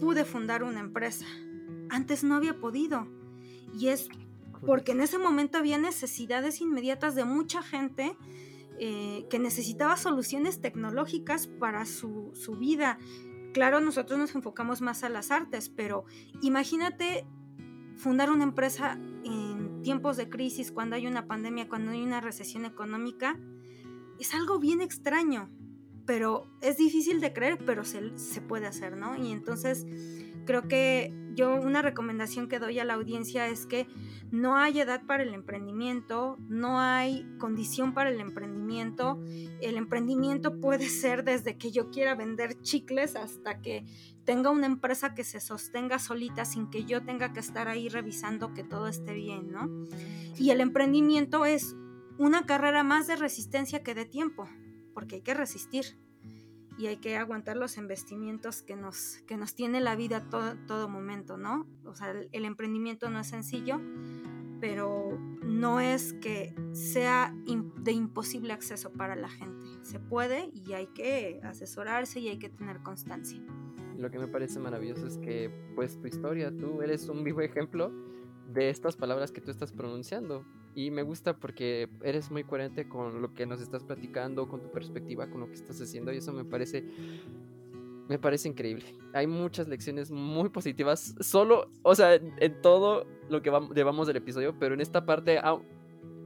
pude 0.00 0.24
fundar 0.24 0.64
una 0.64 0.80
empresa. 0.80 1.24
Antes 1.90 2.24
no 2.24 2.34
había 2.34 2.58
podido. 2.58 3.06
Y 3.72 3.88
es 3.88 4.08
porque 4.66 4.92
en 4.92 5.00
ese 5.00 5.18
momento 5.18 5.58
había 5.58 5.78
necesidades 5.78 6.60
inmediatas 6.60 7.14
de 7.14 7.24
mucha 7.24 7.62
gente 7.62 8.16
eh, 8.80 9.26
que 9.30 9.38
necesitaba 9.38 9.96
soluciones 9.96 10.60
tecnológicas 10.60 11.46
para 11.46 11.86
su, 11.86 12.32
su, 12.34 12.56
vida. 12.56 12.98
Claro, 13.54 13.80
nosotros 13.80 14.18
nos 14.18 14.34
enfocamos 14.34 14.80
más 14.80 15.04
a 15.04 15.08
las 15.08 15.30
artes, 15.30 15.68
pero 15.68 16.04
imagínate 16.42 17.26
fundar 17.94 18.30
una 18.30 18.42
empresa 18.42 18.98
en 19.24 19.82
tiempos 19.82 20.16
de 20.16 20.28
crisis, 20.28 20.72
cuando 20.72 20.96
hay 20.96 21.06
una 21.06 21.26
pandemia, 21.28 21.68
cuando 21.68 21.92
hay 21.92 22.02
una 22.02 22.20
recesión 22.20 22.64
económica, 22.64 23.38
es 24.18 24.34
algo 24.34 24.58
bien 24.58 24.80
extraño 24.80 25.50
pero 26.06 26.46
es 26.62 26.76
difícil 26.76 27.20
de 27.20 27.32
creer, 27.32 27.58
pero 27.66 27.84
se, 27.84 28.16
se, 28.16 28.40
puede 28.40 28.66
hacer, 28.66 28.96
¿no? 28.96 29.16
Y 29.16 29.32
entonces 29.32 29.84
creo 30.46 30.68
que 30.68 31.12
yo 31.34 31.54
una 31.56 31.82
recomendación 31.82 32.48
que 32.48 32.58
doy 32.58 32.78
a 32.78 32.84
la 32.84 32.94
audiencia 32.94 33.48
es 33.48 33.66
que 33.66 33.86
no 34.30 34.56
hay 34.56 34.80
edad 34.80 35.02
para 35.04 35.22
el 35.22 35.34
emprendimiento, 35.34 36.38
no 36.48 36.80
hay 36.80 37.26
condición 37.38 37.92
para 37.92 38.10
el 38.10 38.20
emprendimiento. 38.20 39.20
El 39.60 39.76
emprendimiento 39.76 40.60
puede 40.60 40.88
ser 40.88 41.24
desde 41.24 41.58
que 41.58 41.72
yo 41.72 41.90
quiera 41.90 42.14
vender 42.14 42.60
chicles 42.62 43.16
hasta 43.16 43.60
que 43.60 43.84
tenga 44.24 44.50
una 44.50 44.66
empresa 44.66 45.14
que 45.14 45.24
se 45.24 45.40
sostenga 45.40 45.98
solita 45.98 46.44
sin 46.44 46.70
que 46.70 46.84
yo 46.84 47.02
tenga 47.02 47.32
que 47.32 47.40
estar 47.40 47.68
ahí 47.68 47.88
revisando 47.88 48.54
que 48.54 48.64
todo 48.64 48.88
esté 48.88 49.12
bien, 49.12 49.50
¿no? 49.50 49.68
Y 50.38 50.50
el 50.50 50.60
emprendimiento 50.60 51.44
es 51.44 51.76
una 52.18 52.46
carrera 52.46 52.82
más 52.82 53.06
de 53.06 53.16
resistencia 53.16 53.82
que 53.82 53.94
de 53.94 54.04
tiempo 54.04 54.48
porque 54.96 55.16
hay 55.16 55.20
que 55.20 55.34
resistir 55.34 55.84
y 56.78 56.86
hay 56.86 56.96
que 56.96 57.18
aguantar 57.18 57.58
los 57.58 57.76
investimientos 57.76 58.62
que 58.62 58.76
nos, 58.76 59.18
que 59.26 59.36
nos 59.36 59.54
tiene 59.54 59.78
la 59.80 59.94
vida 59.94 60.30
todo, 60.30 60.56
todo 60.66 60.88
momento, 60.88 61.36
¿no? 61.36 61.66
O 61.84 61.94
sea, 61.94 62.12
el, 62.32 62.44
emprendimiento 62.46 63.10
no 63.10 63.20
es 63.20 63.26
sencillo, 63.26 63.78
pero 64.58 65.18
no 65.44 65.80
es 65.80 66.14
que 66.14 66.54
sea 66.72 67.34
de 67.44 67.92
imposible 67.92 68.54
acceso 68.54 68.90
para 68.90 69.16
la 69.16 69.28
gente. 69.28 69.68
Se 69.82 70.00
puede 70.00 70.50
y 70.54 70.72
hay 70.72 70.86
que 70.86 71.40
asesorarse 71.42 72.20
y 72.20 72.28
hay 72.28 72.38
que 72.38 72.48
tener 72.48 72.82
constancia. 72.82 73.42
Lo 73.98 74.10
que 74.10 74.18
me 74.18 74.28
parece 74.28 74.58
maravilloso 74.60 75.06
es 75.06 75.18
que, 75.18 75.50
pues, 75.74 76.00
tu 76.00 76.06
historia, 76.06 76.56
tú 76.56 76.80
eres 76.80 77.06
un 77.10 77.22
vivo 77.22 77.42
ejemplo 77.42 77.92
de 78.50 78.70
estas 78.70 78.96
palabras 78.96 79.30
que 79.30 79.42
tú 79.42 79.50
estás 79.50 79.72
pronunciando. 79.72 80.46
Y 80.76 80.90
me 80.90 81.02
gusta 81.02 81.34
porque 81.34 81.88
eres 82.02 82.30
muy 82.30 82.44
coherente 82.44 82.86
con 82.86 83.22
lo 83.22 83.32
que 83.32 83.46
nos 83.46 83.62
estás 83.62 83.82
platicando, 83.82 84.46
con 84.46 84.60
tu 84.60 84.70
perspectiva, 84.70 85.26
con 85.26 85.40
lo 85.40 85.46
que 85.48 85.54
estás 85.54 85.80
haciendo. 85.80 86.12
Y 86.12 86.18
eso 86.18 86.34
me 86.34 86.44
parece 86.44 86.84
me 88.08 88.18
parece 88.18 88.50
increíble. 88.50 88.84
Hay 89.14 89.26
muchas 89.26 89.68
lecciones 89.68 90.10
muy 90.10 90.50
positivas, 90.50 91.14
solo, 91.20 91.70
o 91.82 91.94
sea, 91.94 92.14
en 92.14 92.60
todo 92.60 93.06
lo 93.30 93.40
que 93.40 93.50
llevamos 93.74 94.06
del 94.06 94.18
episodio, 94.18 94.54
pero 94.58 94.74
en 94.74 94.82
esta 94.82 95.06
parte 95.06 95.38
hay 95.38 95.56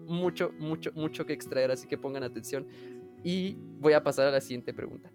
mucho, 0.06 0.52
mucho, 0.59 0.90
mucho 0.94 1.24
que 1.24 1.32
extraer, 1.32 1.70
así 1.70 1.86
que 1.86 1.97
pongan 1.97 2.24
atención. 2.24 2.66
Y 3.22 3.56
voy 3.78 3.93
a 3.93 4.02
pasar 4.02 4.27
a 4.27 4.32
la 4.32 4.40
siguiente 4.40 4.74
pregunta. 4.74 5.12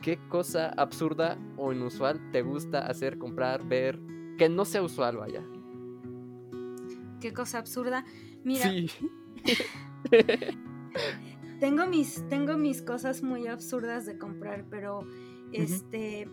¿Qué 0.00 0.16
cosa 0.28 0.68
absurda 0.68 1.36
o 1.56 1.72
inusual 1.72 2.30
te 2.30 2.42
gusta 2.42 2.86
hacer, 2.86 3.18
comprar, 3.18 3.66
ver, 3.66 3.98
que 4.38 4.48
no 4.48 4.64
sea 4.64 4.80
usual, 4.80 5.16
vaya? 5.16 5.42
qué 7.24 7.32
cosa 7.32 7.56
absurda. 7.56 8.04
Mira. 8.44 8.70
tengo 11.60 11.86
mis, 11.86 12.28
tengo 12.28 12.56
mis 12.56 12.82
cosas 12.82 13.22
muy 13.22 13.46
absurdas 13.46 14.06
de 14.06 14.18
comprar, 14.18 14.64
pero 14.70 15.06
este. 15.52 16.28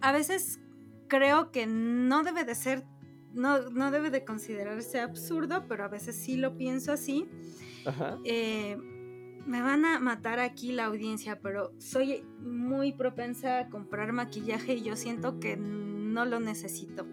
A 0.00 0.12
veces 0.12 0.60
creo 1.08 1.50
que 1.52 1.66
no 1.66 2.22
debe 2.22 2.44
de 2.44 2.54
ser. 2.54 2.84
No, 3.32 3.70
no 3.70 3.90
debe 3.90 4.10
de 4.10 4.24
considerarse 4.24 5.00
absurdo, 5.00 5.64
pero 5.68 5.84
a 5.84 5.88
veces 5.88 6.16
sí 6.16 6.36
lo 6.36 6.56
pienso 6.56 6.92
así. 6.92 7.28
Eh, 8.24 8.78
me 9.46 9.60
van 9.60 9.84
a 9.84 10.00
matar 10.00 10.38
aquí 10.38 10.72
la 10.72 10.86
audiencia, 10.86 11.40
pero 11.40 11.72
soy 11.78 12.24
muy 12.40 12.92
propensa 12.92 13.58
a 13.58 13.68
comprar 13.68 14.12
maquillaje 14.12 14.74
y 14.74 14.82
yo 14.82 14.96
siento 14.96 15.40
que 15.40 15.56
no 15.56 16.24
lo 16.24 16.40
necesito. 16.40 17.06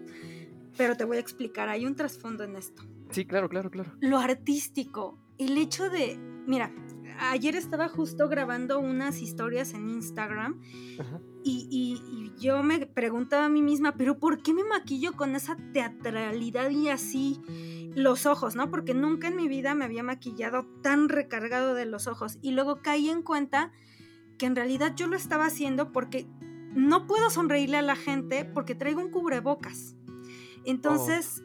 Pero 0.76 0.96
te 0.96 1.04
voy 1.04 1.18
a 1.18 1.20
explicar, 1.20 1.68
hay 1.68 1.84
un 1.84 1.96
trasfondo 1.96 2.44
en 2.44 2.56
esto. 2.56 2.82
Sí, 3.12 3.26
claro, 3.26 3.48
claro, 3.48 3.70
claro. 3.70 3.92
Lo 4.00 4.18
artístico, 4.18 5.18
el 5.38 5.56
hecho 5.58 5.90
de, 5.90 6.18
mira, 6.46 6.72
ayer 7.30 7.54
estaba 7.56 7.88
justo 7.88 8.28
grabando 8.28 8.78
unas 8.78 9.20
historias 9.20 9.74
en 9.74 9.88
Instagram 9.88 10.60
y, 11.44 11.98
yo 12.38 12.64
me 12.64 12.86
preguntaba 12.86 13.44
a 13.44 13.48
mí 13.48 13.62
misma, 13.62 13.94
pero 13.96 14.18
¿por 14.18 14.42
qué 14.42 14.52
me 14.52 14.64
maquillo 14.64 15.12
con 15.12 15.36
esa 15.36 15.56
teatralidad 15.72 16.70
y 16.70 16.88
así 16.88 17.40
los 17.94 18.26
ojos, 18.26 18.56
no? 18.56 18.68
Porque 18.68 18.94
nunca 18.94 19.28
en 19.28 19.36
mi 19.36 19.46
vida 19.46 19.76
me 19.76 19.84
había 19.84 20.02
maquillado 20.02 20.66
tan 20.82 21.08
recargado 21.08 21.74
de 21.74 21.86
los 21.86 22.08
ojos 22.08 22.38
y 22.42 22.50
luego 22.50 22.82
caí 22.82 23.10
en 23.10 23.22
cuenta 23.22 23.70
que 24.38 24.46
en 24.46 24.56
realidad 24.56 24.94
yo 24.96 25.06
lo 25.06 25.16
estaba 25.16 25.46
haciendo 25.46 25.92
porque 25.92 26.26
no 26.74 27.06
puedo 27.06 27.30
sonreírle 27.30 27.76
a 27.76 27.82
la 27.82 27.94
gente 27.94 28.44
porque 28.44 28.74
traigo 28.74 29.00
un 29.00 29.10
cubrebocas. 29.12 29.94
Entonces, 30.64 31.44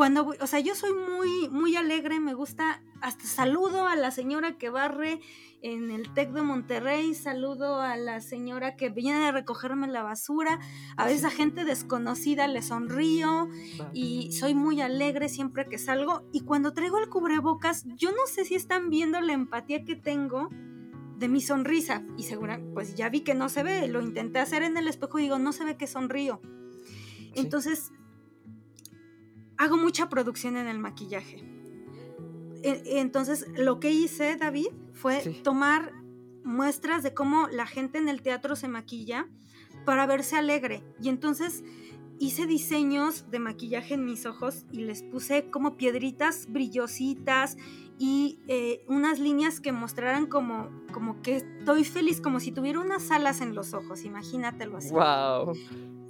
cuando, 0.00 0.32
o 0.40 0.46
sea, 0.46 0.60
yo 0.60 0.74
soy 0.74 0.94
muy, 0.94 1.50
muy 1.50 1.76
alegre, 1.76 2.20
me 2.20 2.32
gusta, 2.32 2.82
hasta 3.02 3.26
saludo 3.26 3.86
a 3.86 3.96
la 3.96 4.10
señora 4.10 4.56
que 4.56 4.70
barre 4.70 5.20
en 5.60 5.90
el 5.90 6.14
TEC 6.14 6.30
de 6.30 6.40
Monterrey, 6.40 7.14
saludo 7.14 7.82
a 7.82 7.98
la 7.98 8.22
señora 8.22 8.76
que 8.76 8.88
viene 8.88 9.26
a 9.26 9.32
recogerme 9.32 9.88
la 9.88 10.02
basura, 10.02 10.58
a 10.96 11.04
veces 11.04 11.26
a 11.26 11.30
gente 11.30 11.66
desconocida 11.66 12.48
le 12.48 12.62
sonrío 12.62 13.50
y 13.92 14.32
soy 14.32 14.54
muy 14.54 14.80
alegre 14.80 15.28
siempre 15.28 15.66
que 15.66 15.76
salgo 15.76 16.26
y 16.32 16.46
cuando 16.46 16.72
traigo 16.72 16.98
el 16.98 17.10
cubrebocas, 17.10 17.84
yo 17.96 18.10
no 18.10 18.26
sé 18.26 18.46
si 18.46 18.54
están 18.54 18.88
viendo 18.88 19.20
la 19.20 19.34
empatía 19.34 19.84
que 19.84 19.96
tengo 19.96 20.48
de 21.18 21.28
mi 21.28 21.42
sonrisa 21.42 22.06
y 22.16 22.22
segura, 22.22 22.58
pues 22.72 22.94
ya 22.94 23.10
vi 23.10 23.20
que 23.20 23.34
no 23.34 23.50
se 23.50 23.62
ve, 23.62 23.86
lo 23.86 24.00
intenté 24.00 24.38
hacer 24.38 24.62
en 24.62 24.78
el 24.78 24.88
espejo 24.88 25.18
y 25.18 25.24
digo, 25.24 25.38
no 25.38 25.52
se 25.52 25.66
ve 25.66 25.76
que 25.76 25.86
sonrío. 25.86 26.40
Entonces, 27.34 27.92
hago 29.60 29.76
mucha 29.76 30.08
producción 30.08 30.56
en 30.56 30.66
el 30.66 30.78
maquillaje. 30.78 31.44
E, 32.62 32.98
entonces, 32.98 33.46
lo 33.56 33.78
que 33.78 33.90
hice, 33.90 34.36
David, 34.36 34.68
fue 34.94 35.20
tomar 35.44 35.92
muestras 36.44 37.02
de 37.02 37.12
cómo 37.12 37.46
la 37.48 37.66
gente 37.66 37.98
en 37.98 38.08
el 38.08 38.22
teatro 38.22 38.56
se 38.56 38.68
maquilla 38.68 39.28
para 39.84 40.06
verse 40.06 40.36
alegre. 40.36 40.82
Y 41.02 41.10
entonces 41.10 41.62
hice 42.18 42.46
diseños 42.46 43.30
de 43.30 43.38
maquillaje 43.38 43.94
en 43.94 44.06
mis 44.06 44.24
ojos 44.24 44.64
y 44.72 44.78
les 44.80 45.02
puse 45.02 45.50
como 45.50 45.76
piedritas 45.76 46.46
brillositas 46.48 47.58
y 47.98 48.38
eh, 48.48 48.82
unas 48.88 49.18
líneas 49.18 49.60
que 49.60 49.72
mostraran 49.72 50.24
como, 50.24 50.70
como 50.90 51.20
que 51.20 51.36
estoy 51.36 51.84
feliz, 51.84 52.22
como 52.22 52.40
si 52.40 52.50
tuviera 52.50 52.80
unas 52.80 53.10
alas 53.10 53.42
en 53.42 53.54
los 53.54 53.74
ojos, 53.74 54.04
imagínatelo 54.04 54.78
así. 54.78 54.88
¡Wow! 54.90 55.52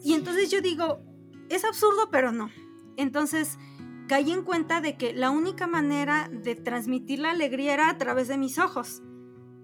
Y 0.04 0.14
entonces 0.14 0.52
yo 0.52 0.60
digo, 0.60 1.00
es 1.48 1.64
absurdo, 1.64 2.10
pero 2.12 2.30
no. 2.30 2.48
Entonces 3.00 3.58
caí 4.08 4.32
en 4.32 4.42
cuenta 4.42 4.80
de 4.80 4.96
que 4.96 5.12
la 5.12 5.30
única 5.30 5.66
manera 5.66 6.28
de 6.32 6.54
transmitir 6.56 7.20
la 7.20 7.30
alegría 7.30 7.74
era 7.74 7.90
a 7.90 7.98
través 7.98 8.28
de 8.28 8.38
mis 8.38 8.58
ojos 8.58 9.02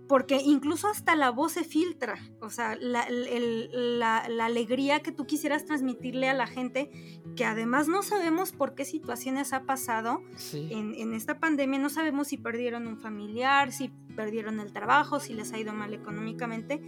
porque 0.09 0.41
incluso 0.45 0.89
hasta 0.89 1.17
la 1.17 1.31
voz 1.31 1.53
se 1.53 1.65
filtra, 1.65 2.17
o 2.41 2.51
sea, 2.51 2.77
la, 2.77 4.19
alegría 4.45 5.01
que 5.01 5.13
tú 5.13 5.27
quisieras 5.27 5.65
transmitirle 5.65 6.29
a 6.29 6.35
la 6.35 6.47
gente, 6.47 6.91
que 7.35 7.45
además 7.45 7.89
no 7.89 8.03
sabemos 8.03 8.53
por 8.53 8.75
qué 8.75 8.85
situaciones 8.85 9.53
ha 9.53 9.65
pasado 9.65 10.23
en, 10.53 10.95
en, 10.95 11.15
esta 11.15 11.41
pandemia, 11.41 11.79
no 11.79 11.89
sabemos 11.89 12.29
si 12.29 12.37
perdieron 12.37 12.87
un 12.87 12.99
familiar, 12.99 13.73
si 13.73 13.89
perdieron 14.15 14.61
el 14.61 14.73
trabajo, 14.73 15.19
si 15.19 15.35
les 15.35 15.53
ha 15.53 15.59
ido 15.59 15.73
mal 15.73 15.93
económicamente, 15.93 16.81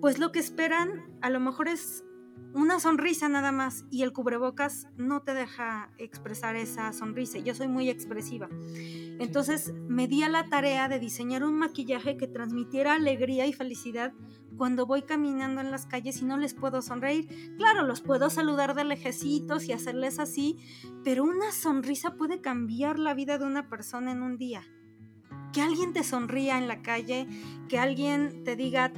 pues 0.00 0.18
lo 0.18 0.32
que 0.32 0.40
esperan 0.40 1.16
a 1.20 1.30
lo 1.30 1.40
mejor 1.40 1.68
es 1.68 2.04
una 2.54 2.80
sonrisa 2.80 3.28
nada 3.28 3.52
más 3.52 3.84
y 3.90 4.02
el 4.02 4.12
cubrebocas 4.12 4.88
no 4.96 5.22
te 5.22 5.34
deja 5.34 5.90
expresar 5.98 6.56
esa 6.56 6.92
sonrisa. 6.92 7.38
Yo 7.38 7.54
soy 7.54 7.68
muy 7.68 7.88
expresiva. 7.88 8.48
Entonces 9.18 9.72
me 9.88 10.08
di 10.08 10.22
a 10.22 10.28
la 10.28 10.48
tarea 10.48 10.88
de 10.88 10.98
diseñar 10.98 11.44
un 11.44 11.54
maquillaje 11.54 12.16
que 12.16 12.26
transmitiera 12.26 12.94
alegría 12.94 13.46
y 13.46 13.52
felicidad 13.52 14.12
cuando 14.56 14.86
voy 14.86 15.02
caminando 15.02 15.60
en 15.60 15.70
las 15.70 15.86
calles 15.86 16.20
y 16.20 16.24
no 16.24 16.36
les 16.36 16.54
puedo 16.54 16.82
sonreír. 16.82 17.54
Claro, 17.58 17.86
los 17.86 18.00
puedo 18.00 18.28
saludar 18.28 18.74
de 18.74 18.84
lejecitos 18.84 19.64
y 19.66 19.72
hacerles 19.72 20.18
así, 20.18 20.56
pero 21.04 21.24
una 21.24 21.52
sonrisa 21.52 22.14
puede 22.14 22.40
cambiar 22.40 22.98
la 22.98 23.14
vida 23.14 23.38
de 23.38 23.44
una 23.44 23.68
persona 23.68 24.10
en 24.10 24.22
un 24.22 24.36
día. 24.36 24.66
Que 25.52 25.62
alguien 25.62 25.92
te 25.92 26.02
sonría 26.02 26.58
en 26.58 26.68
la 26.68 26.82
calle, 26.82 27.26
que 27.68 27.78
alguien 27.78 28.44
te 28.44 28.56
diga, 28.56 28.92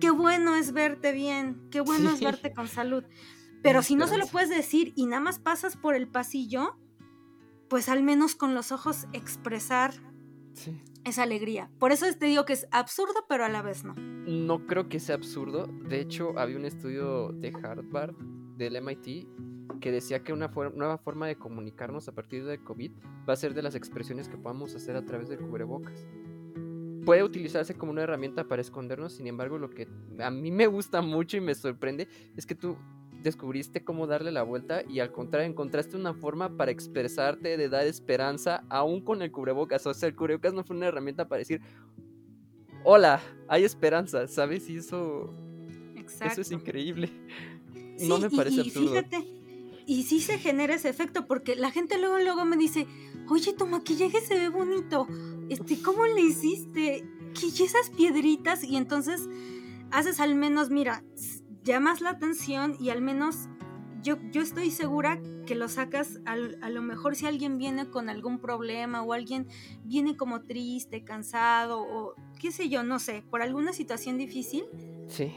qué 0.00 0.10
bueno 0.10 0.54
es 0.54 0.72
verte 0.72 1.12
bien, 1.12 1.68
qué 1.70 1.80
bueno 1.80 2.10
es 2.10 2.20
verte 2.20 2.52
con 2.52 2.68
salud. 2.68 3.04
Pero 3.62 3.82
si 3.82 3.96
no 3.96 4.06
se 4.06 4.18
lo 4.18 4.26
puedes 4.26 4.50
decir 4.50 4.92
y 4.96 5.06
nada 5.06 5.20
más 5.20 5.38
pasas 5.38 5.76
por 5.76 5.94
el 5.94 6.08
pasillo, 6.08 6.78
pues 7.68 7.88
al 7.88 8.02
menos 8.02 8.34
con 8.34 8.54
los 8.54 8.72
ojos 8.72 9.06
expresar 9.12 9.92
esa 11.04 11.22
alegría. 11.22 11.70
Por 11.78 11.92
eso 11.92 12.06
te 12.18 12.26
digo 12.26 12.44
que 12.44 12.52
es 12.52 12.68
absurdo, 12.70 13.26
pero 13.28 13.44
a 13.44 13.48
la 13.48 13.62
vez 13.62 13.84
no. 13.84 13.94
No 13.94 14.66
creo 14.66 14.88
que 14.88 15.00
sea 15.00 15.16
absurdo. 15.16 15.66
De 15.66 16.00
hecho, 16.00 16.38
había 16.38 16.56
un 16.56 16.64
estudio 16.64 17.32
de 17.32 17.52
Harvard, 17.62 18.14
del 18.56 18.80
MIT, 18.80 19.26
que 19.80 19.92
decía 19.92 20.22
que 20.22 20.32
una 20.32 20.48
nueva 20.48 20.98
forma 20.98 21.26
de 21.26 21.36
comunicarnos 21.36 22.08
a 22.08 22.12
partir 22.12 22.44
de 22.44 22.62
COVID 22.62 22.92
va 23.28 23.32
a 23.32 23.36
ser 23.36 23.54
de 23.54 23.62
las 23.62 23.74
expresiones 23.74 24.28
que 24.28 24.36
podamos 24.36 24.74
hacer 24.74 24.96
a 24.96 25.04
través 25.04 25.28
del 25.28 25.38
cubrebocas 25.38 26.06
puede 27.04 27.22
utilizarse 27.22 27.74
como 27.74 27.92
una 27.92 28.02
herramienta 28.02 28.44
para 28.44 28.62
escondernos, 28.62 29.14
sin 29.14 29.26
embargo, 29.26 29.58
lo 29.58 29.70
que 29.70 29.88
a 30.18 30.30
mí 30.30 30.50
me 30.50 30.66
gusta 30.66 31.02
mucho 31.02 31.36
y 31.36 31.40
me 31.40 31.54
sorprende 31.54 32.08
es 32.36 32.46
que 32.46 32.54
tú 32.54 32.76
descubriste 33.22 33.84
cómo 33.84 34.06
darle 34.06 34.30
la 34.30 34.42
vuelta 34.42 34.82
y 34.88 35.00
al 35.00 35.12
contrario 35.12 35.48
encontraste 35.48 35.96
una 35.96 36.14
forma 36.14 36.56
para 36.56 36.70
expresarte, 36.70 37.56
de 37.56 37.68
dar 37.68 37.86
esperanza, 37.86 38.64
aún 38.68 39.00
con 39.00 39.22
el 39.22 39.32
cubrebocas. 39.32 39.86
O 39.86 39.94
sea, 39.94 40.08
el 40.08 40.14
cubrebocas 40.14 40.54
no 40.54 40.64
fue 40.64 40.76
una 40.76 40.86
herramienta 40.86 41.28
para 41.28 41.40
decir, 41.40 41.60
hola, 42.84 43.20
hay 43.48 43.64
esperanza, 43.64 44.26
¿sabes? 44.28 44.68
Y 44.70 44.76
eso, 44.76 45.34
eso 46.24 46.40
es 46.40 46.50
increíble. 46.52 47.10
no 48.00 48.18
me 48.18 48.30
parece 48.30 48.56
y, 48.56 48.60
absurdo. 48.60 48.90
Fíjate, 48.90 49.26
y 49.86 50.02
sí 50.04 50.20
se 50.20 50.38
genera 50.38 50.74
ese 50.74 50.88
efecto 50.88 51.26
porque 51.26 51.56
la 51.56 51.70
gente 51.70 51.98
luego, 51.98 52.18
luego 52.18 52.44
me 52.44 52.56
dice, 52.56 52.86
oye, 53.28 53.52
tu 53.52 53.66
maquillaje 53.66 54.20
se 54.20 54.34
ve 54.34 54.48
bonito 54.48 55.06
este, 55.48 55.80
¿cómo 55.80 56.04
le 56.06 56.20
hiciste? 56.20 57.04
¿Qué 57.38 57.64
esas 57.64 57.90
piedritas? 57.90 58.64
Y 58.64 58.76
entonces 58.76 59.28
haces 59.90 60.20
al 60.20 60.34
menos, 60.34 60.70
mira, 60.70 61.02
llamas 61.64 62.00
la 62.00 62.10
atención 62.10 62.76
y 62.78 62.90
al 62.90 63.00
menos 63.00 63.48
yo, 64.02 64.18
yo 64.30 64.42
estoy 64.42 64.70
segura 64.70 65.20
que 65.46 65.54
lo 65.54 65.68
sacas 65.68 66.20
a 66.26 66.36
lo 66.36 66.82
mejor 66.82 67.16
si 67.16 67.26
alguien 67.26 67.56
viene 67.56 67.88
con 67.88 68.10
algún 68.10 68.38
problema 68.38 69.02
o 69.02 69.12
alguien 69.12 69.48
viene 69.84 70.16
como 70.16 70.42
triste, 70.42 71.04
cansado 71.04 71.80
o 71.80 72.14
qué 72.38 72.52
sé 72.52 72.68
yo, 72.68 72.82
no 72.82 72.98
sé, 72.98 73.24
por 73.30 73.40
alguna 73.40 73.72
situación 73.72 74.18
difícil. 74.18 74.66
Sí. 75.08 75.32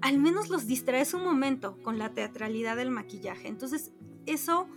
Al 0.00 0.18
menos 0.18 0.50
los 0.50 0.66
distraes 0.66 1.14
un 1.14 1.24
momento 1.24 1.78
con 1.82 1.98
la 1.98 2.14
teatralidad 2.14 2.76
del 2.76 2.90
maquillaje. 2.90 3.48
Entonces, 3.48 3.92
eso 4.26 4.68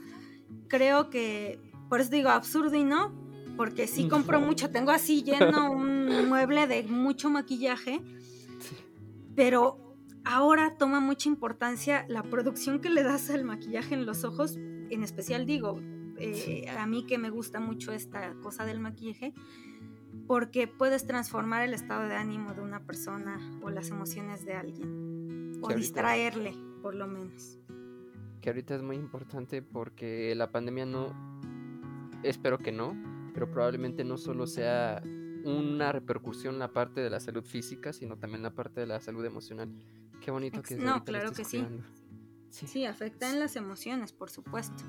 creo 0.67 1.09
que, 1.09 1.68
por 1.89 1.99
eso 1.99 2.11
digo 2.11 2.29
absurdo 2.29 2.75
y 2.77 2.83
no, 2.83 3.11
porque 3.57 3.87
sí 3.87 4.07
compro 4.07 4.39
mucho, 4.39 4.69
tengo 4.69 4.91
así 4.91 5.23
lleno 5.23 5.71
un 5.71 6.29
mueble 6.29 6.67
de 6.67 6.83
mucho 6.83 7.29
maquillaje, 7.29 8.01
pero 9.35 9.95
ahora 10.23 10.77
toma 10.77 10.99
mucha 10.99 11.27
importancia 11.27 12.05
la 12.07 12.23
producción 12.23 12.79
que 12.79 12.89
le 12.89 13.03
das 13.03 13.29
al 13.29 13.43
maquillaje 13.43 13.95
en 13.95 14.05
los 14.05 14.23
ojos, 14.23 14.55
en 14.55 15.03
especial 15.03 15.45
digo, 15.45 15.81
eh, 16.17 16.69
a 16.77 16.85
mí 16.85 17.05
que 17.05 17.17
me 17.17 17.29
gusta 17.29 17.59
mucho 17.59 17.91
esta 17.91 18.33
cosa 18.35 18.65
del 18.65 18.79
maquillaje, 18.79 19.33
porque 20.27 20.67
puedes 20.67 21.07
transformar 21.07 21.63
el 21.63 21.73
estado 21.73 22.07
de 22.07 22.15
ánimo 22.15 22.53
de 22.53 22.61
una 22.61 22.85
persona 22.85 23.39
o 23.61 23.69
las 23.69 23.89
emociones 23.89 24.45
de 24.45 24.53
alguien, 24.53 25.59
o 25.61 25.69
distraerle, 25.69 26.53
por 26.81 26.95
lo 26.95 27.07
menos. 27.07 27.57
Que 28.41 28.49
ahorita 28.49 28.75
es 28.75 28.83
muy 28.83 28.95
importante 28.95 29.61
porque 29.61 30.33
la 30.35 30.51
pandemia 30.51 30.85
no, 30.85 31.38
espero 32.23 32.59
que 32.59 32.71
no, 32.71 32.95
pero 33.33 33.49
probablemente 33.49 34.03
no 34.03 34.17
solo 34.17 34.47
sea 34.47 35.01
una 35.43 35.91
repercusión 35.91 36.55
en 36.55 36.59
la 36.59 36.73
parte 36.73 37.01
de 37.01 37.09
la 37.09 37.19
salud 37.19 37.43
física, 37.43 37.93
sino 37.93 38.17
también 38.17 38.43
la 38.43 38.53
parte 38.53 38.81
de 38.81 38.87
la 38.87 38.99
salud 38.99 39.23
emocional. 39.25 39.69
Qué 40.21 40.31
bonito 40.31 40.61
que 40.61 40.75
es. 40.75 40.79
No, 40.79 41.03
claro 41.03 41.31
que 41.31 41.45
sí. 41.45 41.65
sí. 42.49 42.67
Sí, 42.67 42.85
afecta 42.85 43.29
en 43.29 43.39
las 43.39 43.55
emociones, 43.55 44.11
por 44.11 44.29
supuesto. 44.29 44.83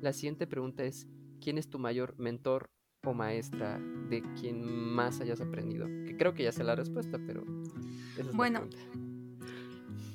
La 0.00 0.12
siguiente 0.12 0.46
pregunta 0.46 0.84
es, 0.84 1.08
¿quién 1.40 1.58
es 1.58 1.68
tu 1.68 1.78
mayor 1.78 2.14
mentor 2.18 2.70
o 3.02 3.14
maestra 3.14 3.80
de 4.10 4.22
quien 4.38 4.62
más 4.64 5.20
hayas 5.20 5.40
aprendido? 5.40 5.86
Que 5.86 6.16
creo 6.16 6.34
que 6.34 6.44
ya 6.44 6.52
sé 6.52 6.64
la 6.64 6.76
respuesta, 6.76 7.18
pero... 7.26 7.44
bueno, 8.34 8.68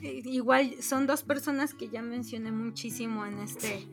igual 0.02 0.76
son 0.82 1.08
dos 1.08 1.24
personas 1.24 1.74
que 1.74 1.90
ya 1.90 2.02
mencioné 2.02 2.52
muchísimo 2.52 3.26
en 3.26 3.40
este, 3.40 3.88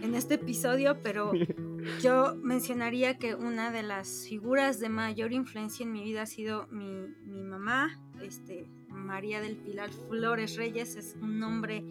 en 0.00 0.14
este 0.14 0.34
episodio, 0.34 1.02
pero 1.02 1.32
Yo 2.00 2.36
mencionaría 2.36 3.18
que 3.18 3.34
una 3.34 3.70
de 3.72 3.82
las 3.82 4.26
figuras 4.28 4.78
de 4.80 4.88
mayor 4.88 5.32
influencia 5.32 5.84
en 5.84 5.92
mi 5.92 6.02
vida 6.02 6.22
ha 6.22 6.26
sido 6.26 6.66
mi, 6.68 7.42
mamá, 7.42 7.98
este, 8.22 8.66
María 8.88 9.40
del 9.40 9.56
Pilar 9.56 9.90
Flores 10.08 10.56
Reyes, 10.56 10.96
es 10.96 11.16
un 11.20 11.38
nombre 11.38 11.82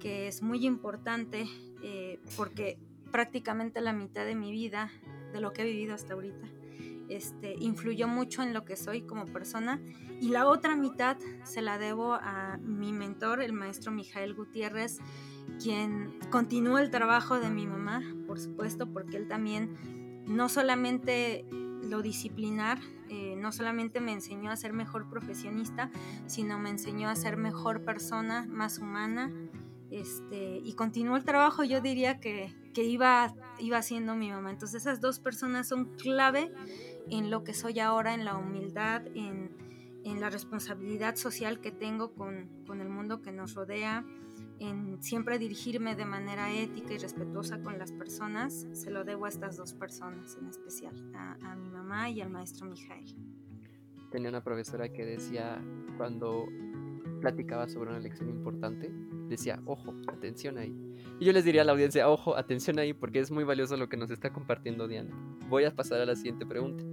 que 0.00 0.28
es 0.28 0.42
muy 0.42 0.66
importante 0.66 1.46
eh, 1.82 2.18
porque 2.36 2.78
prácticamente 3.12 3.80
la 3.80 3.92
mitad 3.92 4.24
de 4.24 4.34
mi 4.34 4.50
vida, 4.50 4.90
de 5.32 5.40
lo 5.40 5.52
que 5.52 5.62
he 5.62 5.64
vivido 5.64 5.94
hasta 5.94 6.14
ahorita, 6.14 6.48
este, 7.08 7.54
influyó 7.58 8.08
mucho 8.08 8.42
en 8.42 8.54
lo 8.54 8.64
que 8.64 8.76
soy 8.76 9.02
como 9.02 9.26
persona 9.26 9.80
y 10.20 10.28
la 10.28 10.46
otra 10.46 10.76
mitad 10.76 11.16
se 11.44 11.62
la 11.62 11.78
debo 11.78 12.14
a 12.14 12.58
mi 12.62 12.92
mentor, 12.92 13.42
el 13.42 13.52
maestro 13.52 13.92
Mijael 13.92 14.34
Gutiérrez, 14.34 14.98
quien 15.62 16.18
continuó 16.30 16.78
el 16.78 16.90
trabajo 16.90 17.38
de 17.38 17.50
mi 17.50 17.66
mamá, 17.66 18.02
por 18.26 18.40
supuesto, 18.40 18.86
porque 18.92 19.16
él 19.16 19.28
también 19.28 20.24
no 20.26 20.48
solamente 20.48 21.44
lo 21.50 22.02
disciplinar, 22.02 22.78
eh, 23.10 23.36
no 23.36 23.52
solamente 23.52 24.00
me 24.00 24.12
enseñó 24.12 24.50
a 24.50 24.56
ser 24.56 24.72
mejor 24.72 25.08
profesionista, 25.08 25.90
sino 26.26 26.58
me 26.58 26.70
enseñó 26.70 27.08
a 27.08 27.16
ser 27.16 27.36
mejor 27.36 27.84
persona, 27.84 28.46
más 28.48 28.78
humana, 28.78 29.30
este, 29.90 30.58
y 30.64 30.72
continuó 30.72 31.16
el 31.16 31.24
trabajo, 31.24 31.62
yo 31.62 31.80
diría 31.80 32.18
que, 32.18 32.52
que 32.72 32.82
iba, 32.82 33.34
iba 33.60 33.78
haciendo 33.78 34.16
mi 34.16 34.30
mamá. 34.30 34.50
Entonces 34.50 34.82
esas 34.82 35.00
dos 35.00 35.20
personas 35.20 35.68
son 35.68 35.84
clave 35.96 36.52
en 37.10 37.30
lo 37.30 37.44
que 37.44 37.54
soy 37.54 37.80
ahora, 37.80 38.14
en 38.14 38.24
la 38.24 38.36
humildad, 38.36 39.06
en, 39.14 39.50
en 40.04 40.20
la 40.20 40.30
responsabilidad 40.30 41.16
social 41.16 41.60
que 41.60 41.70
tengo 41.70 42.14
con, 42.14 42.48
con 42.66 42.80
el 42.80 42.88
mundo 42.88 43.22
que 43.22 43.32
nos 43.32 43.54
rodea, 43.54 44.04
en 44.58 45.02
siempre 45.02 45.38
dirigirme 45.38 45.96
de 45.96 46.04
manera 46.04 46.52
ética 46.52 46.94
y 46.94 46.98
respetuosa 46.98 47.60
con 47.62 47.78
las 47.78 47.92
personas, 47.92 48.66
se 48.72 48.90
lo 48.90 49.04
debo 49.04 49.26
a 49.26 49.28
estas 49.28 49.56
dos 49.56 49.74
personas 49.74 50.36
en 50.40 50.48
especial, 50.48 50.94
a, 51.14 51.56
mi 51.56 51.70
mamá 51.70 52.10
y 52.10 52.20
al 52.20 52.30
maestro 52.30 52.66
Mijael. 52.66 53.16
Tenía 54.10 54.28
una 54.28 54.44
profesora 54.44 54.88
que 54.88 55.04
decía 55.04 55.60
cuando 55.96 56.46
platicaba 57.20 57.68
sobre 57.68 57.90
una 57.90 57.98
lección 57.98 58.28
importante 58.28 58.92
decía, 59.28 59.60
ojo, 59.64 59.94
atención 60.06 60.58
ahí. 60.58 60.74
Y 61.18 61.24
yo 61.24 61.32
les 61.32 61.44
diría 61.44 61.62
a 61.62 61.64
la 61.64 61.72
audiencia, 61.72 62.08
ojo, 62.08 62.36
atención 62.36 62.78
ahí, 62.78 62.92
porque 62.92 63.20
es 63.20 63.30
muy 63.30 63.44
valioso 63.44 63.76
lo 63.76 63.88
que 63.88 63.96
nos 63.96 64.10
está 64.10 64.32
compartiendo 64.32 64.86
Diana. 64.86 65.10
Voy 65.48 65.64
a 65.64 65.74
pasar 65.74 66.00
a 66.00 66.06
la 66.06 66.14
siguiente 66.14 66.46
pregunta. 66.46 66.84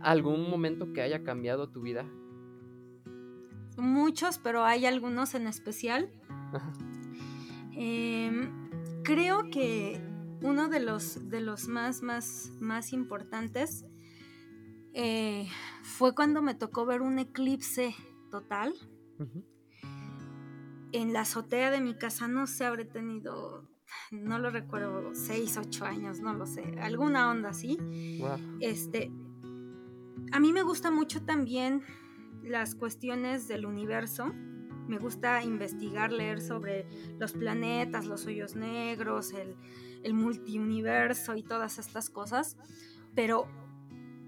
¿Algún 0.00 0.48
momento 0.48 0.92
que 0.92 1.02
haya 1.02 1.22
cambiado 1.22 1.70
tu 1.70 1.82
vida? 1.82 2.04
Muchos, 3.76 4.38
pero 4.38 4.64
hay 4.64 4.86
algunos 4.86 5.34
en 5.34 5.46
especial. 5.46 6.10
Em, 7.72 8.68
creo 9.04 9.50
que 9.50 10.00
uno 10.42 10.68
de 10.68 10.80
los, 10.80 11.28
de 11.28 11.40
los 11.40 11.68
más, 11.68 12.02
más, 12.02 12.50
más 12.60 12.92
importantes 12.92 13.84
eh, 14.94 15.48
fue 15.82 16.14
cuando 16.14 16.42
me 16.42 16.54
tocó 16.54 16.86
ver 16.86 17.02
un 17.02 17.18
eclipse 17.18 17.94
total. 18.30 18.74
En 20.92 21.12
la 21.12 21.20
azotea 21.20 21.70
de 21.70 21.80
mi 21.80 21.94
casa 21.94 22.28
no 22.28 22.46
sé, 22.46 22.64
habré 22.64 22.84
tenido, 22.84 23.68
no 24.10 24.38
lo 24.38 24.50
recuerdo, 24.50 25.14
seis, 25.14 25.56
ocho 25.56 25.84
años, 25.84 26.20
no 26.20 26.32
lo 26.34 26.46
sé, 26.46 26.74
alguna 26.80 27.30
onda 27.30 27.50
así. 27.50 27.78
Este, 28.60 29.12
a 30.32 30.40
mí 30.40 30.52
me 30.52 30.62
gusta 30.62 30.90
mucho 30.90 31.22
también 31.22 31.82
las 32.42 32.74
cuestiones 32.74 33.48
del 33.48 33.66
universo. 33.66 34.32
Me 34.86 34.98
gusta 34.98 35.42
investigar, 35.42 36.12
leer 36.12 36.40
sobre 36.40 36.86
los 37.18 37.32
planetas, 37.32 38.06
los 38.06 38.26
hoyos 38.26 38.56
negros, 38.56 39.32
el, 39.32 39.56
el 40.02 40.14
multiuniverso 40.14 41.36
y 41.36 41.42
todas 41.42 41.78
estas 41.78 42.10
cosas. 42.10 42.56
Pero 43.14 43.48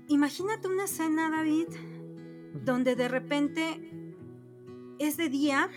imagínate 0.09 0.69
una 0.69 0.85
escena, 0.85 1.31
David, 1.31 1.69
donde 2.65 2.97
de 2.97 3.09
repente 3.09 3.81
es 4.99 5.17
de 5.17 5.29
día 5.29 5.71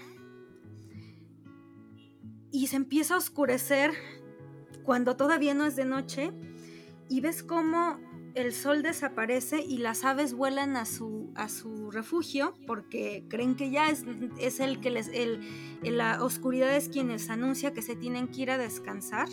y 2.51 2.67
se 2.67 2.75
empieza 2.75 3.15
a 3.15 3.17
oscurecer 3.17 3.91
cuando 4.83 5.15
todavía 5.15 5.53
no 5.53 5.65
es 5.65 5.75
de 5.75 5.85
noche 5.85 6.33
y 7.09 7.21
ves 7.21 7.41
cómo 7.41 7.99
el 8.35 8.53
sol 8.53 8.81
desaparece 8.81 9.61
y 9.61 9.77
las 9.77 10.03
aves 10.03 10.33
vuelan 10.33 10.75
a 10.75 10.85
su, 10.85 11.31
a 11.35 11.49
su 11.49 11.91
refugio 11.91 12.55
porque 12.65 13.25
creen 13.29 13.55
que 13.55 13.69
ya 13.69 13.89
es, 13.89 14.05
es 14.39 14.59
el 14.59 14.79
que 14.79 14.89
les, 14.89 15.07
el, 15.09 15.41
la 15.83 16.23
oscuridad 16.23 16.75
es 16.75 16.89
quien 16.89 17.09
les 17.09 17.29
anuncia 17.29 17.73
que 17.73 17.81
se 17.81 17.95
tienen 17.95 18.27
que 18.27 18.41
ir 18.41 18.51
a 18.51 18.57
descansar. 18.57 19.29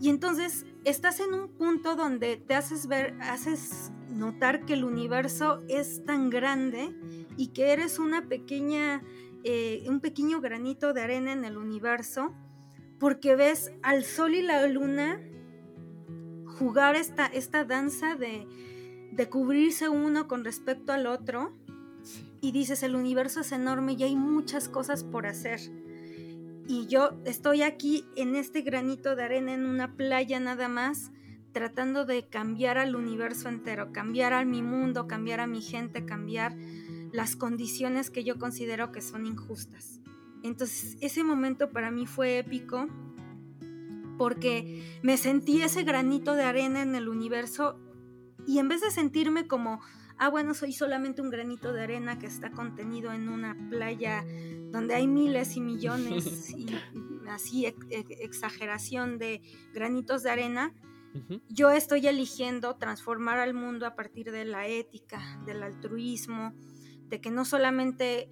Y 0.00 0.08
entonces 0.08 0.64
estás 0.84 1.20
en 1.20 1.34
un 1.34 1.48
punto 1.48 1.94
donde 1.94 2.38
te 2.38 2.54
haces 2.54 2.86
ver, 2.86 3.16
haces 3.20 3.92
notar 4.08 4.64
que 4.64 4.72
el 4.72 4.84
universo 4.84 5.62
es 5.68 6.04
tan 6.04 6.30
grande 6.30 6.96
y 7.36 7.48
que 7.48 7.72
eres 7.72 7.98
una 7.98 8.26
pequeña, 8.26 9.02
eh, 9.44 9.84
un 9.86 10.00
pequeño 10.00 10.40
granito 10.40 10.92
de 10.92 11.02
arena 11.02 11.32
en 11.32 11.44
el 11.44 11.56
universo, 11.56 12.34
porque 12.98 13.36
ves 13.36 13.72
al 13.82 14.04
sol 14.04 14.34
y 14.34 14.42
la 14.42 14.66
luna 14.66 15.20
jugar 16.60 16.94
esta, 16.94 17.24
esta 17.24 17.64
danza 17.64 18.16
de, 18.16 18.46
de 19.12 19.28
cubrirse 19.30 19.88
uno 19.88 20.28
con 20.28 20.44
respecto 20.44 20.92
al 20.92 21.06
otro, 21.06 21.52
y 22.42 22.52
dices, 22.52 22.82
el 22.82 22.94
universo 22.94 23.40
es 23.40 23.52
enorme 23.52 23.94
y 23.94 24.02
hay 24.02 24.16
muchas 24.16 24.68
cosas 24.68 25.04
por 25.04 25.26
hacer. 25.26 25.60
Y 26.66 26.86
yo 26.86 27.10
estoy 27.24 27.62
aquí 27.62 28.04
en 28.14 28.36
este 28.36 28.62
granito 28.62 29.16
de 29.16 29.24
arena 29.24 29.54
en 29.54 29.66
una 29.66 29.96
playa 29.96 30.38
nada 30.38 30.68
más, 30.68 31.10
tratando 31.52 32.04
de 32.04 32.28
cambiar 32.28 32.78
al 32.78 32.94
universo 32.94 33.48
entero, 33.48 33.92
cambiar 33.92 34.32
a 34.32 34.44
mi 34.44 34.62
mundo, 34.62 35.06
cambiar 35.06 35.40
a 35.40 35.46
mi 35.46 35.62
gente, 35.62 36.04
cambiar 36.04 36.56
las 37.12 37.36
condiciones 37.36 38.10
que 38.10 38.22
yo 38.22 38.38
considero 38.38 38.92
que 38.92 39.02
son 39.02 39.26
injustas. 39.26 40.00
Entonces 40.42 40.96
ese 41.00 41.24
momento 41.24 41.70
para 41.70 41.90
mí 41.90 42.06
fue 42.06 42.38
épico 42.38 42.86
porque 44.20 45.00
me 45.00 45.16
sentí 45.16 45.62
ese 45.62 45.82
granito 45.82 46.34
de 46.34 46.42
arena 46.42 46.82
en 46.82 46.94
el 46.94 47.08
universo 47.08 47.80
y 48.46 48.58
en 48.58 48.68
vez 48.68 48.82
de 48.82 48.90
sentirme 48.90 49.46
como 49.46 49.80
ah, 50.18 50.28
bueno, 50.28 50.52
soy 50.52 50.74
solamente 50.74 51.22
un 51.22 51.30
granito 51.30 51.72
de 51.72 51.84
arena 51.84 52.18
que 52.18 52.26
está 52.26 52.50
contenido 52.50 53.14
en 53.14 53.30
una 53.30 53.56
playa 53.70 54.22
donde 54.72 54.94
hay 54.94 55.08
miles 55.08 55.56
y 55.56 55.62
millones 55.62 56.50
y 56.54 56.66
así 57.30 57.64
exageración 57.64 59.16
de 59.16 59.40
granitos 59.72 60.22
de 60.22 60.30
arena, 60.30 60.74
yo 61.48 61.70
estoy 61.70 62.06
eligiendo 62.06 62.76
transformar 62.76 63.38
al 63.38 63.54
mundo 63.54 63.86
a 63.86 63.94
partir 63.94 64.30
de 64.32 64.44
la 64.44 64.66
ética, 64.66 65.40
del 65.46 65.62
altruismo, 65.62 66.52
de 67.08 67.22
que 67.22 67.30
no 67.30 67.46
solamente 67.46 68.28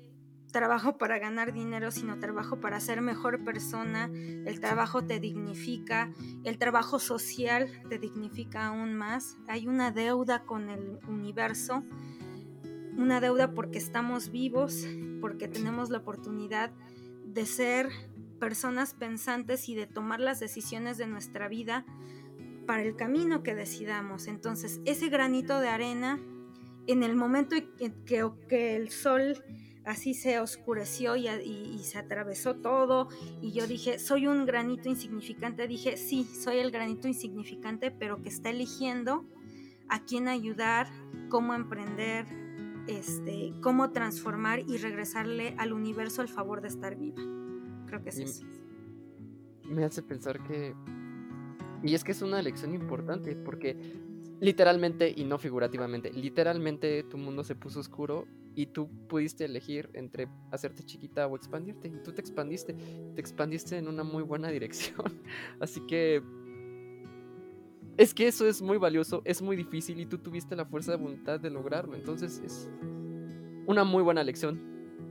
trabajo 0.52 0.98
para 0.98 1.18
ganar 1.18 1.52
dinero, 1.52 1.90
sino 1.90 2.18
trabajo 2.18 2.60
para 2.60 2.80
ser 2.80 3.00
mejor 3.00 3.44
persona. 3.44 4.10
El 4.12 4.60
trabajo 4.60 5.04
te 5.04 5.20
dignifica, 5.20 6.12
el 6.44 6.58
trabajo 6.58 6.98
social 6.98 7.70
te 7.88 7.98
dignifica 7.98 8.66
aún 8.66 8.94
más. 8.94 9.36
Hay 9.46 9.66
una 9.66 9.90
deuda 9.90 10.44
con 10.44 10.70
el 10.70 10.98
universo, 11.08 11.82
una 12.96 13.20
deuda 13.20 13.52
porque 13.52 13.78
estamos 13.78 14.30
vivos, 14.30 14.86
porque 15.20 15.48
tenemos 15.48 15.90
la 15.90 15.98
oportunidad 15.98 16.72
de 17.26 17.46
ser 17.46 17.88
personas 18.38 18.94
pensantes 18.94 19.68
y 19.68 19.74
de 19.74 19.86
tomar 19.86 20.20
las 20.20 20.40
decisiones 20.40 20.96
de 20.96 21.06
nuestra 21.06 21.48
vida 21.48 21.84
para 22.66 22.82
el 22.82 22.96
camino 22.96 23.42
que 23.42 23.54
decidamos. 23.54 24.26
Entonces, 24.26 24.80
ese 24.84 25.08
granito 25.08 25.58
de 25.60 25.68
arena, 25.68 26.20
en 26.86 27.02
el 27.02 27.16
momento 27.16 27.56
que, 28.06 28.76
el 28.76 28.90
sol 28.90 29.42
así 29.88 30.12
se 30.12 30.38
oscureció 30.38 31.16
y, 31.16 31.78
se 31.78 31.98
atravesó 31.98 32.56
todo 32.56 33.08
y 33.40 33.52
yo 33.52 33.66
dije, 33.66 33.98
soy 33.98 34.26
un 34.26 34.44
granito 34.44 34.88
insignificante, 34.88 35.66
dije, 35.66 35.96
sí, 35.96 36.24
soy 36.24 36.58
el 36.58 36.70
granito 36.70 37.08
insignificante, 37.08 37.90
pero 37.90 38.22
que 38.22 38.28
está 38.28 38.50
eligiendo 38.50 39.24
a 39.88 40.04
quién 40.04 40.28
ayudar, 40.28 40.88
cómo 41.30 41.54
emprender, 41.54 42.26
este, 42.86 43.54
cómo 43.62 43.90
transformar 43.90 44.60
y 44.60 44.76
regresarle 44.76 45.54
al 45.56 45.72
universo 45.72 46.20
el 46.20 46.28
favor 46.28 46.60
de 46.60 46.68
estar 46.68 46.94
viva. 46.96 47.22
Creo 47.86 48.02
que 48.02 48.10
es 48.10 48.18
eso. 48.18 48.46
Me 49.64 49.84
hace 49.84 50.02
pensar 50.02 50.42
que... 50.42 50.74
Y 51.82 51.94
es 51.94 52.04
que 52.04 52.12
es 52.12 52.22
una 52.22 52.42
lección 52.42 52.74
importante 52.74 53.36
porque 53.36 54.02
literalmente 54.40 55.12
y 55.14 55.24
no 55.24 55.38
figurativamente, 55.38 56.12
literalmente 56.12 57.02
tu 57.04 57.18
mundo 57.18 57.44
se 57.44 57.54
puso 57.54 57.80
oscuro 57.80 58.26
y 58.58 58.66
tú 58.66 58.88
pudiste 59.08 59.44
elegir 59.44 59.88
entre 59.94 60.28
hacerte 60.50 60.82
chiquita 60.82 61.28
o 61.28 61.36
expandirte. 61.36 61.86
Y 61.86 62.02
tú 62.02 62.12
te 62.12 62.20
expandiste, 62.20 62.74
te 63.14 63.20
expandiste 63.20 63.78
en 63.78 63.86
una 63.86 64.02
muy 64.02 64.24
buena 64.24 64.48
dirección. 64.48 65.20
Así 65.60 65.80
que 65.86 66.22
es 67.96 68.14
que 68.14 68.26
eso 68.26 68.48
es 68.48 68.60
muy 68.60 68.76
valioso, 68.76 69.22
es 69.24 69.42
muy 69.42 69.54
difícil 69.54 70.00
y 70.00 70.06
tú 70.06 70.18
tuviste 70.18 70.56
la 70.56 70.64
fuerza 70.64 70.90
de 70.90 70.98
voluntad 70.98 71.38
de 71.38 71.50
lograrlo. 71.50 71.94
Entonces 71.94 72.42
es 72.44 72.68
una 73.66 73.84
muy 73.84 74.02
buena 74.02 74.24
lección 74.24 74.60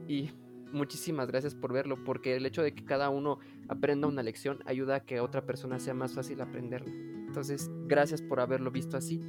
y 0.10 0.30
muchísimas 0.74 1.28
gracias 1.28 1.56
por 1.56 1.72
verlo, 1.72 2.04
porque 2.04 2.36
el 2.36 2.46
hecho 2.46 2.64
de 2.64 2.74
que 2.74 2.84
cada 2.84 3.10
uno 3.10 3.40
aprenda 3.70 4.08
una 4.08 4.24
lección 4.24 4.60
ayuda 4.66 4.96
a 4.96 5.00
que 5.06 5.22
otra 5.22 5.46
persona 5.46 5.80
sea 5.80 5.94
más 5.94 6.14
fácil 6.14 6.42
aprenderla. 6.42 7.17
Entonces, 7.38 7.70
gracias 7.86 8.24
por 8.24 8.40
haberlo 8.40 8.72
visto 8.72 8.98
así. 8.98 9.22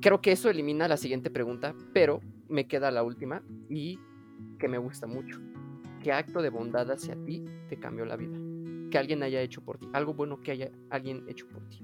Creo 0.00 0.20
que 0.20 0.30
eso 0.30 0.48
elimina 0.48 0.86
la 0.86 0.96
siguiente 0.96 1.28
pregunta, 1.28 1.74
pero 1.92 2.20
me 2.48 2.68
queda 2.68 2.92
la 2.92 3.02
última 3.02 3.42
y 3.68 3.98
que 4.60 4.68
me 4.68 4.78
gusta 4.78 5.08
mucho. 5.08 5.40
¿Qué 6.04 6.12
acto 6.12 6.40
de 6.40 6.50
bondad 6.50 6.88
hacia 6.88 7.16
ti 7.24 7.44
te 7.68 7.80
cambió 7.80 8.04
la 8.04 8.14
vida? 8.14 8.38
Que 8.92 8.98
alguien 8.98 9.24
haya 9.24 9.40
hecho 9.40 9.60
por 9.60 9.76
ti, 9.76 9.88
algo 9.92 10.14
bueno 10.14 10.40
que 10.40 10.52
haya 10.52 10.70
alguien 10.88 11.24
hecho 11.26 11.48
por 11.48 11.68
ti. 11.68 11.82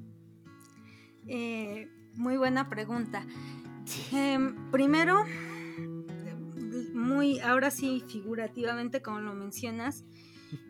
Eh, 1.27 1.89
muy 2.15 2.37
buena 2.37 2.69
pregunta. 2.69 3.27
Em, 4.13 4.71
primero, 4.71 5.25
muy, 6.95 7.41
ahora 7.41 7.73
sí, 7.73 8.05
figurativamente, 8.07 9.03
como 9.03 9.19
lo 9.19 9.35
mencionas, 9.35 10.05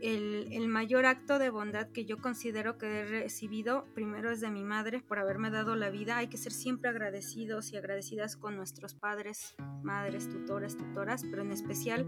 el, 0.00 0.68
mayor 0.68 1.06
acto 1.06 1.38
de 1.38 1.50
bondad 1.50 1.88
que 1.88 2.04
yo 2.04 2.18
considero 2.18 2.78
que 2.78 3.00
he 3.00 3.04
recibido 3.04 3.86
primero 3.94 4.30
es 4.30 4.40
de 4.40 4.50
mi 4.50 4.64
madre 4.64 5.00
por 5.00 5.18
haberme 5.18 5.50
dado 5.50 5.76
la 5.76 5.90
vida. 5.90 6.16
Hay 6.16 6.28
que 6.28 6.36
ser 6.36 6.52
siempre 6.52 6.90
agradecidos 6.90 7.72
y 7.72 7.76
agradecidas 7.76 8.36
con 8.36 8.56
nuestros 8.56 8.94
padres, 8.94 9.54
madres, 9.82 10.28
tutores, 10.28 10.76
tutoras, 10.76 11.24
pero 11.30 11.42
en 11.42 11.52
especial 11.52 12.06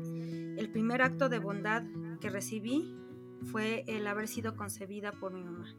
el 0.56 0.70
primer 0.70 1.02
acto 1.02 1.28
de 1.28 1.38
bondad 1.38 1.84
que 2.20 2.30
recibí 2.30 2.94
fue 3.44 3.84
el 3.86 4.06
haber 4.06 4.28
sido 4.28 4.56
concebida 4.56 5.12
por 5.12 5.32
mi 5.32 5.44
mamá. 5.44 5.74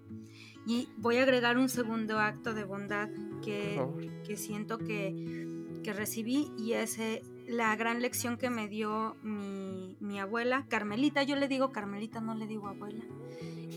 Y 0.67 0.89
voy 0.97 1.17
a 1.17 1.23
agregar 1.23 1.57
un 1.57 1.69
segundo 1.69 2.19
acto 2.19 2.53
de 2.53 2.63
bondad 2.63 3.09
que, 3.43 3.81
que 4.25 4.37
siento 4.37 4.77
que, 4.77 5.79
que 5.83 5.93
recibí 5.93 6.51
y 6.57 6.73
ese 6.73 7.21
la 7.47 7.75
gran 7.75 8.01
lección 8.01 8.37
que 8.37 8.49
me 8.49 8.67
dio 8.67 9.15
mi, 9.21 10.19
abuela, 10.19 10.65
Carmelita, 10.67 11.23
yo 11.23 11.35
le 11.35 11.47
digo 11.47 11.71
Carmelita, 11.71 12.21
no 12.21 12.35
le 12.35 12.47
digo 12.47 12.67
abuela, 12.67 13.03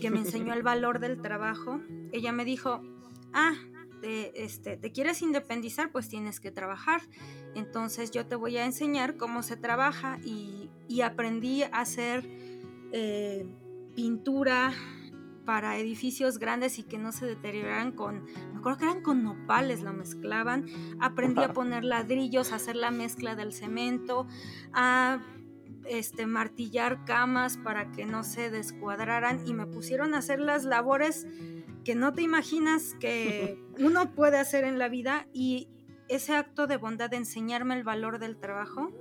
que 0.01 0.09
me 0.09 0.19
enseñó 0.19 0.53
el 0.53 0.63
valor 0.63 0.99
del 0.99 1.21
trabajo. 1.21 1.79
Ella 2.11 2.31
me 2.31 2.45
dijo, 2.45 2.81
ah, 3.33 3.53
te, 4.01 4.43
este, 4.43 4.77
te 4.77 4.91
quieres 4.91 5.21
independizar, 5.21 5.91
pues 5.91 6.07
tienes 6.09 6.39
que 6.39 6.51
trabajar. 6.51 7.01
Entonces 7.55 8.11
yo 8.11 8.25
te 8.25 8.35
voy 8.35 8.57
a 8.57 8.65
enseñar 8.65 9.17
cómo 9.17 9.43
se 9.43 9.57
trabaja 9.57 10.19
y, 10.23 10.69
y 10.87 11.01
aprendí 11.01 11.63
a 11.63 11.85
ser 11.85 12.25
eh, 12.91 13.45
pintura 13.95 14.73
para 15.49 15.77
edificios 15.77 16.37
grandes 16.37 16.77
y 16.77 16.83
que 16.83 16.99
no 16.99 17.11
se 17.11 17.25
deterioraran 17.25 17.91
con, 17.91 18.25
me 18.25 18.59
acuerdo 18.59 18.77
que 18.77 18.85
eran 18.85 19.01
con 19.01 19.23
nopales, 19.23 19.81
lo 19.81 19.91
mezclaban, 19.93 20.67
aprendí 20.99 21.41
a 21.41 21.53
poner 21.53 21.83
ladrillos, 21.83 22.51
a 22.51 22.57
hacer 22.57 22.75
la 22.75 22.91
mezcla 22.91 23.33
del 23.33 23.51
cemento, 23.51 24.27
a 24.73 25.23
este, 25.85 26.27
martillar 26.27 27.03
camas 27.03 27.57
para 27.57 27.91
que 27.91 28.05
no 28.05 28.23
se 28.23 28.51
descuadraran 28.51 29.41
y 29.47 29.55
me 29.55 29.65
pusieron 29.65 30.13
a 30.13 30.19
hacer 30.19 30.39
las 30.39 30.65
labores 30.65 31.25
que 31.83 31.95
no 31.95 32.13
te 32.13 32.21
imaginas 32.21 32.95
que 32.99 33.59
uno 33.79 34.13
puede 34.13 34.37
hacer 34.37 34.65
en 34.65 34.77
la 34.77 34.87
vida 34.87 35.25
y 35.33 35.67
ese 36.09 36.35
acto 36.35 36.67
de 36.67 36.77
bondad 36.77 37.09
de 37.09 37.17
enseñarme 37.17 37.73
el 37.73 37.83
valor 37.83 38.19
del 38.19 38.37
trabajo 38.37 38.91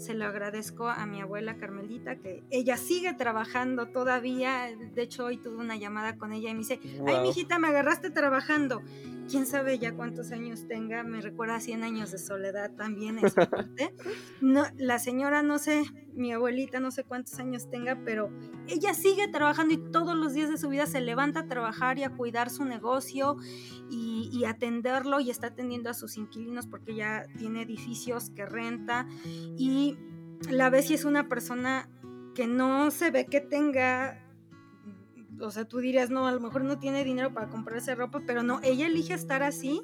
se 0.00 0.14
lo 0.14 0.24
agradezco 0.24 0.88
a 0.88 1.04
mi 1.06 1.20
abuela 1.20 1.56
Carmelita, 1.56 2.16
que 2.16 2.42
ella 2.50 2.76
sigue 2.76 3.12
trabajando 3.14 3.88
todavía. 3.88 4.68
De 4.94 5.02
hecho, 5.02 5.26
hoy 5.26 5.36
tuve 5.36 5.56
una 5.56 5.76
llamada 5.76 6.16
con 6.16 6.32
ella 6.32 6.50
y 6.50 6.54
me 6.54 6.60
dice, 6.60 6.80
ay, 7.06 7.20
mijita, 7.22 7.58
me 7.58 7.68
agarraste 7.68 8.10
trabajando. 8.10 8.82
Quién 9.30 9.46
sabe 9.46 9.78
ya 9.78 9.92
cuántos 9.92 10.32
años 10.32 10.66
tenga, 10.66 11.04
me 11.04 11.20
recuerda 11.20 11.56
a 11.56 11.60
100 11.60 11.84
años 11.84 12.10
de 12.10 12.18
soledad 12.18 12.72
también 12.72 13.18
en 13.18 13.28
su 13.30 13.34
parte. 13.50 13.94
No, 14.40 14.64
la 14.76 14.98
señora, 14.98 15.42
no 15.42 15.58
sé, 15.58 15.84
mi 16.14 16.32
abuelita, 16.32 16.80
no 16.80 16.90
sé 16.90 17.04
cuántos 17.04 17.38
años 17.38 17.70
tenga, 17.70 17.98
pero 18.04 18.30
ella 18.66 18.94
sigue 18.94 19.28
trabajando 19.28 19.74
y 19.74 19.78
todos 19.90 20.16
los 20.16 20.32
días 20.32 20.50
de 20.50 20.58
su 20.58 20.68
vida 20.68 20.86
se 20.86 21.00
levanta 21.00 21.40
a 21.40 21.46
trabajar 21.46 21.98
y 21.98 22.04
a 22.04 22.10
cuidar 22.10 22.50
su 22.50 22.64
negocio 22.64 23.36
y, 23.90 24.44
atenderlo 24.46 25.20
y 25.20 25.30
está 25.30 25.48
atendiendo 25.48 25.90
a 25.90 25.94
sus 25.94 26.16
inquilinos 26.16 26.66
porque 26.66 26.94
ya 26.94 27.24
tiene 27.38 27.62
edificios 27.62 28.30
que 28.30 28.46
renta 28.46 29.06
y 29.56 29.96
la 30.48 30.70
ves 30.70 30.90
y 30.90 30.94
es 30.94 31.04
una 31.04 31.28
persona 31.28 31.88
que 32.34 32.46
no 32.46 32.90
se 32.90 33.10
ve 33.10 33.26
que 33.26 33.40
tenga 33.40 34.26
o 35.40 35.50
sea, 35.50 35.64
tú 35.64 35.78
dirías, 35.78 36.10
no, 36.10 36.26
a 36.26 36.32
lo 36.32 36.40
mejor 36.40 36.64
no 36.64 36.78
tiene 36.78 37.02
dinero 37.04 37.32
para 37.32 37.48
comprarse 37.48 37.94
ropa, 37.94 38.20
pero 38.26 38.42
no, 38.42 38.60
ella 38.62 38.86
elige 38.86 39.14
estar 39.14 39.42
así 39.42 39.80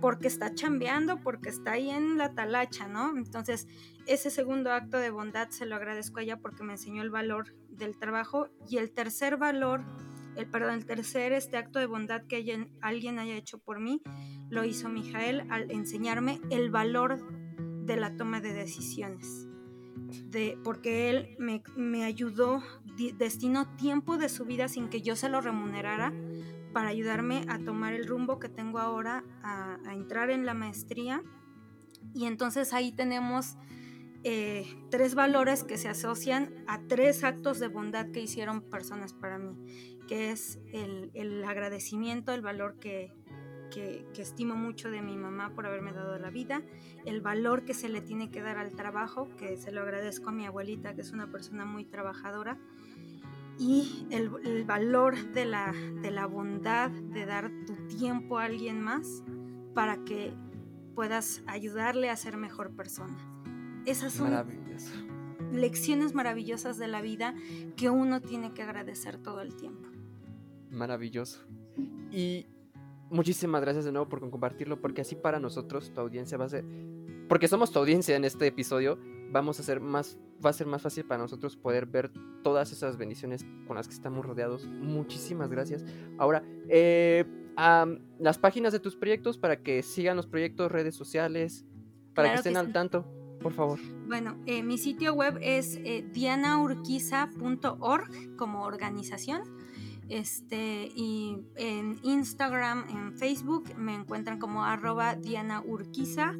porque 0.00 0.28
está 0.28 0.54
chambeando, 0.54 1.20
porque 1.20 1.48
está 1.48 1.72
ahí 1.72 1.90
en 1.90 2.18
la 2.18 2.34
talacha, 2.34 2.88
¿no? 2.88 3.16
Entonces, 3.16 3.66
ese 4.06 4.30
segundo 4.30 4.72
acto 4.72 4.98
de 4.98 5.10
bondad 5.10 5.48
se 5.50 5.66
lo 5.66 5.76
agradezco 5.76 6.20
a 6.20 6.22
ella 6.22 6.36
porque 6.38 6.62
me 6.62 6.74
enseñó 6.74 7.02
el 7.02 7.10
valor 7.10 7.54
del 7.68 7.98
trabajo 7.98 8.48
y 8.68 8.78
el 8.78 8.90
tercer 8.90 9.36
valor, 9.36 9.84
el 10.36 10.46
perdón, 10.46 10.74
el 10.74 10.86
tercer 10.86 11.32
este 11.32 11.56
acto 11.56 11.78
de 11.78 11.86
bondad 11.86 12.22
que 12.26 12.68
alguien 12.80 13.18
haya 13.18 13.36
hecho 13.36 13.58
por 13.58 13.80
mí, 13.80 14.02
lo 14.50 14.64
hizo 14.64 14.88
Mijael 14.88 15.46
al 15.50 15.70
enseñarme 15.70 16.40
el 16.50 16.70
valor 16.70 17.18
de 17.84 17.96
la 17.96 18.16
toma 18.16 18.40
de 18.40 18.52
decisiones 18.52 19.48
de, 20.24 20.58
porque 20.64 21.10
él 21.10 21.36
me, 21.38 22.04
ayudó, 22.04 22.62
destinó 23.16 23.66
tiempo 23.76 24.16
de 24.16 24.28
su 24.28 24.44
vida 24.44 24.68
sin 24.68 24.88
que 24.88 25.02
yo 25.02 25.16
se 25.16 25.28
lo 25.28 25.40
remunerara 25.40 26.12
para 26.72 26.88
ayudarme 26.88 27.44
a 27.48 27.58
tomar 27.58 27.94
el 27.94 28.06
rumbo 28.06 28.38
que 28.38 28.48
tengo 28.48 28.78
ahora, 28.78 29.24
a, 29.42 29.78
entrar 29.92 30.30
en 30.30 30.46
la 30.46 30.54
maestría. 30.54 31.22
Y 32.14 32.26
entonces 32.26 32.72
ahí 32.72 32.92
tenemos 32.92 33.56
eh, 34.24 34.66
tres 34.90 35.14
valores 35.14 35.64
que 35.64 35.78
se 35.78 35.88
asocian 35.88 36.54
a 36.66 36.80
tres 36.88 37.24
actos 37.24 37.58
de 37.58 37.68
bondad 37.68 38.10
que 38.10 38.20
hicieron 38.20 38.62
personas 38.62 39.12
para 39.12 39.38
mí, 39.38 39.56
que 40.08 40.30
es 40.30 40.58
el, 40.72 41.10
el 41.14 41.44
agradecimiento, 41.44 42.32
el 42.32 42.42
valor 42.42 42.78
que, 42.78 43.12
que, 43.68 44.22
estimo 44.22 44.54
mucho 44.56 44.90
de 44.90 45.02
mi 45.02 45.16
mamá 45.16 45.54
por 45.54 45.66
haberme 45.66 45.92
dado 45.92 46.18
la 46.18 46.30
vida, 46.30 46.62
el 47.04 47.20
valor 47.20 47.64
que 47.64 47.74
se 47.74 47.88
le 47.88 48.00
tiene 48.00 48.30
que 48.30 48.40
dar 48.42 48.58
al 48.58 48.74
trabajo, 48.74 49.28
que 49.36 49.56
se 49.56 49.72
lo 49.72 49.82
agradezco 49.82 50.30
a 50.30 50.32
mi 50.32 50.46
abuelita, 50.46 50.94
que 50.94 51.02
es 51.02 51.12
una 51.12 51.30
persona 51.30 51.64
muy 51.64 51.84
trabajadora, 51.84 52.58
y 53.58 54.06
el, 54.10 54.64
valor 54.64 55.16
de 55.32 55.44
la, 55.44 55.72
de 56.02 56.10
la 56.10 56.26
bondad 56.26 56.90
de 56.90 57.26
dar 57.26 57.50
tu 57.66 57.74
tiempo 57.88 58.38
a 58.38 58.44
alguien 58.44 58.80
más 58.80 59.22
para 59.74 60.04
que 60.04 60.32
puedas 60.94 61.42
ayudarle 61.46 62.10
a 62.10 62.16
ser 62.16 62.36
mejor 62.36 62.74
persona. 62.74 63.16
Esas 63.86 64.12
son 64.12 64.32
lecciones 65.52 66.14
maravillosas 66.14 66.78
de 66.78 66.88
la 66.88 67.00
vida 67.00 67.34
que 67.76 67.90
uno 67.90 68.20
tiene 68.20 68.52
que 68.52 68.62
agradecer 68.62 69.18
todo 69.18 69.40
el 69.40 69.54
tiempo. 69.56 69.88
Maravilloso. 70.70 71.44
Y 72.10 72.46
muchísimas 73.10 73.60
gracias 73.60 73.84
de 73.84 73.92
nuevo 73.92 74.08
por 74.08 74.20
compartirlo, 74.20 74.80
porque 74.80 75.02
así 75.02 75.14
para 75.14 75.40
nosotros, 75.40 75.92
tu 75.92 76.00
audiencia 76.00 76.36
va 76.38 76.46
a 76.46 76.48
ser, 76.48 76.64
porque 77.28 77.48
somos 77.48 77.72
tu 77.72 77.78
audiencia 77.78 78.16
en 78.16 78.24
este 78.24 78.46
episodio, 78.46 78.98
vamos 79.30 79.60
a 79.60 79.62
ser 79.62 79.80
más, 79.80 80.18
va 80.44 80.50
a 80.50 80.52
ser 80.52 80.66
más 80.66 80.82
fácil 80.82 81.04
para 81.04 81.22
nosotros 81.22 81.56
poder 81.56 81.86
ver 81.86 82.10
todas 82.42 82.72
esas 82.72 82.96
bendiciones 82.96 83.46
con 83.66 83.76
las 83.76 83.88
que 83.88 83.94
estamos 83.94 84.24
rodeados. 84.24 84.66
Muchísimas 84.66 85.50
gracias. 85.50 85.84
Ahora, 86.18 86.42
eh, 86.68 87.24
las 88.18 88.38
páginas 88.38 88.72
de 88.72 88.80
tus 88.80 88.96
proyectos 88.96 89.38
para 89.38 89.62
que 89.62 89.82
sigan 89.82 90.16
los 90.16 90.26
proyectos, 90.26 90.70
redes 90.70 90.94
sociales, 90.94 91.64
para 92.14 92.30
que 92.30 92.36
estén 92.36 92.56
al 92.56 92.72
tanto, 92.72 93.04
por 93.40 93.52
favor. 93.52 93.78
Bueno, 94.06 94.38
eh, 94.46 94.62
mi 94.62 94.78
sitio 94.78 95.14
web 95.14 95.38
es 95.42 95.76
eh, 95.84 96.08
dianaurquiza.org 96.12 98.36
como 98.36 98.62
organización 98.62 99.42
este, 100.08 100.90
y 100.94 101.36
en 101.56 101.98
Instagram, 102.02 102.86
en 102.88 103.12
Facebook 103.12 103.76
me 103.76 103.94
encuentran 103.94 104.38
como 104.38 104.64
arroba 104.64 105.16
Diana 105.16 105.60
Urquiza. 105.60 106.32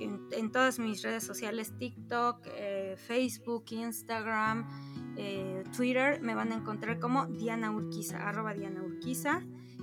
Eh, 0.00 0.18
en, 0.32 0.50
todas 0.52 0.78
mis 0.78 1.02
redes 1.02 1.24
sociales, 1.24 1.72
TikTok, 1.78 2.46
eh, 2.46 2.96
Facebook, 2.96 3.64
Instagram, 3.70 4.68
eh, 5.16 5.64
Twitter, 5.76 6.20
me 6.20 6.34
van 6.34 6.52
a 6.52 6.56
encontrar 6.56 6.98
como 6.98 7.26
Diana 7.26 7.70
Urquiza, 7.70 8.28
arroba 8.28 8.54
Diana 8.54 8.82
Urquiza. 8.82 9.42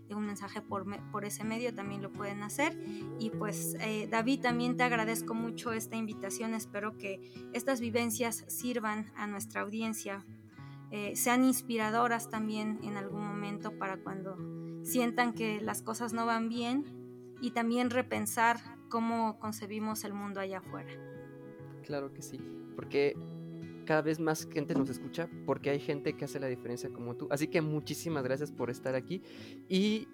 un 0.10 0.26
mensaje 0.26 0.62
por, 0.62 0.86
por, 1.12 1.26
ese 1.26 1.44
medio, 1.44 1.74
también 1.74 2.02
lo 2.02 2.12
pueden 2.12 2.44
hacer. 2.44 2.78
Y 3.20 3.30
pues 3.32 3.76
eh, 3.82 4.08
David, 4.10 4.42
también 4.42 4.78
te 4.78 4.84
agradezco 4.84 5.34
mucho 5.34 5.74
esta 5.74 5.96
invitación, 5.96 6.54
espero 6.54 6.98
que 6.98 7.20
estas 7.54 7.80
vivencias 7.80 8.46
sirvan 8.48 9.12
a 9.16 9.28
nuestra 9.28 9.62
audiencia, 9.62 10.26
eh, 10.92 11.16
sean 11.16 11.44
inspiradoras 11.44 12.30
también 12.30 12.80
en 12.84 12.98
algún 12.98 13.26
momento 13.26 13.78
para 13.78 13.98
cuando 13.98 14.38
sientan 14.84 15.34
que 15.34 15.60
las 15.60 15.82
cosas 15.82 16.14
no 16.14 16.26
van 16.26 16.50
bien 16.50 16.86
y 17.42 17.52
también 17.52 17.90
repensar 17.90 18.60
cómo 18.94 19.40
concebimos 19.40 20.04
el 20.04 20.14
mundo 20.14 20.40
allá 20.40 20.60
afuera. 20.60 20.92
Claro 21.82 22.14
que 22.14 22.22
sí, 22.22 22.40
porque 22.76 23.18
cada 23.88 24.04
vez 24.04 24.20
más 24.20 24.48
gente 24.54 24.76
nos 24.76 24.88
escucha, 24.88 25.28
porque 25.48 25.72
hay 25.72 25.80
gente 25.80 26.16
que 26.16 26.26
hace 26.26 26.40
la 26.40 26.46
diferencia 26.46 26.92
como 26.92 27.16
tú. 27.16 27.28
Así 27.32 27.48
que 27.48 27.60
muchísimas 27.60 28.24
gracias 28.24 28.52
por 28.52 28.70
estar 28.70 28.94
aquí 28.94 29.24
y 29.68 30.08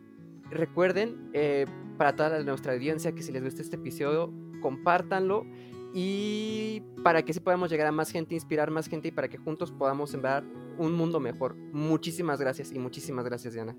recuerden, 0.49 1.30
eh, 1.34 1.65
para 1.97 2.15
toda 2.15 2.41
nuestra 2.41 2.72
audiencia, 2.72 3.11
que 3.11 3.22
si 3.22 3.34
les 3.34 3.43
gusta 3.43 3.61
este 3.61 3.76
episodio, 3.76 4.34
compártanlo 4.61 5.45
y 5.93 6.81
para 7.03 7.23
que 7.23 7.34
sí 7.34 7.41
podamos 7.41 7.69
llegar 7.69 7.88
a 7.88 7.91
más 7.91 8.11
gente, 8.11 8.34
inspirar 8.34 8.72
más 8.72 8.88
gente 8.88 9.10
y 9.10 9.11
para 9.11 9.27
que 9.27 9.38
juntos 9.38 9.73
podamos 9.73 10.10
sembrar 10.10 10.45
un 10.77 10.93
mundo 10.93 11.19
mejor. 11.19 11.53
Muchísimas 11.73 12.39
gracias 12.39 12.72
y 12.72 12.80
muchísimas 12.80 13.26
gracias, 13.26 13.56
Diana 13.56 13.76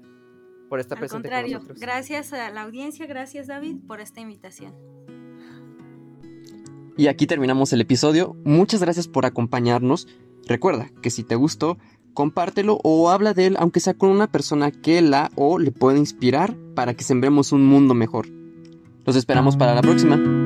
por 0.71 0.81
estar 0.81 0.97
Al 0.97 1.01
presente 1.01 1.29
contrario, 1.29 1.59
con 1.59 1.67
nosotros. 1.67 1.81
Gracias 1.81 2.33
a 2.33 2.49
la 2.51 2.63
audiencia, 2.63 3.05
gracias 3.07 3.49
David 3.49 3.77
por 3.87 4.01
esta 4.01 4.21
invitación. 4.21 4.73
Y 6.97 7.09
aquí 7.09 7.27
terminamos 7.27 7.73
el 7.73 7.81
episodio. 7.83 8.37
Muchas 8.45 8.81
gracias 8.81 9.09
por 9.09 9.27
acompañarnos. 9.27 10.07
Recuerda 10.47 10.91
que 11.03 11.11
si 11.11 11.25
te 11.25 11.35
gustó, 11.35 11.77
compártelo 12.15 12.79
o 12.83 13.11
habla 13.11 13.35
de 13.35 13.47
él, 13.47 13.57
aunque 13.59 13.81
sea 13.81 13.95
con 13.95 14.11
una 14.11 14.29
persona 14.29 14.71
que 14.71 15.03
la 15.03 15.31
o 15.35 15.59
le 15.59 15.73
pueda 15.73 15.99
inspirar 15.99 16.57
para 16.75 16.95
que 16.95 17.05
sembremos 17.05 17.53
un 17.53 17.67
mundo 17.67 17.95
mejor. 17.95 18.29
Los 19.05 19.17
esperamos 19.17 19.57
para 19.57 19.75
la 19.75 19.83
próxima. 19.83 20.40